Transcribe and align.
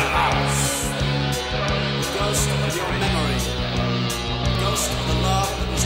my 0.00 0.08
house. 0.08 0.88
The 2.00 2.18
ghost 2.18 2.48
of 2.50 2.76
your 2.76 2.90
memory. 3.04 3.40
The 4.44 4.54
ghost 4.64 4.90
of 4.96 5.02
the 5.10 5.16
love 5.26 5.50
that 5.58 5.68
was 5.72 5.84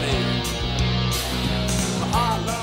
me. 0.00 0.14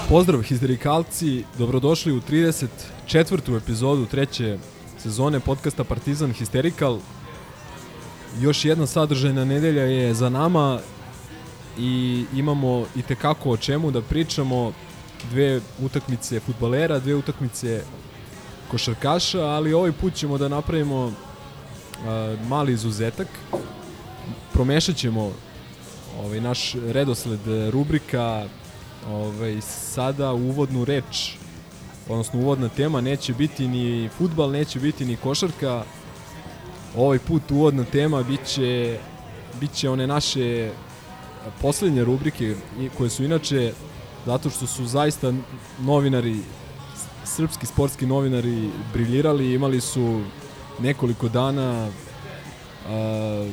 Pozdrav 0.09 0.41
histerikalci, 0.41 1.43
dobrodošli 1.57 2.13
u 2.13 2.21
34. 2.21 3.57
epizodu 3.57 4.05
treće 4.05 4.57
sezone 4.97 5.39
podcasta 5.39 5.83
Partizan 5.83 6.33
Hysterical. 6.33 6.99
Još 8.41 8.65
jedna 8.65 8.85
sadržajna 8.85 9.45
nedelja 9.45 9.83
je 9.83 10.13
za 10.13 10.29
nama 10.29 10.79
i 11.77 12.25
imamo 12.35 12.85
i 12.95 13.01
tekako 13.01 13.49
o 13.49 13.57
čemu 13.57 13.91
da 13.91 14.01
pričamo. 14.01 14.73
Dve 15.31 15.61
utakmice 15.81 16.39
futbalera, 16.39 16.99
dve 16.99 17.15
utakmice 17.15 17.83
košarkaša, 18.73 19.41
ali 19.41 19.73
ovaj 19.73 19.91
put 19.91 20.13
ćemo 20.13 20.37
da 20.37 20.47
napravimo 20.47 21.11
a, 22.05 22.35
mali 22.47 22.73
izuzetak. 22.73 23.27
Promešat 24.53 24.95
ćemo 24.95 25.31
ovaj, 26.19 26.41
naš 26.41 26.73
redosled 26.73 27.39
rubrika 27.71 28.45
ovaj, 29.09 29.61
sada 29.61 30.33
uvodnu 30.33 30.85
reč 30.85 31.37
odnosno 32.09 32.39
uvodna 32.39 32.69
tema 32.69 33.01
neće 33.01 33.33
biti 33.33 33.67
ni 33.67 34.09
futbal, 34.17 34.51
neće 34.51 34.79
biti 34.79 35.05
ni 35.05 35.15
košarka 35.15 35.83
ovaj 36.97 37.19
put 37.19 37.51
uvodna 37.51 37.83
tema 37.83 38.23
biće, 38.23 38.97
biće 39.59 39.89
one 39.89 40.07
naše 40.07 40.71
poslednje 41.61 42.03
rubrike 42.03 42.55
koje 42.97 43.09
su 43.09 43.23
inače 43.23 43.73
zato 44.25 44.49
što 44.49 44.67
su 44.67 44.85
zaista 44.85 45.33
novinari 45.79 46.37
srpski 47.25 47.65
sportski 47.65 48.05
novinari 48.05 48.69
briljirali, 48.93 49.53
imali 49.53 49.81
su 49.81 50.21
nekoliko 50.79 51.29
dana 51.29 51.87
a, 52.89 53.49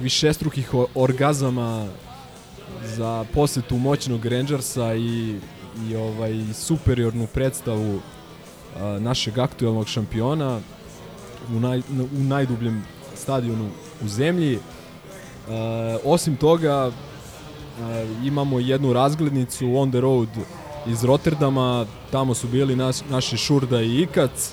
višestrukih 0.00 0.70
orgazama 0.94 1.88
za 2.82 3.24
posetu 3.34 3.78
moćnog 3.78 4.26
Rangersa 4.26 4.94
i, 4.94 5.38
i 5.88 5.96
ovaj 5.96 6.44
superiornu 6.54 7.26
predstavu 7.26 8.00
a, 8.76 8.98
našeg 9.00 9.38
aktuelnog 9.38 9.88
šampiona 9.88 10.60
u, 11.56 11.60
naj, 11.60 11.78
u 12.18 12.22
najdubljem 12.22 12.84
stadionu 13.14 13.70
u 14.04 14.08
zemlji. 14.08 14.58
A, 15.48 15.98
osim 16.04 16.36
toga, 16.36 16.74
a, 16.74 16.90
imamo 18.24 18.60
jednu 18.60 18.92
razglednicu 18.92 19.76
on 19.76 19.90
the 19.90 20.00
road 20.00 20.28
iz 20.88 21.04
Rotterdama, 21.04 21.86
tamo 22.10 22.34
su 22.34 22.48
bili 22.48 22.76
naš, 22.76 22.96
naši 23.10 23.36
Šurda 23.36 23.82
i 23.82 24.02
Ikac. 24.02 24.52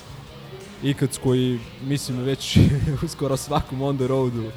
Ikac 0.82 1.18
koji, 1.22 1.60
mislim, 1.82 2.18
već 2.18 2.56
u 3.04 3.08
skoro 3.08 3.36
svakom 3.36 3.82
on 3.82 3.96
the 3.96 4.06
roadu 4.06 4.50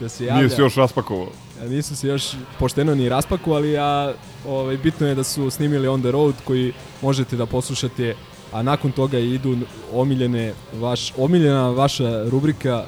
da 0.00 0.08
se 0.08 0.24
javlja. 0.24 0.38
Nije 0.38 0.50
se 0.50 0.62
još 0.62 0.74
raspakovao. 0.74 1.28
A 1.62 1.64
Nisu 1.64 1.96
se 1.96 2.08
još 2.08 2.24
pošteno 2.58 2.94
ni 2.94 3.08
raspakovali, 3.08 3.78
a 3.78 4.14
ovaj, 4.46 4.76
bitno 4.76 5.06
je 5.06 5.14
da 5.14 5.24
su 5.24 5.50
snimili 5.50 5.88
On 5.88 6.00
The 6.00 6.10
Road 6.10 6.34
koji 6.44 6.72
možete 7.02 7.36
da 7.36 7.46
poslušate, 7.46 8.14
a 8.52 8.62
nakon 8.62 8.92
toga 8.92 9.18
idu 9.18 9.56
omiljene 9.92 10.54
vaš, 10.74 11.12
omiljena 11.16 11.68
vaša 11.70 12.24
rubrika 12.28 12.84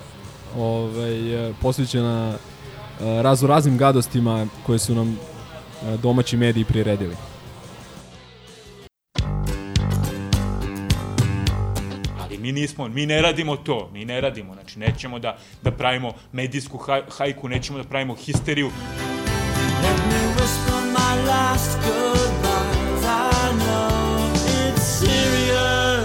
ovaj, 0.56 1.52
posvećena 1.62 2.34
eh, 2.34 3.22
razno 3.22 3.48
raznim 3.48 3.78
gadostima 3.78 4.46
koje 4.66 4.78
su 4.78 4.94
nam 4.94 5.08
eh, 5.10 5.96
domaći 5.96 6.36
mediji 6.36 6.64
priredili. 6.64 7.16
Nismo, 12.54 12.88
mi 12.88 13.06
ne 13.06 13.22
radimo 13.22 13.56
to, 13.56 13.90
mi 13.92 14.04
ne 14.04 14.20
radimo, 14.20 14.54
znači 14.54 14.78
nećemo 14.78 15.18
da, 15.18 15.38
da 15.62 15.70
pravimo 15.70 16.12
medijsku 16.32 16.78
haj, 16.78 17.02
hajku, 17.18 17.48
nećemo 17.48 17.78
da 17.78 17.84
pravimo 17.84 18.14
histeriju. 18.14 18.70
Let 19.82 20.00
me 20.10 20.34
whisper 20.36 20.82
my 20.96 21.26
last 21.26 21.78
goodbyes. 21.78 23.04
I 23.04 23.52
know 23.58 24.32
it's 24.32 24.82
serious. 24.82 26.04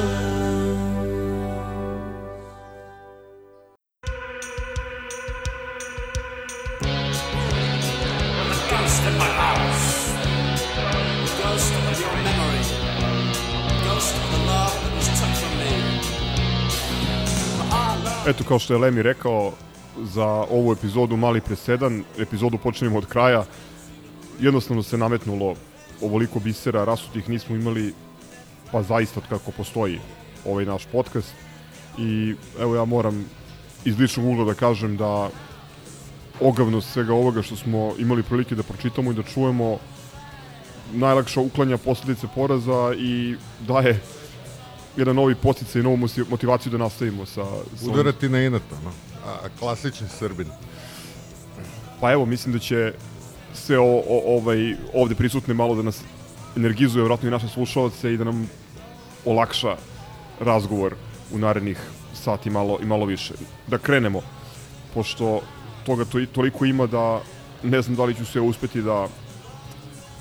Ghost 8.70 9.04
in 9.08 9.18
my 9.18 9.26
house. 9.26 9.69
Eto, 18.30 18.44
kao 18.44 18.60
što 18.60 18.74
je 18.74 18.80
Lemi 18.80 19.02
rekao, 19.02 19.52
za 20.04 20.26
ovu 20.26 20.74
epizodu 20.74 21.18
mali 21.18 21.42
presedan, 21.42 22.04
epizodu 22.18 22.58
počinjemo 22.58 22.98
od 22.98 23.06
kraja. 23.06 23.46
Jednostavno 24.40 24.84
se 24.84 24.98
nametnulo 24.98 25.56
ovoliko 26.02 26.40
bisera, 26.40 26.86
rasutih 26.86 27.30
nismo 27.30 27.56
imali, 27.56 27.94
pa 28.72 28.84
zaista 28.84 29.22
kako 29.30 29.52
postoji 29.52 30.00
ovaj 30.46 30.66
naš 30.66 30.86
podcast. 30.92 31.34
I 31.98 32.36
evo 32.60 32.76
ja 32.76 32.86
moram 32.86 33.26
iz 33.86 34.00
ličnog 34.00 34.26
ugla 34.26 34.46
da 34.46 34.54
kažem 34.54 34.98
da 34.98 35.30
ogavnost 36.40 36.94
svega 36.94 37.14
ovoga 37.14 37.42
što 37.42 37.56
smo 37.56 37.94
imali 37.98 38.24
prilike 38.24 38.56
da 38.56 38.64
pročitamo 38.64 39.12
i 39.12 39.16
da 39.16 39.24
čujemo 39.24 39.78
najlakša 40.94 41.42
uklanja 41.42 41.78
posledice 41.78 42.28
poraza 42.36 42.94
i 42.98 43.36
daje 43.68 44.00
jedan 44.98 45.16
novi 45.16 45.36
poticaj 45.36 45.80
i 45.80 45.84
novu 45.84 45.98
motivaciju 46.30 46.72
da 46.72 46.78
nastavimo 46.78 47.26
sa, 47.26 47.46
sa 47.76 47.92
Udarati 47.92 48.30
na 48.30 48.42
inat, 48.42 48.62
ono. 48.82 48.92
A, 49.26 49.48
klasični 49.60 50.08
Srbin. 50.08 50.48
Pa 52.02 52.12
evo, 52.12 52.26
mislim 52.26 52.54
da 52.54 52.60
će 52.60 52.94
sve 53.54 53.80
o, 53.80 54.04
o, 54.08 54.38
ovaj, 54.38 54.76
ovde 54.94 55.16
prisutne 55.16 55.54
malo 55.54 55.76
da 55.76 55.82
nas 55.82 56.02
energizuje, 56.56 57.04
vratno 57.04 57.28
i 57.28 57.32
naše 57.32 57.48
slušalce 57.48 58.14
i 58.14 58.18
da 58.18 58.24
nam 58.24 58.50
olakša 59.26 59.76
razgovor 60.40 60.96
u 61.32 61.38
narednih 61.38 61.78
sati 62.14 62.50
malo 62.50 62.80
i 62.82 62.86
malo 62.86 63.06
više. 63.06 63.34
Da 63.68 63.78
krenemo, 63.78 64.22
pošto 64.94 65.42
toga 65.86 66.06
to, 66.06 66.26
toliko 66.26 66.66
ima 66.66 66.88
da 66.88 67.22
ne 67.64 67.82
znam 67.82 67.96
da 67.96 68.04
li 68.06 68.16
ću 68.16 68.26
sve 68.26 68.42
uspeti 68.42 68.82
da, 68.82 69.08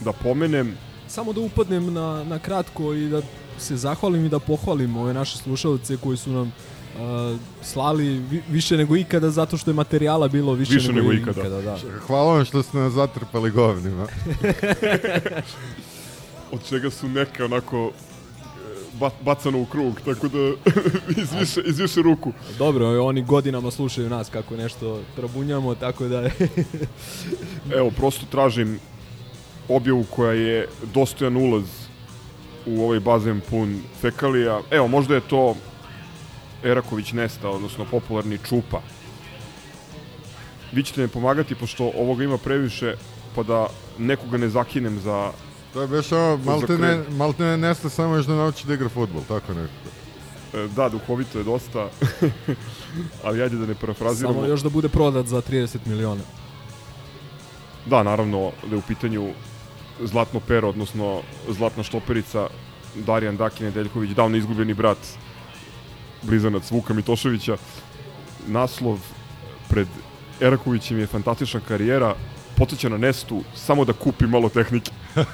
da 0.01 0.13
pomenem. 0.13 0.77
Samo 1.09 1.33
da 1.33 1.41
upadnem 1.41 1.93
na, 1.93 2.25
na 2.25 2.39
kratko 2.39 2.95
i 2.95 3.09
da 3.09 3.23
se 3.59 3.77
zahvalim 3.77 4.25
i 4.25 4.29
da 4.29 4.39
pohvalim 4.39 4.97
ove 4.97 5.15
naše 5.15 5.39
slušalce 5.39 5.97
koji 5.97 6.17
su 6.17 6.31
nam 6.31 6.53
uh, 6.95 7.39
slali 7.63 8.05
vi, 8.05 8.43
više 8.51 8.77
nego 8.77 8.97
ikada 8.97 9.31
zato 9.31 9.57
što 9.57 9.71
je 9.71 9.75
materijala 9.75 10.29
bilo 10.29 10.53
više, 10.53 10.75
Više 10.75 10.93
nego, 10.93 11.09
nego 11.09 11.23
ikada. 11.23 11.41
ikada 11.41 11.61
da. 11.61 11.79
Hvala 12.07 12.35
vam 12.35 12.45
što 12.45 12.63
ste 12.63 12.79
nas 12.79 12.93
zatrpali 12.93 13.51
govnima. 13.51 14.07
od 16.53 16.69
čega 16.69 16.91
su 16.91 17.09
neke 17.09 17.45
onako 17.45 17.87
e, 17.87 17.91
ba, 19.01 19.11
bacano 19.25 19.61
u 19.61 19.67
krug, 19.67 20.01
tako 20.05 20.29
da 20.29 20.39
iz 21.23 21.33
više, 21.41 21.61
iz 21.67 21.79
više 21.79 22.03
ruku. 22.03 22.33
Dobro, 22.59 23.05
oni 23.05 23.23
godinama 23.23 23.71
slušaju 23.71 24.09
nas 24.11 24.29
kako 24.29 24.57
nešto 24.57 25.01
trabunjamo, 25.17 25.75
tako 25.75 26.05
da 26.09 26.31
Evo, 27.79 27.91
prosto 27.91 28.27
tražim 28.31 28.79
objavu 29.69 30.05
koja 30.11 30.33
je 30.33 30.69
dostojan 30.95 31.37
ulaz 31.37 31.88
u 32.69 32.85
ovaj 32.85 33.01
bazen 33.01 33.41
pun 33.51 33.81
fekalija. 34.01 34.61
Evo, 34.71 34.89
možda 34.89 35.15
je 35.15 35.21
to 35.21 35.55
Eraković 36.65 37.13
Nesta, 37.13 37.49
odnosno 37.49 37.85
popularni 37.85 38.39
Čupa. 38.49 38.81
Vi 40.73 40.83
ćete 40.83 41.03
mi 41.03 41.09
pomagati, 41.09 41.55
pošto 41.55 41.93
ovoga 41.99 42.25
ima 42.25 42.39
previše, 42.39 42.95
pa 43.35 43.43
da 43.43 43.67
nekoga 43.99 44.39
ne 44.39 44.49
zakinem 44.49 44.99
za... 45.01 45.31
To 45.73 45.81
je 45.83 45.87
baš 45.89 46.13
ono, 46.13 46.37
malte 46.37 46.73
ne, 46.73 46.79
krenu. 46.79 47.05
malte 47.17 47.43
ne 47.45 47.57
nesta 47.57 47.89
samo 47.89 48.17
još 48.17 48.27
da 48.27 48.35
nauči 48.35 48.67
da 48.67 48.75
igra 48.75 48.89
futbol, 48.89 49.23
tako 49.29 49.55
nekako. 49.55 49.89
e, 50.55 50.69
Da, 50.77 50.89
duhovito 50.89 51.39
je 51.39 51.45
dosta, 51.45 51.89
ali 53.25 53.43
ajde 53.43 53.57
da 53.57 53.67
ne 53.67 53.75
parafraziramo. 53.75 54.35
samo 54.35 54.47
još 54.47 54.61
da 54.61 54.69
bude 54.69 54.89
prodat 54.89 55.27
za 55.27 55.43
30 55.43 55.79
miliona. 55.87 56.23
Da, 57.87 58.03
naravno 58.03 58.51
da 58.67 58.75
je 58.75 58.79
u 58.79 58.83
pitanju 58.89 59.29
zlatno 60.05 60.41
pero, 60.41 60.69
odnosno 60.69 61.23
zlatna 61.49 61.83
štoperica 61.83 62.47
Darijan 62.95 63.37
Daki 63.37 63.65
Nedeljković, 63.65 64.11
davno 64.11 64.37
izgubljeni 64.37 64.75
brat 64.75 64.99
blizanac 66.23 66.71
Vuka 66.71 66.95
Mitoševića. 66.95 67.57
Naslov 68.47 68.99
pred 69.69 69.89
Erakovićem 70.41 70.99
je 70.99 71.07
fantastična 71.07 71.61
karijera, 71.61 72.15
podsjeća 72.57 72.89
na 72.89 72.99
Nestu, 72.99 73.43
samo 73.55 73.85
da 73.85 73.93
kupi 73.93 74.27
malo 74.27 74.49
tehnike. 74.49 74.93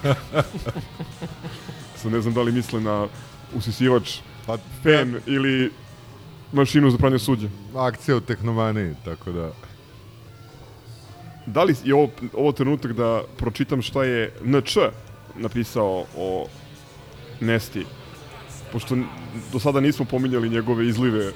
Sad 1.96 2.12
ne 2.12 2.20
znam 2.20 2.34
da 2.34 2.42
li 2.42 2.52
misle 2.52 2.80
na 2.80 3.06
usisivač 3.54 4.18
Pa, 4.46 4.58
fen 4.82 5.20
ili 5.26 5.70
mašinu 6.52 6.90
za 6.90 6.98
pranje 6.98 7.18
suđa. 7.18 7.48
akcija 7.76 8.16
u 8.16 8.20
Tehnomaniji, 8.20 8.94
tako 9.04 9.32
da... 9.32 9.52
Da 11.46 11.64
li 11.64 11.74
je 11.84 11.94
ovo, 11.94 12.08
ovo 12.32 12.52
trenutak 12.52 12.92
da 12.92 13.22
pročitam 13.36 13.82
šta 13.82 14.04
je 14.04 14.32
NČ 14.44 14.76
napisao 15.36 16.04
o 16.16 16.46
Nesti? 17.40 17.86
Pošto 18.72 18.96
do 19.52 19.58
sada 19.58 19.80
nismo 19.80 20.04
pominjali 20.04 20.48
njegove 20.48 20.88
izlive 20.88 21.32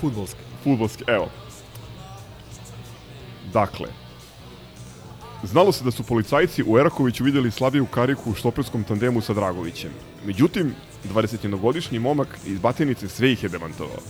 Futbolski. 0.00 0.40
futbolske. 0.64 1.04
Evo. 1.06 1.28
Dakle, 3.52 3.88
znalo 5.42 5.72
se 5.72 5.84
da 5.84 5.90
su 5.90 6.02
policajci 6.02 6.64
u 6.66 6.78
Erakoviću 6.78 7.24
videli 7.24 7.50
slabiju 7.50 7.86
kariku 7.86 8.30
u 8.30 8.34
štoperskom 8.34 8.84
tandemu 8.84 9.20
sa 9.20 9.34
Dragovićem. 9.34 9.90
Međutim, 10.26 10.74
21-godišnji 11.14 11.98
momak 11.98 12.38
iz 12.46 12.58
Batinice 12.58 13.08
sve 13.08 13.32
ih 13.32 13.42
je 13.42 13.48
demantovao. 13.48 14.02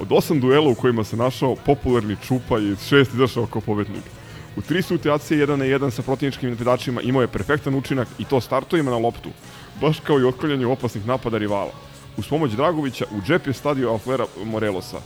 Od 0.00 0.12
osam 0.12 0.40
duela 0.40 0.70
u 0.70 0.74
kojima 0.74 1.04
se 1.04 1.16
našao 1.16 1.56
popularni 1.56 2.16
Čupa 2.26 2.58
je 2.58 2.72
iz 2.72 2.86
šest 2.88 3.14
izašao 3.14 3.46
kao 3.46 3.60
pobednik. 3.60 4.04
U 4.56 4.60
tri 4.62 4.82
situacije 4.82 5.40
jedan 5.40 5.58
na 5.58 5.64
jedan 5.64 5.90
sa 5.90 6.02
protivničkim 6.02 6.50
napadačima 6.50 7.00
imao 7.02 7.22
je 7.22 7.28
perfektan 7.28 7.74
učinak 7.74 8.08
i 8.18 8.24
to 8.24 8.40
startovima 8.40 8.90
na 8.90 8.96
loptu, 8.96 9.30
baš 9.80 10.00
kao 10.00 10.20
i 10.20 10.24
otklanjanje 10.24 10.66
opasnih 10.66 11.06
napada 11.06 11.38
rivala. 11.38 11.70
Uz 12.16 12.28
pomoć 12.28 12.52
Dragovića 12.52 13.04
u 13.10 13.20
džep 13.20 13.46
je 13.46 13.52
stadio 13.52 13.90
Alflera 13.90 14.26
Morelosa. 14.44 15.00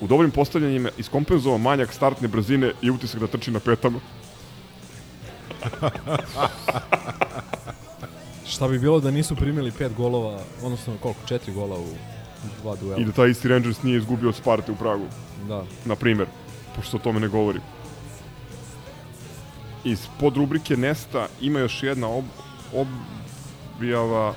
U 0.00 0.06
dobrim 0.06 0.30
postavljanjima 0.30 0.90
iskompenzovao 0.98 1.58
manjak 1.58 1.92
startne 1.92 2.28
brzine 2.28 2.72
i 2.82 2.90
utisak 2.90 3.20
da 3.20 3.26
trči 3.26 3.50
na 3.50 3.60
petama. 3.60 4.00
Šta 8.50 8.68
bi 8.68 8.78
bilo 8.78 9.00
da 9.00 9.10
nisu 9.10 9.36
primili 9.36 9.72
pet 9.72 9.92
golova, 9.94 10.40
odnosno 10.62 10.96
koliko, 11.02 11.20
četiri 11.26 11.52
gola 11.52 11.78
u 11.78 11.86
dva 12.62 12.76
duela. 12.76 13.00
I 13.00 13.04
da 13.04 13.12
taj 13.12 13.30
isti 13.30 13.48
Rangers 13.48 13.82
nije 13.82 13.98
izgubio 13.98 14.28
od 14.28 14.34
Sparte 14.34 14.72
u 14.72 14.76
Pragu, 14.76 15.06
Da. 15.48 15.64
na 15.84 15.96
primer, 15.96 16.26
pošto 16.76 16.96
o 16.96 17.00
tome 17.00 17.20
ne 17.20 17.28
govori. 17.28 17.60
Iz 19.84 20.06
podrubrike 20.20 20.76
Nesta 20.76 21.26
ima 21.40 21.58
još 21.58 21.82
jedna 21.82 22.08
ob, 22.08 22.24
objava 23.76 24.34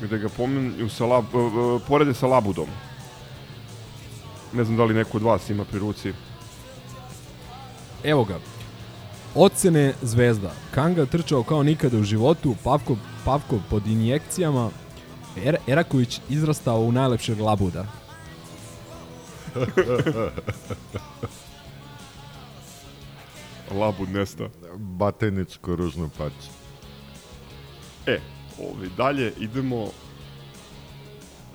gde 0.00 0.18
ga 0.18 0.28
pominju 0.28 0.88
sa 0.88 1.06
lab, 1.06 1.24
e, 1.24 1.38
e, 1.38 1.78
porede 1.88 2.14
sa 2.14 2.26
Labudom. 2.26 2.68
Ne 4.52 4.64
znam 4.64 4.76
da 4.76 4.84
li 4.84 4.94
neko 4.94 5.16
od 5.16 5.22
vas 5.22 5.50
ima 5.50 5.64
pri 5.64 5.78
ruci. 5.78 6.12
Evo 8.04 8.24
ga. 8.24 8.38
Ocene 9.34 9.94
Zvezda. 10.02 10.52
Kanga 10.70 11.06
trčao 11.06 11.42
kao 11.42 11.62
nikada 11.62 11.98
u 11.98 12.02
životu, 12.02 12.54
Pavko, 12.64 12.96
Pavko 13.24 13.58
pod 13.70 13.86
injekcijama, 13.86 14.70
er, 15.44 15.56
Eraković 15.66 16.20
izrastao 16.28 16.80
u 16.80 16.92
najlepšeg 16.92 17.40
labuda. 17.40 17.86
Labud 23.70 24.08
Nesta. 24.08 24.48
Bateničko 24.76 25.76
ružno 25.76 26.10
pače. 26.18 26.50
E, 28.06 28.20
ovaj, 28.60 28.88
dalje 28.96 29.32
idemo 29.38 29.90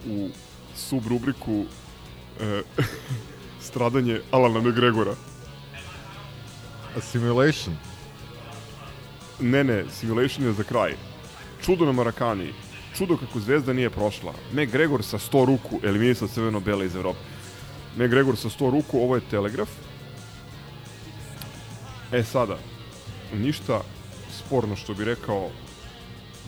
u 0.07 0.29
subrubriku 0.75 1.65
e, 2.39 2.61
stradanje 3.67 4.21
Alana 4.31 4.59
McGregora. 4.59 5.15
Assimilation. 6.97 7.75
Ne, 9.39 9.63
ne, 9.63 9.85
Simulation 9.89 10.45
je 10.45 10.53
za 10.53 10.63
kraj. 10.63 10.93
Čudo 11.65 11.85
na 11.85 11.91
Marakani. 11.91 12.53
Čudo 12.97 13.17
kako 13.17 13.39
Zvezda 13.39 13.73
nije 13.73 13.89
prošla. 13.89 14.33
McGregor 14.51 15.03
sa 15.03 15.17
100 15.17 15.45
ruku 15.45 15.79
eliminisao 15.83 16.27
crveno-bele 16.27 16.85
iz 16.85 16.95
Evrope. 16.95 17.19
McGregor 17.95 18.37
sa 18.37 18.49
100 18.49 18.71
ruku, 18.71 18.99
ovo 18.99 19.15
je 19.15 19.21
Telegraf. 19.29 19.69
E 22.11 22.23
sada, 22.23 22.57
ništa 23.33 23.81
sporno 24.31 24.75
što 24.75 24.93
bi 24.93 25.05
rekao 25.05 25.49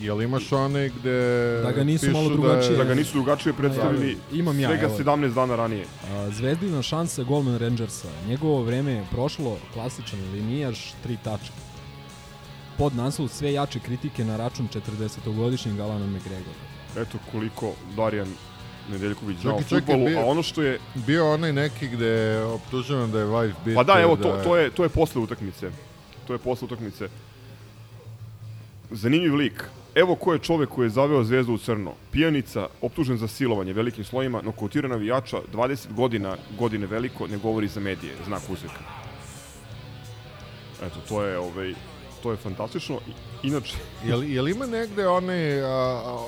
Jel 0.01 0.21
imaš 0.21 0.51
one 0.51 0.89
gde... 0.89 1.59
Da 1.63 1.71
ga 1.71 1.83
nisu 1.83 2.11
malo 2.11 2.23
da 2.23 2.31
je- 2.31 2.37
drugačije- 2.37 2.77
da 2.77 2.83
ga 2.83 2.95
nisu 2.95 3.11
drugačije 3.13 3.53
predstavili 3.53 4.17
Imam 4.33 4.59
ja, 4.59 4.69
svega 4.69 4.85
evo. 4.85 4.97
17 4.97 5.33
dana 5.33 5.55
ranije. 5.55 5.85
A, 6.05 6.29
Zvezdina 6.29 6.81
šansa 6.81 7.23
golman 7.23 7.57
Rangersa. 7.57 8.07
Njegovo 8.27 8.63
vreme 8.63 8.91
je 8.91 9.05
prošlo, 9.11 9.57
klasičan 9.73 10.19
linijaš, 10.33 10.93
tri 11.03 11.17
tačke. 11.23 11.53
Pod 12.77 12.95
naslov 12.95 13.27
sve 13.27 13.53
jače 13.53 13.79
kritike 13.79 14.25
na 14.25 14.37
račun 14.37 14.67
40-godišnjeg 14.69 15.79
Alana 15.79 16.07
McGregora. 16.07 16.63
Eto 16.97 17.17
koliko 17.31 17.71
Darijan 17.95 18.27
Nedeljković 18.91 19.37
znao 19.37 19.53
Čekaj, 19.53 19.69
čekaj, 19.69 19.95
futbolu, 19.95 20.05
bio- 20.05 20.19
a 20.19 20.25
ono 20.25 20.43
što 20.43 20.61
je... 20.61 20.79
Bio 20.95 21.33
onaj 21.33 21.53
neki 21.53 21.87
gde 21.87 22.05
je 22.05 22.43
optuženo 22.43 23.07
da 23.07 23.19
je 23.19 23.25
wife 23.25 23.53
beater. 23.65 23.75
Pa 23.75 23.83
da, 23.83 24.01
evo, 24.01 24.15
da 24.15 24.23
to, 24.23 24.43
to, 24.43 24.57
je, 24.57 24.69
to 24.69 24.83
je 24.83 24.89
posle 24.89 25.21
utakmice. 25.21 25.71
To 26.27 26.33
je 26.33 26.39
posle 26.39 26.65
utakmice. 26.65 27.09
Zanimljiv 28.91 29.35
lik. 29.35 29.63
Evo 29.95 30.15
ko 30.15 30.33
je 30.33 30.39
čovek 30.39 30.69
koji 30.69 30.85
je 30.85 30.89
zaveo 30.89 31.23
zvezdu 31.23 31.53
u 31.53 31.57
crno. 31.57 31.93
Pijanica, 32.11 32.67
optužen 32.81 33.17
za 33.17 33.27
silovanje 33.27 33.73
velikim 33.73 34.03
slojima, 34.03 34.41
no 34.41 34.51
kotira 34.51 34.87
navijača 34.87 35.37
20 35.53 35.93
godina, 35.93 36.37
godine 36.59 36.87
veliko, 36.87 37.27
ne 37.27 37.37
govori 37.37 37.67
za 37.67 37.79
medije, 37.79 38.13
znak 38.25 38.41
uzvika. 38.49 38.79
Eto, 40.83 40.99
to 41.09 41.23
je, 41.23 41.37
ovaj, 41.37 41.73
to 42.23 42.31
je 42.31 42.37
fantastično. 42.37 42.99
Inače, 43.43 43.75
Jel, 44.05 44.23
jel 44.23 44.49
ima 44.49 44.65
negde 44.67 45.07
one 45.07 45.33
a, 45.55 45.67
a, 45.67 46.25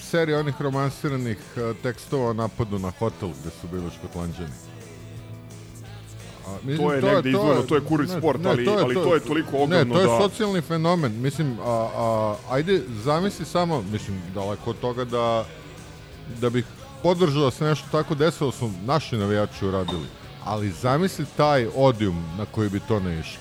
serije 0.00 0.38
onih 0.38 0.54
romansiranih 0.60 1.38
a, 1.56 1.74
tekstova 1.82 2.30
o 2.30 2.34
napadu 2.34 2.78
na 2.78 2.90
hotel 2.90 3.28
gde 3.30 3.50
su 3.52 3.68
bili 3.68 3.90
škotlanđani? 3.92 4.52
A, 6.44 6.56
mislim, 6.56 6.78
To 6.78 6.92
je 6.92 7.02
negde 7.04 7.30
izdvojeno, 7.30 7.62
to 7.62 7.74
je 7.74 7.80
kurić 7.80 8.10
sport, 8.10 8.40
ali- 8.46 8.68
ali 8.70 8.94
to 8.94 9.14
je 9.14 9.20
toliko 9.20 9.52
Ne, 9.52 9.62
ogledno 9.62 9.94
to 9.94 10.00
je 10.00 10.06
da- 10.06 10.18
socijalni 10.18 10.60
fenomen. 10.60 11.12
Mislim, 11.14 11.56
a, 11.60 11.88
a, 11.96 12.36
ajde, 12.50 12.82
zamisli 13.04 13.44
samo, 13.46 13.82
mislim, 13.82 14.22
daleko 14.34 14.70
od 14.70 14.78
toga 14.78 15.04
da, 15.04 15.44
da 16.40 16.50
bih 16.50 16.64
podržao 17.02 17.44
da 17.44 17.50
se 17.50 17.64
nešto 17.64 17.86
tako 17.92 18.14
desilo, 18.14 18.52
su 18.52 18.70
naši 18.84 19.16
navijači 19.16 19.66
uradili. 19.66 20.06
Ali 20.44 20.70
zamisli 20.72 21.24
taj 21.36 21.66
odijum 21.76 22.24
na 22.38 22.46
koji 22.46 22.68
bi 22.68 22.80
to 22.80 23.00
ne 23.00 23.20
išlo. 23.20 23.40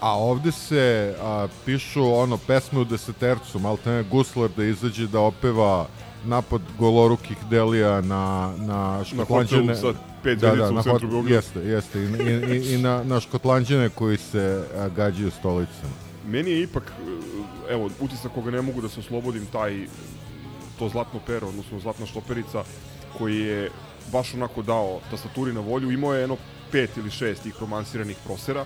A 0.00 0.18
ovde 0.18 0.52
se 0.52 1.14
a, 1.20 1.48
pišu 1.64 2.14
ono 2.14 2.36
pesme 2.36 2.80
u 2.80 2.84
desetercu, 2.84 3.58
malo 3.58 3.78
ne 3.84 4.02
Guslar 4.02 4.50
da 4.56 4.64
izađe 4.64 5.06
da 5.06 5.20
opeva 5.20 5.86
napad 6.24 6.60
golorukih 6.78 7.36
delija 7.50 8.00
na, 8.00 8.52
na 8.58 9.04
škotlanđane. 9.04 9.74
hotelu 9.74 9.94
sa 9.94 9.98
pet 10.22 10.38
da, 10.38 10.54
da, 10.54 10.68
u 10.68 10.72
na 10.72 10.82
centru 10.82 11.08
Beograda. 11.08 11.34
Jeste, 11.34 11.60
jeste. 11.60 11.98
I, 12.00 12.04
i, 12.04 12.56
i, 12.56 12.74
i 12.74 12.78
na, 12.78 13.04
na 13.04 13.20
škotlanđane 13.20 13.88
koji 13.88 14.16
se 14.16 14.64
a, 14.76 14.88
gađaju 14.88 15.30
stolicama. 15.30 15.92
Meni 16.26 16.50
je 16.50 16.62
ipak, 16.62 16.92
e, 17.68 17.72
evo, 17.72 17.90
utisak 18.00 18.32
koga 18.32 18.50
ne 18.50 18.62
mogu 18.62 18.80
da 18.80 18.88
se 18.88 19.00
oslobodim, 19.00 19.46
taj, 19.46 19.86
to 20.78 20.88
zlatno 20.88 21.20
pero, 21.26 21.48
odnosno 21.48 21.80
zlatna 21.80 22.06
štoperica, 22.06 22.64
koji 23.18 23.38
je 23.38 23.70
baš 24.12 24.34
onako 24.34 24.62
dao 24.62 25.00
tastaturi 25.10 25.52
na 25.52 25.60
volju, 25.60 25.90
imao 25.90 26.14
je 26.14 26.20
jedno 26.20 26.36
pet 26.72 26.96
ili 26.96 27.10
šest 27.10 27.42
tih 27.42 27.54
romansiranih 27.60 28.16
prosera. 28.24 28.64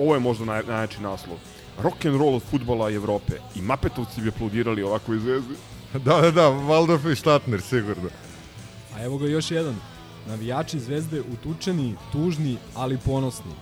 Ovo 0.00 0.14
je 0.14 0.20
možda 0.20 0.44
naj, 0.44 0.62
najjači 0.68 1.02
naslov. 1.02 1.36
Rock 1.82 2.04
and 2.04 2.16
roll 2.16 2.34
od 2.34 2.42
futbala 2.50 2.90
i 2.90 2.94
Evrope. 2.94 3.32
I 3.54 3.62
Mapetovci 3.62 4.20
bi 4.20 4.28
aplaudirali 4.28 4.82
ovakvoj 4.82 5.18
zvezdi. 5.18 5.54
da, 5.92 6.20
da, 6.20 6.30
da, 6.30 6.42
Waldorf 6.42 7.12
i 7.12 7.16
Štatner, 7.16 7.60
sigurno. 7.60 8.08
A 8.96 9.04
evo 9.04 9.18
ga 9.18 9.26
još 9.26 9.50
jedan. 9.50 9.76
Navijači 10.28 10.80
Zvezde 10.80 11.20
utučeni, 11.20 11.94
tužni, 12.12 12.56
ali 12.74 12.98
ponosni. 12.98 13.52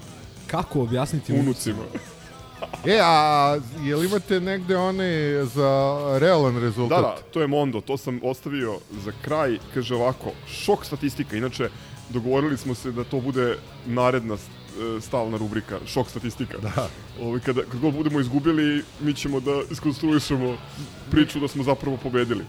Kako 0.46 0.82
objasniti 0.82 1.32
Unucima. 1.32 1.82
E, 2.86 2.98
a 3.02 3.56
jel 3.84 4.04
imate 4.04 4.40
negde 4.40 4.76
one 4.76 5.44
za 5.44 5.98
realan 6.20 6.60
rezultat? 6.60 7.02
Da, 7.02 7.08
da, 7.08 7.16
to 7.32 7.40
je 7.40 7.46
Mondo, 7.46 7.80
to 7.80 7.96
sam 7.96 8.20
ostavio 8.22 8.78
za 9.04 9.12
kraj, 9.22 9.58
kaže 9.74 9.94
ovako, 9.94 10.32
šok 10.46 10.84
statistika, 10.84 11.36
inače 11.36 11.70
dogovorili 12.08 12.56
smo 12.56 12.74
se 12.74 12.92
da 12.92 13.04
to 13.04 13.20
bude 13.20 13.56
naredna 13.86 14.36
stalna 15.00 15.36
rubrika, 15.36 15.78
šok 15.86 16.08
statistika. 16.10 16.58
Da. 16.58 16.88
Ovaj, 17.20 17.40
kada, 17.40 17.62
kad 17.62 17.80
god 17.80 17.94
budemo 17.94 18.20
izgubili, 18.20 18.84
mi 19.00 19.14
ćemo 19.14 19.40
da 19.40 19.62
iskonstruišemo 19.70 20.56
priču 21.10 21.40
da 21.40 21.48
smo 21.48 21.64
zapravo 21.64 21.96
pobedili. 21.96 22.44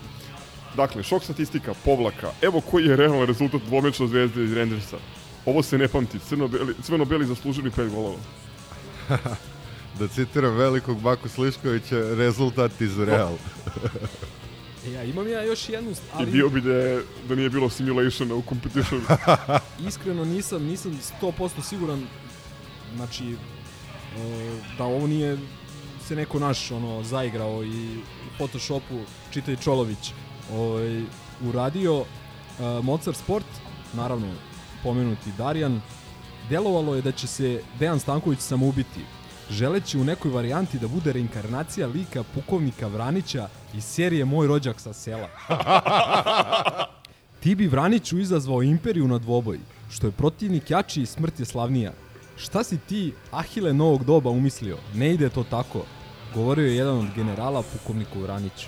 Dakle, 0.75 1.03
šok 1.03 1.23
statistika, 1.23 1.73
povlaka, 1.85 2.31
evo 2.41 2.61
koji 2.61 2.85
je 2.85 2.95
realan 2.95 3.25
rezultat 3.25 3.61
dvomečna 3.61 4.07
zvezde 4.07 4.43
iz 4.43 4.53
Rangersa. 4.53 4.97
Ovo 5.45 5.63
se 5.63 5.77
ne 5.77 5.87
pamti, 5.87 6.19
crno-beli, 6.19 6.75
crveno-beli 6.83 7.25
zaslužili 7.25 7.71
pet 7.71 7.91
golova. 7.91 8.17
da 9.99 10.07
citiram 10.07 10.55
velikog 10.55 11.01
Baku 11.01 11.29
Sliškovića, 11.29 12.15
rezultat 12.15 12.81
iz 12.81 12.99
Real. 12.99 13.33
E, 14.87 14.91
ja 14.91 15.03
imam 15.03 15.27
ja 15.27 15.43
još 15.43 15.69
jednu, 15.69 15.91
I 15.91 15.95
ali 16.13 16.31
bio 16.31 16.49
bi 16.49 16.61
da, 16.61 16.73
je, 16.73 17.03
da 17.27 17.35
nije 17.35 17.49
bilo 17.49 17.69
simulationa 17.69 18.35
u 18.35 18.43
competitionu. 18.49 19.03
iskreno 19.87 20.25
nisam, 20.25 20.63
nisam 20.63 20.99
100% 21.21 21.61
siguran, 21.61 22.07
znači, 22.95 23.31
e, 23.31 23.35
da 24.77 24.83
ovo 24.83 25.07
nije 25.07 25.37
se 26.07 26.15
neko 26.15 26.39
naš 26.39 26.71
ono 26.71 27.03
zaigrao 27.03 27.63
i 27.63 27.97
u 27.97 28.37
Photoshopu 28.37 28.99
čitaj 29.31 29.55
Čolović 29.55 30.13
ovaj, 30.53 31.03
uradio 31.45 32.05
e, 32.59 32.63
Mozart 32.83 33.17
Sport, 33.17 33.45
naravno 33.93 34.27
pomenuti 34.83 35.31
Darjan, 35.37 35.81
delovalo 36.49 36.95
je 36.95 37.01
da 37.01 37.11
će 37.11 37.27
se 37.27 37.61
Dejan 37.79 37.99
Stanković 37.99 38.39
samoubiti, 38.39 39.01
želeći 39.49 39.97
u 39.97 40.03
nekoj 40.03 40.31
varijanti 40.31 40.79
da 40.79 40.87
bude 40.87 41.13
reinkarnacija 41.13 41.87
lika 41.87 42.23
pukovnika 42.23 42.87
Vranića 42.87 43.47
iz 43.73 43.83
serije 43.83 44.25
Moj 44.25 44.47
rođak 44.47 44.79
sa 44.79 44.93
sela. 44.93 45.27
Ti 47.43 47.55
bi 47.55 47.67
Vraniću 47.67 48.19
izazvao 48.19 48.61
imperiju 48.63 49.07
na 49.07 49.17
dvoboj, 49.17 49.59
što 49.89 50.07
je 50.07 50.11
protivnik 50.11 50.71
jači 50.71 51.01
i 51.01 51.05
smrt 51.05 51.39
je 51.39 51.45
slavnija. 51.45 51.91
Šta 52.37 52.63
si 52.63 52.77
ti, 52.77 53.13
Ahile 53.31 53.73
novog 53.73 54.03
doba, 54.05 54.29
umislio? 54.29 54.77
Ne 54.95 55.13
ide 55.13 55.29
to 55.29 55.43
tako, 55.43 55.85
govorio 56.35 56.65
je 56.67 56.75
jedan 56.75 56.97
od 56.97 57.07
generala 57.15 57.63
pukovniku 57.73 58.19
Vraniću. 58.19 58.67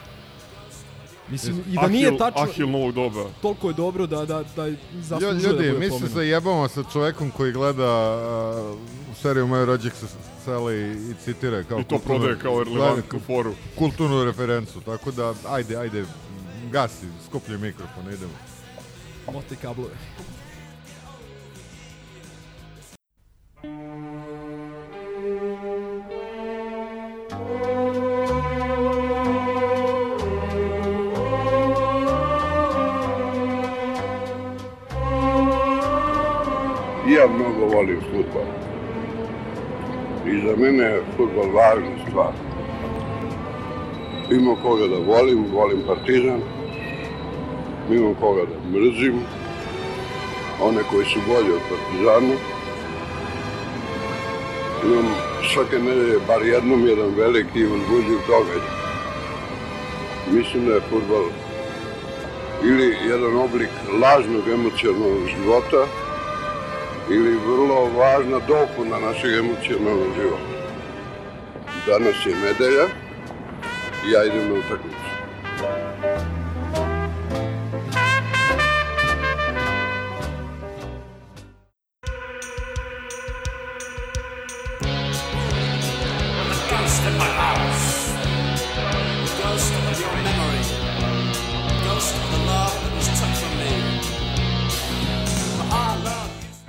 Mislim, 1.30 1.64
i 1.70 1.76
da 1.76 1.88
nije 1.88 2.18
tačno, 2.18 2.42
Ahil 2.42 2.70
novog 2.70 2.94
doba. 2.94 3.24
toliko 3.42 3.68
je 3.68 3.74
dobro 3.74 4.08
da, 4.08 4.26
da, 4.26 4.44
da 4.56 4.72
zaslužuje 5.02 5.34
da 5.42 5.48
Ljudi, 5.48 5.58
bude 5.58 5.80
mi 5.80 5.86
se 5.86 5.90
pomenut. 5.90 6.12
zajebamo 6.12 6.68
sa 6.68 6.84
čovekom 6.94 7.32
koji 7.32 7.52
gleda 7.52 8.16
uh, 8.16 8.78
seriju 9.22 9.48
Moj 9.48 9.66
rođak 9.66 9.94
sa 9.94 10.08
sela 10.46 10.74
i, 10.74 10.92
i 10.92 11.14
citira 11.26 11.64
kao 11.64 11.80
I 11.80 11.84
to 11.84 11.96
kulturnu- 11.96 12.06
prodaje 12.06 12.40
kao 12.40 12.64
relevantnu 12.64 13.20
foru. 13.20 13.54
kulturnu 13.78 14.24
referencu, 14.24 14.82
tako 14.82 15.12
da 15.12 15.34
ajde, 15.50 15.78
ajde, 15.78 16.06
gasi, 16.72 17.06
skuplji 17.26 17.58
mikrofon, 17.58 18.04
idemo. 18.08 18.34
Mote 19.34 19.56
kablove. 19.56 19.96
Ja 37.08 37.28
mnogo 37.28 37.66
volim 37.68 38.02
futbol. 38.02 38.46
I 40.32 40.38
za 40.48 40.56
mene 40.58 40.84
je 40.84 41.04
futbol 41.18 41.52
važna 41.54 41.96
stvar. 42.08 42.34
Imam 44.32 44.56
koga 44.64 44.88
da 44.88 44.98
volim, 44.98 45.46
volim 45.54 45.82
Partizan. 45.88 46.42
Imam 47.92 48.16
koga 48.16 48.42
da 48.42 48.80
mrzim. 48.80 49.20
One 50.62 50.82
koji 50.92 51.06
su 51.06 51.20
bolji 51.28 51.52
od 51.52 51.62
Partizana. 51.70 52.36
Imam 54.86 55.06
svake 55.54 55.80
nedelje 55.80 56.20
bar 56.28 56.42
jednom 56.46 56.88
jedan 56.88 57.10
veliki 57.18 57.60
i 57.60 57.66
uzbuđiv 57.66 58.20
događaj. 58.28 58.70
Mislim 60.32 60.66
da 60.66 60.74
je 60.74 60.82
futbol 60.90 61.26
ili 62.64 62.96
jedan 63.10 63.38
oblik 63.38 63.70
lažnog 64.02 64.48
emocionalnog 64.48 65.28
života, 65.28 65.86
ili 67.14 67.40
vrlo 67.46 67.90
važna 67.98 68.40
dopuna 68.48 69.00
našeg 69.00 69.34
emocionalnog 69.34 70.08
života. 70.22 70.56
Danas 71.88 72.16
je 72.26 72.36
nedelja 72.36 72.86
i 74.08 74.12
ja 74.12 74.24
idem 74.26 74.48
na 74.50 74.54
utakmicu. 74.54 75.01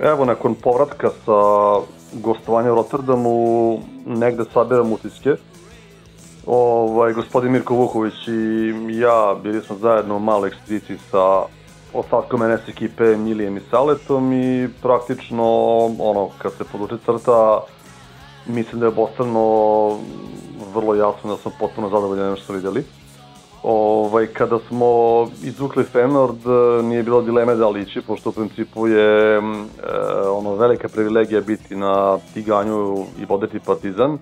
Evo, 0.03 0.25
nakon 0.25 0.55
povratka 0.55 1.09
sa 1.25 1.39
gostovanja 2.13 2.71
u 2.71 2.75
Rotterdamu, 2.75 3.79
negde 4.05 4.43
sabiram 4.53 4.91
utiske. 4.91 5.35
Ovaj, 6.45 7.13
gospodin 7.13 7.51
Mirko 7.51 7.75
Vuković 7.75 8.27
i 8.27 8.99
ja 8.99 9.35
bili 9.43 9.61
smo 9.61 9.75
zajedno 9.75 10.15
u 10.15 10.19
maloj 10.19 10.47
ekspediciji 10.47 10.97
sa 11.11 11.41
ostatkom 11.93 12.39
NS 12.39 12.69
ekipe 12.69 13.15
Milijem 13.17 13.57
i 13.57 13.61
Saletom 13.71 14.33
i 14.33 14.69
praktično, 14.81 15.45
ono, 15.99 16.29
kad 16.37 16.51
se 16.53 16.63
poduče 16.71 16.95
crta, 17.05 17.61
mislim 18.45 18.79
da 18.79 18.85
je 18.85 18.91
obostrano 18.91 19.45
vrlo 20.73 20.95
jasno 20.95 21.35
da 21.35 21.37
smo 21.37 21.51
potpuno 21.59 21.89
zadovoljeni 21.89 22.27
onim 22.27 22.35
što 22.35 22.45
smo 22.45 22.55
vidjeli. 22.55 22.83
Ovaj, 23.63 24.27
kada 24.27 24.59
smo 24.67 24.87
izvukli 25.43 25.83
Feyenoord, 25.93 26.43
eh, 26.79 26.83
nije 26.83 27.03
bilo 27.03 27.21
dileme 27.21 27.55
da 27.55 27.69
li 27.69 27.85
pošto 28.07 28.29
u 28.29 28.33
principu 28.33 28.87
je 28.87 29.41
mm, 29.41 29.53
e, 29.53 29.67
ono 30.27 30.55
velika 30.55 30.87
privilegija 30.87 31.41
biti 31.41 31.75
na 31.75 32.17
Tiganju 32.33 33.05
i 33.21 33.25
voditi 33.29 33.59
Partizan. 33.59 34.17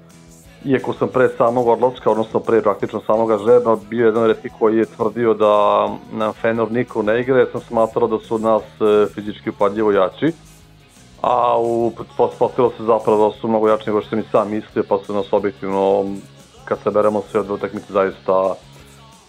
Iako 0.66 0.94
sam 0.94 1.08
pre 1.08 1.30
samog 1.38 1.68
odlaska, 1.68 2.12
odnosno 2.12 2.40
pre 2.40 2.62
praktično 2.62 3.02
samoga 3.08 3.38
žreba, 3.38 3.78
bio 3.90 4.06
jedan 4.06 4.28
redki 4.28 4.50
koji 4.60 4.78
je 4.78 4.86
tvrdio 4.86 5.34
da 5.34 5.88
nam 6.12 6.34
Feyenoord 6.44 6.72
niko 6.72 7.02
ne 7.02 7.22
igra, 7.22 7.40
jer 7.40 7.48
sam 7.52 7.62
smatrao 7.62 8.08
da 8.08 8.20
su 8.20 8.36
od 8.36 8.42
nas 8.42 8.64
e, 8.64 9.08
fizički 9.14 9.50
upadljivo 9.50 9.92
jači. 9.92 10.32
A 11.22 11.58
u 11.60 11.92
postavilo 12.18 12.72
se 12.78 12.84
zapravo 12.84 13.30
da 13.30 13.40
su 13.40 13.48
mnogo 13.48 13.70
jači 13.70 13.84
nego 13.88 14.02
što 14.02 14.10
sam 14.10 14.20
i 14.20 14.24
sam 14.32 14.52
mislio, 14.52 14.84
pa 14.90 14.98
su 14.98 15.14
nas 15.14 15.34
objektivno, 15.34 16.06
kad 16.66 16.80
se 16.84 16.92
beremo 16.92 17.22
sve 17.32 17.40
od 17.40 17.52
utakmice, 17.52 17.94
zaista 17.94 18.56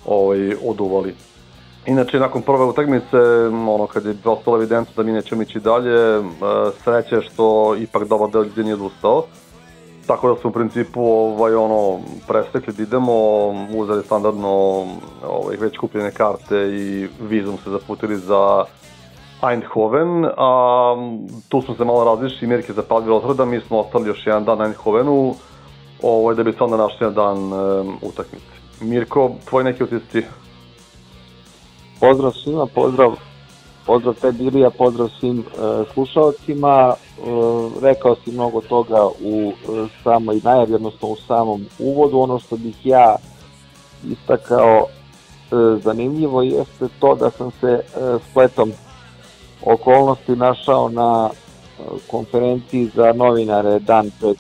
ovaj, 0.07 0.55
oduvali. 0.67 1.15
Inače, 1.87 2.19
nakon 2.19 2.43
prve 2.43 2.65
utakmice, 2.65 3.17
ono, 3.69 3.87
kad 3.87 4.05
je 4.05 4.15
ostalo 4.25 4.57
evidentno 4.57 4.93
da 4.97 5.03
mi 5.03 5.13
nećemo 5.13 5.43
ići 5.43 5.61
dalje, 5.61 6.19
e, 6.19 6.23
sreće 6.85 7.15
je 7.15 7.23
što 7.23 7.77
ipak 7.77 8.09
dobar 8.09 8.31
deo 8.31 8.43
ljudi 8.43 8.65
nije 8.65 8.75
odustao. 8.75 9.25
Tako 10.07 10.29
da 10.29 10.41
smo 10.41 10.51
u 10.51 10.53
principu 10.53 11.05
ovaj, 11.05 11.55
ono, 11.55 12.01
prestekli 12.29 12.73
da 12.73 12.83
idemo, 12.83 13.13
uzeli 13.77 14.03
standardno 14.05 14.49
ovaj, 15.29 15.57
već 15.61 15.79
kupljene 15.79 16.11
karte 16.11 16.57
i 16.57 17.09
vizum 17.21 17.57
se 17.65 17.71
zaputili 17.71 18.17
za 18.17 18.65
Eindhoven, 19.51 20.25
a 20.37 20.95
tu 21.49 21.63
smo 21.63 21.75
se 21.75 21.85
malo 21.85 22.05
različili, 22.05 22.47
Mirk 22.47 22.69
je 22.69 22.75
zapalio 22.75 23.09
Rotterdam, 23.09 23.49
mi 23.49 23.61
smo 23.61 23.79
ostali 23.79 24.09
još 24.09 24.27
jedan 24.27 24.45
dan 24.45 24.59
na 24.59 24.65
Eindhovenu, 24.65 25.35
ovaj, 26.03 26.35
da 26.35 26.43
bi 26.43 26.53
se 26.53 26.65
onda 26.65 26.77
našli 26.77 27.07
na 27.07 27.11
dan 27.11 27.39
um, 27.39 27.97
utakmice. 28.03 28.62
Mirko, 28.83 29.31
tvoj 29.49 29.65
neki 29.65 29.85
utisci? 29.85 30.23
Pozdrav 32.01 32.33
svima, 32.33 32.67
pozdrav, 32.67 33.15
pozdrav 33.87 34.15
tebi 34.15 34.45
Ilija, 34.45 34.71
pozdrav 34.71 35.09
svim 35.21 35.39
e, 35.39 35.45
slušalcima. 35.93 36.95
E, 36.95 37.23
rekao 37.83 38.17
si 38.25 38.33
mnogo 38.33 38.61
toga 38.61 39.07
u 39.25 39.53
e, 39.53 39.87
samoj 40.03 40.41
najavi, 40.45 40.75
odnosno 40.75 41.09
u 41.09 41.17
samom 41.17 41.65
uvodu. 41.79 42.19
Ono 42.19 42.39
što 42.39 42.57
bih 42.57 42.87
ja 42.87 43.17
istakao 44.11 44.87
e, 44.87 44.87
zanimljivo 45.85 46.43
jeste 46.43 46.89
to 46.99 47.15
da 47.15 47.31
sam 47.31 47.51
se 47.61 47.67
e, 47.67 47.83
spletom 48.31 48.73
okolnosti 49.63 50.37
našao 50.37 50.89
na 50.89 51.31
e, 51.31 51.83
konferenciji 52.11 52.91
za 52.95 53.13
novinare 53.13 53.79
dan 53.79 54.11
pred 54.21 54.37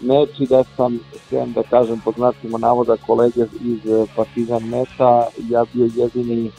meč 0.00 0.48
da 0.48 0.64
sam, 0.76 0.98
htjem 1.26 1.52
da 1.52 1.62
kažem 1.62 2.00
pod 2.04 2.14
znacima 2.14 2.58
navoda 2.58 2.96
kolege 3.06 3.46
iz 3.60 3.86
e, 3.86 4.06
Partizan 4.16 4.62
Meta, 4.62 5.26
ja 5.50 5.64
bio 5.72 5.88
jedini 5.96 6.50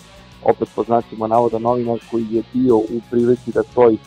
opet 0.44 0.70
po 0.75 0.84
znacima 0.84 1.27
navoda 1.27 1.60
novinar 1.60 2.00
koji 2.12 2.25
je 2.32 2.44
bio 2.53 2.77
u 2.77 3.01
prilici 3.10 3.51
da 3.51 3.63
toj 3.63 3.98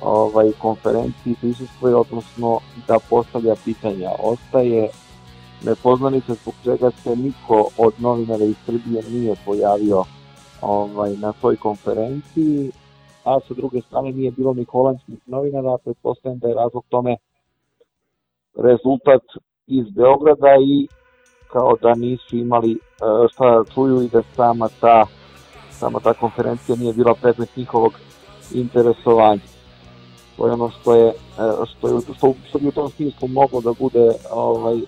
ovaj, 0.00 0.52
konferenciji 0.58 1.34
prisustvuje, 1.40 1.94
odnosno 1.94 2.60
da 2.88 2.98
postavlja 3.10 3.54
pitanja. 3.64 4.10
Ostaje 4.22 4.88
nepoznanica 5.64 6.34
zbog 6.34 6.54
čega 6.64 6.90
se 6.90 7.16
niko 7.16 7.68
od 7.78 7.94
novinara 7.98 8.44
iz 8.44 8.56
Srbije 8.66 9.02
nije 9.10 9.34
pojavio 9.44 10.04
ovaj, 10.60 11.16
na 11.16 11.32
toj 11.32 11.56
konferenciji, 11.56 12.70
a 13.24 13.38
sa 13.48 13.54
druge 13.54 13.80
strane 13.80 14.12
nije 14.12 14.30
bilo 14.30 14.54
ni 14.54 14.64
holandskih 14.64 15.18
novinara, 15.26 15.78
pretpostavljam 15.84 16.38
da 16.38 16.48
je 16.48 16.54
razlog 16.54 16.84
tome 16.88 17.16
rezultat 18.58 19.22
iz 19.66 19.86
Beograda 19.90 20.52
i 20.60 20.88
kao 21.52 21.76
da 21.82 21.94
nisu 21.94 22.36
imali 22.36 22.72
e, 22.72 22.78
šta 23.32 23.50
da 23.50 23.64
čuju 23.74 24.02
i 24.02 24.08
da 24.08 24.22
sama 24.36 24.68
ta 24.80 25.06
sama 25.70 26.00
ta 26.00 26.14
konferencija 26.14 26.76
nije 26.76 26.92
bila 26.92 27.14
predmet 27.14 27.56
njihovog 27.56 27.92
interesovanja. 28.54 29.40
to 30.36 30.46
je 30.46 30.52
ono 30.52 30.70
što 30.70 30.94
je, 30.94 31.08
e, 31.08 31.14
što 31.66 31.88
je, 31.88 32.00
što, 32.00 32.34
što 32.48 32.58
bi 32.58 32.68
u 32.68 32.72
tom 32.72 32.90
smislu 32.90 33.28
moglo 33.28 33.60
da 33.60 33.72
bude 33.78 34.12
ovaj, 34.30 34.76
e, 34.76 34.82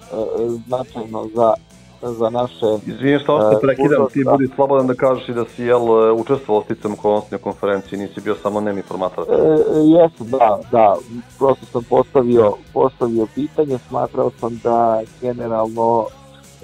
značajno 0.66 1.28
za 1.34 1.54
za 2.02 2.30
naše... 2.30 2.66
Izvini 2.86 3.18
što 3.18 3.38
e, 3.38 3.54
te 3.54 3.60
prekidam, 3.60 4.06
ti 4.12 4.24
da. 4.24 4.30
budi 4.30 4.48
slobodan 4.54 4.86
da 4.86 4.94
kažeš 4.94 5.28
i 5.28 5.34
da 5.34 5.44
si 5.44 5.64
jel 5.64 5.82
učestvovao 6.20 6.64
sticam 6.64 6.94
na 7.30 7.38
konferenciji, 7.38 7.98
nisi 7.98 8.20
bio 8.20 8.34
samo 8.42 8.60
nemi 8.60 8.82
formator. 8.82 9.24
E, 9.28 9.34
jesu, 9.84 10.24
da, 10.24 10.58
da, 10.72 10.96
prosto 11.38 11.66
sam 11.72 11.84
postavio, 11.88 12.54
postavio 12.72 13.26
pitanje, 13.34 13.78
smatrao 13.88 14.30
sam 14.40 14.60
da 14.62 15.02
generalno 15.20 16.06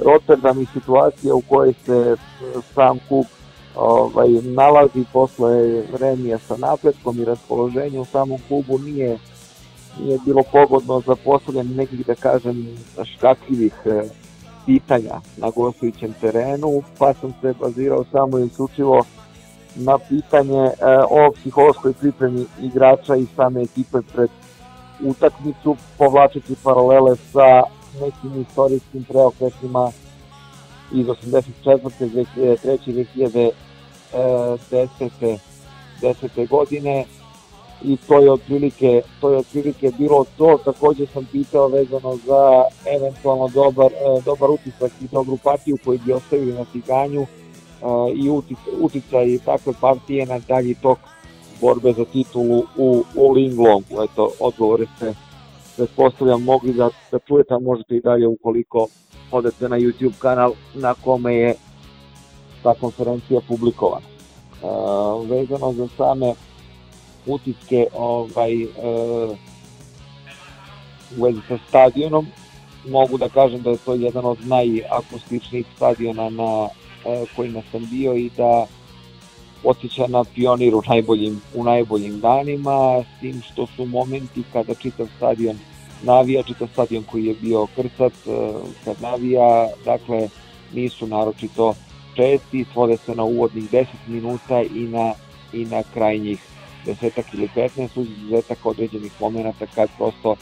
Rotterdam 0.04 0.62
i 0.62 0.66
situacija 0.72 1.34
u 1.34 1.40
kojoj 1.40 1.72
se 1.72 2.16
sam 2.74 2.98
klub 3.08 3.24
ovaj, 3.76 4.28
nalazi 4.42 5.04
posle 5.12 5.82
remija 6.00 6.38
sa 6.38 6.56
napretkom 6.56 7.20
i 7.20 7.24
raspoloženjem 7.24 8.00
u 8.00 8.04
samom 8.04 8.38
klubu 8.48 8.78
nije 8.78 9.18
nije 10.00 10.18
bilo 10.24 10.42
pogodno 10.52 11.02
za 11.06 11.16
postavljanje 11.24 11.74
nekih, 11.74 12.06
da 12.06 12.14
kažem, 12.14 12.66
škakljivih 13.16 13.74
e, 13.84 14.02
pitanja 14.66 15.20
na 15.36 15.50
gostujućem 15.50 16.14
terenu, 16.20 16.82
pa 16.98 17.14
sam 17.14 17.34
se 17.40 17.54
bazirao 17.60 18.04
samo 18.12 18.38
i 18.38 18.46
isključivo 18.46 19.04
na 19.76 19.98
pitanje 19.98 20.60
e, 20.60 20.72
o 21.10 21.32
psihološkoj 21.32 21.92
pripremi 21.92 22.46
igrača 22.62 23.16
i 23.16 23.26
same 23.36 23.62
ekipe 23.62 23.98
pred 24.12 24.30
utakmicu, 25.04 25.76
povlačeći 25.98 26.54
paralele 26.62 27.16
sa 27.16 27.62
nekim 28.00 28.40
istorijskim 28.40 29.04
preokretima 29.04 29.90
iz 30.92 31.06
84. 31.06 31.42
2003. 32.00 33.52
2010. 34.12 35.38
10. 36.02 36.48
godine 36.48 37.04
i 37.84 37.96
to 37.96 38.18
je 38.18 38.32
otprilike 38.32 39.02
to 39.20 39.30
je 39.30 39.36
otprilike 39.36 39.92
bilo 39.98 40.24
to 40.38 40.58
takođe 40.64 41.06
sam 41.06 41.28
pitao 41.32 41.68
vezano 41.68 42.16
za 42.16 42.64
eventualno 42.96 43.48
dobar 43.48 43.92
e, 43.92 44.20
dobar 44.24 44.50
utisak 44.50 44.92
i 45.00 45.08
dobru 45.12 45.36
partiju 45.36 45.78
koju 45.84 45.98
bi 46.06 46.12
ostavili 46.12 46.52
na 46.52 46.64
Tiganju 46.64 47.22
e, 47.22 47.26
i 48.14 48.30
uticaj 48.80 49.38
takve 49.44 49.72
partije 49.80 50.26
na 50.26 50.38
dalji 50.38 50.74
tok 50.74 50.98
borbe 51.60 51.92
za 51.92 52.04
titulu 52.04 52.64
u, 52.76 53.04
u 53.14 53.32
Linglongu. 53.32 54.02
Eto, 54.04 54.30
odgovore 54.40 54.86
ste 54.96 55.14
pretpostavljam 55.76 56.42
mogli 56.42 56.72
da, 56.72 56.90
da 57.12 57.18
čujete, 57.18 57.54
a 57.54 57.58
možete 57.58 57.96
i 57.96 58.00
dalje 58.00 58.26
ukoliko 58.26 58.86
odete 59.32 59.68
na 59.68 59.76
YouTube 59.76 60.18
kanal 60.18 60.52
na 60.74 60.94
kome 60.94 61.34
je 61.34 61.54
ta 62.62 62.74
konferencija 62.74 63.40
publikovana. 63.48 64.06
Uh, 64.62 65.30
vezano 65.30 65.72
za 65.72 65.88
same 65.96 66.34
utiske 67.26 67.86
ovaj, 67.94 68.64
uh, 68.64 68.70
u 71.18 71.22
vezi 71.22 71.40
sa 71.48 71.58
stadionom, 71.68 72.26
mogu 72.88 73.18
da 73.18 73.28
kažem 73.28 73.62
da 73.62 73.70
je 73.70 73.76
to 73.76 73.94
jedan 73.94 74.24
od 74.24 74.38
najakustičnijih 74.46 75.66
stadiona 75.76 76.30
na 76.30 76.62
uh, 76.62 76.70
kojima 77.36 77.62
sam 77.72 77.86
bio 77.90 78.14
i 78.14 78.30
da 78.36 78.66
podsjeća 79.62 80.06
na 80.08 80.24
pionir 80.24 80.74
u 80.74 80.82
najboljim, 80.88 81.40
u 81.54 81.64
najboljim 81.64 82.20
danima, 82.20 83.02
s 83.02 83.20
tim 83.20 83.42
što 83.42 83.66
su 83.66 83.84
momenti 83.84 84.42
kada 84.52 84.74
čitav 84.74 85.06
stadion 85.16 85.58
navija, 86.02 86.42
čitav 86.42 86.68
stadion 86.72 87.04
koji 87.04 87.24
je 87.24 87.34
bio 87.34 87.66
krcat, 87.76 88.12
kad 88.84 89.02
navija, 89.02 89.68
dakle, 89.84 90.28
nisu 90.74 91.06
naročito 91.06 91.74
česti, 92.16 92.64
svode 92.72 92.96
se 92.96 93.14
na 93.14 93.24
uvodnih 93.24 93.70
10 93.70 93.86
minuta 94.06 94.62
i 94.62 94.80
na, 94.88 95.12
i 95.52 95.64
na 95.64 95.82
krajnjih 95.94 96.40
desetak 96.86 97.34
ili 97.34 97.48
15 97.56 98.00
uz 98.00 98.06
izuzetak 98.10 98.66
određenih 98.66 99.12
momenta 99.20 99.66
kad 99.74 99.88
prosto 99.96 100.36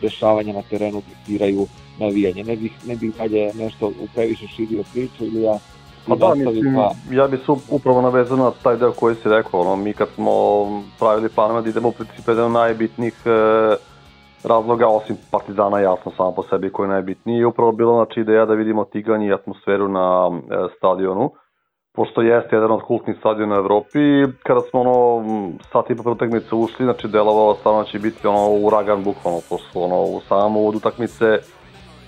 dešavanja 0.00 0.52
na 0.52 0.62
terenu 0.62 1.02
diktiraju 1.08 1.66
navijanje. 1.98 2.44
Ne 2.44 2.56
bih, 2.56 2.72
ne 2.86 2.96
bih 2.96 3.14
dalje 3.18 3.54
nešto 3.54 3.92
previše 4.14 4.46
širio 4.46 4.82
priču 4.92 5.24
ili 5.24 5.42
ja 5.42 5.58
Pa 6.08 6.14
da, 6.14 6.34
mislim, 6.34 6.74
pa... 6.74 7.14
ja 7.14 7.28
bih 7.28 7.40
se 7.46 7.52
upravo 7.70 8.02
navezao 8.02 8.36
na 8.36 8.50
taj 8.62 8.76
deo 8.76 8.92
koji 8.92 9.14
si 9.14 9.28
rekao, 9.28 9.60
ono, 9.60 9.76
mi 9.76 9.92
kad 9.92 10.08
smo 10.08 10.32
pravili 10.98 11.28
planove 11.28 11.62
da 11.62 11.68
idemo 11.68 11.88
u 11.88 11.92
principu 11.92 12.30
jedan 12.30 12.52
najbitnijih 12.52 13.14
e, 13.24 13.30
razloga, 14.44 14.88
osim 14.88 15.16
Partizana 15.30 15.80
jasno 15.80 16.12
samo 16.16 16.32
po 16.32 16.42
sebi 16.42 16.72
koji 16.72 16.86
je 16.86 16.90
najbitniji, 16.90 17.38
je 17.38 17.46
upravo 17.46 17.72
bilo 17.72 17.94
znači 17.94 18.20
ideja 18.20 18.46
da 18.46 18.54
vidimo 18.54 18.84
tiganje 18.84 19.26
i 19.26 19.32
atmosferu 19.32 19.88
na 19.88 20.30
e, 20.30 20.54
stadionu, 20.76 21.30
pošto 21.96 22.22
jeste 22.22 22.56
jedan 22.56 22.70
od 22.70 22.82
kultnih 22.82 23.16
stadiona 23.18 23.54
u 23.54 23.58
Evropi, 23.58 23.98
kada 24.42 24.60
smo 24.60 24.80
ono 24.80 25.24
sat 25.72 25.90
i 25.90 25.96
po 25.96 26.10
utakmice 26.10 26.54
ušli, 26.54 26.84
znači 26.84 27.08
delovalo 27.08 27.54
stvarno 27.54 27.82
da 27.82 27.88
će 27.88 27.98
biti 27.98 28.26
ono 28.26 28.48
uragan 28.48 29.04
bukvalno, 29.04 29.40
pošto 29.48 29.80
ono 29.80 29.96
u 29.96 30.20
samom 30.28 30.56
uvodu 30.56 30.78
utakmice 30.78 31.38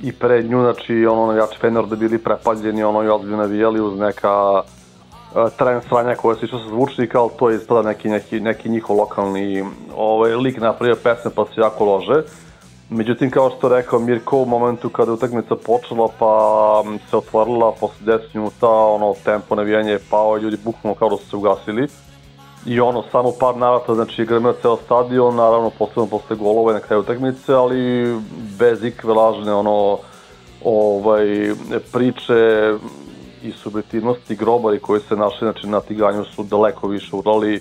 i 0.02 0.12
pred 0.12 0.50
nju, 0.50 0.60
znači 0.60 1.06
ono 1.06 1.26
navijači 1.26 1.58
Fenerda 1.58 1.96
bili 1.96 2.18
prepaljeni, 2.18 2.82
ono 2.82 3.02
i 3.02 3.08
ozbiljno 3.08 3.36
navijali 3.36 3.80
uz 3.80 3.98
neka 3.98 4.52
uh, 4.60 5.50
tren 5.58 5.80
sranja 5.88 6.14
koje 6.14 6.36
se 6.36 6.46
išlo 6.46 6.58
sa 6.58 6.68
zvučnika, 6.68 7.20
ali 7.20 7.30
to 7.38 7.50
je 7.50 7.56
ispada 7.56 7.88
neki, 7.88 8.08
neki, 8.08 8.40
neki 8.40 8.68
njihov 8.68 8.96
lokalni 8.96 9.64
ovaj, 9.96 10.34
lik 10.34 10.60
napravio 10.60 10.96
pesme 11.02 11.30
pa 11.34 11.44
se 11.44 11.60
jako 11.60 11.84
lože. 11.84 12.22
Međutim, 12.90 13.30
kao 13.30 13.50
što 13.50 13.68
rekao 13.68 13.98
Mirko, 13.98 14.38
u 14.38 14.46
momentu 14.46 14.88
kada 14.88 15.10
je 15.10 15.14
utakmica 15.14 15.56
počela 15.66 16.08
pa 16.18 16.82
se 17.10 17.16
otvorila 17.16 17.72
posle 17.80 18.06
10 18.06 18.20
minuta, 18.34 18.68
ono, 18.68 19.14
tempo 19.24 19.54
navijanja 19.54 19.90
je 19.90 20.04
pao 20.10 20.38
i 20.38 20.40
ljudi 20.40 20.56
bukvalno 20.64 20.94
kao 20.94 21.08
da 21.08 21.16
su 21.16 21.30
se 21.30 21.36
ugasili. 21.36 21.88
I 22.66 22.80
ono, 22.80 23.04
samo 23.12 23.32
par 23.40 23.56
narata, 23.56 23.94
znači 23.94 24.24
grmeo 24.24 24.52
ceo 24.62 24.76
stadion, 24.76 25.36
naravno 25.36 25.70
posebno 25.70 26.06
posle 26.06 26.36
golova 26.36 26.72
na 26.72 26.80
kraju 26.80 27.02
utakmice, 27.02 27.54
ali 27.54 28.14
bez 28.58 28.84
ikve 28.84 29.14
lažne 29.14 29.54
ono, 29.54 29.98
ovaj, 30.64 31.54
priče 31.92 32.74
i 33.42 33.52
subjektivnosti 33.52 34.36
grobari 34.36 34.80
koji 34.80 35.00
se 35.00 35.16
našli 35.16 35.38
znači, 35.52 35.66
na 35.66 35.80
Tiganju 35.80 36.24
su 36.24 36.42
daleko 36.42 36.88
više 36.88 37.16
urali 37.16 37.60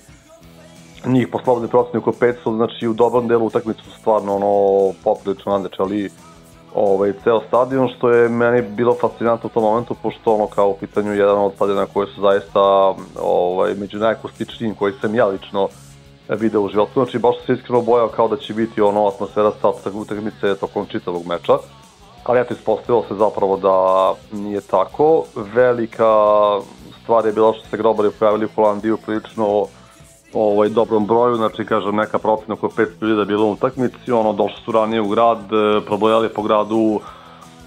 njih 1.08 1.28
po 1.28 1.38
slobodnoj 1.44 1.70
proceni 1.70 1.98
oko 1.98 2.12
500, 2.12 2.56
znači 2.56 2.88
u 2.88 2.92
dobrom 2.92 3.28
delu 3.28 3.46
utakmice 3.46 3.80
su 3.82 3.90
stvarno 4.00 4.36
ono 4.36 4.92
poprilično 5.04 5.52
nandeče, 5.52 5.76
ali 5.78 6.10
ovaj, 6.74 7.12
ceo 7.24 7.40
stadion, 7.48 7.88
što 7.96 8.10
je 8.10 8.28
meni 8.28 8.62
bilo 8.62 8.96
fascinantno 9.00 9.46
u 9.46 9.54
tom 9.54 9.62
momentu, 9.62 9.94
pošto 10.02 10.34
ono 10.34 10.46
kao 10.46 10.68
u 10.68 10.76
pitanju 10.80 11.12
jedan 11.12 11.38
od 11.38 11.52
stadiona 11.54 11.86
koji 11.86 12.06
su 12.14 12.20
zaista 12.20 12.94
ovaj, 13.22 13.74
među 13.74 13.98
najakustičnijim 13.98 14.74
koji 14.74 14.92
sam 15.00 15.14
ja 15.14 15.26
lično 15.26 15.68
video 16.28 16.62
u 16.62 16.68
životu, 16.68 16.92
znači 16.94 17.18
baš 17.18 17.36
se 17.46 17.52
iskreno 17.52 17.82
bojao 17.82 18.08
kao 18.08 18.28
da 18.28 18.36
će 18.36 18.54
biti 18.54 18.80
ono 18.80 19.06
atmosfera 19.06 19.52
sa 19.60 19.68
utakmice 19.94 20.54
tokom 20.54 20.86
čitavog 20.86 21.26
meča, 21.26 21.58
ali 22.24 22.40
eto 22.40 22.54
ispostavilo 22.54 23.04
se 23.08 23.14
zapravo 23.14 23.56
da 23.56 24.14
nije 24.32 24.60
tako. 24.60 25.24
Velika 25.54 26.14
stvar 27.02 27.26
je 27.26 27.32
bila 27.32 27.52
što 27.52 27.68
se 27.68 27.76
grobari 27.76 28.10
pojavili 28.18 28.44
u 28.44 28.54
Holandiju 28.54 28.96
prilično 28.96 29.66
ovaj, 30.34 30.68
dobrom 30.68 31.06
broju, 31.06 31.34
znači 31.34 31.64
kažem 31.64 31.96
neka 31.96 32.18
procena 32.18 32.54
oko 32.54 32.68
500 32.68 33.02
ljudi 33.02 33.14
da 33.14 33.20
je 33.20 33.26
bilo 33.26 33.46
u 33.46 33.52
utakmici, 33.52 34.12
ono 34.12 34.32
došli 34.32 34.62
su 34.64 34.72
ranije 34.72 35.00
u 35.00 35.08
grad, 35.08 35.38
e, 35.38 35.80
probojali 35.86 36.28
po 36.28 36.42
gradu, 36.42 37.00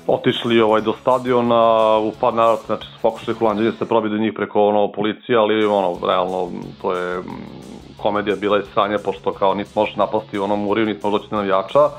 otišli 0.08 0.62
ovaj 0.62 0.82
do 0.82 0.94
stadiona, 1.02 1.98
u 1.98 2.12
par 2.20 2.34
naravno, 2.34 2.60
znači 2.66 2.88
su 2.88 3.00
pokušali 3.02 3.38
Holandjani 3.38 3.72
se 3.78 3.86
probi 3.86 4.10
do 4.10 4.18
njih 4.18 4.34
preko 4.36 4.66
ono 4.68 4.92
policije, 4.92 5.38
ali 5.38 5.66
ono 5.66 5.98
realno 6.08 6.50
to 6.82 6.94
je 6.94 7.22
komedija 7.98 8.36
bila 8.36 8.60
i 8.60 8.64
sranje 8.74 8.98
pošto 8.98 9.34
kao 9.34 9.54
niti 9.54 9.70
možeš 9.76 9.96
napasti 9.96 10.40
ono 10.40 10.56
muriju, 10.56 10.86
niti 10.86 11.00
možeš 11.04 11.22
doći 11.22 11.34
navijača. 11.34 11.90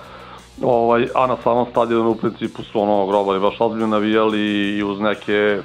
Ovaj, 0.63 1.09
a 1.15 1.27
na 1.27 1.37
samom 1.45 1.67
stadionu 1.71 2.11
u 2.11 2.15
principu 2.15 2.63
su 2.63 2.81
ono 2.81 3.07
grobari 3.07 3.41
baš 3.41 3.61
ozbiljno 3.61 3.87
navijali 3.87 4.41
i 4.79 4.83
uz 4.83 5.01
neke 5.01 5.59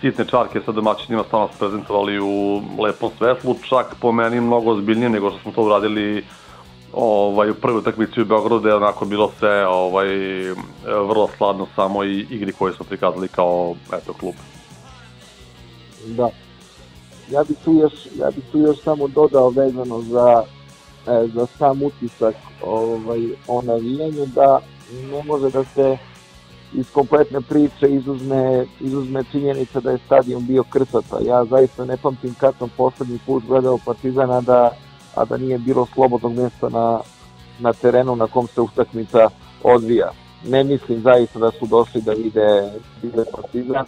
sitne 0.00 0.24
čarke 0.24 0.60
sa 0.64 0.72
domaćinima 0.72 1.24
stvarno 1.24 1.48
se 1.48 1.58
prezentovali 1.58 2.20
u 2.20 2.62
lepom 2.82 3.10
svetlu, 3.18 3.56
čak 3.68 3.94
po 4.00 4.12
meni 4.12 4.40
mnogo 4.40 4.70
ozbiljnije 4.70 5.08
nego 5.08 5.30
što 5.30 5.38
smo 5.40 5.52
to 5.52 5.62
uradili 5.62 6.24
ovaj, 6.92 7.50
u 7.50 7.54
prvoj 7.54 7.78
utakmici 7.78 8.20
u 8.20 8.24
Beogradu 8.24 8.60
gde 8.60 8.68
je 8.68 8.74
onako 8.74 9.04
bilo 9.04 9.32
sve 9.38 9.66
ovaj, 9.66 10.08
vrlo 10.84 11.28
sladno 11.36 11.66
samo 11.74 12.04
i 12.04 12.26
igri 12.30 12.52
koje 12.52 12.72
smo 12.72 12.84
prikazali 12.84 13.28
kao 13.28 13.74
eto, 13.92 14.12
klub. 14.12 14.34
Da. 16.06 16.30
Ja 17.30 17.44
bih 17.48 17.56
tu 17.64 17.72
još, 17.72 17.92
ja 18.18 18.30
bih 18.30 18.44
tu 18.52 18.58
još 18.58 18.80
samo 18.80 19.08
dodao 19.08 19.50
vezano 19.50 20.00
za, 20.00 20.42
e, 21.06 21.28
za 21.34 21.46
sam 21.46 21.82
utisak 21.82 22.34
ovaj, 22.62 23.20
o 23.48 23.62
navijanju 23.62 24.26
da 24.26 24.60
ne 25.12 25.22
može 25.24 25.50
da 25.50 25.64
se 25.64 25.98
iz 26.74 26.90
kompletne 26.92 27.40
priče 27.40 27.88
izuzme, 27.88 28.66
izuzme 28.80 29.24
činjenica 29.32 29.80
da 29.80 29.90
je 29.90 29.98
stadion 29.98 30.46
bio 30.46 30.64
krcata. 30.70 31.18
Ja 31.26 31.44
zaista 31.44 31.84
ne 31.84 31.96
pamtim 31.96 32.34
kad 32.40 32.54
sam 32.58 32.70
poslednji 32.76 33.18
put 33.26 33.44
gledao 33.46 33.78
Partizana 33.86 34.40
da, 34.40 34.70
a 35.14 35.24
da 35.24 35.36
nije 35.36 35.58
bilo 35.58 35.86
slobodnog 35.94 36.32
mjesta 36.32 36.68
na, 36.68 37.00
na 37.60 37.72
terenu 37.72 38.16
na 38.16 38.26
kom 38.26 38.46
se 38.46 38.60
utakmica 38.60 39.28
odvija. 39.62 40.10
Ne 40.48 40.64
mislim 40.64 41.00
zaista 41.00 41.38
da 41.38 41.50
su 41.50 41.66
došli 41.66 42.02
da 42.02 42.12
vide, 42.12 42.70
vide 43.02 43.24
Partizan, 43.32 43.86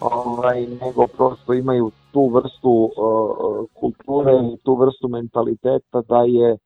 ovaj, 0.00 0.66
nego 0.66 1.06
prosto 1.06 1.54
imaju 1.54 1.90
tu 2.12 2.28
vrstu 2.28 2.90
uh, 2.96 3.66
kulture 3.80 4.32
i 4.54 4.56
tu 4.64 4.74
vrstu 4.74 5.08
mentaliteta 5.08 6.02
da 6.08 6.22
je 6.22 6.56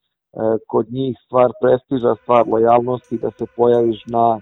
kod 0.66 0.92
njih 0.92 1.16
stvar 1.26 1.50
prestiža, 1.62 2.14
stvar 2.22 2.48
lojalnosti, 2.48 3.18
da 3.18 3.30
se 3.30 3.46
pojaviš 3.56 4.06
na 4.06 4.40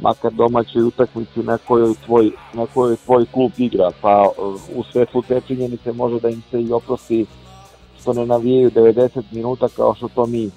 makar 0.00 0.32
domaćoj 0.32 0.82
utakmici 0.82 1.42
na 1.42 1.58
kojoj 1.58 1.94
tvoj, 2.06 2.30
na 2.52 2.66
kojoj 2.74 2.96
tvoj 2.96 3.26
klub 3.32 3.52
igra, 3.56 3.90
pa 4.00 4.28
u 4.74 4.82
svetlu 4.92 5.22
te 5.22 5.40
činjenice 5.46 5.92
može 5.92 6.20
da 6.20 6.28
im 6.28 6.42
se 6.50 6.62
i 6.62 6.72
oprosti 6.72 7.26
što 8.00 8.12
ne 8.12 8.26
navijaju 8.26 8.70
90 8.70 9.22
minuta 9.32 9.68
kao 9.76 9.94
što 9.94 10.08
to 10.08 10.26
mi 10.26 10.46
uh, 10.46 10.52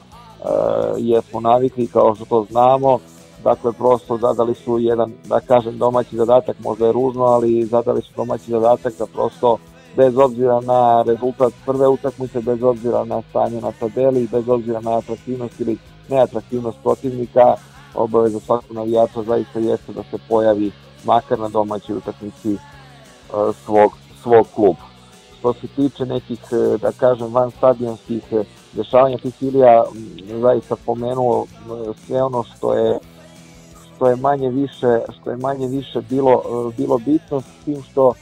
jesmo 0.97 1.39
navikli, 1.39 1.87
kao 1.87 2.15
što 2.15 2.25
to 2.25 2.45
znamo, 2.49 2.99
dakle 3.43 3.73
prosto 3.73 4.17
zadali 4.17 4.55
su 4.55 4.79
jedan, 4.79 5.11
da 5.25 5.39
kažem, 5.39 5.77
domaći 5.77 6.15
zadatak, 6.15 6.59
možda 6.59 6.85
je 6.85 6.91
ružno, 6.91 7.23
ali 7.23 7.65
zadali 7.65 8.01
su 8.01 8.11
domaći 8.15 8.51
zadatak 8.51 8.93
da 8.99 9.05
prosto 9.05 9.57
bez 9.97 10.17
obzira 10.17 10.59
na 10.61 11.01
rezultat 11.01 11.53
prve 11.65 11.87
utakmice, 11.87 12.41
bez 12.41 12.63
obzira 12.63 13.03
na 13.05 13.21
stanje 13.29 13.61
na 13.61 13.71
tabeli, 13.71 14.27
bez 14.31 14.49
obzira 14.49 14.81
na 14.81 14.97
atraktivnost 14.97 15.59
ili 15.59 15.77
neatraktivnost 16.09 16.77
protivnika, 16.83 17.55
obaveza 17.95 18.39
svakog 18.39 18.75
navijača 18.75 19.23
zaista 19.23 19.59
jeste 19.59 19.93
da 19.93 20.03
se 20.03 20.17
pojavi 20.29 20.71
makar 21.05 21.39
na 21.39 21.49
domaćoj 21.49 21.97
utakmici 21.97 22.53
uh, 22.53 23.55
svog, 23.65 23.91
svog 24.21 24.47
kluba. 24.55 24.81
Što 25.39 25.53
se 25.53 25.67
tiče 25.67 26.05
nekih, 26.05 26.39
uh, 26.51 26.81
da 26.81 26.91
kažem, 26.91 27.33
van 27.33 27.51
stadionskih 27.51 28.23
uh, 28.31 28.45
dešavanja, 28.73 29.17
Ticilija 29.17 29.83
zaista 30.41 30.75
pomenuo 30.85 31.45
sve 32.05 32.23
ono 32.23 32.43
što 32.43 32.73
je 32.73 32.99
što 34.01 34.09
je 34.09 34.15
manje 34.15 34.49
više 34.49 34.99
što 35.19 35.31
je 35.31 35.37
manje 35.37 35.67
više 35.67 36.01
bilo 36.09 36.41
bilo 36.77 36.97
bitno 36.97 37.41
s 37.41 37.65
tim 37.65 37.83
što 37.83 38.07
uh, 38.07 38.15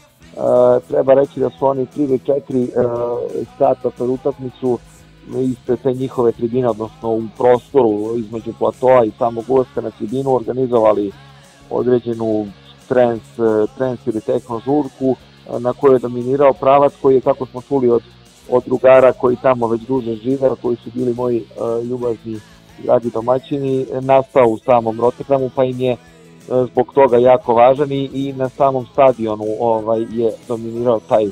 treba 0.88 1.14
reći 1.14 1.40
da 1.40 1.50
su 1.50 1.66
oni 1.66 1.86
3 1.86 2.04
ili 2.04 2.20
4 2.20 2.68
uh, 2.68 3.20
sata 3.58 3.90
pred 3.90 4.10
utakmicu 4.10 4.80
iste 5.28 5.76
te 5.76 5.94
njihove 5.94 6.32
tribine, 6.32 6.70
odnosno 6.70 7.10
u 7.10 7.24
prostoru 7.38 8.18
između 8.18 8.54
platoa 8.60 9.06
i 9.06 9.12
samog 9.18 9.46
ulaska 9.48 9.82
na 9.82 9.92
tribinu 9.92 10.36
organizovali 10.36 11.12
određenu 11.70 12.48
trens, 12.88 13.24
trens 13.78 14.00
ili 14.08 14.22
tekno 14.22 14.62
žurku 14.66 15.16
na 15.60 15.74
kojoj 15.74 15.96
je 15.96 16.00
dominirao 16.00 16.54
pravac 16.54 16.94
koji 17.02 17.16
je, 17.16 17.22
kako 17.22 17.46
smo 17.46 17.62
čuli 17.62 17.90
od, 17.90 18.04
od 18.50 18.64
drugara 18.66 19.14
koji 19.14 19.36
tamo 19.36 19.68
već 19.68 19.82
duže 19.82 20.16
žive, 20.16 20.50
koji 20.62 20.76
su 20.76 20.90
bili 20.94 21.14
moji 21.14 21.42
uh, 21.42 21.90
ljubazni 21.90 22.40
dragi 22.84 23.10
domaćini, 23.10 23.86
nastao 24.02 24.48
u 24.48 24.58
samom 24.58 25.02
Rotterdamu, 25.02 25.50
pa 25.56 25.64
im 25.64 25.80
je 25.80 25.94
uh, 25.94 26.70
zbog 26.72 26.94
toga 26.94 27.18
jako 27.18 27.54
važan 27.54 27.92
i, 27.92 28.10
i 28.14 28.34
na 28.34 28.50
samom 28.50 28.86
stadionu 28.94 29.46
ovaj 29.60 30.02
je 30.02 30.32
dominirao 30.48 31.00
taj, 31.00 31.26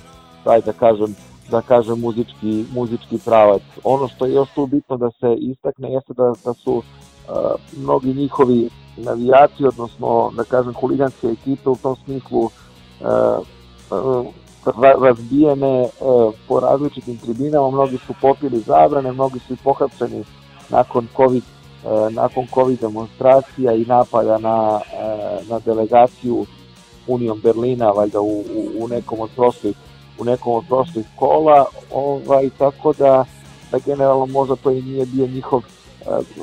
taj 0.43 0.61
da 0.61 0.73
kažem, 0.73 1.15
da 1.51 1.61
kažem 1.61 1.99
muzički, 1.99 2.65
muzički 2.73 3.17
pravac. 3.25 3.61
Ono 3.83 4.07
što 4.07 4.25
je 4.25 4.33
još 4.33 4.49
tu 4.55 4.65
bitno 4.65 4.97
da 4.97 5.09
se 5.11 5.35
istakne 5.39 5.91
jeste 5.91 6.13
da, 6.13 6.33
da 6.45 6.53
su 6.53 6.73
uh, 6.73 6.83
mnogi 7.77 8.13
njihovi 8.13 8.69
navijači, 8.97 9.65
odnosno 9.65 10.31
da 10.35 10.43
kažem 10.43 10.73
huliganske 10.73 11.27
ekipe 11.27 11.69
u 11.69 11.75
tom 11.75 11.95
smislu 12.05 12.39
uh, 12.39 12.49
uh, 13.91 14.25
razbijene 15.01 15.81
uh, 15.81 16.33
po 16.47 16.59
različitim 16.59 17.17
tribinama, 17.17 17.71
mnogi 17.71 17.97
su 17.97 18.13
popili 18.21 18.59
zabrane, 18.59 19.11
mnogi 19.11 19.39
su 19.39 19.53
i 19.53 19.57
pohapšeni 19.63 20.23
nakon 20.69 21.07
COVID 21.17 21.43
uh, 21.43 22.13
nakon 22.13 22.47
COVID 22.53 22.79
demonstracija 22.79 23.73
i 23.73 23.85
napada 23.85 24.37
na, 24.37 24.75
uh, 24.75 25.49
na 25.49 25.59
delegaciju 25.59 26.45
Unijom 27.07 27.39
Berlina, 27.43 27.91
valjda 27.91 28.21
u, 28.21 28.39
u, 28.39 28.83
u 28.83 28.87
nekom 28.87 29.19
od 29.19 29.29
prošlih 29.35 29.75
u 30.19 30.25
nekom 30.25 30.53
od 30.53 30.65
prošlih 30.67 31.05
kola, 31.15 31.65
ovaj, 31.93 32.49
tako 32.57 32.93
da, 32.93 33.25
da 33.71 33.79
generalno 33.85 34.25
možda 34.25 34.55
to 34.55 34.71
i 34.71 34.81
nije 34.81 35.05
bio 35.05 35.27
njihov, 35.27 35.63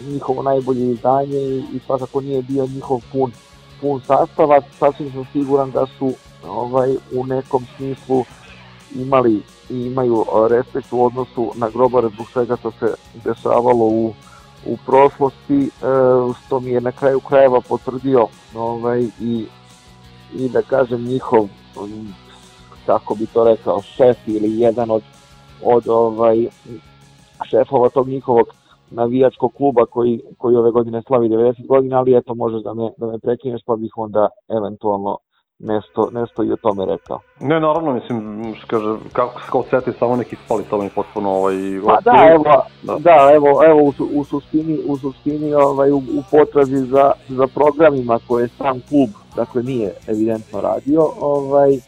njihovo 0.08 0.42
najbolje 0.42 0.90
izdanje 0.90 1.38
i, 1.38 1.58
i 1.58 1.80
svakako 1.86 2.20
nije 2.20 2.42
bio 2.42 2.66
njihov 2.66 3.00
pun, 3.12 3.32
pun 3.80 4.00
sastava, 4.06 4.60
sasvim 4.78 5.12
sam 5.12 5.24
siguran 5.32 5.70
da 5.70 5.86
su 5.98 6.12
ovaj, 6.48 6.96
u 7.12 7.26
nekom 7.26 7.66
smislu 7.76 8.24
imali 8.94 9.42
i 9.70 9.80
imaju 9.80 10.24
respekt 10.50 10.92
u 10.92 11.04
odnosu 11.04 11.52
na 11.54 11.68
grobare 11.70 12.08
zbog 12.08 12.26
svega 12.32 12.56
što 12.56 12.70
se 12.70 12.94
dešavalo 13.24 13.84
u, 13.84 14.14
u 14.66 14.76
prošlosti, 14.86 15.70
što 16.46 16.60
mi 16.60 16.70
je 16.70 16.80
na 16.80 16.92
kraju 16.92 17.20
krajeva 17.20 17.60
potvrdio 17.60 18.26
ovaj, 18.54 19.06
i, 19.20 19.46
i 20.34 20.48
da 20.48 20.62
kažem 20.62 21.04
njihov 21.04 21.48
kako 22.86 23.14
bi 23.14 23.26
to 23.26 23.44
rekao, 23.44 23.82
šef 23.82 24.16
ili 24.26 24.58
jedan 24.60 24.90
od, 24.90 25.02
od 25.64 25.88
ovaj, 25.88 26.48
šefova 27.50 27.88
tog 27.88 28.08
njihovog 28.08 28.46
navijačkog 28.90 29.52
kluba 29.54 29.86
koji, 29.86 30.20
koji 30.38 30.56
ove 30.56 30.70
godine 30.70 31.02
slavi 31.06 31.28
90 31.28 31.66
godina, 31.66 31.98
ali 31.98 32.16
eto 32.16 32.34
možeš 32.34 32.62
da 32.62 32.74
me, 32.74 32.90
da 32.96 33.06
me 33.06 33.18
prekineš 33.18 33.62
pa 33.66 33.76
bih 33.76 33.92
onda 33.96 34.28
eventualno 34.48 35.18
nešto, 35.58 36.08
nešto 36.12 36.42
i 36.42 36.52
o 36.52 36.56
tome 36.56 36.86
rekao. 36.86 37.20
Ne, 37.40 37.60
naravno, 37.60 37.92
mislim, 37.92 38.42
kaže, 38.66 38.96
kako 39.12 39.40
se 39.40 39.46
kao 39.50 39.64
seti 39.70 39.98
samo 39.98 40.16
neki 40.16 40.36
spali, 40.44 40.64
to 40.70 40.78
mi 40.78 40.90
potpuno 40.94 41.30
ovaj... 41.30 41.54
Pa 41.86 42.00
da, 42.00 42.28
evo, 42.30 42.44
da, 42.82 42.98
da 42.98 43.30
evo, 43.34 43.64
evo 43.64 43.82
u, 43.82 43.92
u 44.14 44.24
suštini, 44.24 44.78
u 44.86 44.96
suštini 44.96 45.54
ovaj, 45.54 45.90
u, 45.90 45.96
u 45.96 46.22
potrazi 46.30 46.76
za, 46.76 47.12
za 47.28 47.46
programima 47.46 48.18
koje 48.28 48.48
sam 48.48 48.80
klub, 48.88 49.08
dakle 49.36 49.62
nije 49.62 49.92
evidentno 50.08 50.60
radio, 50.60 51.00
ovaj, 51.20 51.78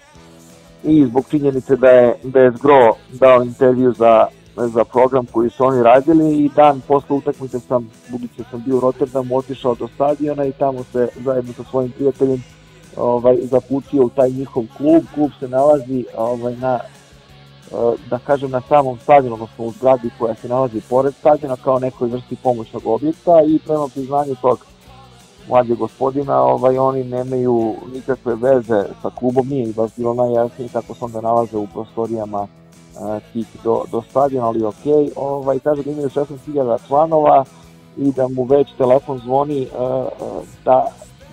i 0.84 1.06
zbog 1.06 1.24
činjenice 1.30 1.76
da 1.76 1.88
je, 1.88 2.14
da 2.22 2.40
je 2.40 2.50
Zgro 2.50 2.96
dao 3.12 3.42
intervju 3.42 3.92
za, 3.92 4.26
za 4.56 4.84
program 4.84 5.26
koji 5.26 5.50
su 5.50 5.64
oni 5.64 5.82
radili 5.82 6.36
i 6.36 6.50
dan 6.56 6.80
posle 6.88 7.16
utakmice 7.16 7.60
sam, 7.60 7.90
budući 8.08 8.42
sam 8.50 8.62
bio 8.66 8.76
u 8.76 8.80
Rotterdamu, 8.80 9.36
otišao 9.36 9.74
do 9.74 9.88
stadiona 9.94 10.44
i 10.44 10.52
tamo 10.52 10.84
se 10.92 11.08
zajedno 11.24 11.52
sa 11.52 11.64
svojim 11.70 11.90
prijateljem 11.90 12.42
ovaj, 12.96 13.36
zaputio 13.42 14.02
u 14.02 14.10
taj 14.10 14.30
njihov 14.30 14.64
klub. 14.76 15.02
Klub 15.14 15.30
se 15.40 15.48
nalazi 15.48 16.04
ovaj, 16.16 16.56
na 16.56 16.78
da 18.10 18.18
kažem 18.18 18.50
na 18.50 18.60
samom 18.60 18.98
stadionu, 18.98 19.34
odnosno 19.34 19.64
u 19.64 19.70
zgradi 19.70 20.10
koja 20.18 20.34
se 20.34 20.48
nalazi 20.48 20.80
pored 20.80 21.14
stadiona 21.14 21.56
kao 21.56 21.78
nekoj 21.78 22.08
vrsti 22.08 22.36
pomoćnog 22.42 22.86
objekta 22.86 23.42
i 23.46 23.58
prema 23.58 23.88
priznanju 23.94 24.34
tog 24.42 24.66
mlađe 25.48 25.74
gospodina, 25.74 26.40
ovaj, 26.40 26.78
oni 26.78 27.04
nemaju 27.04 27.74
nikakve 27.94 28.34
veze 28.34 28.84
sa 29.02 29.10
klubom, 29.10 29.48
nije 29.48 29.72
baš 29.72 29.90
bilo 29.96 30.14
najjasnije 30.14 30.68
kako 30.72 30.94
se 30.94 31.04
onda 31.04 31.20
nalaze 31.20 31.56
u 31.56 31.66
prostorijama 31.66 32.42
uh, 32.42 32.48
tih 33.32 33.46
do, 33.64 33.82
do 33.92 34.02
stadiona, 34.10 34.46
ali 34.46 34.64
ok, 34.64 34.84
ovaj, 35.16 35.58
kaže 35.58 35.82
da 35.82 35.90
imaju 35.90 36.08
16.000 36.08 36.78
članova 36.86 37.44
i 37.96 38.12
da 38.12 38.28
mu 38.28 38.44
već 38.44 38.68
telefon 38.78 39.18
zvoni 39.18 39.62
uh, 39.62 40.06
da, 40.64 40.86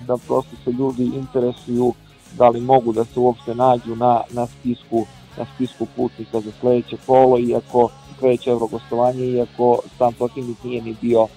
da 0.07 0.17
prosto 0.27 0.55
se 0.63 0.71
ljudi 0.71 1.03
interesuju 1.03 1.93
da 2.37 2.49
li 2.49 2.61
mogu 2.61 2.93
da 2.93 3.05
se 3.05 3.19
uopšte 3.19 3.55
nađu 3.55 3.95
na, 3.95 4.21
na 4.31 4.47
spisku 4.47 5.05
na 5.37 5.45
spisku 5.55 5.87
putnika 5.95 6.39
za 6.39 6.51
sledeće 6.59 6.97
kolo, 7.05 7.39
iako 7.39 7.89
sledeće 8.19 8.49
evrogostovanje, 8.49 9.25
iako 9.25 9.79
sam 9.97 10.13
protivnik 10.13 10.63
nije 10.63 10.81
ni 10.81 10.95
bio 11.01 11.27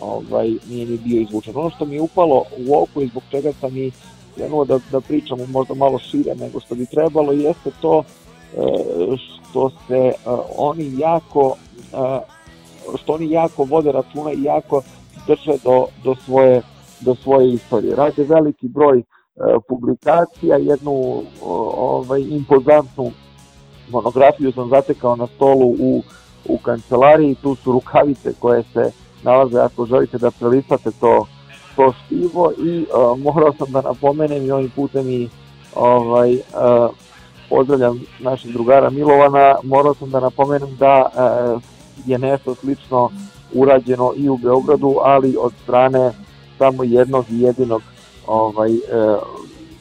ovaj, 0.00 0.48
nije 0.68 0.86
ni 0.86 0.98
bio 0.98 1.20
izvučen. 1.20 1.56
Ono 1.56 1.70
što 1.70 1.84
mi 1.84 1.94
je 1.94 2.00
upalo 2.00 2.44
u 2.66 2.82
oko 2.82 3.00
i 3.00 3.08
zbog 3.08 3.22
čega 3.30 3.52
sam 3.52 3.76
i 3.76 3.90
krenuo 4.34 4.64
da, 4.64 4.78
da 4.92 5.00
pričamo 5.00 5.46
možda 5.46 5.74
malo 5.74 5.98
šire 5.98 6.34
nego 6.34 6.60
što 6.60 6.74
bi 6.74 6.86
trebalo, 6.86 7.32
jeste 7.32 7.70
to 7.80 8.02
e, 8.02 8.60
što 9.16 9.70
se 9.70 9.96
e, 9.96 10.12
oni 10.56 10.98
jako 10.98 11.56
e, 11.92 12.20
što 13.02 13.12
oni 13.12 13.30
jako 13.30 13.64
vode 13.64 13.92
računa 13.92 14.32
i 14.32 14.42
jako 14.42 14.82
drže 15.26 15.58
do, 15.64 15.86
do, 16.04 16.14
svoje, 16.14 16.62
do 17.00 17.14
svoje 17.14 17.52
istorije. 17.52 17.96
Rade 17.96 18.24
veliki 18.24 18.68
broj 18.68 19.02
publikacija, 19.68 20.56
jednu 20.56 21.22
ovaj, 21.42 22.20
impozantnu 22.20 23.10
monografiju 23.90 24.52
sam 24.52 24.68
zatekao 24.68 25.16
na 25.16 25.26
stolu 25.26 25.66
u, 25.66 26.02
u 26.48 26.58
kancelariji, 26.58 27.34
tu 27.34 27.54
su 27.54 27.72
rukavice 27.72 28.32
koje 28.38 28.62
se 28.62 28.90
nalaze 29.22 29.60
ako 29.60 29.86
želite 29.86 30.18
da 30.18 30.30
prelistate 30.30 30.90
to, 31.00 31.26
to 31.76 31.92
štivo 31.92 32.52
i 32.58 32.86
uh, 32.94 33.18
morao 33.18 33.52
sam 33.52 33.72
da 33.72 33.80
napomenem 33.80 34.46
i 34.46 34.50
ovim 34.50 34.70
putem 34.70 35.10
i 35.10 35.28
ovaj, 35.74 36.34
uh, 36.34 36.90
pozdravljam 37.48 38.00
našeg 38.18 38.52
drugara 38.52 38.90
Milovana, 38.90 39.54
morao 39.62 39.94
sam 39.94 40.10
da 40.10 40.20
napomenem 40.20 40.76
da 40.76 41.04
uh, 41.04 41.62
je 42.06 42.18
nešto 42.18 42.54
slično 42.54 43.10
urađeno 43.54 44.12
i 44.16 44.28
u 44.28 44.36
Beogradu, 44.36 44.96
ali 45.02 45.36
od 45.40 45.52
strane 45.62 46.12
samo 46.58 46.84
jednog 46.84 47.24
i 47.30 47.40
jedinog 47.40 47.82
ovaj, 48.26 48.70
uh, 48.70 48.78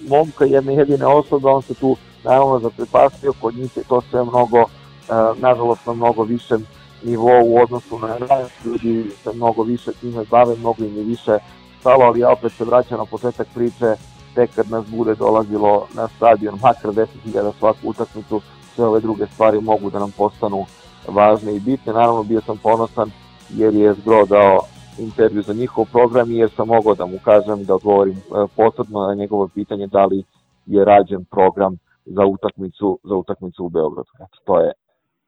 momka, 0.09 0.45
jedne 0.45 0.73
jedine 0.73 1.05
osobe, 1.05 1.47
on 1.47 1.61
se 1.61 1.73
tu 1.73 1.95
naravno 2.23 2.59
zaprepastio, 2.59 3.33
kod 3.41 3.55
njih 3.55 3.77
je 3.77 3.83
to 3.83 4.01
sve 4.09 4.23
mnogo, 4.23 4.61
uh, 4.61 5.39
nažalost 5.39 5.85
na 5.85 5.93
mnogo 5.93 6.23
višem 6.23 6.65
nivou 7.03 7.41
u 7.45 7.57
odnosu 7.63 7.99
na 7.99 8.07
nas, 8.19 8.65
ljudi 8.65 9.11
se 9.23 9.33
mnogo 9.33 9.63
više 9.63 9.91
time 9.91 10.23
bave, 10.31 10.55
mnogo 10.55 10.83
im 10.83 10.97
je 10.97 11.03
više 11.03 11.37
stalo, 11.79 12.03
ali 12.03 12.19
ja 12.19 12.31
opet 12.31 12.51
se 12.51 12.65
vraćam 12.65 12.97
na 12.97 13.05
početak 13.05 13.47
priče, 13.53 13.95
tek 14.35 14.55
kad 14.55 14.71
nas 14.71 14.85
bude 14.85 15.15
dolazilo 15.15 15.87
na 15.93 16.07
stadion, 16.07 16.59
makar 16.61 16.91
10.000 16.91 17.51
svaku 17.59 17.79
utakmicu, 17.89 18.41
sve 18.75 18.85
ove 18.85 18.99
druge 18.99 19.25
stvari 19.27 19.61
mogu 19.61 19.89
da 19.89 19.99
nam 19.99 20.11
postanu 20.17 20.65
važne 21.07 21.55
i 21.55 21.59
bitne. 21.59 21.93
Naravno, 21.93 22.23
bio 22.23 22.41
sam 22.41 22.57
ponosan 22.57 23.11
jer 23.49 23.73
je 23.73 23.93
Zgro 23.93 24.25
dao 24.25 24.59
intervju 24.99 25.41
za 25.41 25.53
njihov 25.53 25.85
program 25.91 26.31
i 26.31 26.37
jer 26.37 26.49
sam 26.55 26.67
mogao 26.67 26.95
da 26.95 27.05
mu 27.05 27.17
kažem 27.23 27.63
da 27.65 27.75
odgovorim 27.75 28.17
e, 28.17 28.47
posebno 28.55 29.07
na 29.07 29.13
njegovo 29.13 29.47
pitanje 29.47 29.87
da 29.87 30.05
li 30.05 30.23
je 30.65 30.85
rađen 30.85 31.25
program 31.25 31.77
za 32.05 32.25
utakmicu 32.25 32.99
za 33.03 33.15
utakmicu 33.15 33.65
u 33.65 33.69
Beogradu. 33.69 34.09
Eto, 34.15 34.37
to 34.45 34.59
je 34.59 34.71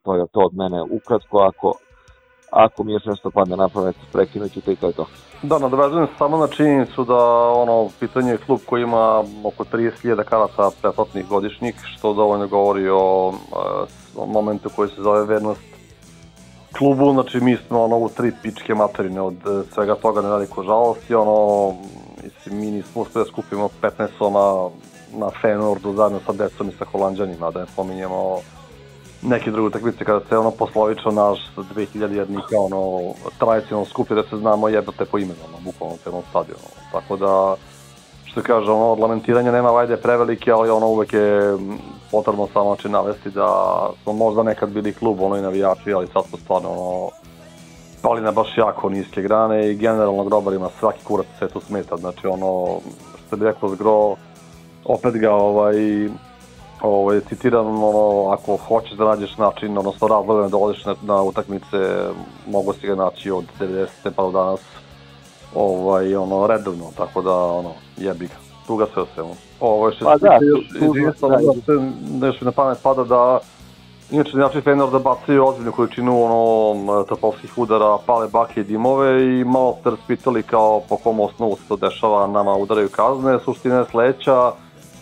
to 0.04 0.16
je 0.16 0.26
to 0.32 0.40
od 0.40 0.54
mene 0.56 0.82
ukratko 0.82 1.38
ako 1.38 1.74
ako 2.52 2.84
mi 2.84 2.94
još 2.94 3.06
nešto 3.06 3.32
padne 3.32 3.58
na 3.58 3.70
pamet 3.70 3.96
prekinuću 4.12 4.62
to 4.62 4.72
i 4.72 4.76
to 4.76 4.88
je 4.88 4.94
to. 4.94 5.06
Da, 5.44 5.60
nadovezujem 5.60 6.08
se 6.08 6.14
samo 6.18 6.38
na 6.38 6.48
činjenicu 6.48 7.04
da 7.04 7.18
ono, 7.50 7.90
pitanje 8.00 8.32
je 8.32 8.38
klub 8.38 8.60
koji 8.66 8.84
ima 8.84 9.24
oko 9.44 9.64
30.000 9.64 10.24
karata 10.24 10.72
pretplatnih 10.82 11.28
godišnjih, 11.28 11.76
što 11.98 12.14
dovoljno 12.14 12.48
govori 12.48 12.90
o, 12.90 13.34
o 14.16 14.26
momentu 14.26 14.70
koji 14.76 14.90
se 14.90 15.02
zove 15.02 15.26
vernost 15.26 15.62
klubu, 16.78 17.14
znači 17.14 17.40
mi 17.40 17.58
smo 17.68 17.84
ono 17.84 17.98
u 17.98 18.10
tri 18.10 18.32
pičke 18.44 18.76
materine 18.76 19.22
od 19.22 19.34
e, 19.34 19.64
svega 19.74 19.96
toga 19.96 20.22
na 20.22 20.30
veliko 20.30 20.64
žalost 20.64 21.10
i 21.10 21.16
ono, 21.16 21.74
mislim, 22.24 22.60
mi 22.60 22.72
nismo 22.72 23.02
uspeli 23.02 23.26
da 23.26 23.32
skupimo 23.32 23.70
15 23.82 24.08
soma 24.18 24.70
na 25.14 25.30
Fenordu 25.42 25.94
zajedno 25.94 26.20
sa 26.26 26.34
decom 26.34 26.70
i 26.70 26.72
sa 26.72 26.86
Holandjanima, 26.86 27.52
da 27.52 27.60
ne 27.60 27.66
spominjemo 27.66 28.40
neke 29.22 29.52
druge 29.52 29.68
utakmice 29.68 30.06
kada 30.06 30.26
se 30.30 30.38
ono 30.38 30.52
poslovično 30.52 31.12
naš 31.12 31.40
2000 31.56 32.12
jednika 32.12 32.60
ono 32.60 33.14
tradicionalno 33.40 33.86
skuplje 33.86 34.16
da 34.16 34.24
se 34.24 34.38
znamo 34.38 34.70
jebate 34.70 35.06
po 35.06 35.18
imenu 35.18 35.40
ono 35.48 35.58
bukvalno 35.64 35.98
celom 36.04 36.24
stadionu. 36.30 36.70
Tako 36.92 37.18
da 37.18 37.56
što 38.26 38.42
kaže 38.42 38.72
ono 38.72 38.92
od 38.92 39.00
lamentiranja 39.00 39.52
nema 39.52 39.72
vajde 39.72 39.98
prevelike 39.98 40.52
ali 40.52 40.70
ono 40.70 40.88
uvek 40.88 41.14
je 41.14 41.58
potrebno 42.12 42.48
samo 42.54 42.66
znači 42.66 42.90
navesti 42.90 43.30
da 43.30 43.80
smo 44.04 44.14
možda 44.14 44.44
nekad 44.44 44.70
bili 44.70 44.94
klub 44.94 45.22
ono 45.22 45.38
i 45.38 45.42
navijači 45.42 45.94
ali 45.94 46.08
sad 46.08 46.26
smo 46.26 46.38
stvarno 46.38 46.70
ono 46.70 47.10
pali 48.02 48.22
na 48.22 48.32
baš 48.32 48.58
jako 48.58 48.90
niske 48.90 49.22
grane 49.22 49.72
i 49.72 49.76
generalno 49.76 50.24
grobarima 50.24 50.70
svaki 50.80 51.04
kurac 51.04 51.28
se 51.40 51.48
tu 51.48 51.60
smeta. 51.60 51.98
Znači 51.98 52.28
ono 52.28 52.80
što 53.28 53.38
bi 53.38 53.46
rekao 53.46 53.70
zgro 53.70 54.16
opet 54.86 55.14
ga 55.14 55.32
ovaj 55.32 55.76
ovaj, 56.82 57.20
citiram, 57.20 57.84
ono, 57.84 58.30
ako 58.30 58.58
hoćeš 58.58 58.92
da 58.92 59.06
nađeš 59.06 59.38
način, 59.38 59.78
odnosno 59.78 60.08
razloga 60.08 60.48
da 60.48 60.58
odeš 60.58 60.86
na, 60.86 60.96
na 61.02 61.22
utakmice, 61.22 62.10
mogu 62.48 62.74
si 62.74 62.88
ga 62.88 62.96
naći 62.96 63.32
od 63.32 63.46
90. 63.60 63.88
pa 64.16 64.24
do 64.24 64.32
danas, 64.32 64.60
ovaj, 65.56 66.16
ono, 66.16 66.48
redovno, 66.48 66.86
tako 66.98 67.22
da, 67.22 67.36
ono, 67.36 67.72
jebi 67.98 68.28
ga. 68.28 68.36
Tuga 68.68 68.86
sve 68.94 69.02
o 69.02 69.06
svemu. 69.16 69.36
Ovo, 69.60 69.92
što 69.92 70.06
pa 70.06 70.18
da, 70.18 70.40
tiče, 70.40 70.86
jedinstvo, 70.86 71.30
da, 71.30 71.38
se 71.38 71.92
nešto 72.22 72.46
na 72.46 72.52
pamet 72.52 72.78
pada 72.84 73.04
da 73.04 73.40
Inače, 74.12 74.32
znači 74.32 74.62
Fener 74.62 74.90
da 74.90 75.00
bacaju 75.00 75.46
ozbiljnu 75.46 75.72
količinu 75.72 76.24
ono, 76.24 77.04
topovskih 77.04 77.58
udara, 77.58 77.98
pale 78.06 78.28
bake 78.28 78.62
i 78.62 78.64
dimove 78.64 79.40
i 79.40 79.44
malo 79.44 79.78
ste 79.80 79.90
raspitali 79.90 80.44
kao 80.44 80.82
po 80.90 80.98
kom 80.98 81.20
osnovu 81.20 81.56
se 81.56 81.62
to 81.68 81.76
dešava, 81.76 82.28
nama 82.28 82.56
udaraju 82.56 82.90
kazne. 82.90 83.40
Suština 83.46 83.76
je 83.76 83.86
sledeća, 83.86 84.52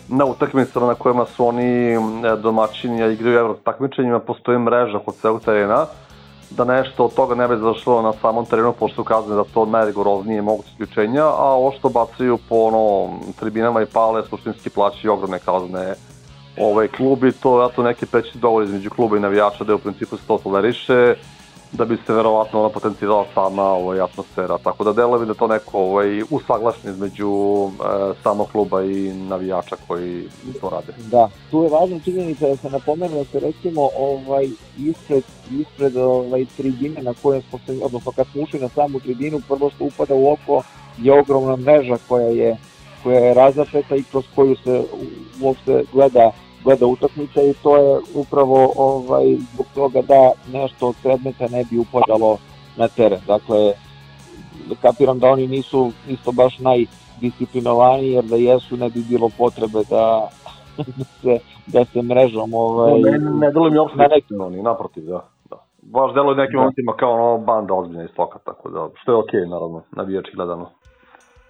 na 0.08 0.24
utakmicama 0.24 0.86
na 0.86 0.94
kojima 0.94 1.26
su 1.26 1.46
oni 1.46 1.92
e, 1.92 1.98
domaćini, 2.42 3.02
a 3.02 3.06
igraju 3.06 3.38
evro 3.38 3.54
takmičenjima, 3.64 4.18
postoji 4.18 4.58
mreža 4.58 4.98
kod 4.98 5.14
celog 5.14 5.44
terena, 5.44 5.86
da 6.50 6.64
nešto 6.64 7.04
od 7.04 7.14
toga 7.14 7.34
ne 7.34 7.48
bi 7.48 7.56
završilo 7.56 8.02
na 8.02 8.12
samom 8.12 8.46
terenu, 8.46 8.72
pošto 8.72 8.94
su 8.94 9.04
kazne 9.04 9.36
da 9.36 9.44
to 9.44 9.66
najrigoroznije 9.66 10.42
moguće 10.42 10.68
isključenja, 10.72 11.24
a 11.24 11.44
ovo 11.44 11.72
što 11.72 11.88
bacaju 11.88 12.38
po 12.48 12.56
ono, 12.56 13.12
tribinama 13.40 13.82
i 13.82 13.86
pale, 13.86 14.22
suštinski 14.30 14.70
plaćaju 14.70 15.12
ogromne 15.12 15.38
kazne. 15.38 15.94
Ovaj 16.60 16.88
klub 16.88 17.24
i 17.24 17.32
to 17.32 17.62
je 17.62 17.68
to 17.74 17.82
neki 17.82 18.06
preći 18.06 18.38
dogovor 18.38 18.64
između 18.64 18.90
kluba 18.90 19.16
i 19.16 19.20
navijača 19.20 19.64
da 19.64 19.72
je 19.72 19.76
u 19.76 19.78
principu 19.78 20.16
se 20.16 20.22
to 20.26 20.38
toleriše 20.38 21.14
da 21.72 21.84
bi 21.84 21.96
se 22.06 22.12
verovatno 22.12 22.60
ona 22.60 22.68
potencijala 22.68 23.24
sama 23.34 23.62
ovaj, 23.62 24.00
atmosfera. 24.00 24.58
Tako 24.58 24.84
da 24.84 24.92
delovi 24.92 25.26
da 25.26 25.34
to 25.34 25.46
neko 25.46 25.78
ovaj, 25.78 26.22
usaglašen 26.30 26.90
između 26.90 27.30
e, 27.30 28.14
samog 28.22 28.48
kluba 28.52 28.84
i 28.84 29.12
navijača 29.12 29.76
koji 29.88 30.28
to 30.60 30.70
rade. 30.70 30.92
Da, 31.10 31.28
tu 31.50 31.62
je 31.62 31.70
važna 31.70 32.00
činjenica 32.04 32.48
da 32.48 32.56
se 32.56 32.70
napomenu 32.70 33.14
da 33.14 33.24
se 33.24 33.40
recimo 33.40 33.88
ovaj, 33.98 34.48
ispred, 34.78 35.24
ispred 35.50 35.96
ovaj, 35.96 36.46
tribine 36.56 37.02
na 37.02 37.14
kojem 37.22 37.42
smo 37.42 37.58
se, 37.66 37.78
odnosno 37.82 38.12
kad 38.12 38.26
smo 38.32 38.42
ušli 38.42 38.60
na 38.60 38.68
samu 38.68 39.00
tribinu, 39.00 39.40
prvo 39.48 39.70
što 39.70 39.84
upada 39.84 40.14
u 40.14 40.32
oko 40.32 40.62
je 40.98 41.20
ogromna 41.20 41.56
mreža 41.56 41.96
koja 42.08 42.28
je 42.28 42.56
koja 43.02 43.18
je 43.18 43.34
razapeta 43.34 43.96
i 43.96 44.02
kroz 44.02 44.24
koju 44.34 44.56
se 44.56 44.84
uopšte 45.40 45.84
gleda 45.92 46.32
gleda 46.64 46.86
utakmica 46.86 47.42
i 47.42 47.54
to 47.62 47.76
je 47.76 48.00
upravo 48.14 48.72
ovaj, 48.76 49.36
zbog 49.52 49.66
toga 49.74 50.02
da 50.02 50.32
nešto 50.58 50.88
od 50.88 50.96
predmeta 51.02 51.48
ne 51.48 51.64
bi 51.70 51.78
upadalo 51.78 52.38
na 52.76 52.88
teren. 52.88 53.20
Dakle, 53.26 53.72
kapiram 54.82 55.18
da 55.18 55.28
oni 55.28 55.46
nisu 55.46 55.92
isto 56.08 56.32
baš 56.32 56.58
najdisciplinovani 56.58 58.12
jer 58.12 58.24
da 58.24 58.36
jesu 58.36 58.76
ne 58.76 58.90
bi 58.90 59.04
bilo 59.08 59.30
potrebe 59.38 59.78
da, 59.90 60.28
da 60.76 61.04
se, 61.22 61.38
da 61.66 61.84
se 61.84 62.02
mrežom 62.02 62.54
ovaj, 62.54 63.00
ne, 63.00 63.10
ne, 63.10 63.30
ne 63.30 63.50
delo 63.50 63.70
mi 63.70 63.78
uopšte 63.78 63.98
na 63.98 64.08
neki... 64.08 64.62
naprotiv, 64.62 65.04
da. 65.04 65.24
da. 65.50 65.56
Baš 65.82 66.14
delo 66.14 66.34
nekim 66.34 66.56
da. 66.56 66.60
momentima 66.60 66.92
kao 66.92 67.12
ono 67.12 67.44
banda 67.44 67.74
ozbiljna 67.74 68.04
iz 68.04 68.10
toka, 68.16 68.38
tako 68.38 68.70
da, 68.70 68.88
što 68.94 69.12
je 69.12 69.16
okej, 69.16 69.40
okay, 69.40 69.50
naravno, 69.50 69.82
navijači 69.92 70.30
gledano. 70.34 70.70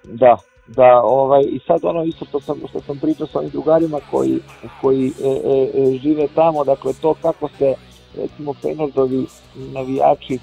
Da, 0.05 0.37
da 0.69 1.01
ovaj 1.05 1.43
i 1.43 1.61
sad 1.67 1.85
ono 1.85 2.05
isto 2.05 2.25
što 2.25 2.41
sam 2.41 2.61
što 2.69 2.81
sam 2.81 2.99
pričao 2.99 3.27
sa 3.27 3.39
ovim 3.39 3.51
drugarima 3.51 4.01
koji 4.11 4.39
koji 4.81 5.07
e, 5.07 5.29
e, 5.29 5.71
e, 5.75 5.99
žive 5.99 6.29
tamo 6.35 6.65
dakle 6.65 6.93
to 6.93 7.15
kako 7.23 7.49
se 7.59 7.75
recimo 8.17 8.55
Fenordovi 8.55 9.27
navijači 9.55 10.39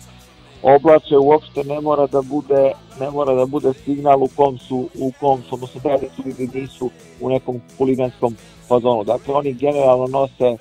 oblače 0.64 1.18
uopšte 1.18 1.64
ne 1.64 1.82
mora 1.82 2.08
da 2.08 2.22
bude 2.22 2.72
ne 3.00 3.12
mora 3.12 3.34
da 3.34 3.46
bude 3.46 3.74
signal 3.74 4.24
u 4.24 4.30
kom 4.36 4.58
su 4.58 4.90
u 5.00 5.12
kom 5.20 5.42
su 5.50 5.56
odnosno 5.56 5.82
da 5.84 5.96
li 5.96 6.50
nisu 6.54 6.90
u 7.22 7.30
nekom 7.30 7.62
huliganskom 7.78 8.36
fazonu. 8.68 9.04
Dakle 9.04 9.34
oni 9.34 9.54
generalno 9.54 10.08
nose 10.08 10.44
e, 10.46 10.58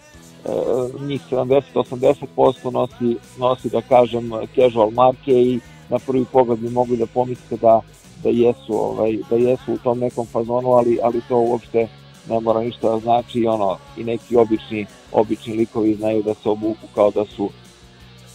njih 1.07 1.21
70-80% 1.31 2.73
nosi, 2.73 3.17
nosi 3.39 3.69
da 3.69 3.81
kažem 3.81 4.31
casual 4.55 4.91
marke 4.91 5.33
i 5.33 5.61
na 5.89 5.99
prvi 5.99 6.25
pogled 6.33 6.59
bi 6.59 6.71
mogli 6.71 6.97
da 6.97 7.07
pomislite 7.07 7.57
da 7.57 7.81
da 8.25 8.31
jesu 8.31 8.75
ovaj 8.75 9.19
da 9.31 9.37
jesu 9.37 9.73
u 9.73 9.79
tom 9.79 9.99
nekom 9.99 10.27
fazonu, 10.27 10.73
ali 10.73 10.99
ali 11.03 11.21
to 11.29 11.37
uopšte 11.39 11.89
ne 12.29 12.41
mora 12.41 12.61
ništa 12.61 12.91
da 12.91 12.99
znači. 12.99 13.47
Ono 13.47 13.77
i 13.97 14.05
neki 14.05 14.37
obični 14.37 14.87
obični 15.13 15.55
likovi 15.55 15.95
znaju 15.95 16.23
da 16.23 16.35
se 16.35 16.49
obuku 16.49 16.87
kao 16.95 17.11
da 17.11 17.25
su 17.25 17.51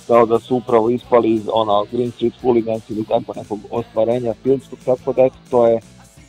kao 0.08 0.26
da 0.26 0.40
su 0.40 0.56
upravo 0.56 0.90
ispali 0.90 1.34
iz 1.34 1.50
ono 1.54 1.86
Green 1.92 2.12
Street 2.12 2.34
Hooligans 2.42 2.90
ili 2.90 3.06
tako 3.06 3.34
nekog 3.36 3.60
ostvarenja 3.72 4.34
filmskog, 4.44 4.80
tako 4.86 5.14
da 5.14 5.26
eto, 5.26 5.36
to 5.50 5.68
je 5.68 5.80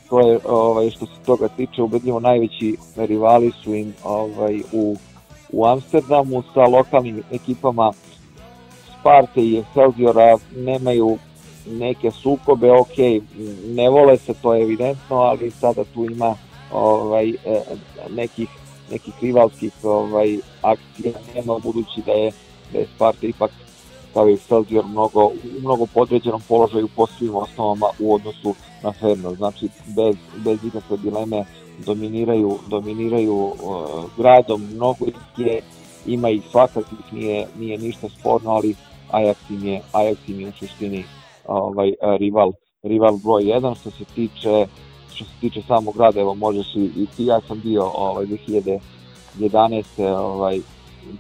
to 0.09 0.21
je 0.21 0.39
ovaj 0.49 0.91
što 0.91 1.07
se 1.07 1.13
toga 1.27 1.49
tiče 1.49 1.83
ubedljivo 1.83 2.21
najveći 2.21 2.77
rivali 2.97 3.53
su 3.65 3.75
im 3.75 3.95
ovaj 4.05 4.63
u 4.73 4.97
u 5.53 5.67
Amsterdamu. 5.67 6.43
Sa 6.55 6.61
lokalnim 6.61 7.23
ekipama 7.33 7.93
Sparte 9.01 9.41
i 9.41 9.63
Excelsiora 9.63 10.39
nemaju 10.57 11.19
neke 11.67 12.11
sukobe, 12.11 12.73
ok, 12.73 12.97
ne 13.67 13.89
vole 13.89 14.17
se, 14.17 14.35
to 14.35 14.55
je 14.55 14.63
evidentno, 14.63 15.17
ali 15.17 15.51
sada 15.51 15.85
tu 15.85 16.05
ima 16.05 16.35
ovaj, 16.73 17.29
e, 17.29 17.35
nekih, 18.11 18.49
nekih 18.91 19.15
rivalskih 19.23 19.73
ovaj, 19.83 20.39
akcija 20.63 21.13
nema, 21.35 21.59
budući 21.59 22.03
da 22.07 22.13
je, 22.13 22.33
da 22.73 22.79
je 22.79 22.87
Sparta 22.95 23.27
ipak 23.27 23.51
kao 24.15 24.29
i 24.29 24.37
Excelsior 24.37 24.87
mnogo, 24.87 25.27
u 25.27 25.61
mnogo 25.61 25.87
podređenom 25.87 26.43
položaju 26.49 26.89
po 26.97 27.07
svim 27.07 27.35
osnovama 27.35 27.87
u 27.99 28.15
odnosu 28.15 28.55
na 28.83 28.93
Ferno. 28.93 29.35
Znači, 29.35 29.69
bez, 29.97 30.17
bez 30.37 30.65
ikakve 30.65 30.97
dileme 30.97 31.45
dominiraju, 31.87 32.59
dominiraju 32.69 33.35
uh, 33.35 33.55
gradom, 34.17 34.69
mnogo 34.75 35.07
ih 35.07 35.47
je, 35.47 35.61
ima 36.07 36.31
i 36.31 36.41
svakakih, 36.51 37.13
nije, 37.13 37.47
nije 37.59 37.79
ništa 37.79 38.09
sporno, 38.09 38.51
ali 38.51 38.75
Ajax 39.13 39.37
im 39.51 39.67
je, 39.67 39.83
Ajax 39.93 40.17
im 40.27 40.41
je 40.41 40.49
u 40.49 40.53
suštini 40.53 41.05
ovaj 41.51 41.93
rival 42.19 42.53
rival 42.83 43.17
broj 43.17 43.43
1 43.43 43.81
što 43.81 43.91
se 43.91 44.05
tiče 44.05 44.67
što 45.15 45.25
se 45.25 45.31
tiče 45.41 45.63
samog 45.63 45.97
grada, 45.97 46.21
evo 46.21 46.35
možeš 46.35 46.75
i, 46.75 46.91
i 46.97 47.07
ti, 47.17 47.25
ja 47.25 47.41
sam 47.41 47.61
bio 47.61 47.85
ovaj 47.85 48.27
2011. 48.27 48.81
ovaj 50.19 50.61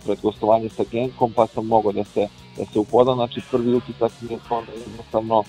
pred 0.04 0.18
gostovanje 0.22 0.68
sa 0.68 0.84
Genkom, 0.90 1.32
pa 1.32 1.46
sam 1.46 1.66
mogao 1.66 1.92
da 1.92 2.04
se 2.04 2.28
da 2.58 2.64
se 2.64 2.78
upoznam, 2.78 3.16
znači 3.16 3.40
prvi 3.50 3.74
utisak 3.74 4.12
mi 4.20 4.32
je 4.32 4.38
onda 4.50 4.72
jednostavno 4.72 5.42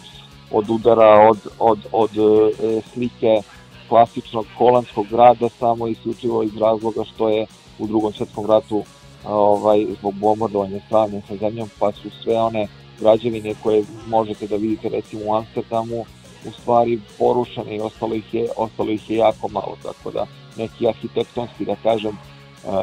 od 0.51 0.69
udara, 0.69 1.29
od, 1.29 1.37
od, 1.59 1.79
od 1.91 2.09
e, 2.17 2.81
slike 2.93 3.41
klasičnog 3.89 4.45
holandskog 4.57 5.07
grada, 5.07 5.49
samo 5.49 5.87
isključivo 5.87 6.43
iz 6.43 6.57
razloga 6.57 7.03
što 7.03 7.29
je 7.29 7.45
u 7.79 7.87
drugom 7.87 8.13
svetskom 8.13 8.45
ratu 8.45 8.83
ovaj, 9.25 9.85
zbog 9.99 10.13
bombardovanja 10.13 10.79
strane 10.85 11.21
sa 11.27 11.35
zemljom, 11.35 11.69
pa 11.79 11.91
su 11.91 12.09
sve 12.23 12.41
one 12.41 12.67
građevine 13.01 13.53
koje 13.63 13.83
možete 14.07 14.47
da 14.47 14.55
vidite 14.55 14.89
recimo 14.89 15.21
u 15.25 15.35
Amsterdamu 15.35 16.05
u 16.47 16.51
stvari 16.51 16.99
porušene 17.19 17.75
i 17.75 17.81
ostalo 17.81 18.15
ih 18.15 18.33
je, 18.33 18.47
ostalo 18.57 18.89
ih 18.89 19.09
je 19.09 19.17
jako 19.17 19.47
malo, 19.47 19.77
tako 19.83 20.11
da 20.11 20.25
neki 20.57 20.87
arhitektonski, 20.87 21.65
da 21.65 21.75
kažem, 21.83 22.17
uh, 22.65 22.73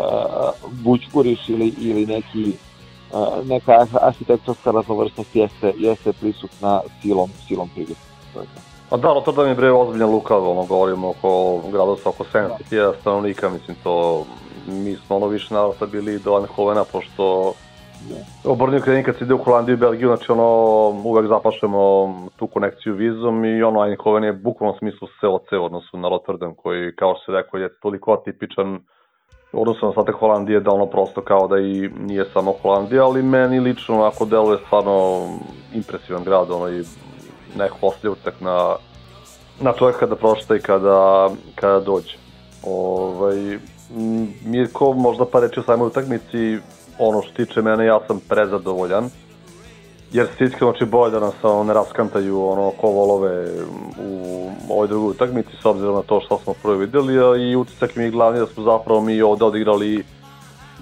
bućkuriš 0.71 1.49
ili, 1.49 1.75
ili 1.79 2.07
neki 2.07 2.53
neka 3.45 3.87
arhitektonska 4.01 4.71
raznovrsnost 4.71 5.37
jeste, 5.37 5.73
jeste 5.79 6.13
prisutna 6.13 6.81
silom, 7.03 7.31
silom 7.47 7.69
prigode. 7.75 8.01
To 8.35 8.41
je 8.41 8.47
to. 8.91 9.33
Da, 9.33 9.43
je 9.43 9.55
bre 9.55 9.73
ozbiljna 9.73 10.07
luka, 10.07 10.37
ono, 10.37 10.65
govorimo 10.65 11.09
oko 11.09 11.61
grada 11.73 11.97
sa 12.03 12.09
oko 12.09 12.25
700.000 12.33 12.93
stanovnika, 13.01 13.49
mislim 13.49 13.77
to, 13.83 14.25
mi 14.67 14.97
smo 15.07 15.17
ono 15.17 15.27
više 15.27 15.55
narasta 15.55 15.87
bili 15.87 16.19
do 16.19 16.37
Eindhovena, 16.39 16.85
pošto 16.85 17.55
obrnju 18.45 18.81
kredin 18.81 19.05
kad 19.05 19.17
se 19.17 19.25
ide 19.25 19.35
u 19.35 19.45
Holandiju 19.45 19.75
i 19.75 19.79
Belgiju, 19.79 20.09
znači 20.09 20.33
ono, 20.33 20.49
uvek 21.05 21.29
zapašemo 21.29 22.15
tu 22.37 22.47
konekciju 22.47 22.95
vizom 22.95 23.45
i 23.45 23.63
ono, 23.63 23.85
Eindhoven 23.85 24.25
je 24.25 24.33
bukvalno 24.33 24.75
u 24.75 24.79
smislu 24.79 25.09
selo 25.21 25.41
ceo 25.51 25.65
odnosu 25.65 25.99
na 25.99 26.09
Rotterdam, 26.09 26.55
koji, 26.55 26.97
kao 26.97 27.15
što 27.15 27.25
se 27.25 27.37
rekao, 27.37 27.61
je 27.61 27.81
toliko 27.81 28.13
atipičan 28.13 28.81
odnosno 29.53 29.87
na 29.87 29.89
ostatak 29.89 30.15
Holandije 30.15 30.61
da 30.61 30.71
ono 30.71 30.87
prosto 30.87 31.21
kao 31.21 31.49
da 31.49 31.59
i 31.59 31.91
nije 32.01 32.25
samo 32.33 32.55
Holandija, 32.63 33.05
ali 33.05 33.23
meni 33.23 33.61
lično 33.61 34.01
onako 34.01 34.25
deluje 34.25 34.59
stvarno 34.67 35.27
impresivan 35.75 36.25
grad, 36.25 36.51
ono 36.51 36.69
i 36.69 36.85
neko 37.59 37.77
ostavlja 37.83 38.13
utak 38.13 38.41
na, 38.41 38.77
na 39.61 39.73
čovjek 39.73 39.99
kada 39.99 40.17
prošta 40.17 40.57
i 40.57 40.61
kada, 40.61 41.29
kada 41.55 41.81
dođe. 41.81 42.17
Ovaj, 42.67 43.59
Mirko, 44.45 44.93
možda 44.93 45.25
pa 45.33 45.41
reći 45.41 45.61
o 45.61 45.63
samoj 45.63 45.87
utakmici, 45.87 46.59
ono 46.99 47.23
što 47.23 47.33
tiče 47.33 47.63
mene, 47.63 47.87
ja 47.87 48.01
sam 48.07 48.21
prezadovoljan. 48.29 49.11
Jer 50.13 50.27
se 50.39 50.45
iskreno 50.45 50.73
znači 50.73 50.85
bolje 50.85 51.11
da 51.11 51.21
nas 51.21 51.35
ne 51.67 51.75
raskantaju 51.75 52.45
ono 52.45 52.71
ko 52.71 52.89
volove 52.89 53.47
u 54.09 54.49
ovoj 54.69 54.89
drugoj 54.89 55.11
utakmici 55.11 55.51
s 55.63 55.65
obzirom 55.65 55.95
na 55.95 56.03
to 56.03 56.21
što 56.21 56.39
smo 56.39 56.55
prvo 56.63 56.75
videli 56.75 57.19
a 57.19 57.37
i 57.37 57.57
utisak 57.57 57.97
mi 57.97 58.05
je 58.05 58.11
glavni 58.11 58.39
da 58.39 58.47
smo 58.47 58.65
zapravo 58.65 59.01
mi 59.01 59.23
ovde 59.23 59.45
odigrali 59.45 60.05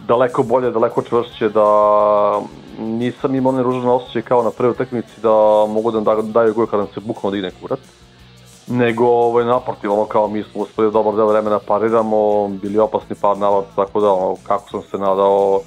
daleko 0.08 0.42
bolje, 0.42 0.70
daleko 0.70 1.02
čvršće, 1.02 1.48
da 1.48 2.40
nisam 2.78 3.34
imao 3.34 3.52
one 3.52 3.62
ružne 3.62 3.90
osjećaje 3.90 4.22
kao 4.22 4.42
na 4.42 4.50
prvoj 4.50 4.70
utakmici 4.70 5.20
da 5.22 5.30
mogu 5.68 5.90
da 5.90 6.00
da, 6.00 6.22
daju 6.22 6.54
gol 6.54 6.66
kada 6.66 6.82
nam 6.82 6.92
se 6.94 7.00
bukvalno 7.00 7.34
digne 7.34 7.50
kurac. 7.60 7.80
Nego 8.66 9.06
ovaj, 9.06 9.44
naprotiv, 9.44 9.92
ono 9.92 10.04
kao 10.04 10.28
mi 10.28 10.42
smo 10.42 10.62
uspeli 10.62 10.92
dobar 10.92 11.14
deo 11.14 11.26
vremena 11.26 11.58
pariramo, 11.58 12.48
bili 12.48 12.78
opasni 12.78 13.16
par 13.20 13.38
navod, 13.38 13.64
tako 13.76 14.00
da 14.00 14.12
ono, 14.12 14.36
kako 14.46 14.70
sam 14.70 14.82
se 14.82 14.98
nadao, 14.98 15.60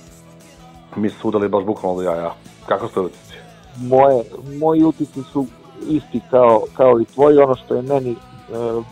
mi 0.99 1.09
su 1.09 1.27
udali 1.27 1.49
baš 1.49 1.63
bukvalno 1.65 1.97
do 1.97 2.03
jaja. 2.03 2.33
Kako 2.65 2.87
ste 2.87 2.99
utisci? 2.99 3.33
Moje, 3.77 4.23
moji 4.59 4.83
utisci 4.83 5.23
su 5.23 5.45
isti 5.89 6.21
kao, 6.31 6.63
kao 6.77 7.01
i 7.01 7.05
tvoji, 7.05 7.37
ono 7.37 7.55
što 7.55 7.75
je 7.75 7.81
meni 7.81 8.11
e, 8.11 8.15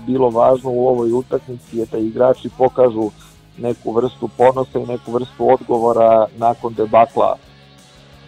bilo 0.08 0.30
važno 0.30 0.72
u 0.72 0.88
ovoj 0.88 1.12
utakmici 1.12 1.78
je 1.78 1.86
da 1.86 1.98
igrači 1.98 2.50
pokažu 2.58 3.10
neku 3.58 3.92
vrstu 3.92 4.30
ponosa 4.38 4.80
i 4.80 4.86
neku 4.86 5.12
vrstu 5.12 5.52
odgovora 5.54 6.26
nakon 6.38 6.74
debakla 6.74 7.36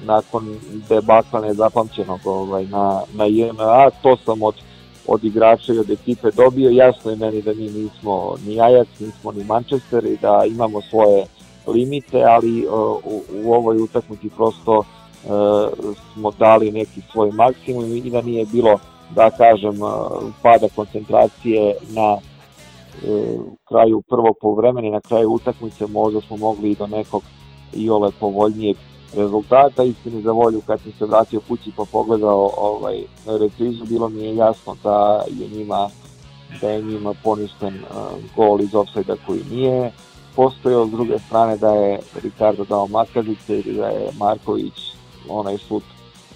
nakon 0.06 0.60
debakla 0.90 1.42
nezapamćenog 1.42 2.20
ovaj, 2.26 2.66
na, 2.66 3.02
na 3.14 3.26
JNA, 3.26 3.90
to 4.02 4.18
sam 4.26 4.42
od, 4.44 4.56
od 5.08 5.24
igrača 5.24 5.74
i 5.74 5.80
od 5.80 5.90
ekipe 5.90 6.32
dobio, 6.32 6.70
jasno 6.70 7.12
je 7.12 7.18
meni 7.18 7.42
da 7.42 7.54
mi 7.54 7.70
nismo 7.70 8.36
ni 8.46 8.56
Ajax, 8.56 8.86
nismo 9.00 9.32
ni 9.32 9.44
Manchester 9.44 10.06
i 10.06 10.18
da 10.18 10.44
imamo 10.48 10.82
svoje 10.82 11.26
limite, 11.72 12.24
ali 12.24 12.68
u, 13.04 13.22
u 13.44 13.54
ovoj 13.54 13.78
utakmici 13.78 14.30
prosto 14.30 14.78
uh, 14.78 14.84
smo 16.14 16.32
dali 16.32 16.72
neki 16.72 17.02
svoj 17.12 17.32
maksimum 17.32 17.84
i 17.96 18.10
da 18.10 18.22
nije 18.22 18.46
bilo 18.46 18.80
da 19.16 19.30
kažem 19.30 19.82
uh, 19.82 19.90
pada 20.42 20.68
koncentracije 20.76 21.76
na 21.90 22.14
uh, 22.14 22.22
kraju 23.68 24.02
prvog 24.10 24.38
poluvremena 24.42 24.90
na 24.90 25.02
kraju 25.02 25.30
utakmice 25.30 25.88
možda 25.88 26.22
smo 26.22 26.38
mogli 26.38 26.72
i 26.72 26.76
do 26.76 26.88
nekog 26.88 27.24
i 27.74 27.90
ole 27.90 28.12
povoljnijeg 28.20 28.78
rezultata. 29.16 29.84
Istini 29.84 30.22
za 30.22 30.32
volju 30.32 30.62
kad 30.68 30.80
sam 30.82 30.92
se 30.92 31.06
vratio 31.06 31.42
kući 31.48 31.72
pa 31.78 31.84
pogledao 31.92 32.52
ovaj 32.58 33.04
reprizu, 33.26 33.86
bilo 33.86 34.10
mi 34.10 34.24
je 34.24 34.36
jasno 34.36 34.76
da 34.84 35.24
je 35.28 35.48
njima 35.58 35.90
da 36.62 36.70
je 36.70 36.82
njima 36.82 37.14
poništen 37.24 37.76
uh, 37.76 37.96
gol 38.36 38.62
iz 38.62 38.76
ofsajda 38.76 39.16
koji 39.28 39.42
nije 39.52 39.92
postojao, 40.40 40.88
s 40.88 40.92
druge 40.92 41.20
strane 41.20 41.58
da 41.58 41.70
je 41.70 42.00
Ricardo 42.24 42.64
dao 42.64 42.88
makazice 42.88 43.60
ili 43.60 43.74
da 43.74 43.88
je 43.88 44.12
Marković 44.18 44.74
onaj 45.30 45.58
šut 45.58 45.84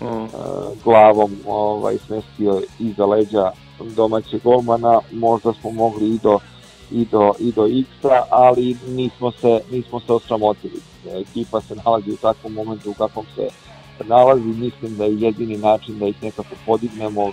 mm. 0.02 0.06
uh, 0.06 0.30
glavom 0.84 1.32
ovaj, 1.48 1.98
smestio 1.98 2.62
iza 2.80 3.06
leđa 3.06 3.52
domaćeg 3.96 4.44
golmana, 4.44 5.00
možda 5.12 5.54
smo 5.54 5.72
mogli 5.72 6.10
i 6.10 6.20
do 6.24 6.40
i 6.92 7.06
do, 7.06 7.34
i 7.40 7.52
do 7.52 7.66
X-a, 7.66 8.24
ali 8.30 8.78
nismo 8.88 9.32
se, 9.32 9.62
nismo 9.72 10.00
se 10.00 10.14
osramotili. 10.14 10.80
Ekipa 11.12 11.62
se 11.62 11.76
nalazi 11.76 12.12
u 12.12 12.18
takvom 12.18 12.54
momentu 12.54 12.92
u 12.92 12.94
kakvom 12.94 13.26
se 13.36 13.48
nalazi, 14.06 14.44
mislim 14.44 14.98
da 14.98 15.06
je 15.06 15.20
jedini 15.20 15.58
način 15.58 16.00
da 16.00 16.08
ih 16.08 16.24
nekako 16.24 16.56
podignemo, 16.66 17.32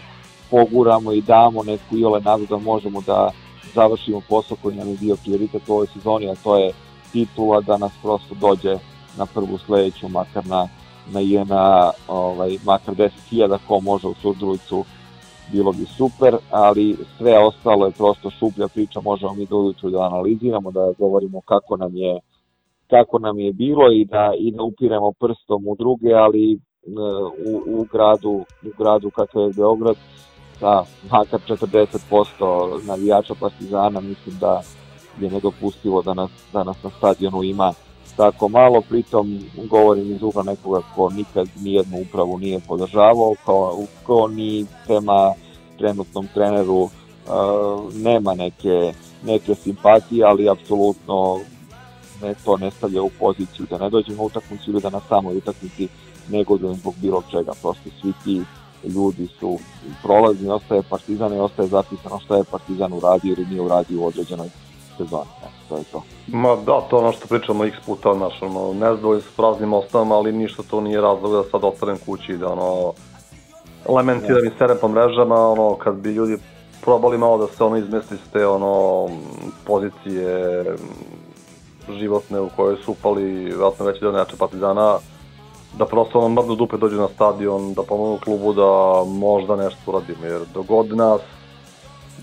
poguramo 0.51 1.13
i 1.13 1.21
damo 1.21 1.63
neku 1.63 1.97
iole 1.97 2.21
nadu 2.21 2.47
da 2.47 2.59
možemo 2.59 3.01
da 3.01 3.31
završimo 3.75 4.21
posao 4.29 4.57
koji 4.63 4.77
nam 4.77 4.89
je 4.89 4.97
bio 5.01 5.17
prioritet 5.25 5.69
u 5.69 5.73
ovoj 5.73 5.87
sezoni, 5.87 6.31
a 6.31 6.35
to 6.35 6.57
je 6.57 6.73
titula 7.13 7.61
da 7.61 7.77
nas 7.77 7.93
prosto 8.03 8.35
dođe 8.41 8.79
na 9.19 9.27
prvu 9.27 9.59
sledeću, 9.59 10.09
makar 10.09 10.47
na, 10.47 10.69
na 11.13 11.21
jedna, 11.21 11.91
ovaj, 12.09 12.59
makar 12.65 12.95
10.000 12.95 13.59
ko 13.69 13.81
može 13.81 14.07
u 14.07 14.15
Surdulicu 14.15 14.85
bilo 15.53 15.73
bi 15.73 15.85
super, 15.87 16.37
ali 16.51 16.97
sve 17.19 17.39
ostalo 17.39 17.87
je 17.87 17.93
prosto 17.93 18.31
šuplja 18.31 18.69
priča, 18.69 19.01
možemo 19.01 19.35
mi 19.35 19.47
do 19.47 19.57
ujutru 19.57 19.91
da 19.91 20.03
analiziramo, 20.03 20.71
da 20.71 20.93
govorimo 20.99 21.41
kako 21.41 21.77
nam 21.77 21.97
je 21.97 22.21
kako 22.91 23.19
nam 23.19 23.39
je 23.39 23.53
bilo 23.53 23.93
i 23.93 24.05
da 24.05 24.33
i 24.39 24.53
da 24.53 24.63
upiremo 24.63 25.13
prstom 25.13 25.69
u 25.69 25.77
druge, 25.77 26.13
ali 26.13 26.53
e, 26.53 26.59
u, 27.47 27.81
u 27.81 27.87
gradu 27.93 28.45
u 28.65 28.71
gradu 28.79 29.11
kakav 29.11 29.43
je 29.43 29.53
Beograd 29.57 29.97
sa 30.61 30.85
makar 31.11 31.41
40% 31.47 32.87
navijača 32.87 33.35
Partizana 33.41 34.01
mislim 34.01 34.39
da 34.39 34.63
je 35.21 35.31
nedopustivo 35.31 36.03
da 36.03 36.15
nas, 36.15 36.31
da 36.53 36.65
nas 36.65 36.77
na 36.83 36.91
stadionu 36.99 37.43
ima 37.43 37.73
tako 38.17 38.49
malo, 38.49 38.81
pritom 38.81 39.41
govorim 39.71 40.13
iz 40.13 40.23
ugla 40.23 40.43
nekoga 40.43 40.81
ko 40.95 41.11
nikad 41.11 41.49
nijednu 41.61 42.01
upravu 42.01 42.39
nije 42.39 42.61
podržavao, 42.69 43.35
kao, 43.45 43.85
ko 44.07 44.29
ni 44.29 44.67
prema 44.87 45.33
trenutnom 45.79 46.29
treneru 46.35 46.79
uh, 46.81 46.91
nema 47.95 48.35
neke, 48.35 48.93
neke 49.25 49.55
simpatije, 49.55 50.25
ali 50.25 50.49
apsolutno 50.49 51.41
ne, 52.23 52.35
to 52.45 52.57
ne 52.57 52.71
stavlja 52.71 53.03
u 53.03 53.11
poziciju 53.19 53.67
da 53.71 53.79
ne 53.79 53.91
dođemo 53.91 54.23
u 54.23 54.27
utakmicu 54.27 54.71
ili 54.71 54.81
da 54.81 54.91
na 54.91 55.01
samoj 55.09 55.37
utakmici 55.37 55.89
ne 56.29 56.45
godujem 56.45 56.75
zbog 56.75 56.95
bilo 57.03 57.23
čega, 57.31 57.53
prosto 57.63 57.91
svi 58.01 58.13
ti 58.25 58.43
ljudi 58.85 59.29
su 59.41 59.59
prolazni, 60.03 60.51
ostaje 60.51 60.83
Partizan 60.83 61.35
i 61.35 61.39
ostaje 61.39 61.69
zapisano 61.69 62.19
šta 62.19 62.37
je 62.37 62.45
Partizan 62.51 62.93
uradio 62.93 63.33
ili 63.33 63.47
nije 63.47 63.61
uradio 63.61 64.01
u 64.01 64.07
određenoj 64.07 64.49
sezoni. 64.97 65.31
Eto, 65.39 65.51
to 65.69 65.77
je 65.77 65.85
to. 65.93 66.03
Ma 66.27 66.57
da, 66.57 66.81
to 66.81 66.99
ono 66.99 67.13
što 67.13 67.27
pričamo 67.29 67.65
x 67.65 67.77
puta, 67.87 68.15
znaš, 68.15 68.43
ono, 68.43 68.73
nezadovoljni 68.73 69.23
s 69.23 69.37
praznim 69.37 69.73
ostavama, 69.73 70.15
ali 70.15 70.33
ništa 70.33 70.63
to 70.63 70.81
nije 70.81 71.01
razlog 71.01 71.33
da 71.33 71.51
sad 71.51 71.65
ostanem 71.65 71.99
kući 72.07 72.37
da 72.37 72.49
ono, 72.49 72.93
lamentiram 73.89 74.47
i 74.47 74.59
serem 74.59 74.77
po 74.81 74.89
mrežama, 74.89 75.49
ono, 75.49 75.75
kad 75.75 75.95
bi 75.95 76.13
ljudi 76.13 76.37
probali 76.81 77.19
malo 77.19 77.39
da 77.39 77.47
se 77.47 77.65
ono 77.65 77.77
izmesti 77.77 78.15
s 78.17 78.33
te 78.33 78.47
ono 78.47 79.09
pozicije 79.67 80.65
životne 81.99 82.41
u 82.41 82.49
kojoj 82.57 82.77
su 82.85 82.93
upali 82.93 83.25
vjerojatno 83.25 83.87
veći 83.87 84.01
deo 84.01 84.13
nejače 84.13 84.37
Partizana, 84.37 84.99
da 85.79 85.87
prosto 85.87 86.19
ono 86.19 86.29
mrdnu 86.29 86.55
dupe 86.55 86.77
dođu 86.77 86.97
na 86.97 87.09
stadion, 87.09 87.75
da 87.75 87.83
pomogu 87.83 88.19
klubu 88.25 88.53
da 88.53 89.03
možda 89.07 89.57
nešto 89.57 89.81
uradimo, 89.87 90.27
jer 90.27 90.41
dogod 90.55 90.97
nas 90.97 91.21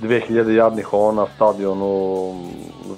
2000 0.02 0.50
jadnih 0.50 0.94
ovo 0.94 1.12
na 1.12 1.26
stadionu 1.36 2.34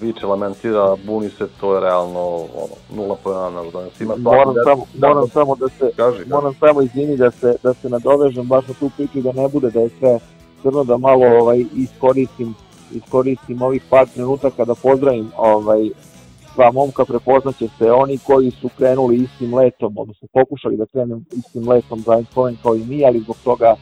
viče, 0.01 0.25
lamentira, 0.25 0.95
buni 1.05 1.29
se, 1.29 1.47
to 1.59 1.75
je 1.75 1.81
realno 1.81 2.35
ono, 2.35 2.75
nula 2.95 3.15
pojena 3.23 3.49
naš 3.49 3.73
danas 3.73 4.01
ima. 4.01 4.15
Moram, 4.17 4.53
samo, 4.63 4.85
moram 5.01 5.27
samo 5.27 5.55
da 5.55 5.69
se, 5.69 5.91
kaži, 5.95 6.29
moram 6.29 6.53
samo 6.59 6.81
izvini 6.81 7.17
da 7.17 7.31
se, 7.31 7.55
da 7.63 7.73
se 7.73 7.89
nadovežem 7.89 8.47
baš 8.47 8.67
na 8.67 8.73
tu 8.73 8.91
priču 8.97 9.21
da 9.21 9.31
ne 9.31 9.47
bude 9.47 9.69
da 9.69 9.79
je 9.79 9.89
sve 9.99 10.19
crno 10.61 10.83
da 10.83 10.97
malo 10.97 11.25
ovaj, 11.25 11.65
iskoristim 11.75 12.55
iskoristim 12.91 13.61
ovih 13.61 13.83
par 13.89 14.07
trenutaka 14.07 14.65
da 14.65 14.75
pozdravim 14.75 15.31
ovaj, 15.37 15.89
dva 16.59 16.71
momka 16.71 17.05
prepoznaće 17.05 17.67
se 17.77 17.91
oni 17.91 18.17
koji 18.17 18.51
su 18.51 18.69
krenuli 18.77 19.15
istim 19.15 19.53
letom, 19.55 19.97
odnosno 19.97 20.27
pokušali 20.33 20.77
da 20.77 20.85
krenu 20.85 21.21
istim 21.31 21.69
letom 21.69 21.99
za 21.99 22.13
Eindhoven 22.13 22.57
kao 22.63 22.75
i 22.75 22.85
mi, 22.85 23.05
ali 23.05 23.19
zbog 23.19 23.37
toga 23.43 23.75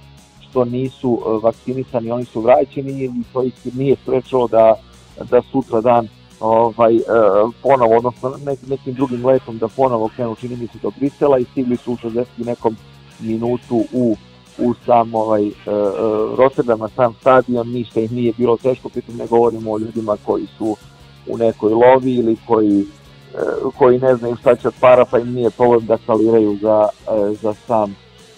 što 0.50 0.66
nisu 0.66 1.20
e, 1.20 1.40
vakcinisani, 1.44 2.12
oni 2.12 2.26
su 2.26 2.42
vraćeni 2.42 3.04
i 3.04 3.24
to 3.34 3.44
ih 3.44 3.76
nije 3.76 3.96
sprečalo 4.04 4.48
da, 4.48 4.76
da 5.32 5.42
sutra 5.42 5.82
dan 5.82 6.08
ovaj, 6.40 6.96
e, 6.96 7.02
ponovo, 7.64 7.98
odnosno 7.98 8.38
nek, 8.46 8.60
nekim 8.68 8.94
drugim 8.94 9.26
letom 9.26 9.58
da 9.58 9.68
ponovo 9.68 10.10
krenu, 10.16 10.36
čini 10.36 10.56
mi 10.56 10.68
se 10.68 10.78
do 10.82 10.92
Brisela 11.00 11.40
i 11.40 11.46
stigli 11.52 11.78
su 11.78 11.94
u 11.94 11.96
60 11.96 12.26
nekom 12.38 12.78
minutu 13.20 13.84
u 13.94 14.16
u 14.60 14.74
sam 14.86 15.16
ovaj, 15.16 15.48
uh, 15.48 15.54
Rotterdama, 16.38 16.90
sam 16.96 17.14
stadion, 17.22 17.72
ništa 17.72 18.00
im 18.00 18.10
nije 18.12 18.34
bilo 18.38 18.58
teško, 18.58 18.90
pritom 18.90 19.18
ne 19.18 19.28
govorimo 19.28 19.72
o 19.72 19.78
ljudima 19.78 20.18
koji 20.26 20.48
su 20.58 20.78
u 21.30 21.38
nekoj 21.38 21.74
lovi 21.74 22.16
ili 22.16 22.38
koji 22.48 22.86
koji 23.78 24.00
ne 24.00 24.16
znaju 24.16 24.36
šta 24.36 24.56
će 24.56 24.70
para 24.80 25.06
pa 25.06 25.20
im 25.20 25.34
nije 25.34 25.50
problem 25.50 25.86
da 25.86 25.98
kaliraju 26.06 26.58
za, 26.62 26.90
e, 27.08 27.34
za 27.42 27.54
sam 27.54 27.96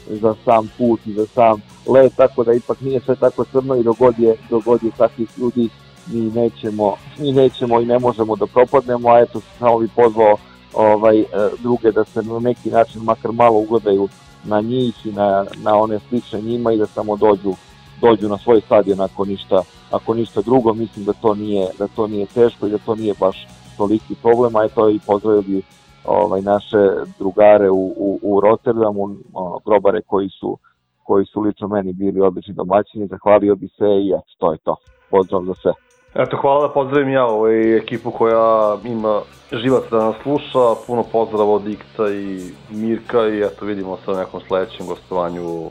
za 0.10 0.36
sam 0.46 0.72
put 0.78 1.00
i 1.06 1.14
za 1.14 1.26
sam 1.26 1.62
let, 1.88 2.14
tako 2.16 2.44
da 2.44 2.54
ipak 2.54 2.82
nije 2.82 3.00
sve 3.00 3.16
tako 3.16 3.46
crno 3.46 3.76
i 3.76 3.84
dogod 3.84 4.20
je, 4.20 4.36
dogod 4.50 4.84
je 4.84 4.92
takvih 4.98 5.30
ljudi 5.38 5.70
mi 6.08 6.22
nećemo, 6.22 6.96
mi 7.18 7.32
nećemo 7.32 7.82
i 7.82 7.86
ne 7.86 8.00
možemo 8.00 8.36
da 8.36 8.46
propadnemo, 8.46 9.10
a 9.10 9.20
eto 9.20 9.42
samo 9.60 9.80
bi 9.80 9.88
pozvao 9.96 10.38
ovaj, 10.74 11.20
e, 11.20 11.26
druge 11.60 11.92
da 11.92 12.06
se 12.06 12.22
na 12.22 12.40
neki 12.40 12.70
način 12.70 13.02
makar 13.04 13.32
malo 13.32 13.58
ugledaju 13.60 14.08
na 14.44 14.62
njih 14.62 15.06
i 15.06 15.12
na, 15.12 15.46
na 15.64 15.76
one 15.76 16.00
slične 16.10 16.42
njima 16.42 16.72
i 16.72 16.78
da 16.78 16.86
samo 16.86 17.16
dođu 17.16 17.54
dođu 18.02 18.30
na 18.30 18.38
svoj 18.38 18.62
stadion 18.62 19.02
ako 19.02 19.26
ništa, 19.26 19.64
ako 19.92 20.14
ništa 20.14 20.42
drugo, 20.42 20.74
mislim 20.74 21.06
da 21.06 21.14
to 21.14 21.36
nije, 21.36 21.68
da 21.80 21.88
to 21.88 22.08
nije 22.08 22.26
teško 22.26 22.68
i 22.68 22.72
da 22.72 22.78
to 22.78 22.96
nije 22.96 23.14
baš 23.20 23.48
toliki 23.78 24.16
problem, 24.22 24.56
a 24.56 24.64
eto 24.64 24.90
i 24.90 25.00
pozdravili 25.08 25.62
ovaj, 26.06 26.42
naše 26.42 26.78
drugare 27.20 27.70
u, 27.70 27.94
u, 27.98 28.20
u 28.22 28.40
Rotterdamu, 28.40 29.04
ono, 29.34 29.60
grobare 29.66 30.02
koji 30.02 30.30
su, 30.30 30.58
koji 31.04 31.26
su 31.26 31.42
lično 31.42 31.68
meni 31.68 31.94
bili 31.94 32.22
odlični 32.22 32.54
domaćini, 32.54 33.08
zahvalio 33.08 33.56
bi 33.56 33.68
se 33.68 33.86
i 33.86 34.10
eto, 34.10 34.34
to 34.38 34.52
je 34.52 34.58
to. 34.58 34.76
Pozdrav 35.10 35.44
za 35.44 35.54
sve. 35.54 35.74
Eto, 36.16 36.38
hvala 36.38 36.68
da 36.68 36.74
pozdravim 36.74 37.10
ja 37.10 37.26
ovaj 37.26 37.78
ekipu 37.78 38.12
koja 38.12 38.78
ima 38.86 39.22
živac 39.52 39.84
da 39.92 39.98
nas 39.98 40.16
sluša, 40.24 40.82
puno 40.88 41.04
pozdrava 41.12 41.52
od 41.54 41.68
Ikta 41.68 42.10
i 42.12 42.52
Mirka 42.70 43.28
i 43.28 43.42
eto 43.42 43.66
vidimo 43.66 43.98
se 43.98 44.12
na 44.12 44.18
nekom 44.18 44.42
sledećem 44.48 44.88
gostovanju 44.88 45.70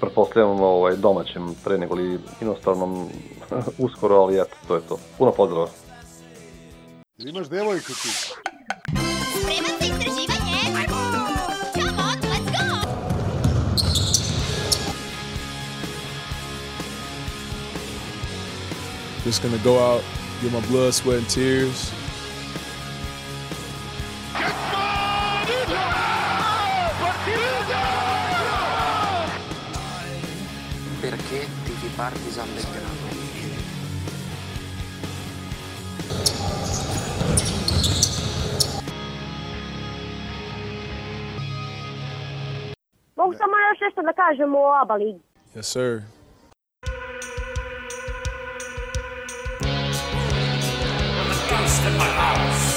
pretpostavljamo 0.00 0.66
ovaj, 0.66 0.96
domaćem 0.96 1.54
pre 1.64 1.78
nego 1.78 1.94
li 1.94 2.18
inostranom 2.40 3.08
uskoro, 3.78 4.16
ali 4.16 4.40
eto, 4.40 4.56
to 4.68 4.74
je 4.74 4.80
to. 4.88 4.98
Puno 5.18 5.32
pozdrava. 5.32 5.68
Imaš 7.18 7.48
devojku 7.48 7.92
ti? 7.92 8.08
Spreman 9.40 9.76
za 9.80 9.86
istraživanje? 9.86 10.60
Come 11.74 11.88
on, 11.88 12.20
let's 12.20 12.50
go! 12.50 12.90
Just 19.26 19.42
gonna 19.42 19.58
go 19.64 19.78
out, 19.78 20.02
get 20.42 20.52
my 20.52 20.60
blood, 20.70 20.94
sweat, 20.94 21.18
and 21.18 21.28
tears. 21.28 21.99
Partizan 32.00 32.48
Belgrado? 32.54 33.06
Mogu 43.16 43.34
samo 43.34 43.52
još 43.70 43.80
nešto 43.80 44.02
da 44.02 44.12
kažem 44.12 44.54
o 44.54 44.72
ABA 44.82 44.94
ligi. 44.94 45.20
Yes, 45.54 45.62
sir. 45.62 46.02
The 51.28 51.38
ghost 51.50 51.82
in 51.86 51.92
my 51.98 52.10
house. 52.20 52.69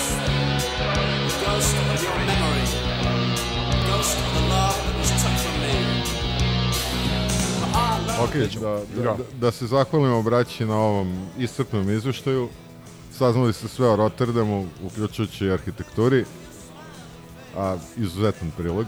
Ok, 8.22 8.61
da, 8.61 8.82
da, 8.95 9.03
da, 9.03 9.18
da 9.39 9.51
se 9.51 9.68
zahvalimo 9.68 10.22
braći 10.22 10.66
na 10.66 10.76
ovom 10.76 11.28
iscrpnom 11.38 11.89
izveštaju. 11.89 12.49
Saznali 13.11 13.53
ste 13.53 13.68
sve 13.68 13.89
o 13.89 13.95
Rotterdamu, 13.95 14.68
uključujući 14.84 15.51
arhitekturi. 15.51 16.26
A, 17.57 17.78
izuzetan 17.97 18.51
prilog. 18.57 18.86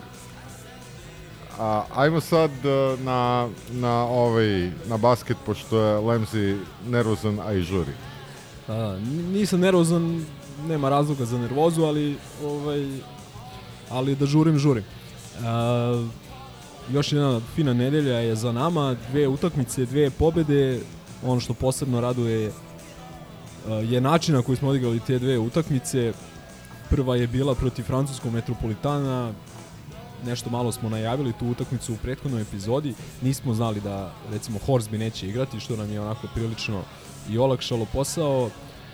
A, 1.60 1.84
ajmo 1.96 2.22
sad 2.22 2.52
e, 2.66 2.98
na, 3.04 3.50
na, 3.72 4.04
ovaj, 4.04 4.72
na 4.88 4.98
basket, 4.98 5.38
pošto 5.46 5.80
je 5.80 6.00
Lemzi 6.00 6.58
nervozan, 6.88 7.40
a 7.40 7.54
i 7.54 7.62
žuri. 7.62 7.92
A, 8.68 8.98
nisam 9.34 9.60
nervozan, 9.60 10.26
nema 10.68 10.90
razloga 10.90 11.26
za 11.26 11.38
nervozu, 11.38 11.84
ali 11.84 12.18
ovaj 12.44 12.88
ali 13.90 14.16
da 14.16 14.26
žurim, 14.26 14.58
žurim. 14.58 14.84
A, 15.44 16.06
još 16.92 17.12
jedna 17.12 17.42
fina 17.56 17.74
nedelja 17.74 18.20
je 18.20 18.36
za 18.36 18.52
nama, 18.52 18.96
dve 19.12 19.28
utakmice, 19.28 19.86
dve 19.86 20.10
pobede. 20.10 20.80
Ono 21.24 21.40
što 21.40 21.54
posebno 21.54 22.02
raduje 22.02 22.52
a, 23.68 23.74
je 23.74 24.02
način 24.02 24.36
na 24.36 24.42
koji 24.42 24.56
smo 24.56 24.70
odigrali 24.70 25.00
te 25.00 25.20
dve 25.20 25.38
utakmice. 25.38 26.14
Prva 26.90 27.16
je 27.16 27.28
bila 27.28 27.56
protiv 27.56 27.84
francuskog 27.84 28.34
metropolitana, 28.34 29.34
nešto 30.26 30.50
malo 30.50 30.72
smo 30.72 30.90
najavili 30.90 31.34
tu 31.40 31.48
utakmicu 31.48 31.94
u 31.94 31.98
prethodnoj 31.98 32.42
epizodi. 32.42 32.94
Nismo 33.22 33.54
znali 33.54 33.82
da 33.82 34.14
recimo 34.32 34.60
Horsby 34.68 34.98
neće 34.98 35.28
igrati, 35.28 35.60
što 35.60 35.76
nam 35.76 35.92
je 35.92 36.02
onako 36.02 36.28
prilično 36.34 36.82
i 37.30 37.38
olakšalo 37.38 37.86
posao. 37.94 38.50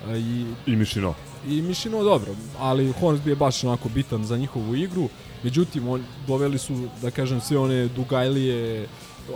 A, 0.08 0.16
I, 0.16 0.46
I 0.66 0.76
Mišino. 0.76 1.14
I 1.48 1.62
Mišino 1.62 2.04
dobro, 2.04 2.36
ali 2.60 2.94
Hornsby 3.02 3.30
je 3.30 3.36
baš 3.36 3.64
onako 3.64 3.90
bitan 3.90 4.26
za 4.26 4.38
njihovu 4.38 4.76
igru. 4.76 5.10
Međutim, 5.44 5.88
on, 5.88 6.04
doveli 6.28 6.58
su, 6.58 6.74
da 7.02 7.12
kažem, 7.12 7.42
sve 7.42 7.58
one 7.58 7.88
dugajlije, 7.88 8.88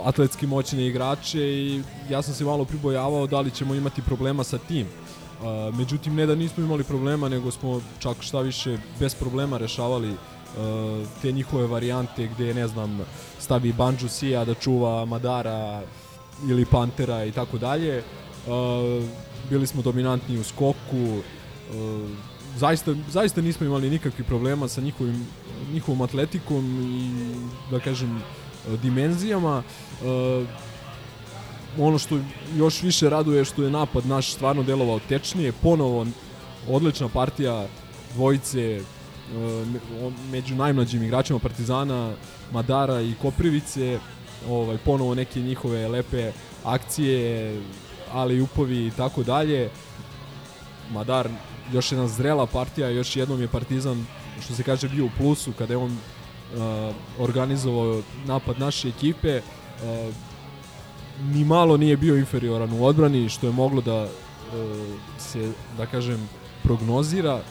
atletski 0.04 0.48
moćne 0.48 0.88
igrače 0.88 1.42
i 1.42 1.82
ja 2.10 2.22
sam 2.22 2.34
se 2.34 2.44
malo 2.44 2.66
pribojavao 2.66 3.28
da 3.28 3.40
li 3.40 3.52
ćemo 3.52 3.76
imati 3.76 4.02
problema 4.02 4.44
sa 4.44 4.58
tim. 4.58 4.88
Međutim, 5.74 6.16
ne 6.16 6.26
da 6.26 6.36
nismo 6.36 6.64
imali 6.64 6.84
problema, 6.84 7.30
nego 7.30 7.52
smo 7.52 7.82
čak 8.00 8.18
šta 8.20 8.42
više 8.42 8.78
bez 9.00 9.16
problema 9.16 9.58
rešavali 9.58 10.14
te 11.22 11.32
njihove 11.32 11.68
varijante 11.68 12.28
gde, 12.28 12.54
ne 12.54 12.68
znam, 12.68 13.00
stavi 13.40 13.74
Banju 13.74 14.10
Sija 14.10 14.46
da 14.46 14.54
čuva 14.54 15.06
Madara 15.06 15.82
ili 16.50 16.66
Pantera 16.66 17.26
i 17.26 17.32
tako 17.32 17.58
dalje. 17.58 18.04
Bili 19.50 19.68
smo 19.68 19.82
dominantni 19.82 20.40
u 20.40 20.44
skoku, 20.44 21.22
zaista, 22.56 22.96
zaista 23.10 23.42
nismo 23.42 23.66
imali 23.66 23.90
nikakvih 23.90 24.28
problema 24.28 24.68
sa 24.68 24.82
njihovim, 24.82 25.28
njihovom 25.74 26.02
atletikom 26.02 26.82
i, 26.82 27.12
da 27.72 27.80
kažem, 27.80 28.22
dimenzijama. 28.82 29.64
Uh, 30.02 30.48
ono 31.80 31.98
što 31.98 32.20
još 32.56 32.82
više 32.82 33.10
raduje 33.10 33.38
je 33.38 33.46
što 33.46 33.64
je 33.64 33.72
napad 33.72 34.06
naš 34.06 34.34
stvarno 34.34 34.64
delovao 34.64 35.00
tečnije, 35.00 35.52
ponovo 35.52 36.06
odlična 36.70 37.10
partija 37.10 37.68
dvojice 38.14 38.82
uh, 38.82 40.14
među 40.32 40.56
najmlađim 40.56 41.04
igračima 41.04 41.40
Partizana, 41.40 42.14
Madara 42.52 43.02
i 43.02 43.14
Koprivice, 43.22 44.00
ovaj, 44.50 44.78
ponovo 44.78 45.16
neke 45.16 45.40
njihove 45.40 45.88
lepe 45.88 46.32
akcije, 46.64 47.62
ali 48.12 48.42
upovi 48.42 48.88
i 48.88 48.92
tako 48.92 49.24
dalje. 49.24 49.70
Madar 50.92 51.30
još 51.74 51.92
jedna 51.92 52.08
zrela 52.08 52.46
partija, 52.46 52.90
još 52.90 53.16
jednom 53.16 53.42
je 53.42 53.48
Partizan 53.48 54.06
što 54.42 54.54
se 54.54 54.64
kaže 54.64 54.90
bio 54.90 55.06
u 55.06 55.10
plusu 55.18 55.54
kada 55.58 55.74
je 55.74 55.78
on 55.78 55.92
uh, 55.92 56.96
organizovao 57.20 58.02
napad 58.26 58.60
naše 58.60 58.88
ekipe. 58.88 59.38
Uh, 59.38 60.14
ni 61.34 61.46
malo 61.46 61.78
nije 61.78 61.98
bio 61.98 62.18
inferioran 62.18 62.74
u 62.74 62.86
odbrani 62.86 63.30
što 63.30 63.48
je 63.48 63.54
moglo 63.54 63.82
da 63.82 64.04
uh, 64.04 64.10
se 65.20 65.52
da 65.78 65.86
kažem 65.86 66.30
prognozira. 66.64 67.42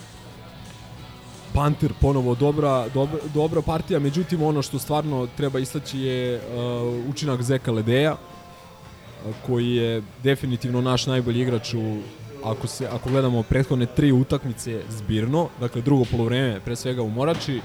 Panter 1.53 1.93
ponovo 2.01 2.35
dobra, 2.35 2.87
dobra, 2.93 3.19
dobra 3.33 3.61
partija, 3.61 3.99
međutim 3.99 4.41
ono 4.43 4.61
što 4.61 4.79
stvarno 4.79 5.27
treba 5.37 5.59
istaći 5.59 5.99
je 5.99 6.35
uh, 6.35 7.09
učinak 7.09 7.41
Zeka 7.41 7.71
Ledeja 7.71 8.17
koji 9.45 9.75
je 9.75 10.03
definitivno 10.23 10.81
naš 10.81 11.07
najbolji 11.07 11.41
igrač 11.41 11.73
u 11.73 11.97
ako 12.45 12.67
se 12.67 12.87
ako 12.87 13.09
gledamo 13.09 13.43
prethodne 13.43 13.85
tri 13.85 14.11
utakmice 14.11 14.81
zbirno, 14.89 15.49
dakle 15.59 15.81
drugo 15.81 16.05
poluvreme 16.11 16.59
pre 16.59 16.75
svega 16.75 17.01
u 17.01 17.09
Morači, 17.09 17.61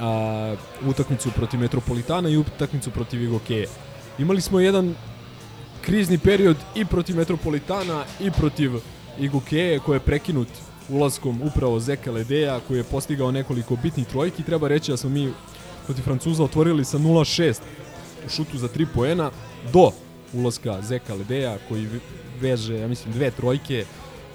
a, 0.00 0.54
utakmicu 0.86 1.30
protiv 1.30 1.60
Metropolitana 1.60 2.28
i 2.28 2.36
utakmicu 2.36 2.90
protiv 2.90 3.22
Igokeje. 3.22 3.68
Imali 4.18 4.40
smo 4.40 4.60
jedan 4.60 4.94
krizni 5.82 6.18
period 6.18 6.56
i 6.74 6.84
protiv 6.84 7.16
Metropolitana 7.16 8.04
i 8.20 8.30
protiv 8.30 8.72
Igokeje 9.18 9.78
koji 9.78 9.96
je 9.96 10.00
prekinut 10.00 10.48
ulaskom 10.88 11.42
upravo 11.42 11.80
Zeka 11.80 12.10
Ledeja 12.10 12.60
koji 12.68 12.78
je 12.78 12.84
postigao 12.84 13.32
nekoliko 13.32 13.76
bitnih 13.76 14.06
trojki. 14.06 14.42
Treba 14.42 14.68
reći 14.68 14.90
da 14.90 14.96
smo 14.96 15.10
mi 15.10 15.32
protiv 15.84 16.02
Francuza 16.02 16.44
otvorili 16.44 16.84
sa 16.84 16.98
0-6 16.98 17.60
u 18.26 18.28
šutu 18.28 18.58
za 18.58 18.68
3 18.68 18.86
poena 18.94 19.30
do 19.72 19.90
ulaska 20.32 20.82
Zeka 20.82 21.14
Ledeja 21.14 21.58
koji 21.68 21.88
veže, 22.40 22.78
ja 22.78 22.88
mislim, 22.88 23.12
dve 23.12 23.30
trojke, 23.30 23.84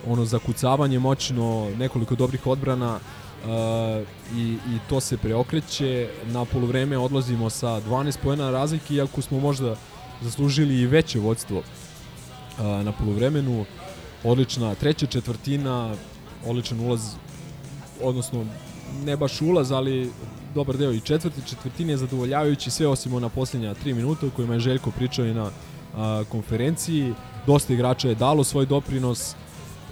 ono 0.08 0.26
zakucavanje 0.26 1.00
moćno, 1.00 1.70
nekoliko 1.78 2.16
dobrih 2.16 2.48
odbrana 2.48 2.96
uh, 2.96 3.50
i, 4.38 4.52
i 4.54 4.80
to 4.90 5.00
se 5.00 5.18
preokreće. 5.18 6.10
Na 6.26 6.46
polovreme 6.46 6.98
odlazimo 6.98 7.50
sa 7.50 7.68
12 7.68 8.18
pojena 8.24 8.52
razlike, 8.52 8.94
iako 8.94 9.22
smo 9.22 9.40
možda 9.40 9.76
zaslužili 10.22 10.80
i 10.80 10.86
veće 10.86 11.20
vodstvo 11.20 11.58
uh, 11.58 12.66
na 12.66 12.92
polovremenu. 12.92 13.66
Odlična 14.24 14.76
treća 14.76 15.06
četvrtina, 15.06 15.94
odličan 16.46 16.80
ulaz 16.80 17.02
odnosno 18.02 18.46
ne 19.06 19.18
baš 19.18 19.42
ulaz, 19.42 19.72
ali 19.72 20.12
dobar 20.56 20.78
deo 20.78 20.92
i 20.92 21.00
četvrti 21.00 21.42
četvrtine 21.50 21.94
je 21.94 21.98
zadovoljavajući 21.98 22.72
sve 22.72 22.88
osim 22.88 23.14
ona 23.14 23.30
posljednja 23.30 23.74
tri 23.74 23.94
minuta 23.94 24.28
u 24.28 24.30
kojima 24.30 24.54
je 24.54 24.60
Željko 24.60 24.92
pričao 24.92 25.26
i 25.26 25.34
na 25.34 25.50
a, 25.96 26.24
konferenciji. 26.30 27.14
Dosta 27.48 27.74
igrača 27.74 28.10
je 28.10 28.16
dalo 28.16 28.44
svoj 28.44 28.66
doprinos, 28.66 29.36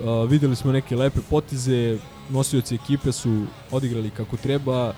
a, 0.03 0.25
videli 0.29 0.55
smo 0.55 0.71
neke 0.71 0.95
lepe 0.95 1.19
potize, 1.29 1.97
nosioci 2.29 2.75
ekipe 2.75 3.11
su 3.11 3.45
odigrali 3.71 4.09
kako 4.09 4.37
treba, 4.37 4.93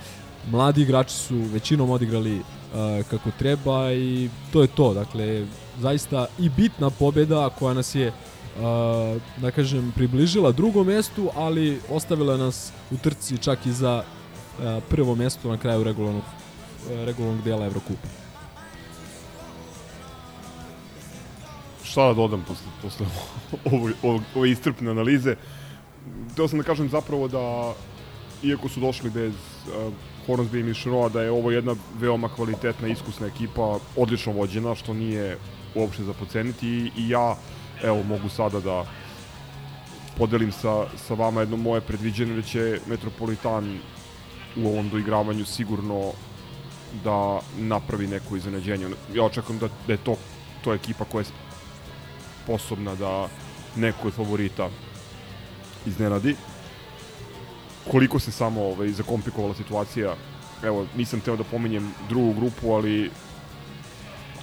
mladi 0.52 0.82
igrači 0.82 1.16
su 1.16 1.36
većinom 1.36 1.90
odigrali 1.90 2.42
a, 2.74 3.02
kako 3.10 3.32
treba 3.40 3.94
i 3.94 4.30
to 4.54 4.62
je 4.62 4.68
to. 4.68 4.94
Dakle, 4.94 5.46
zaista 5.82 6.26
i 6.40 6.50
bitna 6.50 6.90
pobjeda 6.90 7.50
koja 7.50 7.74
nas 7.74 7.96
je 7.96 8.12
a, 8.62 9.18
da 9.38 9.52
kažem 9.52 9.92
približila 9.96 10.52
drugom 10.52 10.88
mestu, 10.88 11.30
ali 11.36 11.80
ostavila 11.90 12.38
nas 12.38 12.72
u 12.92 12.98
trci 12.98 13.38
čak 13.38 13.66
i 13.66 13.72
za 13.72 14.04
prvo 14.90 15.16
mesto 15.16 15.50
na 15.50 15.58
kraju 15.58 15.84
regularnog 15.84 16.24
regularnog 17.06 17.44
dela 17.44 17.66
Evrokupa. 17.66 18.25
Šta 21.96 22.08
da 22.08 22.14
dodam 22.14 22.42
posle, 22.48 22.68
posle 22.82 23.06
ovo, 23.72 23.90
ovo, 24.04 24.22
ove 24.36 24.50
istrpne 24.52 24.92
analize? 24.92 25.36
Htio 26.32 26.48
sam 26.48 26.60
da 26.60 26.64
kažem 26.64 26.90
zapravo 26.90 27.28
da, 27.28 27.74
iako 28.44 28.70
su 28.70 28.80
došli 28.80 29.10
bez 29.10 29.34
uh, 29.34 29.94
Hornsby 30.28 30.60
i 30.60 30.64
Mišroa, 30.64 31.10
da 31.10 31.22
je 31.22 31.32
ovo 31.32 31.52
jedna 31.52 31.76
veoma 32.00 32.30
kvalitetna, 32.30 32.88
iskusna 32.88 33.28
ekipa, 33.28 33.80
odlično 33.96 34.34
vođena, 34.34 34.76
što 34.76 34.94
nije 34.94 35.38
uopšte 35.76 36.04
za 36.04 36.14
poceniti 36.14 36.68
i, 36.68 36.92
i 36.98 37.10
ja, 37.10 37.36
evo, 37.84 38.04
mogu 38.04 38.30
sada 38.30 38.60
da 38.60 38.84
podelim 40.18 40.52
sa, 40.52 40.86
sa 40.98 41.14
vama 41.14 41.48
jedno 41.48 41.58
moje 41.58 41.82
predviđenje 41.82 42.36
da 42.36 42.42
će 42.42 42.80
Metropolitan 42.88 43.78
u 44.58 44.68
ovom 44.68 44.90
doigravanju 44.90 45.46
sigurno 45.46 46.12
da 47.04 47.40
napravi 47.58 48.08
neko 48.08 48.36
iznenađenje. 48.36 48.88
Ja 49.14 49.24
očekujem 49.24 49.60
da, 49.60 49.70
da 49.88 49.94
je 49.94 50.04
to, 50.04 50.18
to 50.64 50.74
ekipa 50.74 51.06
koja 51.06 51.22
je 51.22 51.45
sposobna 52.46 52.96
da 52.96 53.28
neko 53.76 54.08
od 54.08 54.14
favorita 54.14 54.70
iznenadi. 55.86 56.36
Koliko 57.92 58.20
se 58.20 58.32
samo 58.32 58.62
ovaj, 58.62 58.90
zakomplikovala 58.90 59.54
situacija, 59.54 60.16
evo, 60.64 60.86
nisam 60.98 61.20
teo 61.20 61.36
da 61.36 61.44
pominjem 61.44 61.92
drugu 62.10 62.34
grupu, 62.34 62.74
ali 62.74 63.12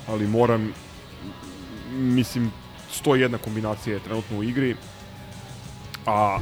ali 0.09 0.27
moram, 0.27 0.73
mislim, 1.93 2.51
101 3.05 3.39
kombinacija 3.39 3.95
je 3.95 4.03
trenutno 4.03 4.39
u 4.39 4.43
igri, 4.43 4.77
a 6.07 6.39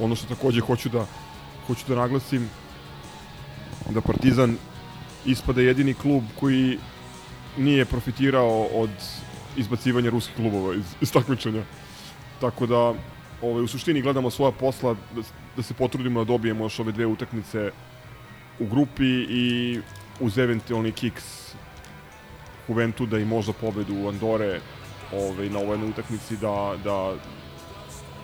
ono 0.00 0.16
što 0.16 0.34
takođe 0.34 0.60
hoću 0.60 0.88
da 0.88 1.06
hoću 1.66 1.84
da 1.88 1.94
naglasim 1.94 2.50
da 3.90 4.00
Partizan 4.00 4.56
ispada 5.26 5.60
jedini 5.60 5.94
klub 5.94 6.24
koji 6.40 6.78
nije 7.56 7.84
profitirao 7.84 8.62
od 8.64 8.90
izbacivanja 9.58 10.10
ruskih 10.10 10.36
klubova 10.36 10.74
iz, 10.74 10.84
iz 11.00 11.12
takmičenja. 11.12 11.62
Tako 12.40 12.66
da 12.66 12.94
ovaj, 13.42 13.62
u 13.62 13.68
suštini 13.68 14.02
gledamo 14.02 14.30
svoja 14.30 14.52
posla 14.52 14.94
da, 15.14 15.22
da 15.56 15.62
se 15.62 15.74
potrudimo 15.74 16.24
da 16.24 16.28
dobijemo 16.28 16.64
još 16.64 16.80
ove 16.80 16.92
dve 16.92 17.06
utakmice 17.06 17.70
u 18.58 18.66
grupi 18.66 19.26
i 19.28 19.80
uz 20.20 20.38
eventualni 20.38 20.92
kiks 20.92 21.54
Juventuda 22.68 23.18
i 23.18 23.24
možda 23.24 23.52
pobedu 23.52 24.08
Andore 24.08 24.60
ovaj, 25.12 25.48
na 25.50 25.58
ovoj 25.58 25.72
jednoj 25.72 25.90
utakmici 25.90 26.36
da, 26.36 26.74
da 26.84 27.14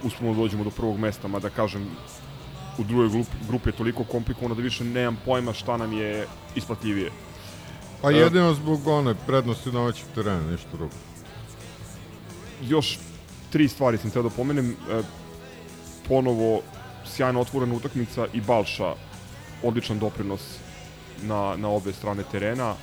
uspemo 0.03 0.33
da 0.33 0.37
dođemo 0.37 0.65
do 0.65 0.71
prvog 0.71 0.99
mesta, 0.99 1.29
mada 1.29 1.51
kažem 1.51 1.87
u 2.79 2.85
drugoj 2.85 3.09
grupi, 3.09 3.31
grupi 3.49 3.69
je 3.69 3.77
toliko 3.77 4.05
komplikovano 4.05 4.55
da 4.55 4.63
više 4.63 4.85
nemam 4.85 5.19
pojma 5.25 5.53
šta 5.53 5.77
nam 5.77 5.93
je 5.93 6.27
isplativije. 6.55 7.11
Pa 8.03 8.11
jedino 8.11 8.55
zbog 8.55 8.87
one 8.87 9.15
prednosti 9.27 9.71
domaćeg 9.71 10.07
terena, 10.15 10.51
ništa 10.51 10.69
drugo. 10.73 10.95
Još 12.69 12.99
tri 13.51 13.69
stvari 13.69 13.99
sam 13.99 14.11
teo 14.11 14.23
da 14.23 14.31
pomenem. 14.31 14.71
E, 14.71 15.03
ponovo 16.09 16.63
sjajno 17.07 17.41
otvorena 17.41 17.75
utakmica 17.75 18.27
i 18.33 18.41
Balša 18.41 18.95
odličan 19.63 19.99
doprinos 19.99 20.41
na, 21.23 21.57
na 21.57 21.69
obe 21.69 21.93
strane 21.93 22.23
terena. 22.33 22.75